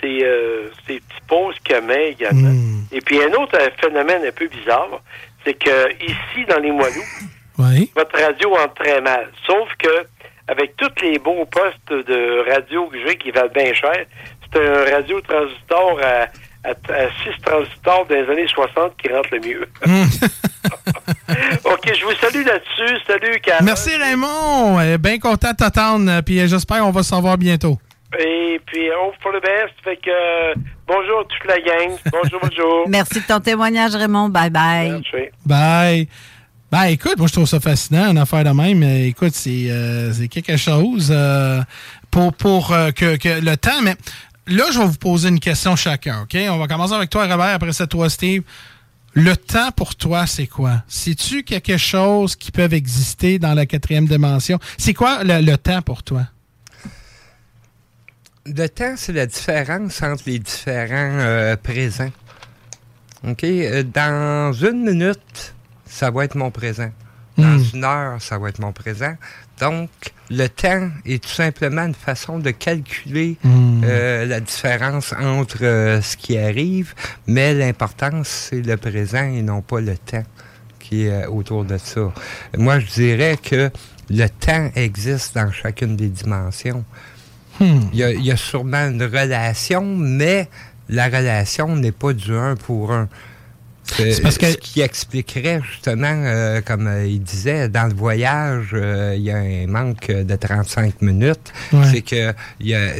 ces, 0.00 0.20
euh, 0.24 0.68
ces 0.86 1.00
petits 1.00 1.82
met 1.82 2.10
également. 2.12 2.52
Et 2.92 3.00
puis, 3.00 3.22
un 3.22 3.32
autre 3.34 3.56
euh, 3.60 3.68
phénomène 3.80 4.22
un 4.26 4.32
peu 4.32 4.46
bizarre, 4.48 5.00
c'est 5.44 5.54
que 5.54 5.92
ici, 6.02 6.44
dans 6.48 6.58
les 6.58 6.70
Moineaux, 6.70 7.04
Oui. 7.58 7.90
votre 7.96 8.18
radio 8.20 8.54
entre 8.56 8.74
très 8.74 9.00
mal. 9.00 9.28
Sauf 9.46 9.68
que, 9.78 10.06
avec 10.48 10.76
tous 10.76 11.02
les 11.02 11.18
beaux 11.18 11.44
postes 11.46 12.06
de 12.08 12.50
radio 12.50 12.86
que 12.86 12.96
j'ai 13.06 13.16
qui 13.16 13.30
valent 13.30 13.52
bien 13.54 13.72
cher, 13.74 14.04
c'est 14.52 14.60
un 14.60 14.84
radio 14.96 15.20
transistor 15.20 16.00
à, 16.02 16.22
à, 16.68 16.74
6 17.24 17.42
transistors 17.44 18.06
des 18.06 18.20
années 18.30 18.48
60 18.48 18.96
qui 18.96 19.12
rentre 19.12 19.28
le 19.32 19.40
mieux. 19.40 19.68
OK, 21.64 21.92
je 21.94 22.04
vous 22.04 22.14
salue 22.20 22.44
là-dessus. 22.46 22.96
Salut, 23.06 23.40
Carole. 23.40 23.64
Merci, 23.64 23.90
Raymond. 23.96 24.78
Euh, 24.80 24.98
Bien 24.98 25.18
content 25.18 25.50
de 25.50 25.56
t'attendre, 25.56 26.20
puis 26.22 26.40
euh, 26.40 26.46
j'espère 26.46 26.80
qu'on 26.80 26.90
va 26.90 27.02
se 27.02 27.14
revoir 27.14 27.36
bientôt. 27.36 27.78
Et 28.18 28.58
puis, 28.66 28.88
hope 28.90 29.14
for 29.22 29.32
the 29.32 29.42
best. 29.42 29.74
Fait 29.84 29.96
que, 29.96 30.58
bonjour 30.86 31.20
à 31.20 31.24
toute 31.24 31.46
la 31.46 31.60
gang. 31.60 31.96
Bonjour, 32.10 32.40
bonjour. 32.42 32.84
Merci 32.88 33.20
de 33.20 33.26
ton 33.26 33.40
témoignage, 33.40 33.94
Raymond. 33.94 34.30
Bye 34.30 34.50
bye. 34.50 34.90
Merci. 34.90 35.30
Bye. 35.44 36.08
Ben, 36.70 36.84
écoute, 36.84 37.18
moi, 37.18 37.26
je 37.28 37.32
trouve 37.34 37.46
ça 37.46 37.60
fascinant, 37.60 38.10
une 38.10 38.18
affaire 38.18 38.44
de 38.44 38.50
même. 38.50 38.82
Euh, 38.82 39.06
Écoute, 39.06 39.34
c'est 39.34 39.70
euh, 39.70 40.12
c'est 40.12 40.28
quelque 40.28 40.56
chose 40.56 41.10
euh, 41.10 41.60
pour, 42.10 42.32
pour 42.34 42.72
euh, 42.72 42.90
que, 42.92 43.16
que 43.16 43.40
le 43.40 43.56
temps. 43.56 43.80
Mais 43.82 43.94
là, 44.46 44.64
je 44.72 44.78
vais 44.78 44.86
vous 44.86 44.98
poser 44.98 45.28
une 45.28 45.40
question 45.40 45.76
chacun, 45.76 46.22
OK? 46.22 46.36
On 46.50 46.58
va 46.58 46.66
commencer 46.66 46.94
avec 46.94 47.10
toi, 47.10 47.22
Robert, 47.26 47.54
après 47.54 47.72
ça, 47.72 47.86
toi, 47.86 48.08
Steve. 48.08 48.42
Le 49.14 49.36
temps 49.36 49.70
pour 49.74 49.96
toi, 49.96 50.26
c'est 50.26 50.46
quoi? 50.46 50.82
C'est-tu 50.86 51.42
quelque 51.42 51.76
chose 51.78 52.36
qui 52.36 52.52
peut 52.52 52.70
exister 52.72 53.38
dans 53.38 53.54
la 53.54 53.64
quatrième 53.66 54.06
dimension? 54.06 54.58
C'est 54.76 54.94
quoi 54.94 55.24
le, 55.24 55.40
le 55.40 55.56
temps 55.56 55.80
pour 55.82 56.02
toi? 56.02 56.22
Le 58.56 58.66
temps, 58.68 58.94
c'est 58.96 59.12
la 59.12 59.26
différence 59.26 60.02
entre 60.02 60.22
les 60.26 60.38
différents 60.38 61.18
euh, 61.20 61.56
présents. 61.56 62.10
OK? 63.26 63.44
Euh, 63.44 63.82
Dans 63.82 64.52
une 64.52 64.84
minute, 64.84 65.54
ça 65.86 66.10
va 66.10 66.24
être 66.24 66.34
mon 66.36 66.50
présent. 66.50 66.90
Dans 67.36 67.58
une 67.58 67.84
heure, 67.84 68.20
ça 68.20 68.36
va 68.36 68.48
être 68.48 68.58
mon 68.58 68.72
présent. 68.72 69.14
Donc, 69.60 69.90
le 70.28 70.48
temps 70.48 70.88
est 71.06 71.22
tout 71.22 71.30
simplement 71.30 71.82
une 71.82 71.94
façon 71.94 72.38
de 72.40 72.50
calculer 72.50 73.36
Hmm. 73.44 73.82
euh, 73.84 74.26
la 74.26 74.40
différence 74.40 75.12
entre 75.12 75.58
euh, 75.62 76.02
ce 76.02 76.16
qui 76.16 76.36
arrive, 76.36 76.94
mais 77.28 77.54
l'importance, 77.54 78.26
c'est 78.50 78.62
le 78.62 78.76
présent 78.76 79.22
et 79.22 79.42
non 79.42 79.62
pas 79.62 79.80
le 79.80 79.96
temps 79.96 80.24
qui 80.80 81.04
est 81.06 81.26
autour 81.26 81.64
de 81.64 81.78
ça. 81.78 82.12
Moi, 82.56 82.80
je 82.80 82.86
dirais 82.86 83.36
que 83.40 83.70
le 84.10 84.26
temps 84.28 84.70
existe 84.74 85.34
dans 85.36 85.52
chacune 85.52 85.94
des 85.96 86.08
dimensions. 86.08 86.84
Hmm. 87.60 87.80
Y, 87.92 88.14
il 88.16 88.24
y 88.24 88.30
a 88.30 88.36
sûrement 88.36 88.88
une 88.88 89.02
relation, 89.02 89.84
mais 89.84 90.48
la 90.88 91.06
relation 91.06 91.74
n'est 91.76 91.92
pas 91.92 92.12
du 92.12 92.34
un 92.34 92.56
pour 92.56 92.92
un. 92.92 93.08
C'est 93.96 94.22
parce 94.22 94.38
que- 94.38 94.50
Ce 94.52 94.56
qui 94.56 94.80
expliquerait 94.80 95.60
justement, 95.70 96.06
euh, 96.24 96.60
comme 96.64 96.86
euh, 96.86 97.06
il 97.06 97.22
disait, 97.22 97.68
dans 97.68 97.88
le 97.88 97.94
voyage, 97.94 98.68
euh, 98.72 99.14
il 99.16 99.22
y 99.22 99.30
a 99.30 99.36
un 99.38 99.66
manque 99.66 100.08
de 100.10 100.36
35 100.36 101.00
minutes. 101.02 101.52
Ouais. 101.72 101.84
C'est 101.92 102.02
que 102.02 102.34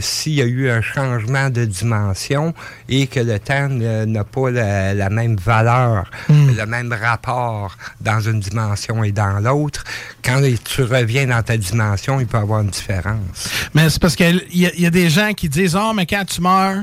s'il 0.01 0.33
y 0.35 0.43
a 0.43 0.45
eu 0.47 0.71
un 0.71 0.81
changement 0.83 1.51
de 1.51 1.65
dimension 1.65 2.55
et 2.89 3.07
que 3.07 3.21
le 3.21 3.39
temps 3.39 3.69
n'a 3.69 4.25
pas 4.25 4.51
la, 4.51 4.95
la 4.95 5.11
même 5.11 5.37
valeur, 5.37 6.11
Hmm. 6.29 6.51
le 6.57 6.67
même 6.67 6.93
rapport 6.93 7.77
dans 8.01 8.21
une 8.21 8.41
dimension 8.41 9.03
et 9.05 9.13
dans 9.13 9.39
l'autre, 9.41 9.85
quand 10.25 10.41
tu 10.65 10.83
reviens 10.83 11.27
dans 11.27 11.43
ta 11.43 11.57
dimension, 11.57 12.21
il 12.21 12.27
peut 12.27 12.39
y 12.39 12.41
avoir 12.41 12.61
une 12.61 12.71
différence. 12.71 13.49
Mais 13.75 13.89
c'est 13.91 14.01
parce 14.01 14.17
qu'il 14.17 14.43
y, 14.53 14.63
y 14.81 14.87
a 14.87 14.91
des 14.91 15.09
gens 15.11 15.33
qui 15.35 15.49
disent 15.49 15.77
Oh, 15.77 15.93
mais 15.95 16.07
quand 16.07 16.25
tu 16.27 16.41
meurs, 16.41 16.83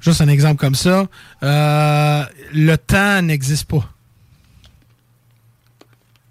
juste 0.00 0.20
un 0.20 0.28
exemple 0.28 0.56
comme 0.60 0.74
ça, 0.74 1.06
euh, 1.42 2.24
le 2.52 2.76
temps 2.76 3.22
n'existe 3.22 3.66
pas. 3.66 3.88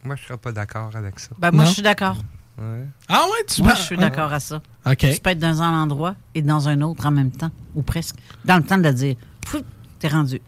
Moi, 0.04 0.16
je 0.16 0.22
ne 0.22 0.28
serais 0.28 0.38
pas 0.38 0.52
d'accord 0.52 0.92
avec 0.96 1.20
ça. 1.20 1.30
Ben, 1.38 1.52
moi, 1.52 1.64
Non? 1.64 1.70
je 1.70 1.74
suis 1.76 1.82
d'accord. 1.84 2.18
Ouais. 2.58 2.86
Ah 3.08 3.24
ouais, 3.26 3.46
tu 3.48 3.62
Moi, 3.62 3.74
je 3.76 3.82
suis 3.82 3.98
d'accord 3.98 4.32
à 4.34 4.40
ça. 4.40 4.62
OK. 4.86 4.98
Tu 4.98 5.20
peux 5.22 5.30
être 5.30 5.40
dans 5.40 5.62
un 5.62 5.82
endroit 5.84 6.16
et 6.36 6.42
dans 6.42 6.68
un 6.68 6.82
autre 6.82 7.06
en 7.06 7.12
même 7.12 7.32
temps, 7.32 7.52
ou 7.76 7.82
presque. 7.82 8.16
Dans 8.46 8.58
le 8.58 8.64
temps 8.64 8.78
de 8.78 8.90
dire, 8.92 9.16
Pfff, 9.42 9.62
t'es 10.00 10.08
rendu. 10.10 10.42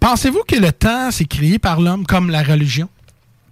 Pensez-vous 0.00 0.42
que 0.46 0.56
le 0.56 0.72
temps, 0.72 1.10
c'est 1.10 1.24
créé 1.26 1.58
par 1.58 1.80
l'homme 1.80 2.06
comme 2.06 2.30
la 2.30 2.42
religion? 2.42 2.88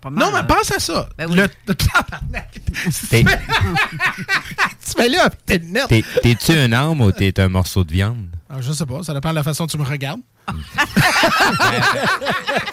Pas 0.00 0.10
mal, 0.10 0.24
non, 0.24 0.30
mais 0.32 0.38
hein? 0.38 0.44
pense 0.44 0.70
à 0.72 0.78
ça. 0.78 1.08
Ben 1.18 1.28
oui. 1.28 1.36
le, 1.36 1.48
le. 1.68 1.74
T'es- 3.10 3.24
tu 3.24 4.98
mets 4.98 5.08
là 5.08 5.24
avec 5.26 5.44
tes 5.44 5.58
lunettes. 5.58 5.88
T'es- 5.88 6.04
T'es-tu 6.22 6.52
un 6.52 6.72
âme 6.72 7.00
ou 7.00 7.10
t'es 7.12 7.38
un 7.40 7.48
morceau 7.48 7.84
de 7.84 7.92
viande? 7.92 8.35
Ah, 8.56 8.60
je 8.62 8.72
sais 8.72 8.86
pas, 8.86 9.02
ça 9.02 9.12
dépend 9.12 9.30
de 9.30 9.34
la 9.34 9.42
façon 9.42 9.64
dont 9.64 9.68
tu 9.68 9.76
me 9.76 9.84
regardes. 9.84 10.20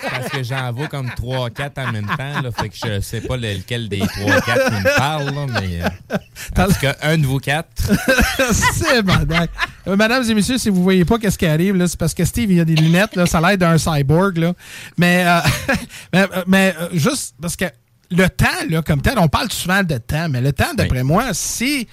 Parce 0.10 0.30
que 0.32 0.44
j'en 0.44 0.72
vois 0.72 0.88
comme 0.88 1.08
3-4 1.10 1.72
en 1.88 1.92
même 1.92 2.06
temps, 2.06 2.42
là, 2.42 2.52
fait 2.52 2.70
que 2.70 2.76
je 2.76 3.02
sais 3.02 3.22
pas 3.22 3.36
lequel 3.36 3.90
des 3.90 4.00
3-4 4.00 4.06
qui 4.06 4.22
me 4.24 4.98
parle, 4.98 5.26
là, 5.26 5.46
mais... 5.60 5.82
euh, 5.84 6.62
en 6.64 6.68
tout 6.68 6.80
cas, 6.80 6.96
un 7.02 7.18
de 7.18 7.26
vous 7.26 7.40
quatre. 7.40 7.68
c'est 8.54 9.04
madame. 9.04 9.48
Euh, 9.88 9.96
Mesdames 9.98 10.24
et 10.30 10.34
messieurs, 10.34 10.58
si 10.58 10.70
vous 10.70 10.84
voyez 10.84 11.04
pas 11.06 11.18
qu'est-ce 11.18 11.38
qui 11.38 11.46
arrive, 11.48 11.76
là, 11.76 11.88
c'est 11.88 12.00
parce 12.00 12.14
que 12.14 12.24
Steve, 12.26 12.52
il 12.52 12.60
a 12.60 12.66
des 12.66 12.76
lunettes, 12.76 13.16
là, 13.16 13.26
ça 13.26 13.40
a 13.40 13.42
l'air 13.50 13.58
d'un 13.58 13.78
cyborg. 13.78 14.38
Là. 14.38 14.54
Mais, 14.98 15.26
euh, 15.28 15.40
mais, 16.14 16.22
euh, 16.22 16.44
mais, 16.48 16.76
euh, 16.80 16.88
juste 16.94 17.36
parce 17.42 17.56
que 17.56 17.66
le 18.12 18.30
temps, 18.30 18.46
là, 18.70 18.82
comme 18.84 19.02
tel, 19.02 19.18
on 19.18 19.28
parle 19.28 19.52
souvent 19.52 19.82
de 19.84 19.98
temps, 19.98 20.30
mais 20.30 20.40
le 20.42 20.54
temps, 20.54 20.74
d'après 20.76 21.04
moi, 21.04 21.34
c'est 21.34 21.88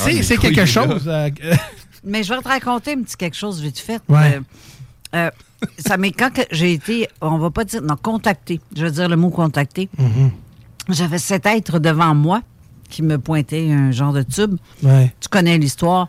Ah, 0.00 0.08
quelque 0.40 0.64
chose. 0.64 1.04
euh, 1.06 1.28
euh, 1.44 1.54
Mais 2.04 2.22
je 2.22 2.34
vais 2.34 2.40
te 2.40 2.48
raconter 2.48 2.92
un 2.94 3.02
petit 3.02 3.16
quelque 3.16 3.36
chose 3.36 3.60
vite 3.60 3.78
fait. 3.78 4.00
Ouais. 4.08 4.36
Euh, 4.36 4.40
euh, 5.14 5.30
ça 5.78 5.96
m'est 5.96 6.10
quand 6.12 6.30
j'ai 6.50 6.72
été, 6.72 7.08
on 7.20 7.38
va 7.38 7.50
pas 7.50 7.64
dire, 7.64 7.82
non, 7.82 7.96
contacté. 7.96 8.60
Je 8.76 8.84
veux 8.84 8.90
dire 8.90 9.08
le 9.08 9.16
mot 9.16 9.30
contacté. 9.30 9.88
J'avais 10.88 11.18
cet 11.18 11.46
être 11.46 11.78
devant 11.78 12.14
moi 12.14 12.42
qui 12.90 13.02
me 13.02 13.18
pointait 13.18 13.70
un 13.70 13.92
genre 13.92 14.12
de 14.12 14.22
tube. 14.22 14.56
Ouais. 14.82 15.14
Tu 15.20 15.28
connais 15.28 15.56
l'histoire. 15.58 16.08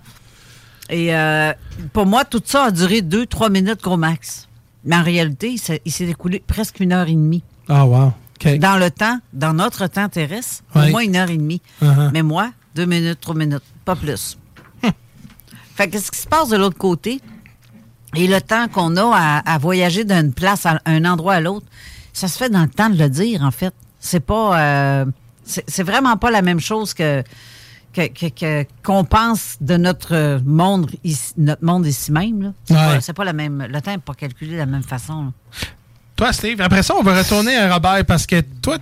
Et 0.90 1.16
euh, 1.16 1.54
pour 1.94 2.06
moi, 2.06 2.26
tout 2.26 2.42
ça 2.44 2.66
a 2.66 2.72
duré 2.72 3.02
deux, 3.02 3.26
trois 3.26 3.50
minutes 3.50 3.82
gros 3.82 3.98
max. 3.98 4.50
Mais 4.84 4.96
en 4.98 5.04
réalité, 5.04 5.52
il 5.52 5.92
s'est- 5.92 6.10
écoulé 6.10 6.44
presque 6.46 6.80
une 6.82 6.92
heure 6.92 7.08
et 7.08 7.14
demie. 7.14 7.44
Ah, 7.70 7.86
wow. 7.86 8.12
Dans 8.60 8.78
le 8.78 8.92
temps, 8.92 9.20
dans 9.32 9.54
notre 9.54 9.88
temps 9.88 10.10
terrestre, 10.10 10.64
Ouais. 10.76 10.88
au 10.88 10.92
moins 10.92 11.02
une 11.04 11.16
heure 11.16 11.30
et 11.30 11.38
demie. 11.38 11.62
Uh-huh. 11.82 12.10
Mais 12.12 12.22
moi, 12.24 12.52
deux 12.76 12.86
minutes, 12.86 13.22
trois 13.22 13.36
minutes, 13.36 13.64
pas 13.86 13.96
plus. 13.96 14.38
Fait 15.76 15.88
que 15.90 16.00
ce 16.00 16.12
qui 16.12 16.20
se 16.20 16.28
passe 16.28 16.50
de 16.50 16.58
l'autre 16.58 16.78
côté, 16.78 17.20
et 18.16 18.28
le 18.28 18.40
temps 18.42 18.68
qu'on 18.68 18.96
a 18.98 19.16
à, 19.16 19.54
à 19.54 19.58
voyager 19.58 20.04
d'une 20.04 20.34
place 20.34 20.66
à 20.66 20.80
un 20.86 21.04
endroit 21.06 21.34
à 21.36 21.40
l'autre, 21.40 21.66
ça 22.14 22.28
se 22.28 22.38
fait 22.38 22.50
dans 22.50 22.62
le 22.62 22.70
temps 22.70 22.90
de 22.90 22.98
le 22.98 23.10
dire, 23.10 23.42
en 23.44 23.52
fait. 23.52 23.74
C'est 24.00 24.20
pas. 24.20 24.60
euh, 24.62 25.06
c'est 25.46 25.84
vraiment 25.84 26.16
pas 26.18 26.32
la 26.32 26.42
même 26.42 26.60
chose 26.60 26.94
que 26.94 27.24
que- 27.94 28.08
que- 28.08 28.30
que- 28.30 28.66
qu'on 28.84 29.04
pense 29.04 29.58
de 29.62 29.78
notre 29.78 30.42
monde 30.46 30.90
ici, 31.04 31.32
notre 31.38 31.64
monde 31.64 31.86
ici 31.86 32.12
même. 32.12 32.54
C'est 32.66 32.74
Ouais. 32.74 33.14
pas, 33.16 33.24
la 33.24 33.34
même. 33.34 33.68
Le 33.70 33.82
temps 33.82 33.92
n'est 33.92 33.98
pas 34.00 34.14
calculé 34.16 34.54
de 34.54 34.58
la 34.58 34.66
même 34.66 34.82
façon. 34.84 35.26
là. 35.26 35.32
Toi, 36.16 36.34
Steve, 36.34 36.60
après 36.62 36.82
ça, 36.84 36.96
on 36.96 37.04
va 37.04 37.18
retourner 37.18 37.56
à 37.56 37.72
Robert 37.74 38.04
parce 38.06 38.26
que 38.26 38.42
toi, 38.62 38.78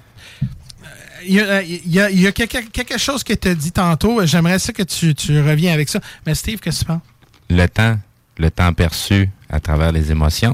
il 1.25 1.33
y 1.33 1.39
a, 1.41 1.61
il 1.61 1.87
y 1.91 1.99
a- 1.99 2.09
il 2.09 2.19
y 2.21 2.27
a 2.27 2.31
quelque, 2.31 2.69
quelque 2.71 2.97
chose 2.97 3.23
que 3.23 3.33
tu 3.33 3.47
as 3.47 3.55
dit 3.55 3.71
tantôt. 3.71 4.25
J'aimerais 4.25 4.59
ça 4.59 4.73
que 4.73 4.83
tu, 4.83 5.13
tu 5.15 5.39
reviens 5.41 5.73
avec 5.73 5.89
ça. 5.89 5.99
Mais 6.25 6.35
Steve, 6.35 6.59
qu'est-ce 6.59 6.79
que 6.79 6.85
tu 6.85 6.87
penses? 6.87 7.01
Le 7.49 7.65
temps, 7.67 7.97
le 8.37 8.49
temps 8.51 8.73
perçu 8.73 9.29
à 9.49 9.59
travers 9.59 9.91
les 9.91 10.11
émotions, 10.11 10.53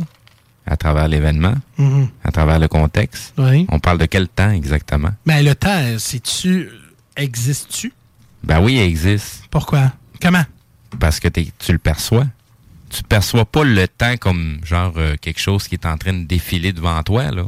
à 0.65 0.75
travers 0.77 1.07
l'événement, 1.07 1.53
Mhm. 1.77 2.09
à 2.23 2.31
travers 2.31 2.59
le 2.59 2.67
contexte. 2.67 3.33
Oui. 3.37 3.65
On 3.69 3.79
parle 3.79 3.97
de 3.99 4.05
quel 4.05 4.27
temps 4.27 4.51
exactement? 4.51 5.11
Mais 5.25 5.41
le 5.43 5.53
temps, 5.55 5.97
c'est-tu. 5.99 6.69
Existe-tu? 7.15 7.93
Ben 8.43 8.61
oui, 8.61 8.75
il 8.75 8.81
existe. 8.81 9.43
Pourquoi? 9.49 9.91
Comment? 10.21 10.43
Parce 10.99 11.19
que 11.19 11.27
tu 11.27 11.71
le 11.71 11.77
perçois. 11.79 12.25
tu 12.89 13.03
perçois 13.03 13.43
pas 13.43 13.65
le 13.65 13.85
temps 13.85 14.15
comme 14.15 14.59
genre 14.63 14.93
euh, 14.95 15.15
quelque 15.19 15.41
chose 15.41 15.67
qui 15.67 15.75
est 15.75 15.85
en 15.85 15.97
train 15.97 16.13
de 16.13 16.23
défiler 16.23 16.71
devant 16.71 17.03
toi. 17.03 17.31
Là. 17.31 17.43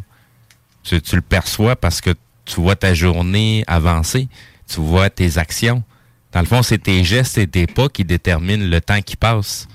Tu, 0.83 1.01
tu 1.01 1.15
le 1.15 1.21
perçois 1.21 1.77
parce 1.77 2.01
que 2.01 2.13
tu 2.49 2.61
vois 2.61 2.75
ta 2.75 2.93
journée 2.93 3.63
avancer, 3.67 4.27
tu 4.67 4.81
vois 4.81 5.09
tes 5.09 5.37
actions. 5.37 5.83
Dans 6.31 6.39
le 6.39 6.45
fond, 6.45 6.63
c'est 6.63 6.79
tes 6.79 7.03
gestes 7.03 7.37
et 7.37 7.47
tes 7.47 7.67
pas 7.67 7.89
qui 7.89 8.03
déterminent 8.03 8.65
le 8.65 8.81
temps 8.81 9.01
qui 9.01 9.15
passe. 9.15 9.67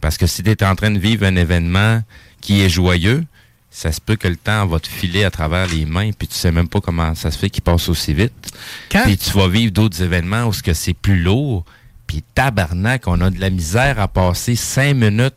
Parce 0.00 0.16
que 0.16 0.26
si 0.26 0.42
tu 0.42 0.50
es 0.50 0.64
en 0.64 0.74
train 0.74 0.90
de 0.90 0.98
vivre 0.98 1.26
un 1.26 1.36
événement 1.36 2.02
qui 2.40 2.62
est 2.62 2.68
joyeux, 2.68 3.24
ça 3.70 3.92
se 3.92 4.00
peut 4.00 4.16
que 4.16 4.28
le 4.28 4.36
temps 4.36 4.66
va 4.66 4.80
te 4.80 4.88
filer 4.88 5.24
à 5.24 5.30
travers 5.30 5.66
les 5.66 5.86
mains, 5.86 6.10
puis 6.12 6.28
tu 6.28 6.34
sais 6.34 6.50
même 6.50 6.68
pas 6.68 6.80
comment 6.80 7.14
ça 7.14 7.30
se 7.30 7.38
fait 7.38 7.50
qu'il 7.50 7.62
passe 7.62 7.88
aussi 7.88 8.12
vite. 8.12 8.52
Puis 8.88 9.16
tu 9.16 9.30
vas 9.30 9.48
vivre 9.48 9.72
d'autres 9.72 10.02
événements 10.02 10.44
où 10.44 10.52
ce 10.52 10.62
que 10.62 10.74
c'est 10.74 10.92
plus 10.94 11.22
lourd, 11.22 11.64
puis 12.06 12.22
tabarnak, 12.34 13.06
on 13.06 13.20
a 13.20 13.30
de 13.30 13.40
la 13.40 13.50
misère 13.50 14.00
à 14.00 14.08
passer 14.08 14.56
cinq 14.56 14.94
minutes. 14.94 15.34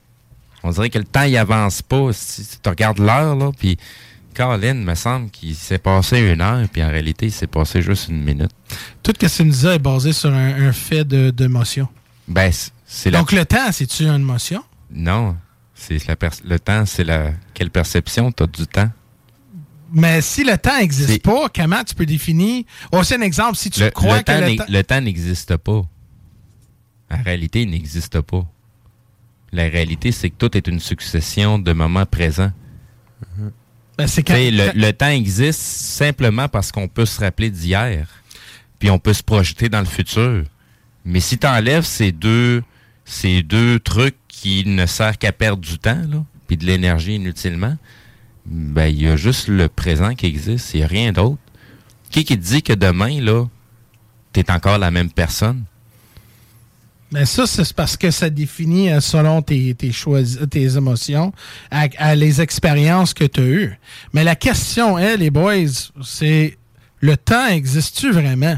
On 0.63 0.71
dirait 0.71 0.89
que 0.89 0.97
le 0.97 1.05
temps, 1.05 1.23
il 1.23 1.37
avance 1.37 1.81
pas. 1.81 2.09
Si 2.11 2.59
tu 2.61 2.69
regardes 2.69 2.99
l'heure, 2.99 3.35
là, 3.35 3.51
puis 3.57 3.77
Caroline, 4.35 4.83
me 4.83 4.93
semble 4.95 5.29
qu'il 5.31 5.55
s'est 5.55 5.79
passé 5.79 6.19
une 6.19 6.41
heure, 6.41 6.67
puis 6.71 6.83
en 6.83 6.89
réalité, 6.89 7.27
il 7.27 7.31
s'est 7.31 7.47
passé 7.47 7.81
juste 7.81 8.09
une 8.09 8.21
minute. 8.21 8.51
Tout 9.01 9.13
ce 9.19 9.25
que 9.25 9.33
tu 9.33 9.43
me 9.45 9.49
disais 9.51 9.75
est 9.75 9.79
basé 9.79 10.13
sur 10.13 10.31
un, 10.31 10.67
un 10.67 10.71
fait 10.73 11.07
d'émotion. 11.07 11.87
Ben, 12.27 12.51
c'est 12.85 13.11
Donc, 13.11 13.31
le 13.31 13.45
temps, 13.45 13.71
c'est-tu 13.71 14.03
une 14.03 14.15
émotion? 14.15 14.63
Non. 14.91 15.37
c'est 15.73 16.05
la 16.07 16.15
Le 16.43 16.59
temps, 16.59 16.85
c'est 16.85 17.03
la... 17.03 17.31
Quelle 17.53 17.71
perception 17.71 18.31
tu 18.31 18.43
as 18.43 18.47
du 18.47 18.67
temps? 18.67 18.89
Mais 19.93 20.19
si 20.19 20.43
le 20.43 20.57
temps 20.57 20.77
n'existe 20.77 21.23
pas, 21.23 21.47
comment 21.55 21.83
tu 21.83 21.95
peux 21.95 22.05
définir... 22.05 22.65
Oh, 22.91 23.03
c'est 23.03 23.17
un 23.17 23.21
exemple. 23.21 23.55
Si 23.55 23.69
tu 23.69 23.79
le, 23.79 23.89
crois 23.91 24.21
que 24.21 24.31
le 24.31 24.57
temps... 24.57 24.65
Le 24.67 24.81
temps 24.83 25.01
n'existe 25.01 25.55
pas. 25.57 25.81
La 27.09 27.17
réalité, 27.17 27.61
il 27.61 27.69
n'existe 27.69 28.19
pas. 28.21 28.45
La 29.53 29.63
réalité, 29.63 30.11
c'est 30.11 30.29
que 30.29 30.35
tout 30.35 30.57
est 30.57 30.67
une 30.67 30.81
succession 30.81 31.57
de 31.57 31.71
moments 31.71 32.05
présents. 32.05 32.51
Ben, 33.97 34.07
le, 34.75 34.91
temps 34.91 35.09
existe 35.09 35.61
simplement 35.61 36.49
parce 36.49 36.71
qu'on 36.71 36.87
peut 36.87 37.05
se 37.05 37.19
rappeler 37.21 37.49
d'hier, 37.49 38.07
puis 38.77 38.89
on 38.89 38.99
peut 38.99 39.13
se 39.13 39.23
projeter 39.23 39.69
dans 39.69 39.79
le 39.79 39.85
futur. 39.85 40.43
Mais 41.05 41.21
si 41.21 41.37
tu 41.37 41.47
enlèves 41.47 41.85
ces 41.85 42.11
deux, 42.11 42.63
ces 43.05 43.41
deux 43.41 43.79
trucs 43.79 44.17
qui 44.27 44.65
ne 44.65 44.85
servent 44.85 45.17
qu'à 45.17 45.31
perdre 45.31 45.61
du 45.61 45.77
temps, 45.77 46.01
puis 46.47 46.57
de 46.57 46.65
l'énergie 46.65 47.15
inutilement, 47.15 47.77
ben 48.45 48.87
il 48.87 49.01
y 49.01 49.07
a 49.07 49.15
juste 49.15 49.47
le 49.47 49.69
présent 49.69 50.13
qui 50.13 50.25
existe, 50.25 50.73
il 50.73 50.77
n'y 50.77 50.83
a 50.83 50.87
rien 50.87 51.11
d'autre. 51.11 51.39
Qui 52.09 52.25
qui 52.25 52.37
te 52.37 52.43
dit 52.43 52.63
que 52.63 52.73
demain, 52.73 53.21
là, 53.21 53.45
tu 54.33 54.41
es 54.41 54.51
encore 54.51 54.77
la 54.77 54.91
même 54.91 55.09
personne? 55.09 55.63
Mais 57.11 57.25
ça, 57.25 57.45
c'est 57.45 57.71
parce 57.73 57.95
que 57.95 58.11
ça 58.11 58.29
définit 58.29 58.91
euh, 58.91 58.99
selon 58.99 59.41
tes, 59.41 59.75
tes, 59.75 59.91
tes 60.49 60.77
émotions, 60.77 61.31
à, 61.69 62.15
les 62.15 62.41
expériences 62.41 63.13
que 63.13 63.25
tu 63.25 63.41
as 63.41 63.43
eues. 63.43 63.79
Mais 64.13 64.23
la 64.23 64.35
question, 64.35 64.97
les 64.97 65.29
boys, 65.29 65.91
c'est 66.03 66.57
le 66.99 67.15
temps 67.15 67.47
existe-tu 67.47 68.11
vraiment? 68.11 68.57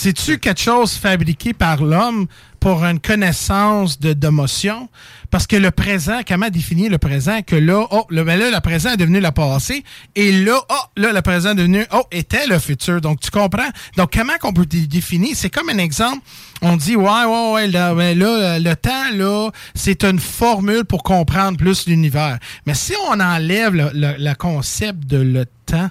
C'est-tu 0.00 0.38
quelque 0.38 0.60
chose 0.60 0.92
fabriqué 0.92 1.52
par 1.52 1.82
l'homme 1.82 2.28
pour 2.60 2.84
une 2.84 3.00
connaissance 3.00 3.98
de 3.98 4.12
d'émotion? 4.12 4.88
Parce 5.28 5.48
que 5.48 5.56
le 5.56 5.72
présent, 5.72 6.20
comment 6.24 6.50
définir 6.50 6.88
le 6.88 6.98
présent? 6.98 7.42
Que 7.42 7.56
là, 7.56 7.84
oh, 7.90 8.06
le, 8.08 8.22
ben 8.22 8.38
là, 8.38 8.48
le 8.48 8.60
présent 8.60 8.90
est 8.90 8.96
devenu 8.96 9.18
le 9.18 9.32
passé. 9.32 9.82
Et 10.14 10.30
là, 10.30 10.56
oh, 10.70 10.74
là, 10.96 11.12
le 11.12 11.20
présent 11.20 11.50
est 11.50 11.56
devenu, 11.56 11.84
oh, 11.92 12.04
était 12.12 12.46
le 12.46 12.60
futur. 12.60 13.00
Donc, 13.00 13.18
tu 13.18 13.32
comprends? 13.32 13.68
Donc, 13.96 14.12
comment 14.12 14.34
qu'on 14.40 14.52
peut 14.52 14.66
définir? 14.66 15.34
C'est 15.34 15.50
comme 15.50 15.68
un 15.68 15.78
exemple. 15.78 16.20
On 16.62 16.76
dit, 16.76 16.94
ouais, 16.94 17.24
ouais, 17.24 17.52
ouais, 17.54 17.66
là, 17.66 17.92
ben 17.92 18.16
là 18.16 18.60
le 18.60 18.76
temps, 18.76 19.10
là, 19.14 19.50
c'est 19.74 20.04
une 20.04 20.20
formule 20.20 20.84
pour 20.84 21.02
comprendre 21.02 21.58
plus 21.58 21.88
l'univers. 21.88 22.38
Mais 22.66 22.74
si 22.74 22.94
on 23.10 23.18
enlève 23.18 23.74
le 23.74 24.34
concept 24.34 25.08
de 25.08 25.16
le 25.16 25.44
temps, 25.66 25.90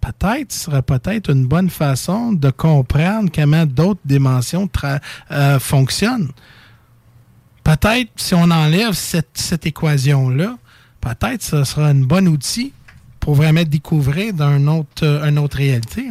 peut-être 0.00 0.52
serait 0.52 0.82
peut-être 0.82 1.30
une 1.30 1.46
bonne 1.46 1.70
façon 1.70 2.32
de 2.32 2.50
comprendre 2.50 3.30
comment 3.34 3.66
d'autres 3.66 4.00
dimensions 4.04 4.68
euh, 5.30 5.58
fonctionnent. 5.58 6.30
Peut-être 7.64 8.10
si 8.16 8.34
on 8.34 8.50
enlève 8.50 8.92
cette, 8.92 9.66
équation-là, 9.66 10.56
peut-être 11.00 11.42
ce 11.42 11.64
sera 11.64 11.88
un 11.88 11.94
bon 11.94 12.26
outil 12.28 12.72
pour 13.20 13.34
vraiment 13.34 13.64
découvrir 13.64 14.32
d'une 14.32 14.68
autre, 14.68 15.04
euh, 15.04 15.28
une 15.28 15.38
autre 15.38 15.58
réalité. 15.58 16.08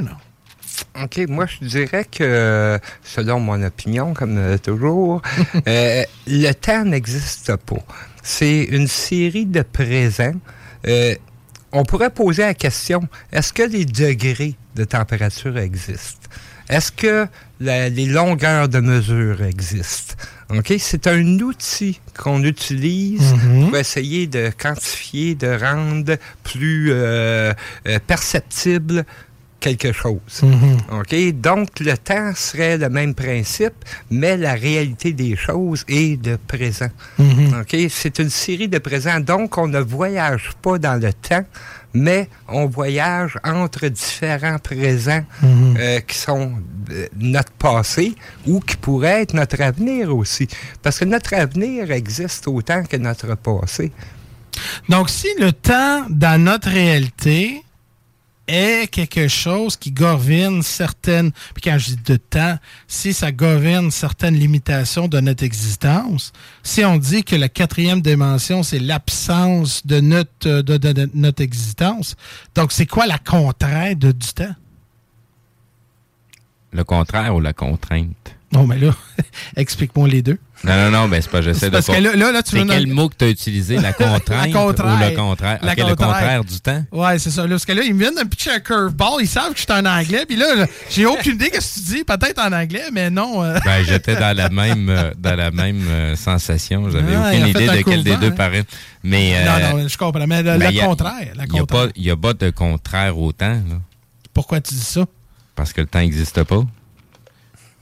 OK, 1.02 1.20
moi 1.28 1.46
je 1.48 1.66
dirais 1.66 2.06
que, 2.06 2.80
selon 3.04 3.40
mon 3.40 3.64
opinion, 3.64 4.14
comme 4.14 4.38
euh, 4.38 4.58
toujours, 4.58 5.22
le 5.66 6.52
temps 6.54 6.86
n'existe 6.86 7.56
pas. 7.56 7.84
C'est 8.22 8.64
une 8.66 8.88
série 8.88 9.46
de 9.46 9.62
présents 9.62 10.36
on 11.80 11.84
pourrait 11.84 12.10
poser 12.10 12.44
la 12.44 12.54
question, 12.54 13.08
est-ce 13.32 13.54
que 13.54 13.64
les 13.64 13.86
degrés 13.86 14.56
de 14.76 14.84
température 14.84 15.58
existent? 15.58 16.28
Est-ce 16.70 16.92
que 16.92 17.28
les 17.62 18.06
longueurs 18.08 18.68
de 18.68 18.80
mesure 18.80 19.42
existent? 19.44 20.16
OK? 20.50 20.74
C'est 20.80 21.08
un 21.08 21.40
outil 21.40 22.00
qu'on 22.18 22.44
utilise 22.44 23.34
Mhm. 23.34 23.66
pour 23.70 23.78
essayer 23.78 24.28
de 24.28 24.52
quantifier, 24.62 25.36
de 25.36 25.48
rendre 25.58 26.16
plus 26.44 26.90
euh, 26.92 27.54
euh, 27.88 28.00
perceptible 28.06 29.06
quelque 29.60 29.92
chose. 29.92 30.20
Mhm. 30.44 30.78
OK? 31.00 31.16
Donc, 31.42 31.80
le 31.80 31.98
temps 31.98 32.32
serait 32.36 32.78
le 32.78 32.90
même 32.90 33.14
principe, 33.16 33.74
mais 34.12 34.38
la 34.38 34.54
réalité 34.54 35.14
des 35.14 35.36
choses 35.36 35.84
est 35.88 36.22
de 36.22 36.38
présent. 36.48 36.90
Mhm. 37.18 37.62
OK? 37.62 37.76
C'est 37.90 38.20
une 38.20 38.30
série 38.30 38.68
de 38.68 38.78
présents. 38.78 39.20
Donc, 39.20 39.58
on 39.58 39.68
ne 39.68 39.80
voyage 39.80 40.52
pas 40.62 40.78
dans 40.78 41.02
le 41.02 41.12
temps, 41.12 41.44
mais 41.94 42.30
on 42.48 42.68
voyage 42.68 43.38
entre 43.44 43.88
différents 43.88 44.60
présents 44.60 45.24
Mhm. 45.42 45.76
euh, 45.80 46.00
qui 46.02 46.18
sont 46.18 46.52
euh, 46.92 47.08
notre 47.18 47.52
passé 47.54 48.16
ou 48.46 48.60
qui 48.60 48.78
pourraient 48.78 49.24
être 49.24 49.34
notre 49.34 49.60
avenir 49.62 50.16
aussi. 50.16 50.48
Parce 50.84 51.00
que 51.00 51.06
notre 51.06 51.34
avenir 51.34 51.92
existe 51.92 52.48
autant 52.48 52.84
que 52.84 52.98
notre 52.98 53.36
passé. 53.36 53.92
Donc, 54.90 55.10
si 55.10 55.28
le 55.40 55.52
temps 55.52 56.06
dans 56.10 56.42
notre 56.42 56.70
réalité 56.70 57.62
est 58.48 58.88
quelque 58.92 59.28
chose 59.28 59.76
qui 59.76 59.92
governe 59.92 60.62
certaines, 60.64 61.32
puis 61.54 61.62
quand 61.64 61.78
je 61.78 61.88
dis 61.96 62.02
de 62.06 62.16
temps, 62.18 62.58
si 62.88 63.14
ça 63.14 63.32
governe 63.32 63.92
certaines 63.92 64.36
limitations 64.36 65.08
de 65.08 65.20
notre 65.20 65.44
existence, 65.44 66.32
si 66.64 66.86
on 66.86 66.98
dit 66.98 67.24
que 67.24 67.36
la 67.36 67.50
quatrième 67.50 68.02
dimension, 68.02 68.64
c'est 68.64 68.80
l'absence 68.80 69.86
de 69.86 70.00
notre, 70.00 70.62
de, 70.62 70.78
de- 70.78 70.92
de 70.94 71.10
notre 71.14 71.42
existence, 71.44 72.16
donc 72.56 72.72
c'est 72.72 72.86
quoi 72.86 73.06
la 73.08 73.18
contrainte 73.18 74.00
du 74.00 74.28
temps? 74.34 74.56
Le 76.72 76.84
contraire 76.84 77.36
ou 77.36 77.40
la 77.40 77.54
contrainte? 77.54 78.36
Bon, 78.52 78.66
mais 78.68 78.78
là, 78.78 78.96
explique-moi 79.56 80.08
les 80.08 80.22
deux. 80.22 80.38
Non, 80.64 80.76
non, 80.76 80.90
non, 80.92 81.08
ben 81.08 81.22
c'est 81.22 81.30
pas, 81.30 81.42
j'essaie 81.42 81.68
de... 81.68 81.72
parce 81.72 81.86
que 81.88 81.92
là- 81.94 82.16
là- 82.16 82.32
là, 82.32 82.42
tu 82.44 82.58
C'est 82.58 82.66
quel 82.66 82.88
mot 82.88 83.10
que 83.10 83.16
tu 83.16 83.26
as 83.26 83.30
utilisé? 83.30 83.78
La 83.78 83.94
contrainte 83.94 84.48
La 84.48 84.48
contraire. 84.52 84.96
ou 84.98 85.10
le 85.12 85.16
contraire? 85.16 85.60
La 85.62 85.74
le 85.76 85.96
contraire. 85.96 86.44
du 86.44 86.60
temps? 86.60 86.84
Ouais, 86.92 87.20
c'est 87.20 87.30
ça. 87.30 87.44
Là, 87.44 87.50
parce 87.50 87.66
que 87.66 87.74
là, 87.74 87.84
ils 87.84 87.94
me 87.94 88.00
viennent 88.00 88.16
de 88.16 88.22
me 88.22 88.26
pitcher 88.30 88.52
un 88.52 88.60
curveball. 88.60 89.22
Ils 89.22 89.28
savent 89.28 89.54
que 89.54 89.60
je 89.60 89.64
suis 89.64 89.72
en 89.72 89.86
anglais. 89.86 90.26
Puis 90.28 90.36
là, 90.36 90.66
j'ai 90.90 91.06
aucune 91.06 91.34
idée 91.36 91.50
que 91.52 91.58
tu 91.60 91.80
dis. 91.82 92.04
Peut-être 92.04 92.40
en 92.40 92.52
anglais, 92.52 92.86
mais 92.92 93.10
non. 93.10 93.44
euh. 93.44 93.58
Ben, 93.64 93.84
j'étais 93.86 94.16
dans 94.16 94.36
la 94.36 94.50
même, 94.50 94.90
euh, 94.90 95.12
dans 95.18 95.36
la 95.36 95.52
même 95.52 95.86
euh, 95.88 96.16
sensation. 96.16 96.90
J'avais 96.90 97.16
Ah, 97.16 97.30
aucune 97.30 97.48
idée 97.48 97.70
un 97.70 97.76
de 97.78 97.82
quel 97.84 98.04
des 98.04 98.18
deux 98.18 98.34
hein. 98.38 98.62
Mais, 99.04 99.36
euh, 99.38 99.46
non, 99.72 99.78
non, 99.78 99.88
je 99.88 99.98
comprends. 99.98 100.26
Mais 100.28 100.42
le, 100.44 100.58
ben, 100.58 100.70
le 100.70 100.76
y 100.76 100.82
a- 100.82 100.86
contraire. 100.86 101.28
Il 101.96 102.04
n'y 102.04 102.10
a, 102.10 102.14
a 102.14 102.18
pas 102.18 102.34
de 102.34 102.50
contraire 102.50 103.18
au 103.18 103.32
temps, 103.32 103.46
là, 103.70 103.76
Pourquoi 104.34 104.60
tu 104.62 104.74
dis 104.74 104.82
ça? 104.82 105.06
parce 105.56 105.74
que 105.74 105.82
le 105.82 105.88
temps 105.88 106.00
n'existe 106.00 106.44
pas. 106.44 106.64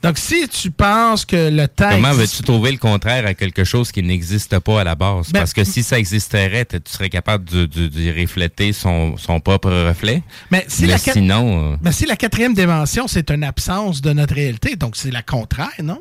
Donc, 0.02 0.18
si 0.18 0.46
tu 0.48 0.70
penses 0.70 1.24
que 1.24 1.50
le 1.50 1.66
temps. 1.66 1.88
Comment 1.90 2.12
veux-tu 2.12 2.42
trouver 2.42 2.70
le 2.70 2.78
contraire 2.78 3.26
à 3.26 3.34
quelque 3.34 3.64
chose 3.64 3.90
qui 3.90 4.02
n'existe 4.02 4.58
pas 4.60 4.82
à 4.82 4.84
la 4.84 4.94
base? 4.94 5.32
Ben- 5.32 5.40
Parce 5.40 5.52
que 5.52 5.64
si 5.64 5.82
ça 5.82 5.98
existerait, 5.98 6.64
tu 6.64 6.78
serais 6.86 7.08
capable 7.08 7.44
d'y 7.68 8.10
refléter 8.12 8.72
son, 8.72 9.16
son 9.16 9.40
propre 9.40 9.70
reflet. 9.70 10.22
Mais 10.50 10.64
si 10.68 10.86
la 10.86 10.98
sinon, 10.98 11.72
euh, 11.72 11.76
Mais 11.82 11.92
si 11.92 12.06
la 12.06 12.16
quatrième 12.16 12.54
dimension, 12.54 13.08
c'est 13.08 13.30
une 13.30 13.42
absence 13.42 14.00
de 14.02 14.12
notre 14.12 14.34
réalité, 14.34 14.76
donc 14.76 14.96
c'est 14.96 15.10
la 15.10 15.22
contraire, 15.22 15.70
non? 15.82 16.00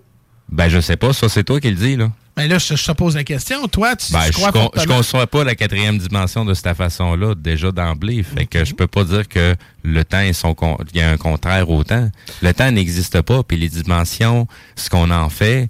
Ben 0.50 0.70
je 0.70 0.80
sais 0.80 0.96
pas, 0.98 1.14
ça 1.14 1.28
c'est 1.30 1.44
toi 1.44 1.60
qui 1.60 1.70
le 1.70 1.76
dis, 1.76 1.96
là. 1.96 2.12
Mais 2.38 2.50
là, 2.50 2.58
je, 2.58 2.76
je 2.76 2.86
te 2.86 2.92
pose 2.92 3.16
la 3.16 3.24
question. 3.24 3.66
Toi, 3.70 3.96
tu, 3.96 4.12
Ben, 4.12 4.26
tu 4.26 4.34
je, 4.34 4.38
crois 4.40 4.52
con- 4.52 4.70
je 4.74 4.80
fortement- 4.82 4.98
conçois 4.98 5.26
pas 5.28 5.44
la 5.46 5.56
quatrième 5.56 5.98
dimension 5.98 6.44
de 6.44 6.54
cette 6.54 6.76
façon-là, 6.76 7.34
déjà 7.34 7.72
d'emblée. 7.72 8.24
Fait 8.24 8.46
que 8.46 8.66
je 8.66 8.74
peux 8.74 8.88
pas 8.88 9.06
dire 9.06 9.26
que 9.30 9.56
le 9.84 10.04
temps 10.04 10.20
est 10.20 10.34
son 10.34 10.54
con- 10.54 10.78
il 10.94 11.00
y 11.00 11.02
a 11.02 11.10
un 11.10 11.16
contraire 11.18 11.70
au 11.70 11.84
temps. 11.86 12.10
Le 12.42 12.54
temps 12.54 12.70
n'existe 12.72 13.22
pas, 13.22 13.42
puis 13.44 13.56
les 13.56 13.70
dimensions, 13.70 14.48
ce 14.76 14.90
qu'on 14.90 15.12
en 15.12 15.30
fait, 15.30 15.70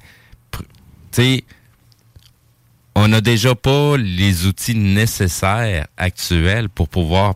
tu 0.51 0.59
sais, 1.11 1.43
on 2.95 3.09
n'a 3.09 3.21
déjà 3.21 3.53
pas 3.53 3.95
les 3.97 4.45
outils 4.47 4.75
nécessaires 4.75 5.85
actuels 5.97 6.69
pour 6.69 6.89
pouvoir 6.89 7.35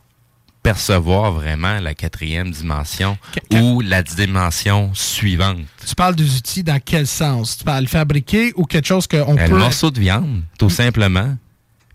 percevoir 0.73 1.31
vraiment 1.31 1.79
la 1.79 1.95
quatrième 1.95 2.51
dimension 2.51 3.17
ou 3.51 3.81
la 3.81 4.03
dimension 4.03 4.91
suivante. 4.93 5.57
Tu 5.87 5.95
parles 5.95 6.15
des 6.15 6.35
outils 6.35 6.61
dans 6.63 6.79
quel 6.79 7.07
sens? 7.07 7.57
Tu 7.57 7.63
parles 7.63 7.87
fabriquer 7.87 8.53
ou 8.55 8.65
quelque 8.65 8.85
chose 8.85 9.07
qu'on 9.07 9.35
Un 9.35 9.47
peut... 9.49 9.57
morceau 9.57 9.89
de 9.89 9.99
viande, 9.99 10.43
tout 10.59 10.69
simplement. 10.69 11.35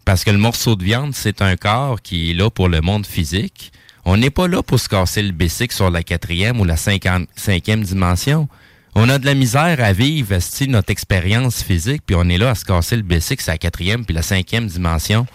Parce 0.05 0.25
que 0.25 0.33
le 0.33 0.39
morceau 0.39 0.75
de 0.75 0.83
viande, 0.83 1.15
c'est 1.15 1.41
un 1.41 1.55
corps 1.57 2.03
qui 2.03 2.33
est 2.33 2.35
là 2.35 2.51
pour 2.51 2.69
le 2.69 2.81
monde 2.81 3.07
physique. 3.07 3.71
On 4.05 4.17
n'est 4.17 4.31
pas 4.31 4.49
là 4.49 4.61
pour 4.61 4.81
se 4.81 4.89
casser 4.89 5.23
le 5.23 5.31
bicycle 5.31 5.73
sur 5.75 5.89
la 5.89 6.03
quatrième 6.03 6.61
ou 6.61 6.65
la 6.65 6.77
cinquante- 6.77 7.29
cinquième 7.37 7.85
dimension. 7.85 8.49
On 8.97 9.09
a 9.09 9.19
de 9.21 9.25
la 9.27 9.35
misère 9.35 9.79
à 9.81 9.93
vivre 9.93 10.33
esti, 10.33 10.67
notre 10.67 10.91
expérience 10.91 11.63
physique, 11.63 12.03
puis 12.05 12.17
on 12.19 12.29
est 12.29 12.39
là 12.39 12.51
à 12.51 12.55
se 12.57 12.65
casser 12.65 12.97
le 12.97 13.03
bicycle 13.03 13.43
sur 13.45 13.53
la 13.53 13.59
quatrième 13.59 14.05
puis 14.05 14.15
la 14.17 14.23
cinquième 14.23 14.67
dimension. 14.67 15.27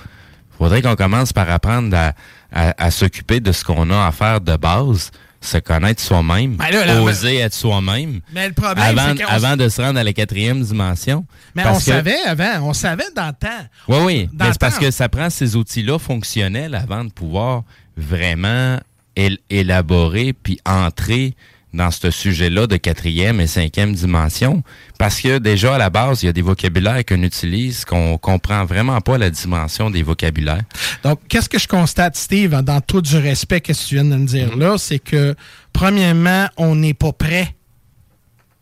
faudrait 0.57 0.81
qu'on 0.81 0.97
commence 0.97 1.31
par 1.31 1.49
apprendre 1.49 1.95
à, 1.95 2.13
à- 2.51 2.73
à 2.77 2.91
s'occuper 2.91 3.39
de 3.39 3.51
ce 3.51 3.63
qu'on 3.63 3.89
a 3.91 4.05
à 4.07 4.11
faire 4.11 4.41
de 4.41 4.55
base, 4.55 5.11
se 5.41 5.57
connaître 5.57 6.01
soi-même, 6.01 6.57
Ben 6.57 6.69
là, 6.69 7.01
oser 7.01 7.37
être 7.37 7.53
soi-même. 7.53 8.19
Mais 8.33 8.47
le 8.49 8.53
problème, 8.53 8.97
avant, 8.99 9.13
avant 9.29 9.55
de 9.55 9.69
se 9.69 9.81
rendre 9.81 9.97
à 9.97 10.03
la 10.03 10.11
quatrième 10.11 10.61
dimension. 10.61 11.25
Mais 11.55 11.65
on 11.65 11.75
que- 11.77 11.81
savait 11.81 12.19
avant, 12.25 12.67
on 12.67 12.73
savait 12.73 13.05
dans 13.15 13.27
le 13.27 13.33
temps. 13.33 13.65
oui, 13.87 13.97
oui. 14.03 14.29
Dans 14.33 14.45
Mais 14.45 14.51
c'est 14.51 14.59
parce 14.59 14.77
que 14.77 14.91
ça 14.91 15.07
prend 15.07 15.29
ces 15.29 15.55
outils-là 15.55 15.97
fonctionnels 15.97 16.75
avant 16.75 17.05
de 17.05 17.11
pouvoir 17.11 17.63
vraiment 17.95 18.79
él- 19.15 19.37
élaborer 19.49 20.33
puis 20.33 20.59
entrer 20.65 21.35
dans 21.73 21.91
ce 21.91 22.09
sujet-là 22.09 22.65
de 22.65 22.77
quatrième 22.77 23.39
et 23.39 23.45
cinquième 23.47 23.93
dimension. 23.93 24.63
Parce 24.97 25.21
que 25.21 25.37
déjà, 25.37 25.75
à 25.75 25.77
la 25.77 25.89
base, 25.89 26.23
il 26.23 26.25
y 26.25 26.29
a 26.29 26.33
des 26.33 26.41
vocabulaires 26.41 27.05
qu'on 27.05 27.21
utilise 27.21 27.85
qu'on 27.85 28.17
comprend 28.17 28.65
vraiment 28.65 28.99
pas 29.01 29.17
la 29.17 29.29
dimension 29.29 29.89
des 29.91 30.01
vocabulaires. 30.03 30.63
Donc, 31.03 31.19
qu'est-ce 31.29 31.47
que 31.49 31.59
je 31.59 31.67
constate, 31.67 32.15
Steve, 32.15 32.59
dans 32.63 32.81
tout 32.81 33.01
du 33.01 33.17
respect 33.17 33.61
que 33.61 33.71
tu 33.73 33.95
viens 33.95 34.03
de 34.05 34.15
me 34.15 34.25
dire 34.25 34.55
là, 34.57 34.77
c'est 34.79 34.99
que, 34.99 35.35
premièrement, 35.71 36.47
on 36.57 36.75
n'est 36.75 36.93
pas 36.95 37.11
prêt. 37.13 37.55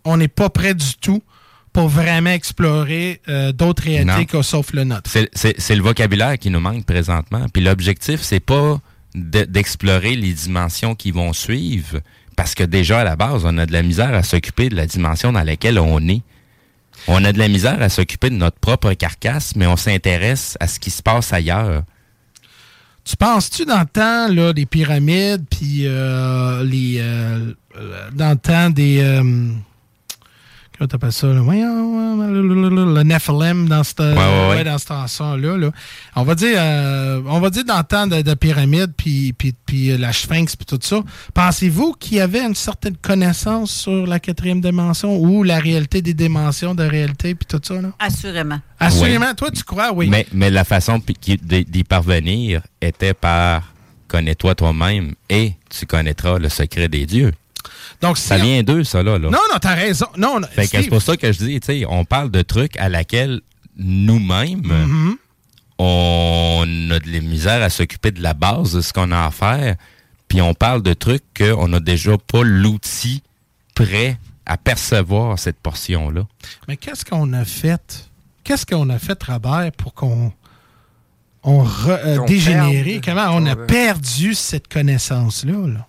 On 0.03 0.17
n'est 0.17 0.27
pas 0.27 0.49
prêt 0.49 0.73
du 0.73 0.95
tout 1.01 1.21
pour 1.73 1.89
vraiment 1.89 2.29
explorer 2.31 3.21
euh, 3.29 3.51
d'autres 3.51 3.83
réalités 3.83 4.25
que 4.25 4.41
sauf 4.41 4.71
le 4.73 4.83
nôtre. 4.83 5.09
C'est- 5.09 5.75
le 5.75 5.81
vocabulaire 5.81 6.37
qui 6.39 6.49
nous 6.49 6.59
manque 6.59 6.85
présentement. 6.85 7.45
Puis 7.53 7.61
l'objectif, 7.63 8.21
c'est 8.21 8.39
pas 8.39 8.79
de- 9.15 9.43
d'explorer 9.43 10.15
les 10.15 10.33
dimensions 10.33 10.95
qui 10.95 11.11
vont 11.11 11.33
suivre, 11.33 11.99
parce 12.37 12.55
que 12.55 12.63
déjà 12.63 13.01
à 13.01 13.03
la 13.03 13.17
base, 13.17 13.41
on 13.43 13.57
a 13.57 13.65
de 13.65 13.73
la 13.73 13.83
misère 13.83 14.13
à 14.13 14.23
s'occuper 14.23 14.69
de 14.69 14.75
la 14.75 14.85
dimension 14.85 15.33
dans 15.33 15.43
laquelle 15.43 15.77
on 15.79 15.99
est. 16.07 16.21
On 17.09 17.23
a 17.25 17.33
de 17.33 17.39
la 17.39 17.47
misère 17.49 17.81
à 17.81 17.89
s'occuper 17.89 18.29
de 18.29 18.35
notre 18.35 18.59
propre 18.59 18.93
carcasse, 18.93 19.55
mais 19.57 19.67
on 19.67 19.75
s'intéresse 19.75 20.55
à 20.61 20.67
ce 20.67 20.79
qui 20.79 20.89
se 20.89 21.01
passe 21.03 21.33
ailleurs. 21.33 21.83
Tu 23.03 23.15
penses-tu 23.17 23.65
dans 23.65 23.79
le 23.79 23.85
temps, 23.85 24.27
là, 24.33 24.53
des 24.53 24.65
pyramides, 24.65 25.45
puis 25.49 25.83
euh, 25.85 26.63
les. 26.63 26.97
euh, 26.99 27.53
euh, 27.77 28.09
dans 28.13 28.31
le 28.31 28.37
temps 28.37 28.69
des. 28.69 28.99
euh, 29.01 29.49
comment 30.77 30.87
t'appelles 30.87 31.11
ça, 31.11 31.27
là? 31.27 31.41
Le, 31.41 32.41
le- 32.41 32.69
le- 32.69 32.93
le 32.95 33.03
Nephilim 33.03 33.67
dans 33.67 33.83
cette, 33.83 33.99
ouais, 33.99 34.15
ouais. 34.49 34.63
dans 34.63 34.77
cette 34.77 34.89
chanson-là. 34.89 35.57
Là. 35.57 35.71
On 36.15 36.23
va 36.23 36.35
dire 36.35 36.55
euh, 36.57 37.21
on 37.25 37.39
va 37.39 37.49
dire 37.49 37.63
dans 37.65 37.77
le 37.77 37.83
temps 37.83 38.07
de, 38.07 38.21
de 38.21 38.33
pyramides, 38.33 38.91
puis, 38.95 39.33
puis, 39.33 39.53
puis 39.65 39.91
euh, 39.91 39.97
la 39.97 40.11
Sphinx, 40.13 40.55
puis 40.55 40.65
tout 40.65 40.79
ça. 40.81 41.01
Pensez-vous 41.33 41.93
qu'il 41.99 42.17
y 42.17 42.19
avait 42.19 42.41
une 42.41 42.55
certaine 42.55 42.97
connaissance 42.97 43.71
sur 43.71 44.05
la 44.07 44.19
quatrième 44.19 44.61
dimension 44.61 45.17
ou 45.17 45.43
la 45.43 45.59
réalité 45.59 46.01
des 46.01 46.13
dimensions 46.13 46.75
de 46.75 46.83
réalité, 46.83 47.33
puis 47.35 47.45
tout 47.47 47.61
ça? 47.63 47.81
Là? 47.81 47.89
Assurément. 47.99 48.59
Assurément, 48.79 49.33
toi, 49.35 49.49
tu 49.51 49.63
crois, 49.63 49.91
oui. 49.93 50.07
Mais, 50.09 50.25
mais 50.33 50.49
la 50.49 50.63
façon 50.63 50.99
d'y 50.99 51.83
parvenir 51.83 52.61
était 52.81 53.13
par 53.13 53.73
connais-toi 54.07 54.55
toi-même 54.55 55.13
et 55.29 55.53
tu 55.69 55.85
connaîtras 55.85 56.39
le 56.39 56.49
secret 56.49 56.87
des 56.87 57.05
dieux. 57.05 57.33
Donc, 58.01 58.17
ça 58.17 58.37
vient 58.37 58.61
d'eux, 58.63 58.83
ça, 58.83 59.01
là. 59.01 59.13
là. 59.17 59.29
Non, 59.29 59.39
non, 59.51 59.57
t'as 59.59 59.73
raison. 59.73 60.05
Non, 60.17 60.39
non, 60.39 60.47
Fait 60.47 60.63
que 60.63 60.67
Steve, 60.67 60.81
c'est 60.83 60.89
pour 60.89 61.01
ça 61.01 61.17
que 61.17 61.31
je 61.31 61.37
dis, 61.39 61.59
tu 61.59 61.65
sais, 61.65 61.85
on 61.89 62.05
parle 62.05 62.29
de 62.29 62.41
trucs 62.43 62.77
à 62.77 62.89
laquelle 62.89 63.41
nous-mêmes, 63.75 64.61
Mhm. 64.67 65.17
on 65.79 66.63
a 66.91 66.99
de 66.99 67.11
la 67.11 67.19
misère 67.21 67.61
à 67.63 67.69
s'occuper 67.69 68.11
de 68.11 68.21
la 68.21 68.33
base 68.33 68.73
de 68.73 68.81
ce 68.81 68.93
qu'on 68.93 69.11
a 69.11 69.25
à 69.25 69.31
faire, 69.31 69.75
puis 70.27 70.41
on 70.41 70.53
parle 70.53 70.81
de 70.81 70.93
trucs 70.93 71.23
qu'on 71.37 71.67
n'a 71.67 71.79
déjà 71.79 72.17
pas 72.17 72.43
l'outil 72.43 73.21
prêt 73.75 74.17
à 74.45 74.57
percevoir 74.57 75.37
cette 75.39 75.57
portion-là. 75.59 76.21
Mais 76.67 76.77
qu'est-ce 76.77 77.03
qu'on 77.05 77.31
a 77.33 77.45
fait? 77.45 78.09
Qu'est-ce 78.43 78.65
qu'on 78.65 78.89
a 78.89 78.97
fait, 78.99 79.21
Robert, 79.23 79.71
pour 79.77 79.93
qu'on 79.93 80.31
on 81.43 81.65
euh, 81.87 82.25
dégénéré? 82.25 83.01
Comment 83.03 83.27
on 83.31 83.45
a 83.45 83.55
perdu 83.55 84.33
cette 84.33 84.67
connaissance-là? 84.67 85.67
là? 85.67 85.87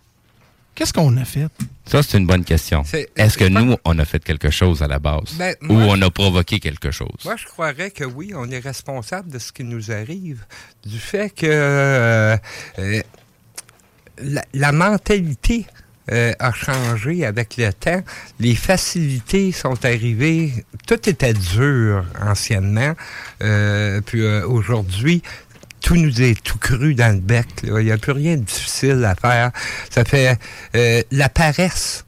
Qu'est-ce 0.78 0.92
qu'on 0.92 1.16
a 1.16 1.24
fait? 1.24 1.46
Ça, 1.86 2.04
c'est 2.04 2.18
une 2.18 2.26
bonne 2.26 2.44
question. 2.44 2.84
C'est- 2.84 3.08
Est-ce 3.16 3.36
que 3.36 3.46
nous, 3.46 3.74
on 3.84 3.98
a 3.98 4.04
fait 4.04 4.22
quelque 4.22 4.48
chose 4.48 4.80
à 4.80 4.86
la 4.86 5.00
base? 5.00 5.32
Ben, 5.36 5.56
ou 5.68 5.72
on 5.74 6.00
a 6.02 6.08
provoqué 6.08 6.60
quelque 6.60 6.92
chose? 6.92 7.08
Moi, 7.24 7.34
je 7.36 7.46
croirais 7.46 7.90
que 7.90 8.04
oui, 8.04 8.30
on 8.36 8.48
est 8.48 8.60
responsable 8.60 9.28
de 9.28 9.40
ce 9.40 9.50
qui 9.50 9.64
nous 9.64 9.90
arrive, 9.90 10.44
du 10.86 11.00
fait 11.00 11.30
que 11.34 11.46
euh, 11.46 12.36
euh, 12.78 13.02
la, 14.18 14.44
la 14.54 14.70
mentalité 14.70 15.66
euh, 16.12 16.32
a 16.38 16.52
changé 16.52 17.26
avec 17.26 17.56
le 17.56 17.72
temps. 17.72 18.02
Les 18.38 18.54
facilités 18.54 19.50
sont 19.50 19.84
arrivées. 19.84 20.64
Tout 20.86 21.08
était 21.08 21.34
dur 21.34 22.04
anciennement. 22.20 22.94
Euh, 23.42 24.00
puis 24.00 24.22
euh, 24.22 24.46
aujourd'hui, 24.46 25.22
tout 25.80 25.96
nous 25.96 26.22
est 26.22 26.42
tout 26.42 26.58
cru 26.58 26.94
dans 26.94 27.14
le 27.14 27.20
bec. 27.20 27.46
Il 27.62 27.74
n'y 27.74 27.92
a 27.92 27.98
plus 27.98 28.12
rien 28.12 28.36
de 28.36 28.42
difficile 28.42 29.04
à 29.04 29.14
faire. 29.14 29.50
Ça 29.90 30.04
fait 30.04 30.38
euh, 30.74 31.02
la 31.10 31.28
paresse, 31.28 32.04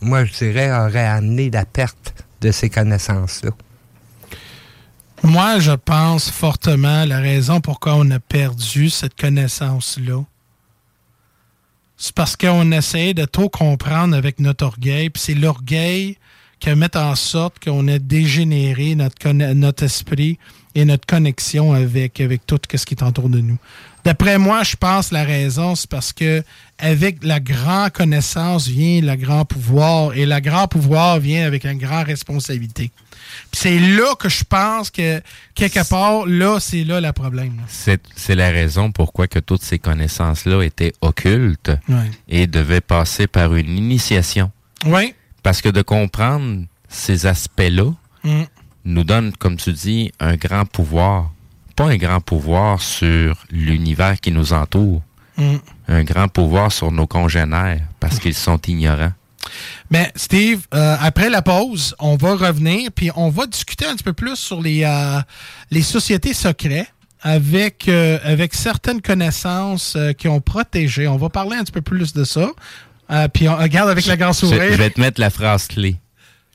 moi 0.00 0.24
je 0.24 0.32
dirais, 0.32 0.70
aurait 0.72 1.06
amené 1.06 1.50
la 1.50 1.64
perte 1.64 2.14
de 2.40 2.50
ces 2.50 2.70
connaissances-là. 2.70 3.50
Moi, 5.22 5.58
je 5.58 5.72
pense 5.72 6.30
fortement 6.30 7.06
la 7.06 7.18
raison 7.18 7.60
pourquoi 7.62 7.94
on 7.94 8.10
a 8.10 8.20
perdu 8.20 8.90
cette 8.90 9.18
connaissance-là. 9.18 10.22
C'est 11.96 12.14
parce 12.14 12.36
qu'on 12.36 12.70
essaie 12.72 13.14
de 13.14 13.24
trop 13.24 13.48
comprendre 13.48 14.14
avec 14.14 14.38
notre 14.38 14.66
orgueil, 14.66 15.10
c'est 15.14 15.32
l'orgueil 15.32 16.18
qui 16.60 16.74
met 16.74 16.94
en 16.96 17.14
sorte 17.14 17.62
qu'on 17.64 17.88
a 17.88 17.98
dégénéré 17.98 18.94
notre 18.94 19.82
esprit 19.84 20.38
et 20.74 20.84
notre 20.84 21.06
connexion 21.06 21.72
avec, 21.72 22.20
avec 22.20 22.46
tout 22.46 22.58
ce 22.74 22.84
qui 22.84 22.94
est 22.94 23.02
autour 23.02 23.28
de 23.28 23.40
nous. 23.40 23.56
D'après 24.04 24.36
moi, 24.38 24.62
je 24.64 24.76
pense 24.76 25.10
la 25.12 25.24
raison, 25.24 25.74
c'est 25.74 25.88
parce 25.88 26.12
que 26.12 26.42
avec 26.78 27.24
la 27.24 27.40
grande 27.40 27.90
connaissance 27.90 28.66
vient 28.68 29.00
le 29.00 29.16
grand 29.16 29.44
pouvoir, 29.46 30.12
et 30.14 30.26
le 30.26 30.40
grand 30.40 30.68
pouvoir 30.68 31.18
vient 31.20 31.46
avec 31.46 31.64
une 31.64 31.78
grande 31.78 32.06
responsabilité. 32.06 32.90
Puis 33.50 33.60
c'est 33.62 33.78
là 33.78 34.14
que 34.16 34.28
je 34.28 34.44
pense 34.44 34.90
que, 34.90 35.22
quelque 35.54 35.88
part, 35.88 36.26
là, 36.26 36.58
c'est 36.60 36.84
là 36.84 37.00
le 37.00 37.12
problème. 37.12 37.54
C'est 37.68 38.02
c'est 38.14 38.34
la 38.34 38.50
raison 38.50 38.92
pourquoi 38.92 39.26
que 39.26 39.38
toutes 39.38 39.62
ces 39.62 39.78
connaissances-là 39.78 40.62
étaient 40.62 40.92
occultes 41.00 41.72
Ouais. 41.88 42.10
et 42.28 42.46
devaient 42.46 42.82
passer 42.82 43.26
par 43.26 43.54
une 43.54 43.76
initiation. 43.78 44.50
Oui. 44.84 45.14
Parce 45.42 45.62
que 45.62 45.70
de 45.70 45.80
comprendre 45.82 46.64
ces 46.88 47.24
aspects-là 47.26 47.92
Mm. 48.24 48.44
Nous 48.84 49.04
donne, 49.04 49.32
comme 49.36 49.56
tu 49.56 49.72
dis, 49.72 50.12
un 50.20 50.36
grand 50.36 50.64
pouvoir. 50.64 51.30
Pas 51.76 51.86
un 51.86 51.96
grand 51.96 52.20
pouvoir 52.20 52.80
sur 52.80 53.36
l'univers 53.50 54.20
qui 54.20 54.30
nous 54.30 54.52
entoure, 54.52 55.02
Mm. 55.36 55.56
un 55.88 56.04
grand 56.04 56.28
pouvoir 56.28 56.70
sur 56.70 56.92
nos 56.92 57.08
congénères 57.08 57.80
parce 57.98 58.20
qu'ils 58.20 58.34
sont 58.34 58.58
ignorants. 58.68 59.12
Mais 59.90 60.12
Steve, 60.14 60.60
euh, 60.72 60.96
après 61.00 61.28
la 61.28 61.42
pause, 61.42 61.96
on 61.98 62.14
va 62.16 62.36
revenir 62.36 62.90
puis 62.94 63.10
on 63.16 63.30
va 63.30 63.46
discuter 63.46 63.84
un 63.84 63.94
petit 63.96 64.04
peu 64.04 64.12
plus 64.12 64.36
sur 64.36 64.62
les, 64.62 64.84
euh, 64.84 65.20
les 65.72 65.82
sociétés 65.82 66.34
secrètes 66.34 66.86
avec, 67.20 67.88
euh, 67.88 68.18
avec 68.22 68.54
certaines 68.54 69.02
connaissances 69.02 69.96
qui 70.18 70.28
ont 70.28 70.40
protégé. 70.40 71.08
On 71.08 71.16
va 71.16 71.28
parler 71.30 71.56
un 71.56 71.64
petit 71.64 71.72
peu 71.72 71.82
plus 71.82 72.12
de 72.12 72.22
ça. 72.22 72.50
Puis 73.32 73.48
on 73.48 73.56
regarde 73.56 73.90
avec 73.90 74.06
la 74.06 74.16
grande 74.16 74.34
Je, 74.34 74.38
sourire. 74.38 74.62
je 74.70 74.76
vais 74.78 74.90
te 74.90 75.00
mettre 75.00 75.20
la 75.20 75.30
phrase 75.30 75.66
clé. 75.66 75.96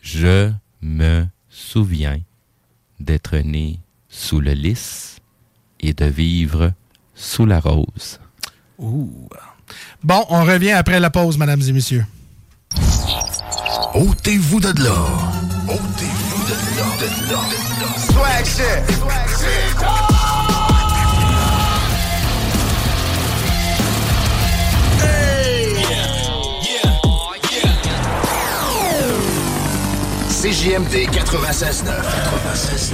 Je 0.02 0.50
me 0.82 1.26
souviens 1.60 2.19
d'être 2.99 3.38
né 3.38 3.80
sous 4.10 4.40
le 4.40 4.53
lys 4.53 5.18
et 5.80 5.94
de 5.94 6.06
vivre 6.06 6.73
sous 7.15 7.45
la 7.45 7.60
rose. 7.60 8.19
Ouh. 8.77 9.30
Bon, 10.03 10.26
on 10.30 10.44
revient 10.44 10.72
après 10.72 10.99
la 10.99 11.10
pause, 11.10 11.38
mesdames 11.38 11.61
et 11.61 11.72
messieurs. 11.72 12.06
Ôtez-vous 13.94 14.60
de 14.60 14.84
là. 14.84 14.95
Ôtez-vous 15.68 16.44
de 16.45 16.56
là. 16.77 16.86
De 16.99 17.31
là. 17.31 17.41
Swag 17.98 18.45
shit. 18.45 18.98
Swag 18.98 19.27
shit. 19.27 20.09
CJMD 30.41 31.10
96.9. 31.11 31.84
96.9. 31.84 32.94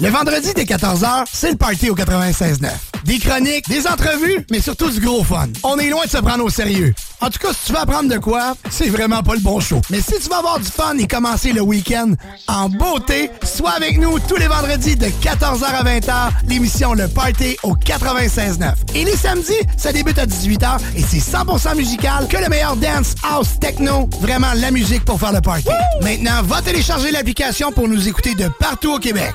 Le 0.00 0.08
vendredi 0.10 0.54
dès 0.54 0.62
14h, 0.62 1.24
c'est 1.32 1.50
le 1.50 1.56
party 1.56 1.90
au 1.90 1.96
96.9. 1.96 2.68
Des 3.02 3.18
chroniques, 3.18 3.68
des 3.68 3.88
entrevues, 3.88 4.46
mais 4.52 4.60
surtout 4.60 4.90
du 4.90 5.00
gros 5.00 5.24
fun. 5.24 5.48
On 5.64 5.76
est 5.78 5.90
loin 5.90 6.04
de 6.04 6.10
se 6.10 6.18
prendre 6.18 6.44
au 6.44 6.50
sérieux. 6.50 6.94
En 7.20 7.30
tout 7.30 7.38
cas, 7.40 7.52
si 7.52 7.66
tu 7.66 7.72
veux 7.72 7.78
apprendre 7.78 8.08
de 8.08 8.18
quoi, 8.18 8.54
c'est 8.70 8.88
vraiment 8.88 9.22
pas 9.24 9.34
le 9.34 9.40
bon 9.40 9.58
show. 9.58 9.80
Mais 9.90 10.00
si 10.00 10.12
tu 10.20 10.28
veux 10.28 10.36
avoir 10.36 10.60
du 10.60 10.68
fun 10.68 10.96
et 10.98 11.06
commencer 11.06 11.52
le 11.52 11.60
week-end 11.60 12.12
en 12.46 12.68
beauté, 12.68 13.30
sois 13.42 13.72
avec 13.72 13.98
nous 13.98 14.20
tous 14.20 14.36
les 14.36 14.46
vendredis 14.46 14.94
de 14.94 15.06
14h 15.06 15.64
à 15.64 15.82
20h, 15.82 16.30
l'émission 16.48 16.94
Le 16.94 17.08
Party 17.08 17.56
au 17.64 17.74
96.9. 17.74 18.72
Et 18.94 19.04
les 19.04 19.16
samedis, 19.16 19.52
ça 19.76 19.92
débute 19.92 20.18
à 20.18 20.26
18h 20.26 20.78
et 20.96 21.02
c'est 21.02 21.18
100% 21.18 21.76
musical 21.76 22.28
que 22.28 22.36
le 22.36 22.48
meilleur 22.48 22.76
dance, 22.76 23.14
house, 23.28 23.58
techno, 23.60 24.08
vraiment 24.20 24.52
la 24.54 24.70
musique 24.70 25.04
pour 25.04 25.18
faire 25.18 25.32
le 25.32 25.40
party. 25.40 25.68
Maintenant, 26.02 26.42
va 26.44 26.62
télécharger 26.62 27.10
l'application 27.10 27.72
pour 27.72 27.88
nous 27.88 28.06
écouter 28.06 28.36
de 28.36 28.48
partout 28.60 28.94
au 28.94 28.98
Québec. 29.00 29.34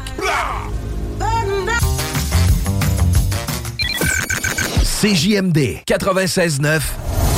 CJMD 5.01 5.83
96.9 5.85 6.79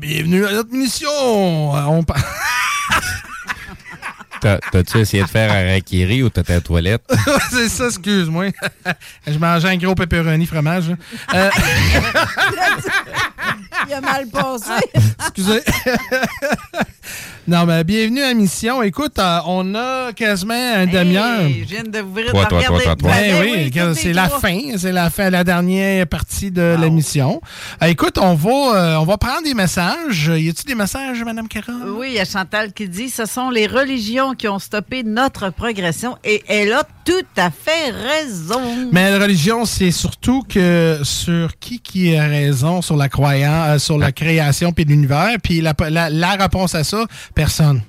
Bienvenue 0.00 0.46
à 0.46 0.52
notre 0.52 0.72
mission. 0.72 1.76
Euh, 1.76 1.80
On 1.86 2.02
par- 2.02 2.16
T'as- 4.40 4.58
T'as-tu 4.72 4.98
essayé 5.00 5.22
de 5.22 5.28
faire 5.28 5.52
un 5.52 5.70
rakiri 5.74 6.22
ou 6.22 6.30
t'étais 6.30 6.52
à 6.54 6.56
la 6.56 6.60
toilette? 6.62 7.02
c'est 7.50 7.68
ça, 7.68 7.88
excuse-moi. 7.88 8.46
Je 9.26 9.38
mangeais 9.38 9.68
un 9.68 9.76
gros 9.76 9.94
pepperoni 9.94 10.46
fromage. 10.46 10.84
Euh, 11.34 11.50
Il 13.88 13.94
a 13.94 14.00
mal 14.00 14.26
passé. 14.28 14.70
excusez. 15.20 15.62
non, 17.48 17.66
mais 17.66 17.82
bienvenue 17.84 18.22
à 18.22 18.28
la 18.28 18.34
mission. 18.34 18.82
Écoute, 18.82 19.18
euh, 19.18 19.38
on 19.46 19.74
a 19.74 20.12
quasiment 20.12 20.54
un 20.54 20.86
demi-heure. 20.86 21.40
Hey, 21.40 21.64
je 21.64 21.68
viens 21.68 21.82
de 21.84 21.98
vous 22.00 22.20
Toi, 22.30 22.44
toi, 22.46 22.58
regarder. 22.58 22.84
toi, 22.84 22.96
toi, 22.96 22.96
toi. 22.96 23.10
Ben 23.10 23.40
oui, 23.42 23.70
les 23.74 23.94
c'est 23.94 24.12
la 24.12 24.28
fin. 24.28 24.58
C'est 24.76 24.92
la 24.92 25.10
fin, 25.10 25.30
la 25.30 25.44
dernière 25.44 26.06
partie 26.06 26.50
de 26.50 26.76
l'émission. 26.80 27.40
Euh, 27.82 27.86
écoute, 27.86 28.18
on 28.18 28.34
va, 28.34 28.50
euh, 28.50 28.96
on 28.96 29.04
va 29.04 29.16
prendre 29.16 29.42
des 29.44 29.54
messages. 29.54 30.30
Y 30.34 30.48
a-t-il 30.50 30.66
des 30.66 30.74
messages, 30.74 31.22
Madame 31.24 31.48
Caron? 31.48 31.80
Oui, 31.96 32.08
il 32.10 32.14
y 32.14 32.20
a 32.20 32.24
Chantal 32.24 32.72
qui 32.72 32.88
dit 32.88 33.10
ce 33.10 33.26
sont 33.26 33.50
les 33.50 33.66
religions 33.66 34.34
qui 34.34 34.48
ont 34.48 34.58
stoppé 34.58 35.02
notre 35.02 35.50
progression 35.50 36.16
et 36.24 36.42
elle 36.48 36.72
a 36.72 36.84
tout 37.04 37.12
à 37.36 37.50
fait 37.50 37.90
raison. 37.90 38.88
Mais 38.92 39.10
la 39.10 39.18
religion, 39.24 39.64
c'est 39.64 39.90
surtout 39.90 40.42
que 40.48 41.00
sur 41.02 41.58
qui 41.58 41.80
qui 41.80 42.16
a 42.16 42.26
raison 42.26 42.82
sur 42.82 42.96
la 42.96 43.08
croyance, 43.08 43.69
euh, 43.74 43.78
sur 43.78 43.98
la 43.98 44.12
création 44.12 44.72
puis 44.72 44.84
l'univers. 44.84 45.36
Puis 45.42 45.60
la, 45.60 46.36
réponse 46.38 46.74
à 46.74 46.84
ça, 46.84 47.04
personne. 47.34 47.82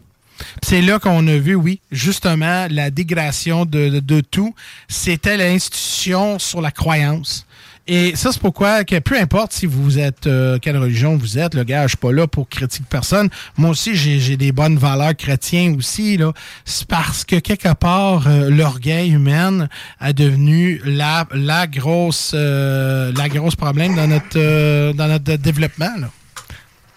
C'est 0.63 0.81
là 0.81 0.97
qu'on 0.97 1.27
a 1.27 1.37
vu, 1.37 1.55
oui, 1.55 1.81
justement, 1.91 2.67
la 2.69 2.89
dégradation 2.89 3.65
de 3.65 4.21
tout. 4.21 4.55
C'était 4.87 5.37
l'institution 5.37 6.39
sur 6.39 6.61
la 6.61 6.71
croyance. 6.71 7.45
Et 7.87 8.15
ça, 8.15 8.31
c'est 8.31 8.39
pourquoi 8.39 8.83
que 8.83 8.99
peu 8.99 9.19
importe 9.19 9.53
si 9.53 9.65
vous 9.65 9.97
êtes 9.97 10.27
euh, 10.27 10.59
quelle 10.61 10.77
religion 10.77 11.17
vous 11.17 11.39
êtes, 11.39 11.55
le 11.55 11.63
gars, 11.63 11.83
je 11.83 11.89
suis 11.89 11.97
pas 11.97 12.11
là 12.11 12.27
pour 12.27 12.47
critiquer 12.47 12.85
personne. 12.89 13.29
Moi 13.57 13.71
aussi, 13.71 13.95
j'ai 13.95 14.37
des 14.37 14.51
bonnes 14.51 14.77
valeurs 14.77 15.15
chrétiennes 15.15 15.75
aussi. 15.75 16.15
là. 16.17 16.31
C'est 16.63 16.87
parce 16.87 17.25
que 17.25 17.37
quelque 17.37 17.73
part, 17.73 18.27
euh, 18.27 18.49
l'orgueil 18.49 19.11
humain 19.11 19.67
a 19.99 20.13
devenu 20.13 20.79
la, 20.85 21.27
la 21.33 21.67
grosse 21.67 22.31
euh, 22.35 23.11
la 23.17 23.27
grosse 23.29 23.55
problème 23.55 23.95
dans 23.95 24.07
notre 24.07 24.91
dans 24.93 25.07
notre 25.07 25.35
développement. 25.35 25.91
là. 25.99 26.09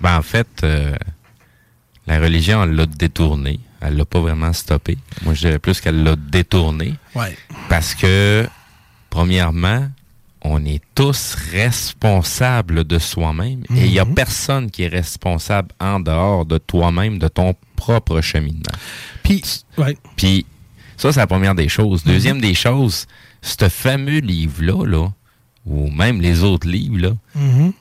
Ben, 0.01 0.19
en 0.19 0.23
fait, 0.23 0.67
la 2.07 2.21
religion, 2.21 2.63
elle 2.63 2.75
l'a 2.75 2.87
détourné. 2.87 3.59
Elle 3.81 3.97
l'a 3.97 4.05
pas 4.05 4.21
vraiment 4.21 4.53
stoppé. 4.53 4.99
Moi, 5.25 5.35
je 5.35 5.41
dirais 5.41 5.59
plus 5.59 5.81
qu'elle 5.81 6.03
l'a 6.03 6.17
détourné. 6.17 6.95
Ouais. 7.15 7.37
Parce 7.69 7.95
que, 7.95 8.47
premièrement, 9.11 9.89
on 10.45 10.65
est 10.65 10.83
tous 10.95 11.35
responsables 11.53 12.85
de 12.85 12.99
soi-même 12.99 13.63
et 13.75 13.87
il 13.87 13.91
n'y 13.93 13.99
a 13.99 14.05
personne 14.07 14.71
qui 14.71 14.83
est 14.85 14.89
responsable 14.89 15.71
en 15.81 16.01
dehors 16.01 16.45
de 16.45 16.59
toi-même, 16.59 17.19
de 17.19 17.29
ton 17.29 17.55
propre 17.77 18.21
cheminement. 18.21 18.61
Puis, 19.23 19.43
ouais. 19.79 19.97
Puis, 20.17 20.45
ça, 20.97 21.13
c'est 21.13 21.21
la 21.21 21.27
première 21.27 21.55
des 21.55 21.69
choses. 21.69 22.05
Deuxième 22.05 22.41
des 22.41 22.55
choses, 22.55 23.07
ce 23.43 23.69
fameux 23.69 24.19
livre-là, 24.19 24.85
là, 24.87 25.09
ou 25.67 25.91
même 25.91 26.21
les 26.21 26.43
autres 26.43 26.69
livres, 26.69 26.99
là, 26.99 27.13
Mhm. 27.35 27.73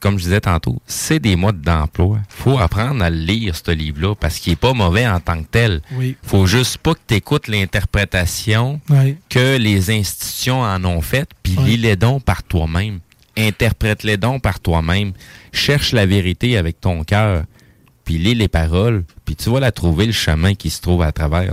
Comme 0.00 0.18
je 0.18 0.24
disais 0.24 0.40
tantôt, 0.40 0.80
c'est 0.86 1.20
des 1.20 1.36
modes 1.36 1.60
d'emploi. 1.60 2.18
faut 2.28 2.58
apprendre 2.58 3.02
à 3.04 3.10
lire, 3.10 3.54
ce 3.56 3.70
livre-là, 3.70 4.14
parce 4.14 4.38
qu'il 4.38 4.52
est 4.52 4.56
pas 4.56 4.72
mauvais 4.72 5.06
en 5.06 5.20
tant 5.20 5.40
que 5.42 5.48
tel. 5.50 5.80
Oui. 5.92 6.16
faut 6.22 6.46
juste 6.46 6.78
pas 6.78 6.94
que 6.94 7.00
tu 7.06 7.14
écoutes 7.14 7.48
l'interprétation 7.48 8.80
Oui. 8.90 9.16
que 9.28 9.56
les 9.56 9.90
institutions 9.90 10.60
en 10.62 10.84
ont 10.84 11.00
faite, 11.00 11.30
puis 11.42 11.56
Oui. 11.58 11.64
lis-les 11.70 11.96
donc 11.96 12.24
par 12.24 12.42
toi-même. 12.42 13.00
Interprète-les 13.36 14.16
donc 14.16 14.42
par 14.42 14.60
toi-même. 14.60 15.12
Cherche 15.52 15.92
la 15.92 16.04
vérité 16.06 16.56
avec 16.56 16.80
ton 16.80 17.04
cœur, 17.04 17.44
puis 18.04 18.18
lis 18.18 18.34
les 18.34 18.48
paroles, 18.48 19.04
puis 19.24 19.36
tu 19.36 19.50
vas 19.50 19.60
la 19.60 19.72
trouver, 19.72 20.06
le 20.06 20.12
chemin 20.12 20.54
qui 20.54 20.70
se 20.70 20.80
trouve 20.80 21.02
à 21.02 21.12
travers. 21.12 21.52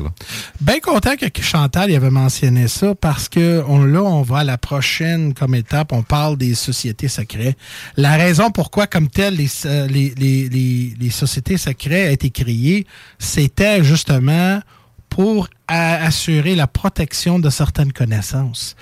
Bien 0.62 0.80
content 0.80 1.16
que 1.16 1.42
Chantal 1.42 1.92
y 1.92 1.96
avait 1.96 2.10
mentionné 2.10 2.68
ça 2.68 2.96
parce 2.96 3.30
que 3.30 3.64
là, 3.68 4.04
on 4.04 4.22
va 4.22 4.40
à 4.40 4.44
la 4.44 4.58
prochaine 4.58 5.34
comme 5.34 5.56
étape, 5.56 5.92
on 5.92 6.04
parle 6.04 6.38
des 6.38 6.56
sociétés 6.56 7.08
secrètes. 7.08 7.58
La 7.96 8.16
raison 8.16 8.50
pourquoi, 8.52 8.88
comme 8.88 9.08
telle, 9.10 9.36
les, 9.36 9.50
euh, 9.66 11.10
sociétés 11.12 11.58
secrètes 11.58 12.08
a 12.08 12.12
été 12.12 12.30
créées, 12.30 12.86
c'était 13.20 13.84
justement 13.84 14.62
pour 15.10 15.50
assurer 15.68 16.56
la 16.56 16.68
protection 16.68 17.40
de 17.40 17.50
certaines 17.50 17.94
connaissances. 17.94 18.76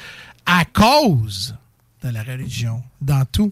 À 0.46 0.66
cause 0.66 1.56
de 2.04 2.10
la 2.10 2.24
religion, 2.24 2.84
dans 3.02 3.26
tout. 3.26 3.52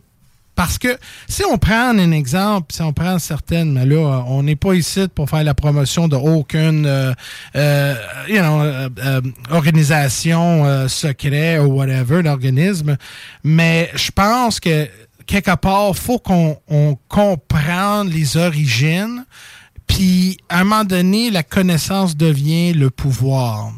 Parce 0.56 0.78
que 0.78 0.98
si 1.28 1.44
on 1.44 1.58
prend 1.58 1.90
un 1.98 2.12
exemple, 2.12 2.74
si 2.74 2.82
on 2.82 2.94
prend 2.94 3.18
certaines, 3.18 3.74
mais 3.74 3.86
là, 3.86 4.24
on 4.28 4.44
n'est 4.44 4.56
pas 4.56 4.74
ici 4.74 5.08
pour 5.14 5.30
faire 5.30 5.44
la 5.44 5.56
promotion 5.56 6.08
de 6.08 6.16
aucune 6.16 6.86
euh, 6.86 7.14
euh, 7.56 7.96
euh, 8.30 8.90
euh, 9.04 9.22
organisation 9.50 10.66
euh, 10.66 10.88
secrète 10.88 11.60
ou 11.62 11.74
whatever, 11.74 12.22
d'organisme, 12.22 12.98
mais 13.44 13.90
je 13.96 14.12
pense 14.12 14.60
que 14.60 14.88
quelque 15.26 15.56
part, 15.56 15.96
faut 15.96 16.20
qu'on 16.20 16.58
on 16.68 16.98
comprenne 17.08 18.10
les 18.10 18.38
origines, 18.38 19.26
puis 19.88 20.38
à 20.50 20.60
un 20.60 20.64
moment 20.64 20.84
donné, 20.84 21.32
la 21.32 21.44
connaissance 21.44 22.16
devient 22.16 22.74
le 22.74 22.90
pouvoir. 22.90 23.72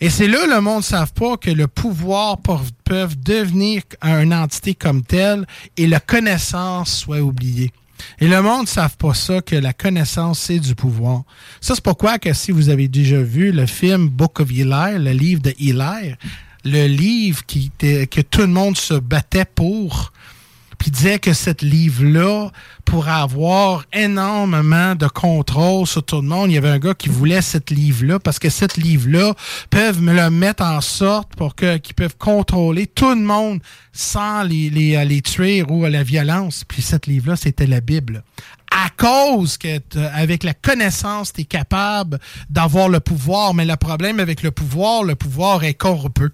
Et 0.00 0.10
c'est 0.10 0.28
là 0.28 0.46
le 0.46 0.60
monde 0.60 0.78
ne 0.78 0.82
savent 0.82 1.12
pas 1.12 1.36
que 1.36 1.50
le 1.50 1.66
pouvoir 1.66 2.38
peuvent 2.38 3.16
devenir 3.18 3.82
une 4.02 4.34
entité 4.34 4.74
comme 4.74 5.02
telle 5.02 5.46
et 5.76 5.86
la 5.86 6.00
connaissance 6.00 6.98
soit 6.98 7.20
oubliée. 7.20 7.72
Et 8.20 8.28
le 8.28 8.42
monde 8.42 8.62
ne 8.62 8.66
savent 8.66 8.96
pas 8.96 9.14
ça, 9.14 9.40
que 9.40 9.56
la 9.56 9.72
connaissance, 9.72 10.40
c'est 10.40 10.58
du 10.58 10.74
pouvoir. 10.74 11.22
Ça, 11.60 11.74
c'est 11.74 11.82
pourquoi 11.82 12.18
que 12.18 12.32
si 12.32 12.50
vous 12.50 12.68
avez 12.68 12.88
déjà 12.88 13.20
vu 13.20 13.52
le 13.52 13.66
film 13.66 14.08
Book 14.08 14.40
of 14.40 14.50
Eli, 14.50 14.98
le 14.98 15.12
livre 15.12 15.42
de 15.42 15.54
Eli, 15.58 16.14
le 16.64 16.86
livre 16.86 17.44
qui, 17.46 17.70
que 17.78 18.20
tout 18.20 18.40
le 18.40 18.46
monde 18.48 18.76
se 18.76 18.94
battait 18.94 19.44
pour, 19.44 20.12
puis 20.78 20.90
disait 20.90 21.18
que 21.18 21.32
ce 21.32 21.50
livre-là 21.64 22.50
pourrait 22.84 23.10
avoir 23.10 23.84
énormément 23.92 24.94
de 24.94 25.06
contrôle 25.08 25.86
sur 25.86 26.04
tout 26.04 26.16
le 26.16 26.28
monde. 26.28 26.50
Il 26.50 26.54
y 26.54 26.58
avait 26.58 26.68
un 26.68 26.78
gars 26.78 26.94
qui 26.94 27.08
voulait 27.08 27.42
ce 27.42 27.58
livre-là 27.70 28.18
parce 28.18 28.38
que 28.38 28.50
ce 28.50 28.66
livre-là 28.80 29.34
peuvent 29.70 30.00
me 30.02 30.12
le 30.14 30.30
mettre 30.30 30.62
en 30.64 30.80
sorte 30.80 31.34
pour 31.36 31.54
que 31.54 31.76
qu'ils 31.78 31.94
peuvent 31.94 32.16
contrôler 32.16 32.86
tout 32.86 33.10
le 33.10 33.16
monde 33.22 33.60
sans 33.92 34.42
les, 34.42 34.70
les, 34.70 35.02
les 35.04 35.22
tuer 35.22 35.62
ou 35.68 35.84
la 35.86 36.02
violence. 36.02 36.64
Puis 36.68 36.82
ce 36.82 36.96
livre-là, 37.06 37.36
c'était 37.36 37.66
la 37.66 37.80
Bible. 37.80 38.22
À 38.70 38.90
cause 38.90 39.56
que 39.56 39.78
t'as- 39.78 40.12
avec 40.12 40.44
la 40.44 40.52
connaissance, 40.52 41.32
tu 41.32 41.40
es 41.42 41.44
capable 41.44 42.18
d'avoir 42.50 42.88
le 42.88 43.00
pouvoir, 43.00 43.54
mais 43.54 43.64
le 43.64 43.76
problème 43.76 44.20
avec 44.20 44.42
le 44.42 44.50
pouvoir, 44.50 45.02
le 45.02 45.14
pouvoir 45.14 45.64
est 45.64 45.74
corrompu. 45.74 46.28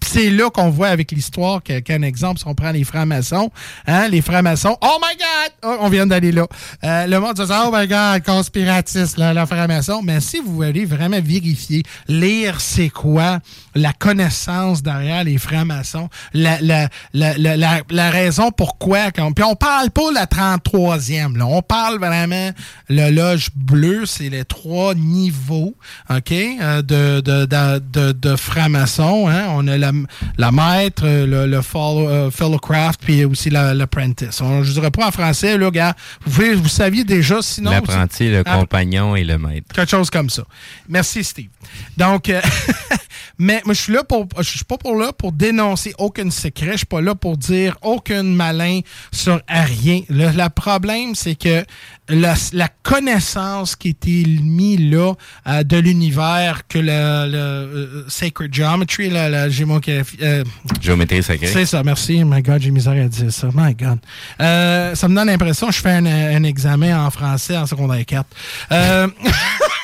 Puis 0.00 0.10
c'est 0.12 0.30
là 0.30 0.50
qu'on 0.50 0.70
voit 0.70 0.88
avec 0.88 1.12
l'histoire 1.12 1.62
qu'un 1.62 2.02
exemple, 2.02 2.38
si 2.38 2.46
on 2.46 2.54
prend 2.54 2.70
les 2.70 2.84
francs-maçons, 2.84 3.50
hein, 3.86 4.08
les 4.08 4.22
francs-maçons, 4.22 4.76
oh 4.80 4.98
my 5.00 5.16
God! 5.16 5.52
Oh, 5.62 5.76
on 5.80 5.88
vient 5.88 6.06
d'aller 6.06 6.32
là. 6.32 6.46
Euh, 6.84 7.06
le 7.06 7.20
monde 7.20 7.34
dit, 7.34 7.42
oh 7.42 7.70
my 7.72 7.86
God, 7.86 8.22
conspiratiste, 8.24 9.18
là, 9.18 9.32
la 9.32 9.46
franc-maçon. 9.46 10.02
Mais 10.02 10.20
si 10.20 10.38
vous 10.38 10.54
voulez 10.54 10.84
vraiment 10.84 11.20
vérifier, 11.20 11.82
lire 12.08 12.60
c'est 12.60 12.90
quoi 12.90 13.40
la 13.74 13.92
connaissance 13.92 14.82
derrière 14.82 15.24
les 15.24 15.38
francs-maçons, 15.38 16.08
la, 16.32 16.60
la, 16.60 16.88
la, 17.12 17.36
la, 17.36 17.82
la, 17.88 18.10
raison 18.10 18.50
pourquoi. 18.50 19.10
Quand, 19.10 19.32
puis 19.32 19.44
on 19.44 19.54
parle 19.54 19.90
pas 19.90 20.10
la 20.12 20.26
33e, 20.26 21.36
là. 21.36 21.46
On 21.46 21.62
parle 21.62 21.98
vraiment, 21.98 22.50
le 22.88 23.10
loge 23.10 23.50
bleu, 23.54 24.06
c'est 24.06 24.28
les 24.28 24.44
trois 24.44 24.94
niveaux, 24.94 25.74
OK, 26.10 26.32
euh, 26.32 26.82
de, 26.82 27.20
de, 27.20 27.46
de, 27.46 28.12
de, 28.12 28.36
francs-maçons. 28.36 29.28
Hein? 29.28 29.46
A 29.68 29.78
la, 29.78 29.92
la 30.38 30.52
maître, 30.52 31.04
le, 31.06 31.46
le 31.46 31.62
follow, 31.62 32.08
euh, 32.08 32.30
fellowcraft, 32.30 33.00
puis 33.04 33.24
aussi 33.24 33.50
la- 33.50 33.74
l'apprentice. 33.74 34.40
On- 34.40 34.62
Je 34.62 34.72
dirais 34.72 34.90
pas 34.90 35.06
en 35.08 35.10
français, 35.10 35.56
là, 35.58 35.70
gars. 35.70 35.94
Vous 36.24 36.68
saviez 36.68 37.04
déjà, 37.04 37.40
sinon... 37.42 37.70
L'apprenti, 37.70 38.28
le 38.30 38.42
Ah, 38.46 38.58
compagnon 38.58 39.16
et 39.16 39.24
le 39.24 39.38
maître. 39.38 39.74
Quelque 39.74 39.90
chose 39.90 40.10
comme 40.10 40.30
ça. 40.30 40.42
Merci, 40.88 41.24
Steve. 41.24 41.48
Donc, 41.96 42.28
euh, 42.28 42.40
mais 43.38 43.60
moi, 43.64 43.74
je 43.74 43.80
suis 43.80 43.92
là 43.92 44.02
pour, 44.02 44.26
je 44.38 44.42
suis 44.42 44.64
pas 44.64 44.78
pour 44.78 44.96
là 44.96 45.12
pour 45.12 45.32
dénoncer 45.32 45.92
aucun 45.98 46.30
secret. 46.30 46.72
Je 46.72 46.78
suis 46.78 46.86
pas 46.86 47.00
là 47.00 47.14
pour 47.14 47.36
dire 47.36 47.76
aucun 47.82 48.22
malin 48.22 48.80
sur 49.12 49.40
rien. 49.48 50.02
Le, 50.08 50.30
le 50.30 50.48
problème, 50.48 51.14
c'est 51.14 51.34
que 51.34 51.64
la, 52.08 52.34
la 52.52 52.68
connaissance 52.82 53.76
qui 53.76 53.90
était 53.90 54.22
mise 54.26 54.80
là 54.80 55.14
euh, 55.46 55.62
de 55.64 55.76
l'univers 55.76 56.62
que 56.68 56.78
le, 56.78 56.84
le, 56.86 57.36
euh, 57.36 58.04
Sacred 58.08 58.54
Geometry, 58.54 59.10
la, 59.10 59.28
la 59.28 59.46
euh, 59.46 60.44
Géométrie 60.80 61.22
sacrée. 61.22 61.46
c'est 61.46 61.66
ça, 61.66 61.82
merci. 61.82 62.24
My 62.24 62.42
God, 62.42 62.62
j'ai 62.62 62.70
misère 62.70 62.92
à 63.04 63.08
dire 63.08 63.32
ça. 63.32 63.48
My 63.54 63.74
God. 63.74 63.98
Euh, 64.40 64.94
ça 64.94 65.08
me 65.08 65.14
donne 65.14 65.26
l'impression 65.26 65.66
que 65.68 65.74
je 65.74 65.80
fais 65.80 65.90
un, 65.92 66.06
un 66.06 66.42
examen 66.44 67.04
en 67.06 67.10
français 67.10 67.56
en 67.56 67.66
secondaire 67.66 68.04
4. 68.06 68.26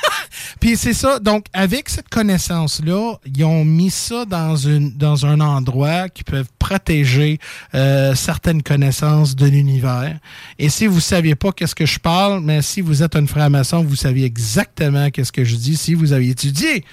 Euh, 0.62 0.66
Puis 0.68 0.76
c'est 0.76 0.94
ça. 0.94 1.18
Donc, 1.18 1.46
avec 1.52 1.88
cette 1.88 2.08
connaissance-là, 2.08 3.14
ils 3.26 3.44
ont 3.44 3.64
mis 3.64 3.90
ça 3.90 4.24
dans, 4.24 4.56
une, 4.56 4.92
dans 4.96 5.26
un 5.26 5.40
endroit 5.40 6.08
qui 6.08 6.22
peut 6.24 6.44
protéger 6.58 7.38
euh, 7.74 8.14
certaines 8.14 8.62
connaissances 8.62 9.34
de 9.34 9.46
l'univers. 9.46 10.16
Et 10.58 10.68
si 10.68 10.86
vous 10.86 10.96
ne 10.96 11.00
saviez 11.00 11.34
pas 11.34 11.52
qu'est-ce 11.52 11.74
que 11.74 11.86
je 11.86 11.98
parle, 11.98 12.40
mais 12.40 12.62
si 12.62 12.80
vous 12.80 13.02
êtes 13.02 13.16
un 13.16 13.26
franc-maçon, 13.26 13.82
vous 13.82 13.96
saviez 13.96 14.24
exactement 14.24 15.10
qu'est-ce 15.10 15.32
que 15.32 15.44
je 15.44 15.56
dis. 15.56 15.76
Si 15.76 15.94
vous 15.94 16.12
avez 16.12 16.28
étudié 16.28 16.84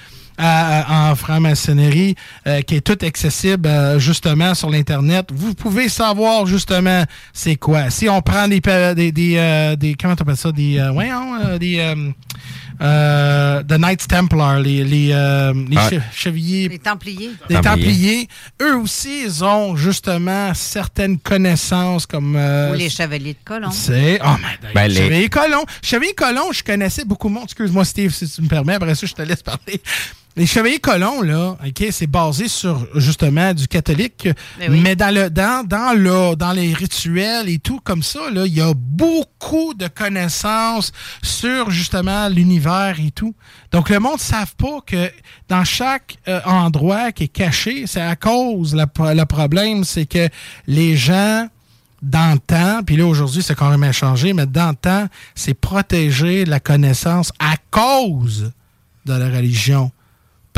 à- 0.42 1.10
en 1.12 1.16
franc-maçonnerie, 1.16 2.16
euh, 2.48 2.62
qui 2.62 2.76
est 2.76 2.82
tout 2.82 2.98
accessible 3.06 3.68
euh, 3.68 4.00
justement 4.00 4.56
sur 4.56 4.70
l'Internet. 4.70 5.28
Vous 5.34 5.54
pouvez 5.54 5.90
savoir 5.90 6.46
justement 6.46 7.04
c'est 7.34 7.58
quoi. 7.58 7.90
Si 7.90 8.08
on 8.08 8.22
prend 8.22 8.48
des, 8.48 8.62
des, 8.96 9.12
des, 9.12 9.36
euh, 9.38 9.76
des 9.76 9.96
comment 9.96 10.16
t'appelles 10.16 10.38
ça, 10.38 10.54
des, 10.54 10.80
euh, 10.80 10.92
voyons, 10.92 11.36
euh, 11.44 11.58
des, 11.58 11.94
euh, 12.82 13.62
The 13.64 13.74
Knights 13.78 14.08
Templar, 14.08 14.60
les, 14.60 14.84
les, 14.84 15.10
euh, 15.12 15.54
les 15.70 15.78
Ah. 15.78 15.90
che- 15.90 16.02
chevaliers. 16.14 16.68
Les 16.70 16.80
Templiers. 16.80 17.32
Les 17.50 17.60
Templiers. 17.62 18.28
Eux 18.62 18.76
aussi, 18.78 19.24
ils 19.26 19.44
ont 19.44 19.76
justement 19.76 20.54
certaines 20.54 21.20
connaissances 21.20 22.06
comme... 22.06 22.36
euh, 22.38 22.72
Ou 22.72 22.76
les 22.76 22.90
Chevaliers 22.90 23.34
de 23.34 23.40
Colomb. 23.44 23.72
c'est. 23.72 24.20
Oh, 24.24 24.28
mais 24.42 24.72
Ben, 24.74 24.88
les- 24.88 24.96
Chevalier 24.96 25.30
Colomb. 25.30 25.66
Chevalier 25.82 26.14
Colomb, 26.14 26.52
je 26.52 26.64
connaissais 26.64 27.06
beaucoup 27.06 27.28
de 27.30 27.34
monde. 27.34 27.44
Excuse-moi, 27.46 27.84
Steve, 27.86 28.14
si 28.14 28.30
tu 28.30 28.42
me 28.42 28.48
permets. 28.48 28.76
Après 28.76 28.96
ça, 28.96 29.06
je 29.08 29.14
te 29.14 29.22
laisse 29.22 29.44
parler. 29.44 29.82
Les 30.36 30.46
Chevaliers 30.46 30.80
Colomb, 30.80 31.22
là, 31.22 31.58
OK, 31.66 31.86
c'est 31.92 32.08
basé 32.08 32.48
sur, 32.48 32.88
justement, 32.96 33.54
du 33.54 33.68
catholique. 33.68 34.30
Mais 34.60 34.70
oui. 34.70 34.80
Mais 34.80 34.96
dans, 34.96 35.14
le, 35.14 35.30
dans, 35.30 35.66
dans, 35.68 35.94
le, 35.98 36.36
dans 36.36 36.54
les 36.54 36.74
rituels 36.74 37.50
et 37.50 37.58
tout 37.58 37.80
comme 37.84 38.04
ça, 38.04 38.30
là, 38.32 38.46
il 38.46 38.54
y 38.54 38.62
a 38.62 38.74
beaucoup 38.76 39.74
de 39.74 39.88
connaissances 39.88 40.92
sur, 41.22 41.72
justement, 41.72 42.30
l'univers 42.30 42.98
et 43.06 43.12
tout. 43.12 43.36
Donc, 43.72 43.90
le 43.90 44.00
monde 44.00 44.14
ne 44.14 44.20
savent 44.20 44.56
pas 44.56 44.80
que 44.86 45.12
dans 45.50 45.66
chaque 45.66 46.18
euh, 46.28 46.40
endroit 46.46 47.12
qui 47.12 47.26
est 47.26 47.28
caché, 47.28 47.86
c'est 47.88 48.02
à 48.02 48.16
cause, 48.16 48.76
le 48.76 49.26
problème, 49.26 49.84
c'est 49.84 50.06
que 50.06 50.30
les 50.68 50.96
gens 50.96 51.48
dans 52.02 52.34
le 52.34 52.40
temps, 52.40 52.82
puis 52.86 52.96
là 52.96 53.06
aujourd'hui 53.06 53.44
c'est 53.44 53.56
quand 53.56 53.78
même 53.78 53.92
changé, 53.92 54.32
mais 54.32 54.46
dans 54.46 54.70
le 54.70 54.76
temps, 54.76 55.08
c'est 55.36 55.54
protéger 55.54 56.46
la 56.46 56.62
connaissance 56.62 57.34
à 57.40 57.56
cause 57.72 58.54
de 59.06 59.14
la 59.14 59.30
religion. 59.30 59.92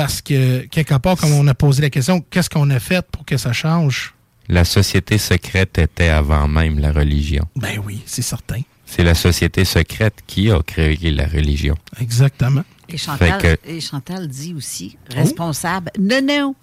Parce 0.01 0.21
que, 0.21 0.65
quelque 0.65 0.95
part, 0.97 1.15
comme 1.17 1.33
on 1.33 1.47
a 1.47 1.53
posé 1.53 1.81
la 1.83 1.89
question, 1.91 2.21
qu'est-ce 2.29 2.49
qu'on 2.49 2.69
a 2.71 2.79
fait 2.79 3.05
pour 3.11 3.23
que 3.23 3.37
ça 3.37 3.53
change? 3.53 4.15
La 4.47 4.65
société 4.65 5.17
secrète 5.19 5.77
était 5.77 6.09
avant 6.09 6.47
même 6.47 6.79
la 6.79 6.91
religion. 6.91 7.45
Ben 7.55 7.79
oui, 7.85 8.01
c'est 8.07 8.23
certain. 8.23 8.61
C'est 8.85 9.03
la 9.03 9.13
société 9.13 9.63
secrète 9.63 10.15
qui 10.25 10.49
a 10.51 10.59
créé 10.63 11.11
la 11.11 11.27
religion. 11.27 11.75
Exactement. 11.99 12.63
Et 12.89 12.97
Chantal, 12.97 13.39
Fait 13.39 13.59
et 13.65 13.79
Chantal 13.79 14.27
dit 14.27 14.53
aussi, 14.55 14.97
Oh. 15.11 15.13
responsable, 15.17 15.91
non, 15.99 16.21
non, 16.27 16.55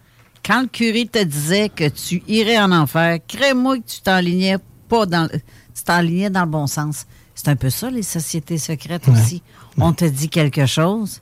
quand 0.44 0.62
le 0.62 0.66
curé 0.68 1.06
te 1.06 1.22
disait 1.22 1.68
que 1.68 1.88
tu 1.88 2.22
irais 2.26 2.58
en 2.58 2.72
enfer, 2.72 3.18
crée-moi 3.28 3.78
que 3.78 3.86
tu 3.86 4.00
t'enlignais 4.00 4.56
pas 4.88 5.06
dans, 5.06 5.28
le- 5.32 5.38
tu 5.38 5.84
t'enlignais 5.84 6.28
dans 6.28 6.42
le 6.44 6.50
bon 6.50 6.66
sens. 6.66 7.06
C'est 7.36 7.48
un 7.48 7.56
peu 7.56 7.70
ça, 7.70 7.88
les 7.88 8.02
sociétés 8.02 8.58
secrètes 8.58 9.06
Ouais. 9.06 9.14
aussi. 9.18 9.42
On 9.78 9.92
te 9.92 10.04
dit 10.04 10.28
quelque 10.28 10.66
chose, 10.66 11.20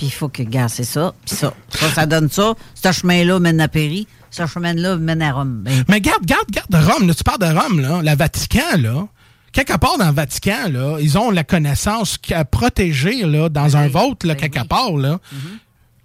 puis 0.00 0.06
il 0.06 0.12
faut 0.12 0.30
que, 0.30 0.42
gars, 0.42 0.68
c'est 0.68 0.84
ça, 0.84 1.12
puis 1.26 1.36
ça. 1.36 1.52
Ça, 1.68 1.90
ça 1.90 2.06
donne 2.06 2.30
ça. 2.30 2.54
Ce 2.72 2.90
chemin-là 2.90 3.38
mène 3.38 3.60
à 3.60 3.68
Péry, 3.68 4.06
ce 4.30 4.46
chemin-là 4.46 4.96
mène 4.96 5.20
à 5.20 5.30
Rome. 5.30 5.60
Ben, 5.62 5.84
Mais 5.88 6.00
garde, 6.00 6.24
garde, 6.24 6.46
garde 6.50 6.74
Rome, 6.74 7.06
là, 7.06 7.12
tu 7.12 7.22
parles 7.22 7.40
de 7.40 7.44
Rome, 7.54 7.80
là, 7.80 8.00
la 8.02 8.14
Vatican, 8.14 8.78
là. 8.78 9.06
Quelque 9.52 9.76
part 9.76 9.98
dans 9.98 10.06
le 10.06 10.14
Vatican, 10.14 10.70
là, 10.70 10.96
ils 11.00 11.18
ont 11.18 11.30
la 11.30 11.44
connaissance 11.44 12.18
à 12.30 12.46
protéger 12.46 13.26
là, 13.26 13.50
dans 13.50 13.76
un 13.76 13.88
vote, 13.88 14.24
là, 14.24 14.34
quelque 14.34 14.66
part, 14.66 14.96
là, 14.96 15.18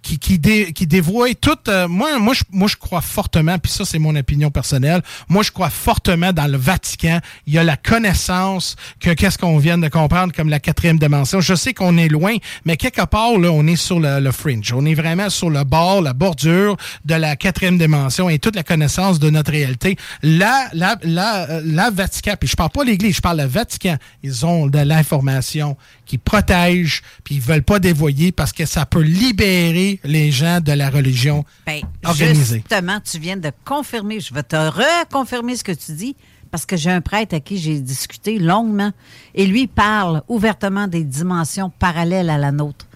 qui, 0.06 0.18
qui, 0.20 0.38
dé- 0.38 0.72
qui 0.72 0.86
dévoie 0.86 1.34
tout. 1.34 1.58
euh, 1.68 1.88
moi, 1.88 2.18
moi, 2.20 2.32
je, 2.32 2.42
moi, 2.52 2.68
je 2.68 2.76
crois 2.76 3.00
fortement, 3.00 3.58
puis 3.58 3.72
ça, 3.72 3.84
c'est 3.84 3.98
mon 3.98 4.14
opinion 4.14 4.50
personnelle. 4.52 5.02
Moi, 5.28 5.42
je 5.42 5.50
crois 5.50 5.68
fortement 5.68 6.32
dans 6.32 6.46
le 6.46 6.56
Vatican. 6.56 7.18
Il 7.46 7.54
y 7.54 7.58
a 7.58 7.64
la 7.64 7.76
connaissance 7.76 8.76
que 9.00 9.10
qu'est-ce 9.10 9.36
qu'on 9.36 9.58
vient 9.58 9.78
de 9.78 9.88
comprendre 9.88 10.32
comme 10.32 10.48
la 10.48 10.60
quatrième 10.60 10.98
dimension. 10.98 11.40
Je 11.40 11.54
sais 11.56 11.74
qu'on 11.74 11.96
est 11.98 12.06
loin, 12.08 12.36
mais 12.64 12.76
quelque 12.76 13.04
part, 13.04 13.36
là, 13.38 13.50
on 13.50 13.66
est 13.66 13.74
sur 13.76 13.98
le, 13.98 14.20
le 14.20 14.30
fringe. 14.32 14.72
On 14.72 14.84
est 14.86 14.94
vraiment 14.94 15.28
sur 15.28 15.50
le 15.50 15.64
bord, 15.64 16.02
la 16.02 16.12
bordure 16.12 16.76
de 17.04 17.14
la 17.14 17.34
quatrième 17.34 17.76
dimension 17.78 18.28
et 18.30 18.38
toute 18.38 18.54
la 18.54 18.62
connaissance 18.62 19.18
de 19.18 19.28
notre 19.28 19.50
réalité. 19.50 19.96
La, 20.22 20.68
la, 20.72 20.96
la, 21.02 21.50
euh, 21.50 21.62
la 21.64 21.90
Vatican, 21.90 22.34
puis 22.38 22.48
je 22.48 22.54
parle 22.54 22.70
pas 22.70 22.84
l'Église, 22.84 23.16
je 23.16 23.20
parle 23.20 23.38
le 23.40 23.46
Vatican. 23.46 23.96
Ils 24.22 24.46
ont 24.46 24.68
de 24.68 24.78
l'information 24.78 25.76
qui 26.06 26.18
protège, 26.18 27.02
puis 27.24 27.34
ils 27.34 27.40
veulent 27.40 27.62
pas 27.64 27.78
dévoyer 27.78 28.32
parce 28.32 28.52
que 28.52 28.64
ça 28.64 28.86
peut 28.86 29.02
libérer 29.02 30.00
les 30.04 30.30
gens 30.30 30.60
de 30.60 30.72
la 30.72 30.88
religion 30.88 31.44
Ben, 31.66 31.80
organisée. 32.04 32.62
Justement, 32.68 33.00
tu 33.00 33.18
viens 33.18 33.36
de 33.36 33.50
confirmer, 33.64 34.20
je 34.20 34.32
vais 34.32 34.42
te 34.44 34.56
reconfirmer 34.56 35.56
ce 35.56 35.64
que 35.64 35.72
tu 35.72 35.92
dis, 35.92 36.16
parce 36.50 36.64
que 36.64 36.76
j'ai 36.76 36.90
un 36.92 37.00
prêtre 37.00 37.34
à 37.34 37.40
qui 37.40 37.58
j'ai 37.58 37.80
discuté 37.80 38.38
longuement, 38.38 38.92
et 39.34 39.46
lui 39.46 39.66
parle 39.66 40.22
ouvertement 40.28 40.86
des 40.86 41.02
dimensions 41.04 41.70
parallèles 41.78 42.30
à 42.30 42.38
la 42.38 42.52
nôtre. 42.52 42.86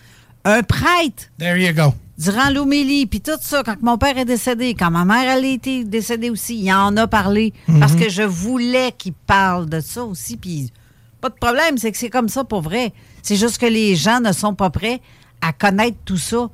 Un 0.45 0.63
prêtre! 0.63 1.25
There 1.39 1.59
you 1.61 1.75
go. 1.75 1.93
Durant 2.17 2.51
l'homélie, 2.51 3.07
puis 3.07 3.21
tout 3.21 3.33
ça, 3.41 3.63
quand 3.65 3.81
mon 3.83 3.97
père 3.99 4.17
est 4.19 4.25
décédé, 4.27 4.75
quand 4.79 4.91
ma 4.91 5.05
mère 5.05 5.29
elle 5.37 5.45
a 5.45 5.49
été 5.49 5.85
décédée 5.85 6.31
aussi, 6.31 6.59
il 6.63 6.73
en 6.73 6.97
a 6.97 7.07
parlé, 7.07 7.53
parce 7.81 7.95
Mhm. 7.95 8.01
que 8.01 8.09
je 8.11 8.23
voulais 8.23 8.93
qu'il 8.97 9.15
parle 9.15 9.69
de 9.69 9.81
ça 9.81 10.05
aussi, 10.05 10.37
puis 10.37 10.71
pas 11.21 11.29
de 11.29 11.35
problème, 11.35 11.79
c'est 11.79 11.93
que 11.93 11.99
c'est 11.99 12.11
comme 12.11 12.29
ça 12.29 12.45
pour 12.45 12.63
vrai. 12.63 12.93
C'est 13.23 13.37
juste 13.37 13.59
que 13.59 13.67
les 13.67 13.97
gens 13.97 14.21
ne 14.21 14.33
sont 14.33 14.55
pas 14.55 14.71
prêts 14.71 15.01
à 15.41 15.53
connaître 15.53 15.99
tout 16.05 16.17
ça. 16.19 16.49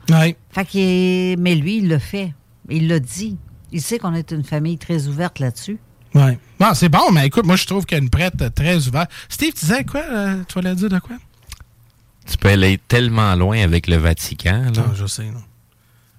Fait 0.50 0.64
que, 0.64 1.36
mais 1.36 1.54
lui, 1.54 1.78
il 1.78 1.88
le 1.88 1.98
fait. 1.98 2.32
Il 2.68 2.88
l'a 2.88 2.98
dit. 3.00 3.36
Il 3.72 3.80
sait 3.82 3.98
qu'on 3.98 4.14
est 4.14 4.30
une 4.30 4.44
famille 4.44 4.78
très 4.78 5.06
ouverte 5.06 5.38
là-dessus. 5.38 5.78
Ouais. 6.14 6.38
Bon, 6.58 6.72
c'est 6.74 6.88
bon, 6.88 7.10
mais 7.12 7.26
écoute, 7.26 7.44
moi, 7.44 7.56
je 7.56 7.66
trouve 7.66 7.84
qu'il 7.84 7.98
y 7.98 8.00
a 8.00 8.02
une 8.02 8.10
prête 8.10 8.54
très 8.54 8.86
ouverte. 8.88 9.10
Steve, 9.28 9.52
tu 9.52 9.60
disais 9.66 9.84
quoi? 9.84 10.02
euh, 10.10 10.42
tu 10.48 10.54
voulais 10.54 10.74
dire 10.74 10.88
de 10.88 10.98
quoi? 10.98 11.16
Tu 12.28 12.36
peux 12.38 12.48
aller 12.48 12.78
tellement 12.88 13.34
loin 13.36 13.58
avec 13.60 13.86
le 13.86 13.96
Vatican 13.96 14.70
là, 14.74 14.84
Ah, 14.88 14.92
je 14.94 15.06
sais, 15.06 15.24
non. 15.24 15.42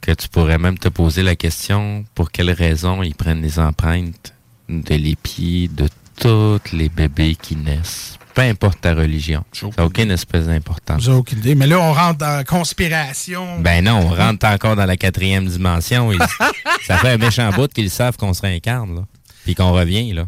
que 0.01 0.11
tu 0.11 0.29
pourrais 0.29 0.57
même 0.57 0.77
te 0.77 0.87
poser 0.89 1.23
la 1.23 1.35
question 1.35 2.05
pour 2.15 2.31
quelle 2.31 2.51
raison 2.51 3.01
ils 3.03 3.15
prennent 3.15 3.41
les 3.41 3.59
empreintes 3.59 4.33
de 4.69 4.95
les 4.95 5.15
pieds 5.15 5.67
de 5.67 5.87
tous 6.19 6.71
les 6.73 6.89
bébés 6.89 7.35
qui 7.35 7.55
naissent. 7.55 8.17
Peu 8.33 8.41
importe 8.43 8.81
ta 8.81 8.93
religion. 8.93 9.43
Ça 9.51 9.67
n'a 9.77 9.85
aucune 9.85 10.11
espèce 10.11 10.45
d'importance. 10.45 11.01
J'ai 11.01 11.11
aucune 11.11 11.39
idée. 11.39 11.55
Mais 11.55 11.65
là, 11.65 11.79
on 11.79 11.91
rentre 11.91 12.19
dans 12.19 12.37
la 12.37 12.43
conspiration. 12.43 13.59
Ben 13.61 13.83
non, 13.83 13.97
on 14.05 14.09
rentre 14.09 14.45
encore 14.45 14.75
dans 14.75 14.85
la 14.85 14.95
quatrième 14.95 15.47
dimension. 15.47 16.11
Ça 16.85 16.97
fait 16.97 17.09
un 17.09 17.17
méchant 17.17 17.49
bout 17.51 17.67
qu'ils 17.71 17.89
savent 17.89 18.15
qu'on 18.15 18.33
se 18.33 18.41
réincarne, 18.41 18.95
là. 18.95 19.01
Puis 19.43 19.55
qu'on 19.55 19.71
revient, 19.71 20.13
là. 20.13 20.27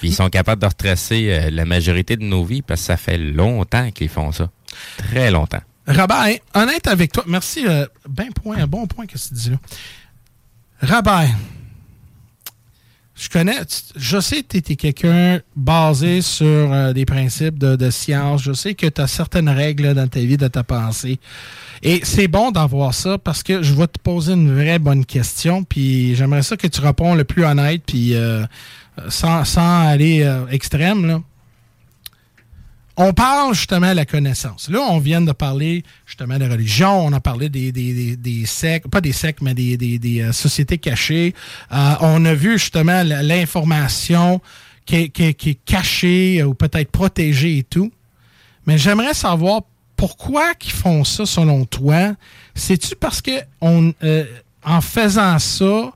Puis 0.00 0.10
ils 0.10 0.14
sont 0.14 0.28
capables 0.28 0.60
de 0.60 0.66
retracer 0.66 1.28
euh, 1.30 1.50
la 1.50 1.64
majorité 1.64 2.16
de 2.16 2.22
nos 2.22 2.44
vies 2.44 2.62
parce 2.62 2.80
que 2.80 2.86
ça 2.86 2.96
fait 2.96 3.18
longtemps 3.18 3.90
qu'ils 3.90 4.08
font 4.10 4.30
ça. 4.30 4.50
Très 4.98 5.30
longtemps. 5.30 5.62
Robert, 5.88 6.36
honnête 6.54 6.86
avec 6.86 7.12
toi, 7.12 7.24
merci. 7.26 7.66
euh, 7.66 7.86
ben 8.08 8.30
point, 8.32 8.58
un 8.58 8.66
bon 8.66 8.86
point 8.86 9.06
que 9.06 9.16
tu 9.16 9.32
dis 9.34 9.50
là. 9.50 9.56
Rabin, 10.82 11.28
je 13.18 13.28
connais, 13.28 13.56
je 13.96 14.20
sais 14.20 14.42
que 14.42 14.58
tu 14.58 14.72
es 14.72 14.76
quelqu'un 14.76 15.40
basé 15.56 16.22
sur 16.22 16.46
euh, 16.46 16.92
des 16.92 17.04
principes 17.04 17.58
de, 17.58 17.74
de, 17.74 17.90
science. 17.90 18.42
Je 18.42 18.52
sais 18.52 18.74
que 18.74 18.86
tu 18.86 19.00
as 19.00 19.08
certaines 19.08 19.48
règles 19.48 19.92
dans 19.94 20.06
ta 20.06 20.20
vie, 20.20 20.36
de 20.36 20.46
ta 20.46 20.62
pensée. 20.62 21.18
Et 21.82 22.00
c'est 22.04 22.28
bon 22.28 22.52
d'avoir 22.52 22.94
ça 22.94 23.18
parce 23.18 23.42
que 23.42 23.60
je 23.62 23.74
vais 23.74 23.88
te 23.88 23.98
poser 23.98 24.34
une 24.34 24.54
vraie 24.54 24.78
bonne 24.78 25.04
question. 25.04 25.64
Puis 25.64 26.14
j'aimerais 26.14 26.42
ça 26.42 26.56
que 26.56 26.68
tu 26.68 26.80
réponds 26.80 27.16
le 27.16 27.24
plus 27.24 27.44
honnête, 27.44 27.82
puis 27.84 28.14
euh, 28.14 28.44
sans, 29.08 29.44
sans, 29.44 29.88
aller 29.88 30.22
euh, 30.22 30.46
extrême. 30.48 31.04
Là 31.04 31.20
on 33.00 33.12
parle 33.12 33.54
justement 33.54 33.90
de 33.90 33.96
la 33.96 34.04
connaissance. 34.04 34.68
Là, 34.68 34.80
on 34.80 34.98
vient 34.98 35.20
de 35.20 35.30
parler 35.30 35.84
justement 36.04 36.36
de 36.36 36.44
religion, 36.44 37.06
on 37.06 37.12
a 37.12 37.20
parlé 37.20 37.48
des, 37.48 37.70
des, 37.70 38.44
sectes, 38.44 38.88
pas 38.88 39.00
des 39.00 39.12
sectes, 39.12 39.40
mais 39.40 39.54
des, 39.54 40.20
euh, 40.20 40.32
sociétés 40.32 40.78
cachées. 40.78 41.32
Euh, 41.72 41.94
on 42.00 42.24
a 42.24 42.34
vu 42.34 42.58
justement 42.58 43.04
l'information 43.04 44.40
qui 44.84 45.10
qui, 45.10 45.26
est, 45.26 45.64
cachée 45.64 46.42
ou 46.42 46.54
peut-être 46.54 46.90
protégée 46.90 47.58
et 47.58 47.62
tout. 47.62 47.92
Mais 48.66 48.78
j'aimerais 48.78 49.14
savoir 49.14 49.62
pourquoi 49.96 50.52
ils 50.64 50.70
font 50.72 51.04
ça 51.04 51.24
selon 51.24 51.64
toi. 51.66 52.14
C'est-tu 52.56 52.96
parce 52.96 53.22
que 53.22 53.30
euh, 53.62 54.24
en 54.64 54.80
faisant 54.80 55.38
ça, 55.38 55.92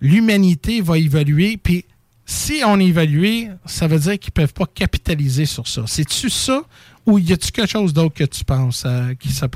l'humanité 0.00 0.80
va 0.80 0.96
évoluer, 0.96 1.56
puis 1.56 1.84
si 2.26 2.62
on 2.66 2.78
évalue, 2.80 3.46
ça 3.64 3.86
veut 3.86 4.00
dire 4.00 4.18
qu'ils 4.18 4.32
ne 4.36 4.42
peuvent 4.42 4.52
pas 4.52 4.66
capitaliser 4.66 5.46
sur 5.46 5.68
ça. 5.68 5.84
C'est-tu 5.86 6.28
ça 6.28 6.62
ou 7.06 7.20
y 7.20 7.32
a-tu 7.32 7.52
quelque 7.52 7.70
chose 7.70 7.94
d'autre 7.94 8.14
que 8.14 8.24
tu 8.24 8.44
penses 8.44 8.82
euh, 8.84 9.14
qui 9.14 9.32
ça 9.32 9.46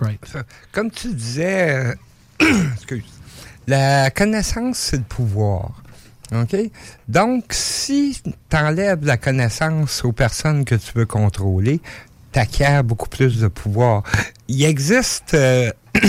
Comme 0.71 0.91
tu 0.91 1.13
disais, 1.13 1.75
euh, 1.75 1.95
excuse, 2.75 3.03
la 3.67 4.11
connaissance, 4.11 4.79
c'est 4.79 4.99
le 4.99 5.03
pouvoir. 5.03 5.83
OK? 6.33 6.57
Donc, 7.09 7.47
si 7.51 8.17
tu 8.23 8.57
enlèves 8.57 9.05
la 9.05 9.17
connaissance 9.17 10.05
aux 10.05 10.13
personnes 10.13 10.65
que 10.65 10.77
tu 10.77 10.93
veux 10.95 11.07
contrôler, 11.07 11.81
tu 12.33 12.83
beaucoup 12.85 13.09
plus 13.09 13.41
de 13.41 13.49
pouvoir. 13.49 14.05
Il 14.47 14.65
existe. 14.65 15.35
Euh, 15.35 15.73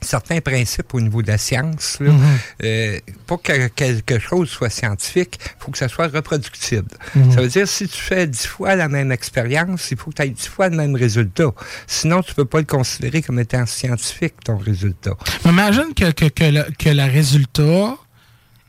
certains 0.00 0.40
principes 0.40 0.94
au 0.94 1.00
niveau 1.00 1.22
de 1.22 1.28
la 1.28 1.38
science. 1.38 1.98
Là, 2.00 2.12
mhm. 2.12 2.38
euh, 2.64 2.98
pour 3.26 3.42
que 3.42 3.68
quelque 3.68 4.18
chose 4.18 4.48
soit 4.48 4.70
scientifique, 4.70 5.38
il 5.42 5.64
faut 5.64 5.70
que 5.70 5.78
ça 5.78 5.88
soit 5.88 6.08
reproductible. 6.08 6.90
Mhm. 7.14 7.32
Ça 7.32 7.40
veut 7.40 7.48
dire, 7.48 7.68
si 7.68 7.88
tu 7.88 8.00
fais 8.00 8.26
dix 8.26 8.46
fois 8.46 8.76
la 8.76 8.88
même 8.88 9.12
expérience, 9.12 9.90
il 9.90 9.98
faut 9.98 10.10
que 10.10 10.16
tu 10.16 10.22
aies 10.22 10.30
dix 10.30 10.48
fois 10.48 10.68
le 10.68 10.76
même 10.76 10.94
résultat. 10.94 11.50
Sinon, 11.86 12.22
tu 12.22 12.30
ne 12.30 12.34
peux 12.34 12.44
pas 12.44 12.58
le 12.58 12.64
considérer 12.64 13.22
comme 13.22 13.38
étant 13.38 13.66
scientifique, 13.66 14.34
ton 14.44 14.56
résultat. 14.56 15.12
Imagine 15.44 15.94
que, 15.94 16.10
que, 16.12 16.26
que, 16.26 16.44
le, 16.44 16.62
que 16.78 16.90
le 16.90 17.04
résultat 17.04 17.96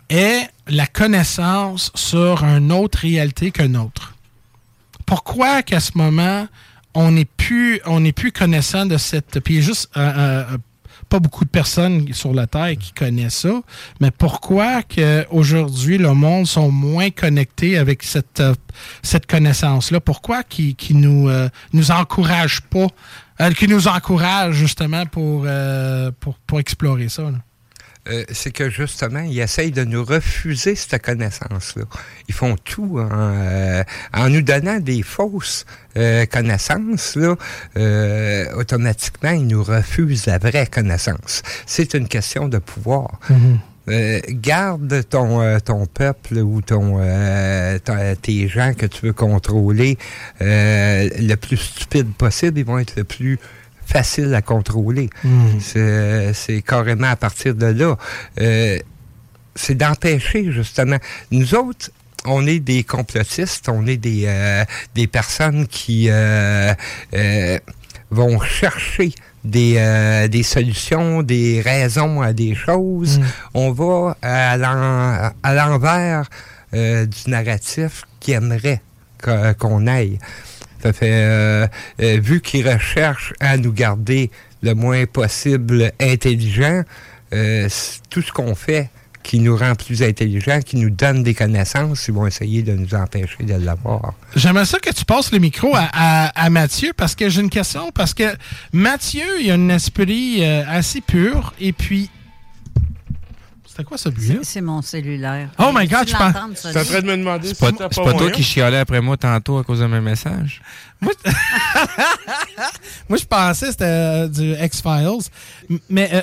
est 0.09 0.47
la 0.67 0.87
connaissance 0.87 1.91
sur 1.95 2.43
une 2.43 2.71
autre 2.71 2.99
réalité 2.99 3.51
qu'une 3.51 3.77
autre. 3.77 4.13
Pourquoi 5.05 5.61
qu'à 5.63 5.79
ce 5.79 5.91
moment, 5.95 6.47
on 6.93 7.11
n'est 7.11 7.25
plus, 7.25 7.79
on 7.85 8.01
n'est 8.01 8.11
plus 8.11 8.31
connaissant 8.31 8.85
de 8.85 8.97
cette... 8.97 9.39
Puis 9.39 9.61
juste... 9.61 9.89
Euh, 9.95 10.11
euh, 10.17 10.57
pas 11.09 11.19
beaucoup 11.19 11.45
de 11.45 11.49
personnes 11.49 12.11
sur 12.13 12.33
la 12.33 12.47
Terre 12.47 12.75
qui 12.79 12.91
connaissent 12.93 13.39
ça, 13.39 13.61
mais 13.99 14.11
pourquoi 14.11 14.83
qu'aujourd'hui, 14.83 15.97
le 15.97 16.13
monde 16.13 16.47
sont 16.47 16.71
moins 16.71 17.09
connectés 17.09 17.77
avec 17.77 18.03
cette, 18.03 18.39
euh, 18.39 18.53
cette 19.03 19.27
connaissance-là? 19.27 19.99
Pourquoi 19.99 20.43
qui, 20.43 20.75
qui 20.75 20.93
nous, 20.93 21.29
euh, 21.29 21.49
nous 21.73 21.91
encourage 21.91 22.61
pas, 22.61 22.87
euh, 23.41 23.51
qui 23.51 23.67
nous 23.67 23.87
encourage 23.87 24.55
justement 24.55 25.05
pour, 25.05 25.45
pour, 26.19 26.35
pour, 26.39 26.59
explorer 26.59 27.09
ça? 27.09 27.23
Là? 27.23 27.37
Euh, 28.09 28.23
c'est 28.31 28.51
que 28.51 28.69
justement, 28.69 29.19
ils 29.19 29.39
essayent 29.39 29.71
de 29.71 29.83
nous 29.83 30.03
refuser 30.03 30.75
cette 30.75 31.03
connaissance-là. 31.03 31.83
Ils 32.27 32.33
font 32.33 32.55
tout 32.63 32.97
en, 32.99 33.09
euh, 33.11 33.83
en 34.13 34.29
nous 34.29 34.41
donnant 34.41 34.79
des 34.79 35.03
fausses 35.03 35.65
euh, 35.97 36.25
connaissances. 36.25 37.15
Là, 37.15 37.35
automatiquement, 38.55 39.31
ils 39.31 39.45
nous 39.45 39.63
refusent 39.63 40.25
la 40.25 40.39
vraie 40.39 40.65
connaissance. 40.65 41.43
C'est 41.67 41.93
une 41.93 42.07
question 42.07 42.47
de 42.47 42.57
pouvoir. 42.57 43.19
Mm-hmm. 43.29 44.39
garde 44.39 45.03
ton 45.09 45.59
ton 45.59 45.85
peuple 45.85 46.37
ou 46.37 46.61
ton, 46.61 46.99
tes 48.21 48.47
gens 48.47 48.73
que 48.73 48.85
tu 48.85 49.07
veux 49.07 49.13
contrôler 49.13 49.97
le 50.39 51.35
plus 51.35 51.57
stupide 51.57 52.13
possible, 52.13 52.59
ils 52.59 52.65
vont 52.65 52.79
être 52.79 52.95
le 52.95 53.03
plus 53.03 53.39
facile 53.91 54.33
à 54.33 54.41
contrôler. 54.41 55.09
Hmm. 55.23 55.59
C'est 55.59 56.61
carrément 56.65 57.07
à 57.07 57.15
partir 57.15 57.55
de 57.55 57.67
là. 57.67 57.97
Euh, 58.39 58.79
c'est 59.55 59.75
d'empêcher, 59.75 60.51
justement. 60.51 60.97
Nous 61.31 61.55
autres, 61.55 61.91
on 62.25 62.47
est 62.47 62.59
des 62.59 62.83
complotistes, 62.83 63.67
on 63.67 63.85
est 63.87 63.97
des, 63.97 64.23
euh, 64.27 64.63
des 64.95 65.07
personnes 65.07 65.67
qui 65.67 66.07
euh, 66.09 66.73
vont 68.11 68.39
chercher 68.39 69.11
des, 69.43 70.27
des 70.29 70.43
solutions, 70.43 71.23
des 71.23 71.61
raisons 71.61 72.21
à 72.21 72.31
des 72.31 72.55
choses. 72.55 73.19
Hmm. 73.19 73.25
On 73.55 73.71
va 73.71 74.15
à 74.21 75.53
l'envers 75.53 76.29
du 76.73 77.29
narratif 77.29 78.03
qui 78.19 78.31
aimerait 78.31 78.81
qu'on 79.59 79.87
aille. 79.87 80.17
Ça 80.81 80.93
fait, 80.93 81.11
euh, 81.11 81.67
euh, 82.01 82.19
vu 82.21 82.41
qu'ils 82.41 82.67
recherchent 82.67 83.33
à 83.39 83.57
nous 83.57 83.71
garder 83.71 84.31
le 84.63 84.73
moins 84.73 85.05
possible 85.05 85.91
intelligents, 85.99 86.83
euh, 87.33 87.69
tout 88.09 88.21
ce 88.21 88.31
qu'on 88.31 88.55
fait 88.55 88.89
qui 89.23 89.39
nous 89.39 89.55
rend 89.55 89.75
plus 89.75 90.01
intelligents, 90.01 90.59
qui 90.65 90.77
nous 90.77 90.89
donne 90.89 91.21
des 91.21 91.35
connaissances, 91.35 92.07
ils 92.07 92.13
vont 92.13 92.25
essayer 92.25 92.63
de 92.63 92.73
nous 92.73 92.95
empêcher 92.95 93.43
de 93.43 93.53
l'avoir. 93.53 94.15
J'aimerais 94.35 94.65
ça 94.65 94.79
que 94.79 94.91
tu 94.91 95.05
passes 95.05 95.31
le 95.31 95.37
micro 95.37 95.75
à, 95.75 96.49
Mathieu 96.49 96.91
parce 96.97 97.13
que 97.13 97.29
j'ai 97.29 97.41
une 97.41 97.51
question. 97.51 97.91
Parce 97.91 98.15
que 98.15 98.23
Mathieu, 98.73 99.39
il 99.39 99.51
a 99.51 99.53
un 99.53 99.69
esprit 99.69 100.43
assez 100.43 101.01
pur 101.01 101.53
et 101.59 101.71
puis 101.71 102.09
c'était 103.71 103.85
quoi 103.85 103.97
ce 103.97 104.09
bruit 104.09 104.39
C'est 104.43 104.59
mon 104.59 104.81
cellulaire. 104.81 105.49
Oh 105.57 105.71
my 105.73 105.87
God, 105.87 106.05
je 106.05 106.13
pense. 106.13 106.67
Tu 106.69 106.77
en 106.77 106.83
train 106.83 107.01
de 107.01 107.05
me 107.05 107.15
demander 107.15 107.47
si 107.47 107.55
c'est 107.55 107.77
pas, 107.77 107.87
pas 107.87 108.13
toi 108.13 108.29
qui 108.29 108.43
chialais 108.43 108.79
après 108.79 108.99
moi 108.99 109.15
tantôt 109.15 109.59
à 109.59 109.63
cause 109.63 109.79
de 109.79 109.85
mes 109.85 110.01
messages? 110.01 110.61
Moi, 110.99 111.13
je 113.17 113.23
pensais 113.25 113.67
que 113.67 113.71
c'était 113.71 113.85
euh, 113.85 114.27
du 114.27 114.53
X-Files. 114.61 115.29
Mais. 115.89 116.09
Euh, 116.13 116.21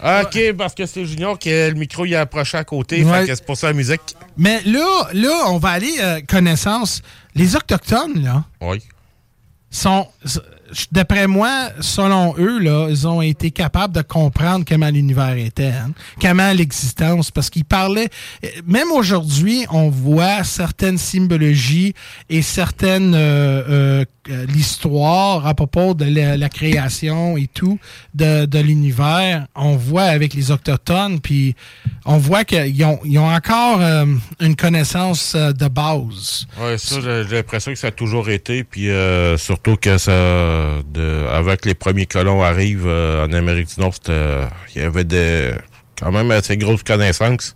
ah, 0.00 0.22
OK, 0.22 0.52
parce 0.56 0.74
que 0.74 0.86
c'est 0.86 1.04
Junior 1.04 1.38
qui 1.38 1.52
a 1.52 1.68
le 1.68 1.74
micro 1.74 2.06
il 2.06 2.14
a 2.16 2.22
approché 2.22 2.56
à 2.56 2.64
côté. 2.64 3.04
Fait 3.04 3.26
que 3.26 3.34
c'est 3.34 3.44
pour 3.44 3.58
ça 3.58 3.66
la 3.66 3.74
musique. 3.74 4.16
Mais 4.38 4.62
là, 4.64 5.08
là, 5.12 5.44
on 5.48 5.58
va 5.58 5.70
aller 5.70 5.94
euh, 6.00 6.20
connaissance. 6.26 7.02
Les 7.34 7.54
Autochtones, 7.54 8.22
là. 8.22 8.44
Oui. 8.62 8.82
Sont 9.70 10.08
d'après 10.90 11.26
moi, 11.26 11.70
selon 11.80 12.34
eux, 12.38 12.58
là, 12.58 12.88
ils 12.90 13.06
ont 13.06 13.22
été 13.22 13.50
capables 13.50 13.94
de 13.94 14.02
comprendre 14.02 14.64
comment 14.68 14.88
l'univers 14.88 15.36
était, 15.36 15.66
hein, 15.66 15.92
comment 16.20 16.52
l'existence, 16.52 17.30
parce 17.30 17.50
qu'ils 17.50 17.64
parlaient. 17.64 18.08
Même 18.66 18.90
aujourd'hui, 18.92 19.66
on 19.70 19.88
voit 19.88 20.44
certaines 20.44 20.98
symbologies 20.98 21.94
et 22.28 22.42
certaines 22.42 23.14
euh, 23.14 24.04
euh, 24.30 24.46
l'histoire 24.46 25.48
à 25.48 25.54
propos 25.54 25.94
de 25.94 26.04
la, 26.04 26.48
création 26.48 27.36
et 27.36 27.48
tout 27.52 27.78
de, 28.14 28.58
l'univers. 28.60 29.46
On 29.56 29.76
voit 29.76 30.04
avec 30.04 30.34
les 30.34 30.52
autochtones, 30.52 31.20
puis 31.20 31.56
on 32.04 32.18
voit 32.18 32.44
qu'ils 32.44 32.84
ont, 32.84 33.00
ils 33.04 33.18
encore 33.18 33.80
euh, 33.80 34.04
une 34.40 34.54
connaissance 34.54 35.34
de 35.34 35.68
base. 35.68 36.46
Oui, 36.60 36.78
ça, 36.78 37.00
j'ai 37.00 37.36
l'impression 37.36 37.72
que 37.72 37.78
ça 37.78 37.88
a 37.88 37.90
toujours 37.90 38.30
été, 38.30 38.62
puis 38.62 38.88
surtout 39.38 39.76
que 39.76 39.98
ça 39.98 40.12
de, 40.92 41.26
avant 41.30 41.56
que 41.56 41.68
les 41.68 41.74
premiers 41.74 42.06
colons 42.06 42.42
arrivent 42.42 42.86
euh, 42.86 43.26
en 43.26 43.32
Amérique 43.32 43.74
du 43.74 43.80
Nord, 43.80 43.94
il 44.08 44.82
y 44.82 44.84
avait 44.84 45.04
des, 45.04 45.52
quand 46.00 46.12
même 46.12 46.30
assez 46.30 46.56
grosses 46.56 46.82
connaissances. 46.82 47.54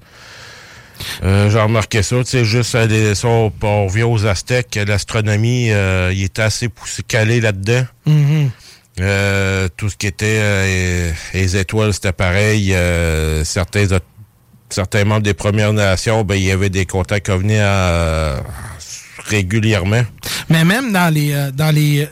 Euh, 1.22 1.50
J'ai 1.50 1.60
remarqué 1.60 2.02
ça, 2.02 2.16
tu 2.18 2.24
sais, 2.24 2.44
juste 2.44 2.74
à 2.74 2.86
on, 3.24 3.50
revient 3.86 4.04
aux 4.04 4.26
Aztèques, 4.26 4.78
l'astronomie, 4.86 5.70
euh, 5.70 6.12
il 6.14 6.24
était 6.24 6.42
assez 6.42 6.68
poussé, 6.68 7.02
calé 7.02 7.40
là-dedans. 7.40 7.84
Mm-hmm. 8.06 8.48
Euh, 9.00 9.68
tout 9.76 9.90
ce 9.90 9.96
qui 9.96 10.06
était 10.06 11.12
les 11.34 11.56
étoiles, 11.56 11.92
c'était 11.92 12.12
pareil. 12.12 12.74
certains 13.44 13.86
certains 14.70 15.04
membres 15.04 15.22
des 15.22 15.34
Premières 15.34 15.74
Nations, 15.74 16.24
ben 16.24 16.36
il 16.36 16.44
y 16.44 16.50
avait 16.50 16.70
des 16.70 16.86
contacts 16.86 17.26
qui 17.26 17.36
venaient 17.36 17.62
régulièrement. 19.26 20.02
Mais 20.48 20.64
même 20.64 20.92
dans 20.92 21.12
les 21.12 21.50
dans 21.52 21.74
les 21.74 22.08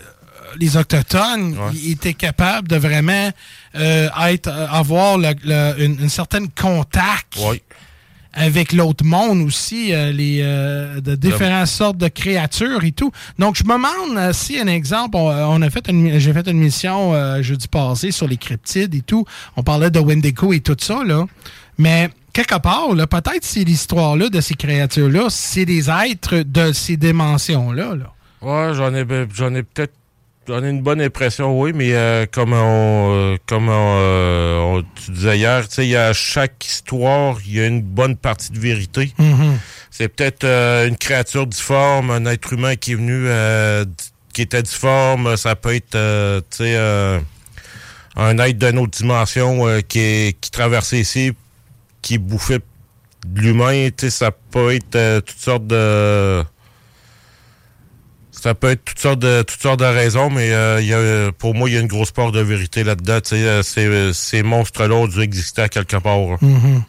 les 0.58 0.76
Autochtones 0.76 1.56
étaient 1.86 2.14
capables 2.14 2.68
de 2.68 2.76
vraiment 2.76 3.30
euh, 3.76 4.08
être, 4.26 4.48
euh, 4.48 4.66
avoir 4.70 5.18
une, 5.18 6.08
certaine 6.08 6.48
contact 6.48 7.38
avec 8.32 8.72
l'autre 8.72 9.04
monde 9.04 9.42
aussi, 9.42 9.92
euh, 9.92 10.10
les 10.10 10.42
de 11.00 11.14
différentes 11.14 11.68
sortes 11.68 11.98
de 11.98 12.08
créatures 12.08 12.82
et 12.84 12.92
tout. 12.92 13.12
Donc, 13.38 13.56
je 13.56 13.64
me 13.64 13.74
demande 13.74 14.32
si 14.32 14.58
un 14.58 14.66
exemple, 14.66 15.16
on, 15.16 15.62
a 15.62 15.70
fait 15.70 15.88
une, 15.88 16.18
j'ai 16.18 16.32
fait 16.32 16.48
une 16.48 16.58
mission 16.58 17.42
jeudi 17.42 17.68
passé 17.68 18.10
sur 18.10 18.26
les 18.26 18.36
cryptides 18.36 18.94
et 18.94 19.02
tout. 19.02 19.24
On 19.56 19.62
parlait 19.62 19.90
de 19.90 20.00
Wendigo 20.00 20.52
et 20.52 20.60
tout 20.60 20.76
ça 20.78 21.02
là, 21.04 21.26
mais 21.78 22.10
quelque 22.32 22.58
part, 22.58 22.88
peut-être 22.88 23.44
si 23.44 23.64
l'histoire-là 23.64 24.28
de 24.28 24.40
ces 24.40 24.54
créatures-là, 24.54 25.26
c'est 25.30 25.64
des 25.64 25.88
êtres 25.88 26.38
de 26.38 26.72
ces 26.72 26.96
dimensions-là. 26.96 27.94
Là. 27.94 28.12
Ouais, 28.42 28.74
j'en 28.74 28.94
ai, 28.94 29.06
j'en 29.32 29.54
ai 29.54 29.62
peut-être 29.62 29.94
J'en 30.46 30.62
ai 30.62 30.68
une 30.68 30.82
bonne 30.82 31.00
impression, 31.00 31.58
oui, 31.58 31.72
mais 31.74 31.94
euh, 31.94 32.26
comme 32.30 32.52
on, 32.52 33.14
euh, 33.14 33.36
comme 33.46 33.68
on, 33.70 33.96
euh, 33.98 34.58
on- 34.58 34.82
tu 34.82 35.10
disais 35.12 35.38
hier, 35.38 35.66
tu 35.66 35.74
sais, 35.76 35.86
il 35.86 35.90
y 35.90 35.96
a 35.96 36.12
chaque 36.12 36.64
histoire, 36.66 37.38
il 37.46 37.54
y 37.54 37.60
a 37.60 37.66
une 37.66 37.80
bonne 37.80 38.14
partie 38.16 38.50
de 38.52 38.58
vérité. 38.58 39.12
Mhm. 39.18 39.58
C'est 39.90 40.08
peut-être 40.08 40.44
euh, 40.44 40.86
une 40.86 40.98
créature 40.98 41.46
difforme, 41.46 42.10
un 42.10 42.26
être 42.26 42.52
humain 42.52 42.76
qui 42.76 42.92
est 42.92 42.96
venu, 42.96 43.24
euh, 43.26 43.86
qui 44.34 44.42
était 44.42 44.62
difforme. 44.62 45.36
Ça 45.38 45.56
peut 45.56 45.74
être, 45.74 45.94
euh, 45.94 46.40
tu 46.50 46.58
sais, 46.58 46.74
euh, 46.76 47.18
un 48.16 48.36
être 48.38 48.58
d'une 48.58 48.78
autre 48.80 48.98
dimension 48.98 49.66
euh, 49.66 49.80
qui, 49.80 50.00
est, 50.00 50.40
qui 50.40 50.50
traversait 50.50 50.98
ici, 51.00 51.32
qui 52.02 52.18
bouffait 52.18 52.58
de 53.26 53.40
l'humain. 53.40 53.88
Tu 53.96 54.06
sais, 54.06 54.10
ça 54.10 54.30
peut 54.30 54.74
être 54.74 54.94
euh, 54.96 55.20
toutes 55.22 55.38
sortes 55.38 55.66
de 55.66 56.44
ça 58.44 58.54
peut 58.54 58.72
être 58.72 58.84
toutes 58.84 58.98
sortes 58.98 59.20
de 59.20 59.40
toutes 59.40 59.62
sortes 59.62 59.80
de 59.80 59.86
raisons, 59.86 60.28
mais 60.28 60.50
euh, 60.52 61.30
pour 61.38 61.54
moi, 61.54 61.70
il 61.70 61.74
y 61.74 61.78
a 61.78 61.80
une 61.80 61.86
grosse 61.86 62.10
part 62.10 62.30
de 62.30 62.40
vérité 62.40 62.84
là-dedans. 62.84 63.18
Tu 63.22 63.30
sais, 63.30 63.36
euh, 63.36 63.62
ces, 63.62 64.12
ces 64.12 64.42
monstres-là 64.42 64.94
ont 64.94 65.06
dû 65.08 65.20
exister 65.22 65.62
à 65.62 65.70
quelque 65.70 65.96
part. 65.96 66.18
hein. 66.18 66.36
Mhm. 66.42 66.82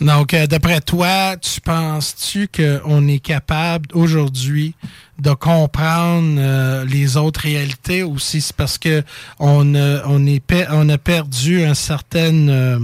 Donc, 0.00 0.32
euh, 0.32 0.46
d'après 0.46 0.80
toi, 0.80 1.36
tu 1.36 1.60
penses-tu 1.60 2.48
qu'on 2.48 3.06
est 3.06 3.18
capable 3.18 3.86
aujourd'hui 3.92 4.74
de 5.18 5.32
comprendre 5.34 6.36
euh, 6.38 6.84
les 6.86 7.18
autres 7.18 7.40
réalités 7.40 8.02
aussi? 8.02 8.40
C'est 8.40 8.56
parce 8.56 8.78
que 8.78 9.02
on, 9.38 9.74
a- 9.74 10.02
on, 10.06 10.88
a 10.88 10.98
perdu 10.98 11.62
une 11.64 11.74
certaine 11.74 12.48
euh, 12.48 12.78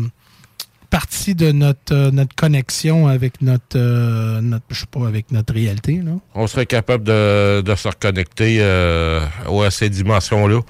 partie 0.91 1.35
de 1.35 1.53
notre, 1.53 1.95
euh, 1.95 2.11
notre 2.11 2.35
connexion 2.35 3.07
avec 3.07 3.41
notre, 3.41 3.77
euh, 3.77 4.41
notre, 4.41 4.65
je 4.71 4.81
sais 4.81 4.87
pas, 4.87 5.07
avec 5.07 5.31
notre 5.31 5.55
réalité. 5.55 6.01
Là. 6.05 6.13
On 6.35 6.47
serait 6.47 6.67
capable 6.67 7.05
de, 7.05 7.63
de 7.63 7.75
se 7.75 7.89
reconnecter 7.89 8.59
euh, 8.61 9.21
à 9.47 9.71
ces 9.71 9.89
dimensions-là. 9.89 10.61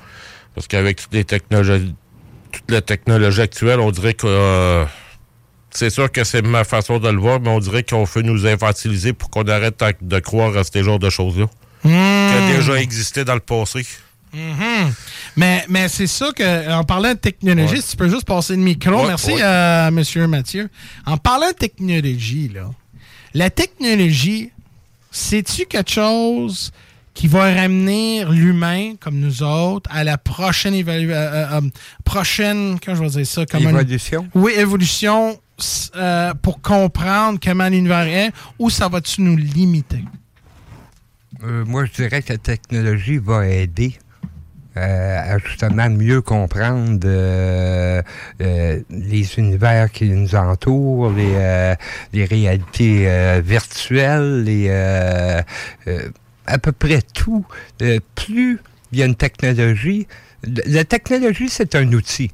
Parce 0.54 0.68
qu'avec 0.68 1.00
toutes 1.00 1.14
les 1.14 1.24
technologies 1.24 1.94
toute 2.52 2.70
la 2.70 2.80
technologie 2.80 3.42
actuelle, 3.42 3.78
on 3.78 3.92
dirait 3.92 4.14
que 4.14 4.84
c'est 5.70 5.90
sûr 5.90 6.10
que 6.10 6.24
c'est 6.24 6.42
ma 6.42 6.64
façon 6.64 6.98
de 6.98 7.08
le 7.08 7.18
voir, 7.18 7.38
mais 7.40 7.48
on 7.48 7.60
dirait 7.60 7.84
qu'on 7.84 8.02
veut 8.02 8.22
nous 8.22 8.44
infantiliser 8.44 9.12
pour 9.12 9.30
qu'on 9.30 9.44
arrête 9.44 9.80
de 10.00 10.18
croire 10.18 10.56
à 10.56 10.64
ces 10.64 10.82
genres 10.82 10.98
de 10.98 11.10
choses-là. 11.10 11.46
Qui 11.82 11.88
a 11.88 12.56
déjà 12.56 12.74
existé 12.80 13.24
dans 13.24 13.34
le 13.34 13.40
passé. 13.40 13.86
Mhm. 14.32 14.92
Mais, 15.36 15.64
mais 15.68 15.88
c'est 15.88 16.06
ça 16.06 16.30
que, 16.34 16.72
en 16.72 16.84
parlant 16.84 17.10
de 17.14 17.18
technologie, 17.18 17.74
Ouais. 17.76 17.80
si 17.80 17.90
tu 17.90 17.96
peux 17.96 18.08
juste 18.08 18.24
passer 18.26 18.54
le 18.56 18.62
micro. 18.62 19.00
Ouais, 19.02 19.06
Merci, 19.08 19.32
ouais. 19.32 19.42
euh, 19.42 19.90
Monsieur 19.90 20.26
Mathieu. 20.26 20.68
En 21.06 21.16
parlant 21.16 21.48
de 21.48 21.54
technologie, 21.54 22.48
là, 22.54 22.70
la 23.34 23.50
technologie, 23.50 24.50
c'est-tu 25.10 25.66
quelque 25.66 25.90
chose 25.90 26.72
qui 27.14 27.26
va 27.26 27.52
ramener 27.52 28.24
l'humain, 28.24 28.94
comme 29.00 29.18
nous 29.18 29.42
autres, 29.42 29.90
à 29.92 30.04
la 30.04 30.16
prochaine 30.16 30.74
évaluation, 30.74 31.70
prochaine, 32.04 32.78
comment 32.84 32.96
je 32.96 33.02
vais 33.02 33.08
dire 33.10 33.26
ça? 33.26 33.44
Comment 33.46 33.70
Évolution? 33.70 34.28
Oui, 34.34 34.52
évolution, 34.56 35.38
euh, 35.96 36.32
pour 36.34 36.60
comprendre 36.62 37.38
comment 37.42 37.68
l'univers 37.68 38.06
est, 38.06 38.30
ou 38.58 38.70
ça 38.70 38.88
va-tu 38.88 39.22
nous 39.22 39.36
limiter? 39.36 40.04
Euh, 41.44 41.64
moi, 41.64 41.84
je 41.86 41.92
dirais 42.02 42.22
que 42.22 42.32
la 42.32 42.38
technologie 42.38 43.18
va 43.18 43.46
aider 43.46 43.94
euh, 43.98 44.09
à 44.76 45.38
justement 45.38 45.90
mieux 45.90 46.22
comprendre 46.22 47.00
euh, 47.04 48.02
euh, 48.40 48.80
les 48.90 49.38
univers 49.38 49.90
qui 49.90 50.08
nous 50.08 50.34
entourent, 50.34 51.10
les, 51.10 51.34
euh, 51.34 51.74
les 52.12 52.24
réalités 52.24 53.08
euh, 53.08 53.40
virtuelles, 53.44 54.44
les, 54.44 54.66
euh, 54.68 55.42
euh, 55.88 56.08
à 56.46 56.58
peu 56.58 56.72
près 56.72 57.02
tout. 57.14 57.44
Euh, 57.82 57.98
plus 58.14 58.60
il 58.92 58.98
y 58.98 59.02
a 59.02 59.06
une 59.06 59.16
technologie, 59.16 60.06
la 60.66 60.84
technologie, 60.84 61.48
c'est 61.48 61.74
un 61.74 61.92
outil. 61.92 62.30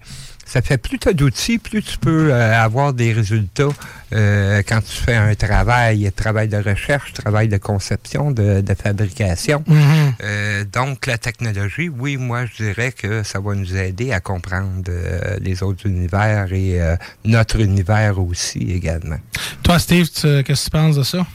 Ça 0.48 0.62
fait 0.62 0.78
plus 0.78 0.98
tu 1.01 1.09
as 1.09 1.12
d'outils, 1.12 1.59
plus 1.59 1.82
tu 1.82 1.98
peux 1.98 2.32
euh, 2.32 2.55
avoir 2.62 2.93
des 2.93 3.12
résultats 3.12 3.68
euh, 4.12 4.62
quand 4.66 4.81
tu 4.81 4.97
fais 4.97 5.16
un 5.16 5.35
travail, 5.35 6.10
travail 6.14 6.47
de 6.47 6.56
recherche, 6.56 7.12
travail 7.14 7.48
de 7.48 7.56
conception, 7.56 8.31
de, 8.31 8.60
de 8.60 8.74
fabrication. 8.74 9.64
Mhm. 9.66 10.14
Euh, 10.23 10.64
donc, 10.64 11.06
la 11.06 11.18
technologie, 11.18 11.89
oui, 11.89 12.16
moi, 12.16 12.47
je 12.47 12.62
dirais 12.62 12.93
que 12.93 13.24
ça 13.24 13.40
va 13.40 13.55
nous 13.56 13.77
aider 13.77 14.12
à 14.12 14.20
comprendre 14.20 14.85
euh, 14.89 15.36
les 15.40 15.64
autres 15.64 15.85
univers 15.86 16.52
et 16.52 16.81
euh, 16.81 16.94
notre 17.24 17.59
univers 17.60 18.20
aussi 18.20 18.70
également. 18.70 19.18
Toi, 19.64 19.81
Steve, 19.81 20.09
tu- 20.09 20.44
qu'est-ce 20.44 20.66
que 20.66 20.70
tu 20.70 20.70
penses 20.70 20.94
de 20.97 21.02
ça? 21.02 21.27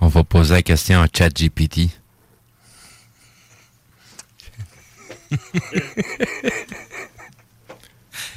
On 0.00 0.06
va 0.06 0.22
poser 0.22 0.54
la 0.54 0.62
question 0.62 1.02
à 1.02 1.06
ChatGPT. 1.12 1.90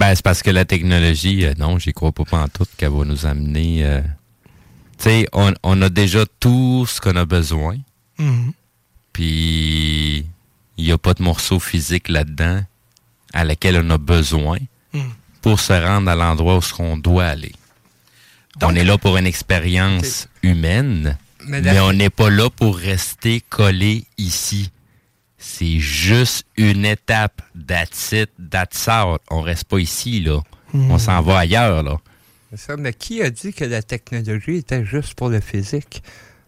ben, 0.01 0.15
c'est 0.15 0.23
parce 0.23 0.41
que 0.41 0.49
la 0.49 0.65
technologie, 0.65 1.45
euh, 1.45 1.53
non, 1.59 1.77
j'y 1.77 1.93
crois 1.93 2.11
pas 2.11 2.25
pantoute 2.25 2.69
qu'elle 2.77 2.89
va 2.91 3.05
nous 3.05 3.25
amener. 3.25 3.85
euh, 3.85 4.01
Tu 4.97 5.03
sais, 5.09 5.27
on, 5.33 5.53
on 5.63 5.81
a 5.81 5.89
déjà 5.89 6.25
tout 6.39 6.85
ce 6.87 6.99
qu'on 7.01 7.15
a 7.15 7.25
besoin, 7.25 7.75
Mhm. 8.19 8.51
puis 9.13 10.25
il 10.77 10.85
n'y 10.85 10.91
a 10.91 10.97
pas 10.97 11.13
de 11.13 11.23
morceau 11.23 11.59
physique 11.59 12.07
là-dedans 12.09 12.61
à 13.33 13.43
laquelle 13.45 13.77
on 13.83 13.89
a 13.91 13.97
besoin 13.97 14.57
Mhm. 14.93 15.11
pour 15.41 15.59
se 15.59 15.73
rendre 15.73 16.09
à 16.09 16.15
l'endroit 16.15 16.57
où 16.57 16.61
on 16.79 16.97
doit 16.97 17.25
aller. 17.25 17.53
on 18.63 18.75
est 18.75 18.83
là 18.83 18.97
pour 18.97 19.17
une 19.17 19.25
expérience 19.27 20.27
humaine, 20.43 21.17
Mais 21.47 21.79
on 21.79 21.93
n'est 21.93 22.09
pas 22.11 22.29
là 22.29 22.49
pour 22.49 22.77
rester 22.77 23.41
collé 23.49 24.03
ici. 24.17 24.69
C'est 25.43 25.79
juste 25.79 26.45
une 26.55 26.85
étape. 26.85 27.41
That's 27.67 28.11
it, 28.11 28.29
that's. 28.51 28.87
On 29.31 29.41
reste 29.41 29.63
pas 29.65 29.79
ici, 29.79 30.19
là. 30.21 30.39
On 30.73 30.97
s'en 30.99 31.21
va 31.21 31.39
ailleurs, 31.39 31.81
là. 31.83 31.97
Ça, 32.55 32.77
mais 32.77 32.93
qui 32.93 33.21
a 33.23 33.29
dit 33.29 33.51
que 33.53 33.65
la 33.65 33.81
technologie 33.81 34.57
était 34.57 34.85
juste 34.85 35.15
pour 35.15 35.29
le 35.29 35.39
physique? 35.39 36.03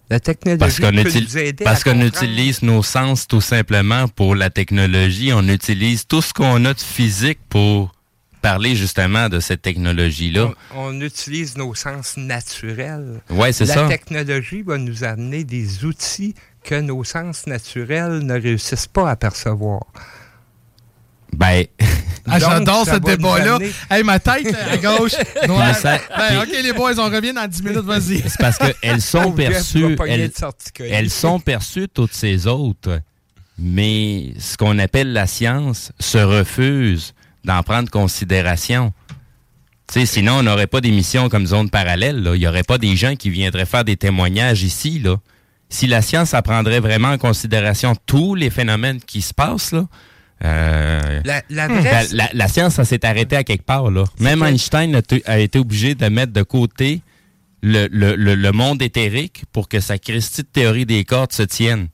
La 0.09 0.19
technologie 0.19 0.59
Parce 0.59 0.79
qu'on 0.79 0.91
peut 0.91 1.09
util- 1.09 1.23
nous 1.23 1.37
aider 1.37 1.63
parce 1.63 1.83
qu'on 1.83 1.99
utilise 2.01 2.61
nos 2.61 2.83
sens 2.83 3.25
tout 3.27 3.41
simplement 3.41 4.07
pour 4.09 4.35
la 4.35 4.49
technologie. 4.49 5.31
On 5.33 5.47
utilise 5.47 6.05
tout 6.05 6.21
ce 6.21 6.33
qu'on 6.33 6.63
a 6.65 6.73
de 6.73 6.79
physique 6.79 7.39
pour 7.49 7.95
parler 8.41 8.75
justement 8.75 9.29
de 9.29 9.39
cette 9.39 9.61
technologie-là. 9.61 10.51
On, 10.75 10.87
on 10.97 11.01
utilise 11.01 11.55
nos 11.57 11.73
sens 11.73 12.17
naturels. 12.17 13.21
Ouais, 13.29 13.53
c'est 13.53 13.65
La 13.65 13.73
ça. 13.75 13.87
technologie 13.87 14.61
va 14.61 14.77
nous 14.77 15.03
amener 15.05 15.45
des 15.45 15.85
outils 15.85 16.35
que 16.63 16.79
nos 16.79 17.03
sens 17.03 17.45
naturels 17.47 18.19
ne 18.19 18.33
réussissent 18.39 18.87
pas 18.87 19.09
à 19.09 19.15
percevoir. 19.15 19.81
Ben. 21.35 21.65
Ah, 22.25 22.39
J'adore 22.39 22.85
ce 22.85 22.95
débat-là. 22.99 23.59
Hey, 23.91 24.01
ma 24.01 24.17
tête 24.17 24.55
à 24.55 24.77
gauche. 24.77 25.11
noire. 25.45 25.67
Mais 25.67 25.73
ça- 25.73 25.99
Ben, 26.17 26.41
OK, 26.41 26.47
les 26.63 26.71
boys, 26.71 26.97
on 26.97 27.09
revient 27.09 27.33
dans 27.33 27.45
10 27.45 27.63
minutes, 27.63 27.79
vas-y. 27.83 28.19
C'est 28.21 28.37
parce 28.39 28.57
qu'elles 28.57 29.01
sont 29.01 29.33
perçues. 29.33 29.97
Elles, 30.07 30.31
elles 30.79 31.09
sont 31.09 31.41
perçues, 31.41 31.89
toutes 31.93 32.13
ces 32.13 32.47
autres. 32.47 33.01
Mais 33.59 34.31
ce 34.39 34.55
qu'on 34.55 34.79
appelle 34.79 35.11
la 35.11 35.27
science 35.27 35.91
se 35.99 36.17
refuse 36.17 37.13
d'en 37.43 37.61
prendre 37.61 37.89
considération. 37.91 38.93
Tu 39.91 39.99
sais, 39.99 40.05
sinon, 40.05 40.35
on 40.35 40.43
n'aurait 40.43 40.67
pas 40.67 40.79
d'émissions 40.79 41.27
comme 41.27 41.45
Zone 41.45 41.69
Parallèle. 41.69 42.23
là. 42.23 42.35
Il 42.35 42.39
n'y 42.39 42.47
aurait 42.47 42.63
pas 42.63 42.77
des 42.77 42.95
gens 42.95 43.17
qui 43.17 43.29
viendraient 43.31 43.65
faire 43.65 43.83
des 43.83 43.97
témoignages 43.97 44.63
ici. 44.63 44.99
Là. 44.99 45.17
Si 45.73 45.87
la 45.87 46.03
science 46.03 46.35
apprendrait 46.35 46.79
vraiment 46.79 47.09
en 47.09 47.17
considération 47.17 47.95
tous 48.05 48.35
les 48.35 48.51
phénomènes 48.51 48.99
qui 49.01 49.23
se 49.23 49.33
passent, 49.33 49.71
là, 49.71 49.87
euh, 50.43 51.19
La- 51.25 51.41
la 51.49 51.67
vraie- 51.67 52.07
la- 52.11 52.29
la 52.31 52.47
science, 52.47 52.75
ça 52.75 52.85
s'est 52.85 53.03
arrêté 53.03 53.35
à 53.35 53.43
quelque 53.43 53.63
part. 53.65 53.89
Là. 53.89 54.03
Même 54.19 54.41
que- 54.41 54.45
Einstein 54.45 55.01
a, 55.25 55.39
été 55.39 55.57
obligé 55.57 55.95
de 55.95 56.07
mettre 56.09 56.31
de 56.31 56.43
côté 56.43 57.01
le, 57.63 57.87
le- 57.91 58.15
le- 58.15 58.35
le 58.35 58.51
monde 58.51 58.83
éthérique 58.83 59.45
pour 59.51 59.67
que 59.67 59.79
sa 59.79 59.97
Christie 59.97 60.43
de 60.43 60.47
théorie 60.47 60.85
des 60.85 61.03
cordes 61.05 61.31
se 61.33 61.41
tienne. 61.41 61.87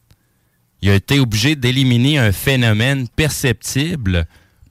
Il 0.81 0.89
a 0.89 0.95
été 0.95 1.21
obligé 1.21 1.55
d'éliminer 1.55 2.17
un 2.17 2.33
phénomène 2.33 3.07
perceptible 3.15 4.25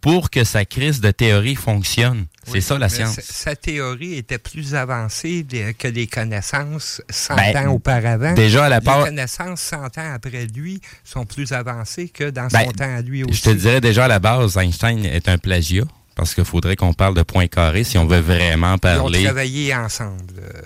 pour 0.08 0.30
que 0.30 0.42
sa 0.42 0.64
crise 0.64 1.00
de 1.02 1.10
théorie 1.10 1.54
fonctionne. 1.54 2.24
C'est 2.50 2.62
ça 2.62 2.78
la 2.78 2.88
science. 2.88 3.16
sa- 3.16 3.20
Sa 3.50 3.56
théorie 3.56 4.14
était 4.14 4.38
plus 4.38 4.74
avancée 4.74 5.44
que 5.78 5.86
les 5.88 6.06
connaissances 6.06 7.02
100 7.10 7.36
Ben, 7.36 7.68
ans 7.68 7.72
auparavant. 7.74 8.32
déjà, 8.32 8.64
à 8.64 8.68
la 8.70 8.80
part- 8.80 9.00
Les 9.00 9.10
connaissances 9.10 9.60
100 9.60 9.98
ans 9.98 10.14
après 10.14 10.46
lui 10.46 10.80
sont 11.04 11.26
plus 11.26 11.52
avancées 11.52 12.08
que 12.08 12.30
dans 12.30 12.48
Ben, 12.48 12.64
son 12.64 12.72
temps 12.72 12.96
à 12.96 13.02
lui 13.02 13.22
aussi. 13.22 13.34
Je 13.34 13.42
te 13.42 13.50
dirais 13.50 13.80
déjà 13.82 14.06
à 14.06 14.08
la 14.08 14.18
base, 14.18 14.56
Einstein 14.56 15.04
est 15.04 15.28
un 15.28 15.36
plagiat 15.36 15.84
Parce 16.18 16.34
qu'il 16.34 16.44
faudrait 16.44 16.74
qu'on 16.74 16.94
parle 16.94 17.14
de 17.14 17.22
point 17.22 17.46
carré 17.46 17.84
si 17.84 17.96
on 17.96 18.04
veut 18.04 18.18
vraiment 18.18 18.76
parler. 18.76 19.20
Ils 19.20 19.26
ont 19.26 19.26
travaillé 19.26 19.72
ensemble. 19.72 20.24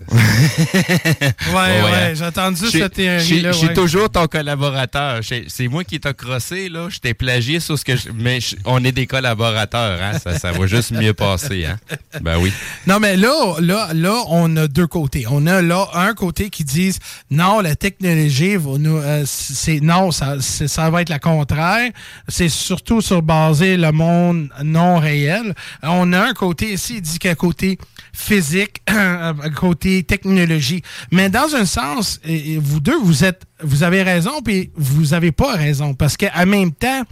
ouais, 0.10 1.28
ouais, 1.52 1.82
ouais. 1.82 2.14
j'ai 2.14 2.24
entendu 2.24 2.70
cette 2.70 2.94
théorie-là. 2.94 3.52
Je 3.52 3.58
suis 3.58 3.74
toujours 3.74 4.08
ton 4.08 4.26
collaborateur. 4.26 5.20
C'est 5.48 5.68
moi 5.68 5.84
qui 5.84 6.00
t'ai 6.00 6.14
crossé, 6.14 6.70
là. 6.70 6.88
Je 6.88 7.00
t'ai 7.00 7.12
plagié 7.12 7.60
sur 7.60 7.78
ce 7.78 7.84
que 7.84 7.96
je... 7.96 8.08
Mais 8.14 8.38
on 8.64 8.82
est 8.82 8.92
des 8.92 9.06
collaborateurs, 9.06 10.00
hein. 10.02 10.18
Ça, 10.18 10.38
ça 10.38 10.52
va 10.52 10.66
juste 10.66 10.92
mieux 10.92 11.12
passer, 11.12 11.66
hein. 11.66 11.78
Ben 12.22 12.38
oui. 12.38 12.50
Non, 12.86 12.98
mais 12.98 13.18
là, 13.18 13.56
là, 13.60 13.90
là, 13.92 14.22
on 14.28 14.56
a 14.56 14.66
deux 14.68 14.86
côtés. 14.86 15.26
On 15.30 15.46
a 15.46 15.60
là 15.60 15.86
un 15.92 16.14
côté 16.14 16.48
qui 16.48 16.64
dit 16.64 16.96
non, 17.30 17.60
la 17.60 17.76
technologie 17.76 18.56
va 18.56 18.78
nous. 18.78 18.96
Euh, 18.96 19.24
c'est 19.26 19.80
non, 19.80 20.12
ça, 20.12 20.36
ça 20.40 20.88
va 20.88 21.02
être 21.02 21.10
le 21.10 21.18
contraire. 21.18 21.90
C'est 22.26 22.48
surtout 22.48 23.02
sur 23.02 23.20
baser 23.20 23.76
le 23.76 23.92
monde 23.92 24.48
non 24.64 24.96
réel. 24.96 25.41
On 25.82 26.12
a 26.12 26.20
un 26.28 26.34
côté 26.34 26.72
ici, 26.72 26.94
il 26.96 27.02
dit 27.02 27.18
qu'un 27.18 27.34
côté 27.34 27.78
physique, 28.12 28.82
côté 29.56 30.02
technologie. 30.02 30.82
Mais 31.10 31.30
dans 31.30 31.54
un 31.54 31.64
sens, 31.64 32.20
vous 32.58 32.80
deux, 32.80 32.98
vous 32.98 33.24
êtes, 33.24 33.42
vous 33.62 33.82
avez 33.82 34.02
raison, 34.02 34.42
puis 34.42 34.70
vous 34.76 35.06
n'avez 35.08 35.32
pas 35.32 35.54
raison, 35.54 35.94
parce 35.94 36.16
qu'en 36.16 36.46
même 36.46 36.72
temps, 36.72 37.02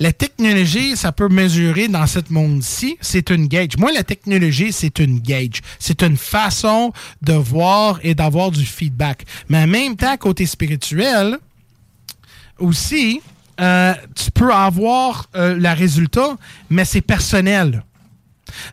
la 0.00 0.12
technologie, 0.12 0.96
ça 0.96 1.10
peut 1.10 1.28
mesurer 1.28 1.88
dans 1.88 2.06
ce 2.06 2.20
monde-ci, 2.30 2.96
c'est 3.00 3.30
une 3.30 3.48
gauge. 3.48 3.76
Moi, 3.78 3.90
la 3.92 4.04
technologie, 4.04 4.72
c'est 4.72 5.00
une 5.00 5.18
gauge. 5.18 5.60
C'est 5.80 6.02
une 6.02 6.16
façon 6.16 6.92
de 7.22 7.32
voir 7.32 7.98
et 8.04 8.14
d'avoir 8.14 8.52
du 8.52 8.64
feedback. 8.64 9.24
Mais 9.48 9.58
en 9.58 9.66
même 9.66 9.96
temps, 9.96 10.16
côté 10.16 10.46
spirituel, 10.46 11.38
aussi, 12.58 13.20
euh, 13.60 13.94
tu 14.14 14.30
peux 14.30 14.52
avoir 14.52 15.26
euh, 15.34 15.54
le 15.54 15.68
résultat, 15.76 16.36
mais 16.70 16.84
c'est 16.84 17.00
personnel. 17.00 17.82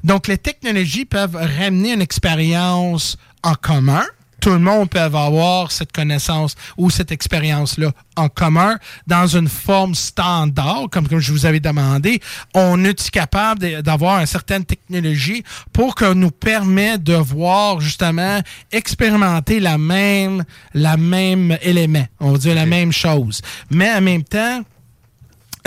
Donc, 0.04 0.28
les 0.28 0.38
technologies 0.38 1.06
peuvent 1.06 1.36
ramener 1.36 1.94
une 1.94 2.02
expérience 2.02 3.18
en 3.44 3.56
commun. 3.56 4.04
Tout 4.42 4.52
le 4.52 4.60
monde 4.60 4.92
peut 4.92 5.00
avoir 5.00 5.72
cette 5.72 5.92
connaissance 5.92 6.56
ou 6.78 6.92
cette 6.92 7.12
expérience-là 7.12 7.92
en 8.16 8.30
commun 8.30 8.78
dans 9.08 9.26
une 9.26 9.48
forme 9.48 9.96
standard, 9.96 10.86
comme, 10.92 11.08
comme 11.08 11.20
je 11.20 11.32
vous 11.32 11.48
avais 11.48 11.60
demandé. 11.60 12.22
On 12.54 12.84
est 12.84 13.10
capable 13.10 13.82
d'avoir 13.82 14.20
une 14.20 14.28
certaine 14.28 14.64
technologie 14.64 15.44
pour 15.74 15.96
que 15.96 16.14
nous 16.14 16.30
permet 16.30 17.00
de 17.00 17.16
voir 17.16 17.82
justement 17.82 18.40
expérimenter 18.72 19.60
la 19.60 19.80
même, 19.80 20.44
la 20.76 20.96
même 20.96 21.58
élément, 21.64 22.06
on 22.20 22.34
va 22.34 22.38
dire 22.38 22.54
la 22.54 22.68
même 22.68 22.92
chose. 22.92 23.42
Mais 23.72 23.92
en 23.96 24.02
même 24.02 24.24
temps, 24.24 24.62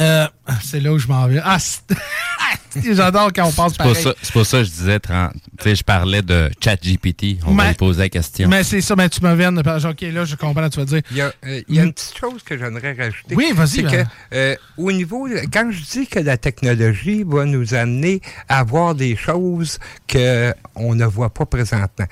euh, 0.01 0.27
c'est 0.63 0.81
là 0.81 0.93
où 0.93 0.99
je 0.99 1.09
m'en 1.09 1.27
vais. 1.27 1.41
Ah, 1.43 1.59
j'adore 2.93 3.33
quand 3.35 3.47
on 3.49 3.53
passe 3.53 3.77
par 3.77 3.89
C'est 3.97 4.33
pour 4.33 4.47
ça 4.47 4.59
que 4.59 4.65
je 4.65 4.71
disais, 4.71 5.01
tu 5.01 5.13
sais, 5.61 5.75
je 5.75 5.83
parlais 5.83 6.23
de 6.23 6.51
ChatGPT. 6.63 7.39
On 7.47 7.55
va 7.55 7.69
lui 7.69 7.75
poser 7.75 8.03
la 8.03 8.09
question. 8.09 8.49
Mais 8.49 8.63
c'est 8.63 8.81
ça, 8.81 8.95
mais 8.95 9.09
tu 9.09 9.23
me 9.23 9.35
viens 9.35 9.51
de 9.51 9.59
OK, 9.61 10.01
là, 10.01 10.25
je 10.25 10.37
comprends 10.37 10.65
ce 10.65 10.69
que 10.69 10.75
tu 10.75 10.79
vas 10.79 10.85
dire. 10.85 11.03
Il 11.11 11.17
y 11.17 11.21
a, 11.21 11.33
euh, 11.47 11.63
il 11.69 11.75
y 11.75 11.81
a 11.81 11.83
une 11.83 11.93
petite 11.93 12.17
chose 12.17 12.43
que 12.45 12.57
j'aimerais 12.57 12.93
rajouter. 12.93 13.35
Oui, 13.35 13.53
vas-y. 13.55 13.69
C'est 13.69 13.83
que, 13.83 14.05
euh, 14.35 14.57
au 14.77 14.93
niveau, 14.93 15.29
quand 15.53 15.71
je 15.71 15.83
dis 15.83 16.07
que 16.07 16.21
la 16.21 16.37
technologie 16.37 17.25
va 17.27 17.45
nous 17.45 17.75
amener 17.75 18.21
à 18.49 18.63
voir 18.63 18.95
des 18.95 19.17
choses 19.17 19.79
qu'on 20.11 20.95
ne 20.95 21.07
voit 21.07 21.31
pas 21.31 21.47
présentement, 21.47 22.07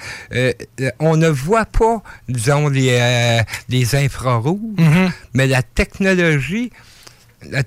on 0.99 1.17
ne 1.17 1.29
voit 1.29 1.67
pas, 1.67 2.03
disons, 2.29 2.69
les, 2.69 3.43
les 3.69 3.95
infrarouges, 3.95 4.59
mm-hmm. 4.77 5.11
mais 5.35 5.47
la 5.47 5.63
technologie 5.63 6.71
la, 7.51 7.63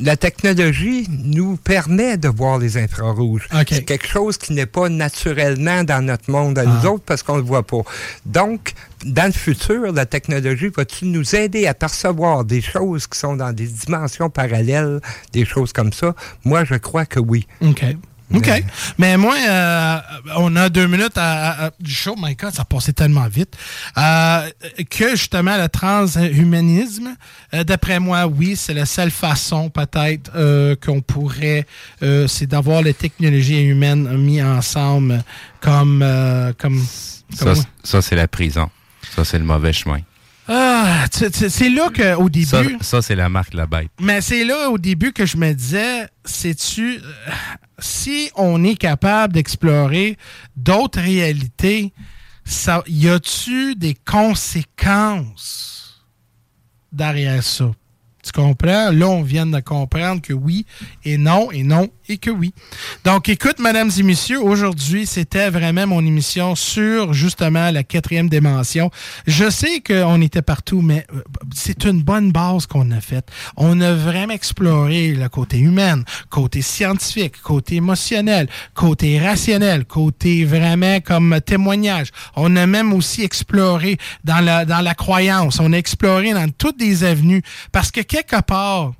la, 0.00 0.16
technologie 0.16 1.06
nous 1.08 1.56
permet 1.56 2.16
de 2.16 2.28
voir 2.28 2.58
les 2.58 2.76
infrarouges. 2.76 3.48
C'est 3.68 3.84
quelque 3.84 4.06
chose 4.06 4.38
qui 4.38 4.52
n'est 4.52 4.66
pas 4.66 4.88
naturellement 4.88 5.84
dans 5.84 6.04
notre 6.04 6.30
monde 6.30 6.58
à 6.58 6.64
nous 6.64 6.80
ah. 6.84 6.90
autres 6.90 7.04
parce 7.04 7.22
qu'on 7.22 7.34
ne 7.36 7.40
le 7.40 7.46
voit 7.46 7.66
pas. 7.66 7.82
Donc, 8.26 8.72
dans 9.04 9.26
le 9.26 9.32
futur, 9.32 9.92
la 9.92 10.06
technologie 10.06 10.68
va-t-il 10.68 11.10
nous 11.10 11.34
aider 11.34 11.66
à 11.66 11.74
percevoir 11.74 12.44
des 12.44 12.60
choses 12.60 13.06
qui 13.06 13.18
sont 13.18 13.36
dans 13.36 13.52
des 13.52 13.66
dimensions 13.66 14.30
parallèles, 14.30 15.00
des 15.32 15.44
choses 15.44 15.72
comme 15.72 15.92
ça? 15.92 16.14
Moi, 16.44 16.64
je 16.64 16.74
crois 16.74 17.06
que 17.06 17.20
oui. 17.20 17.46
OK. 17.60 17.84
OK. 18.34 18.64
Mais 18.98 19.16
moi, 19.16 19.34
euh, 19.36 19.98
on 20.36 20.54
a 20.56 20.68
deux 20.68 20.86
minutes 20.86 21.16
à, 21.16 21.70
du 21.80 21.92
show. 21.92 22.14
My 22.16 22.34
God, 22.34 22.52
ça 22.52 22.64
passait 22.64 22.92
tellement 22.92 23.26
vite. 23.26 23.56
Euh, 23.98 24.48
que 24.88 25.10
justement, 25.10 25.56
le 25.56 25.68
transhumanisme, 25.68 27.16
euh, 27.54 27.64
d'après 27.64 27.98
moi, 27.98 28.26
oui, 28.26 28.54
c'est 28.56 28.74
la 28.74 28.86
seule 28.86 29.10
façon 29.10 29.70
peut-être 29.70 30.30
qu'on 30.84 31.00
pourrait, 31.00 31.66
c'est 32.00 32.46
d'avoir 32.46 32.82
les 32.82 32.94
technologies 32.94 33.62
humaines 33.62 34.16
mis 34.16 34.42
ensemble 34.42 35.22
comme... 35.60 36.04
comme, 36.58 36.84
ça, 37.34 37.54
ça 37.82 38.02
c'est 38.02 38.16
la 38.16 38.28
prison. 38.28 38.70
Ça, 39.14 39.24
c'est 39.24 39.38
le 39.38 39.44
mauvais 39.44 39.72
chemin. 39.72 40.00
Ah, 40.52 41.06
c'est 41.10 41.68
là 41.68 41.90
qu'au 41.94 42.28
début. 42.28 42.44
Ça, 42.44 42.62
ça 42.80 43.02
c'est 43.02 43.14
la 43.14 43.28
marque 43.28 43.54
la 43.54 43.66
bête. 43.66 43.90
Mais 44.00 44.20
c'est 44.20 44.44
là 44.44 44.68
au 44.68 44.78
début 44.78 45.12
que 45.12 45.24
je 45.24 45.36
me 45.36 45.52
disais, 45.52 46.08
sais-tu, 46.24 47.00
si 47.78 48.30
on 48.34 48.64
est 48.64 48.74
capable 48.74 49.34
d'explorer 49.34 50.16
d'autres 50.56 51.00
réalités, 51.00 51.92
ça, 52.44 52.82
y 52.88 53.08
a-tu 53.08 53.76
des 53.76 53.94
conséquences 53.94 56.04
derrière 56.90 57.44
ça? 57.44 57.70
Tu 58.32 58.40
comprends? 58.40 58.90
Là, 58.92 59.08
on 59.08 59.22
vient 59.22 59.46
de 59.46 59.58
comprendre 59.60 60.22
que 60.22 60.32
oui 60.32 60.64
et 61.04 61.18
non 61.18 61.50
et 61.50 61.64
non 61.64 61.88
et 62.08 62.18
que 62.18 62.30
oui. 62.30 62.52
Donc, 63.04 63.28
écoute, 63.28 63.58
mesdames 63.58 63.90
et 63.96 64.02
messieurs, 64.02 64.40
aujourd'hui, 64.40 65.06
c'était 65.06 65.50
vraiment 65.50 65.86
mon 65.86 66.04
émission 66.04 66.54
sur 66.54 67.12
justement 67.12 67.70
la 67.70 67.82
quatrième 67.82 68.28
dimension. 68.28 68.90
Je 69.26 69.50
sais 69.50 69.80
qu'on 69.80 70.20
était 70.20 70.42
partout, 70.42 70.80
mais 70.80 71.06
euh, 71.14 71.22
c'est 71.54 71.84
une 71.84 72.02
bonne 72.02 72.30
base 72.30 72.66
qu'on 72.66 72.90
a 72.90 73.00
faite. 73.00 73.28
On 73.56 73.80
a 73.80 73.94
vraiment 73.94 74.32
exploré 74.32 75.12
le 75.12 75.28
côté 75.28 75.58
humain, 75.58 76.02
côté 76.28 76.62
scientifique, 76.62 77.40
côté 77.42 77.76
émotionnel, 77.76 78.48
côté 78.74 79.18
rationnel, 79.18 79.84
côté 79.86 80.44
vraiment 80.44 81.00
comme 81.00 81.40
témoignage. 81.44 82.10
On 82.36 82.54
a 82.56 82.66
même 82.66 82.92
aussi 82.92 83.22
exploré 83.22 83.98
dans 84.24 84.40
la, 84.40 84.64
dans 84.64 84.80
la 84.80 84.94
croyance. 84.94 85.58
On 85.60 85.72
a 85.72 85.76
exploré 85.76 86.32
dans 86.32 86.48
toutes 86.48 86.80
les 86.80 87.04
avenues 87.04 87.42
parce 87.72 87.90
que 87.90 88.00
quelque 88.22 88.42
part, 88.42 88.92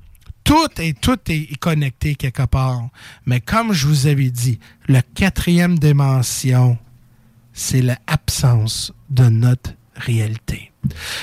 tout 0.44 0.68
est, 0.78 0.98
tout 1.00 1.18
est 1.28 1.56
connecté 1.58 2.14
quelque 2.14 2.46
part. 2.46 2.88
Mais 3.26 3.40
comme 3.40 3.72
je 3.72 3.86
vous 3.86 4.06
avais 4.06 4.30
dit, 4.30 4.58
la 4.88 5.02
quatrième 5.02 5.78
dimension, 5.78 6.78
c'est 7.52 7.82
l'absence 7.82 8.92
de 9.08 9.24
notre 9.28 9.70
réalité. 9.94 10.72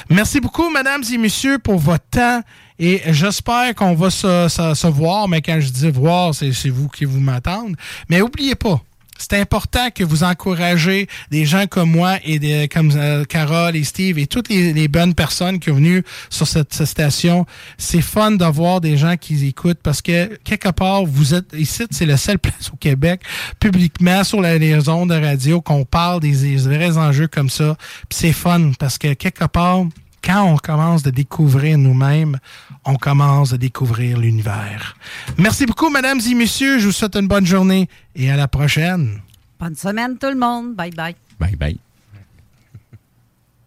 Merci 0.10 0.40
beaucoup, 0.40 0.70
mesdames 0.70 1.04
et 1.12 1.18
messieurs, 1.18 1.58
pour 1.60 1.80
votre 1.80 2.06
temps. 2.10 2.42
Et 2.80 3.02
j'espère 3.08 3.74
qu'on 3.74 3.96
va 3.96 4.12
se, 4.12 4.48
se, 4.48 4.88
voir, 4.88 5.28
mais 5.28 5.42
quand 5.42 5.60
je 5.60 5.70
dis 5.70 5.90
voir, 5.90 6.36
c'est 6.36 6.70
vous 6.70 6.88
qui 6.88 7.06
vous 7.06 7.20
m'attendez. 7.20 7.74
Mais 8.08 8.20
n'oubliez 8.20 8.54
pas, 8.54 8.80
c'est 9.18 9.34
important 9.34 9.90
que 9.94 10.04
vous 10.04 10.24
encouragez 10.24 11.08
des 11.32 11.46
gens 11.46 11.66
comme 11.68 11.92
moi 11.92 12.18
et 12.24 12.40
des, 12.40 12.68
comme 12.68 12.92
euh, 12.96 13.26
Carole 13.26 13.76
et 13.76 13.84
Steve 13.84 14.18
et 14.18 14.28
toutes 14.28 14.50
les, 14.50 14.88
bonnes 14.88 15.14
personnes 15.14 15.60
qui 15.60 15.70
sont 15.70 15.76
venues 15.76 16.04
sur 16.30 16.48
cette, 16.48 16.86
station. 16.86 17.46
C'est 17.78 18.02
fun 18.02 18.32
d'avoir 18.32 18.82
des 18.82 18.98
gens 18.98 19.18
qui 19.18 19.46
écoutent 19.48 19.82
parce 19.84 20.02
que 20.02 20.38
quelque 20.44 20.70
part, 20.70 21.06
vous 21.06 21.34
êtes 21.34 21.54
ici, 21.54 21.84
c'est 21.92 22.06
la 22.06 22.18
seule 22.18 22.40
place 22.48 22.72
au 22.74 22.78
Québec 22.78 23.22
publiquement 23.60 24.24
sur 24.24 24.42
la, 24.42 24.58
les 24.58 24.88
ondes 24.90 25.10
de 25.10 25.20
radio 25.20 25.62
qu'on 25.62 25.86
parle 25.86 26.22
des, 26.22 26.32
des, 26.32 26.58
vrais 26.58 26.98
enjeux 26.98 27.28
comme 27.28 27.50
ça. 27.50 27.76
c'est 28.10 28.34
fun 28.34 28.72
parce 28.80 28.98
que 28.98 29.14
quelque 29.14 29.46
part, 29.46 29.86
quand 30.24 30.44
on 30.44 30.58
commence 30.58 31.04
de 31.04 31.10
découvrir 31.10 31.78
nous-mêmes, 31.78 32.38
on 32.86 32.96
commence 32.96 33.54
à 33.54 33.58
découvrir 33.58 34.18
l'univers. 34.18 34.96
Merci 35.38 35.66
beaucoup, 35.66 35.90
mesdames 35.90 36.20
et 36.30 36.34
messieurs. 36.34 36.80
Je 36.80 36.88
vous 36.88 36.92
souhaite 36.92 37.16
une 37.16 37.28
bonne 37.28 37.46
journée 37.46 37.88
et 38.16 38.30
à 38.30 38.36
la 38.36 38.48
prochaine. 38.48 39.22
Bonne 39.60 39.76
semaine, 39.76 40.18
tout 40.18 40.30
le 40.30 40.38
monde. 40.38 40.76
Bye 40.76 40.92
bye. 40.92 41.16
Bye 41.40 41.56
bye. 41.56 41.78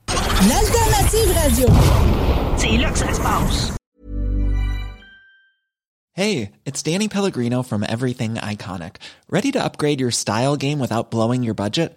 L'alternative 0.09 1.33
radio. 1.35 1.67
C'est 2.57 2.77
là 2.77 2.91
que 2.91 2.99
ça 2.99 3.13
se 3.13 3.21
passe. 3.21 3.73
Hey, 6.15 6.51
it's 6.67 6.83
Danny 6.83 7.09
Pellegrino 7.09 7.63
from 7.63 7.85
Everything 7.89 8.35
Iconic. 8.35 8.97
Ready 9.31 9.53
to 9.53 9.63
upgrade 9.63 10.01
your 10.01 10.11
style 10.11 10.57
game 10.57 10.79
without 10.79 11.11
blowing 11.11 11.43
your 11.43 11.55
budget? 11.55 11.97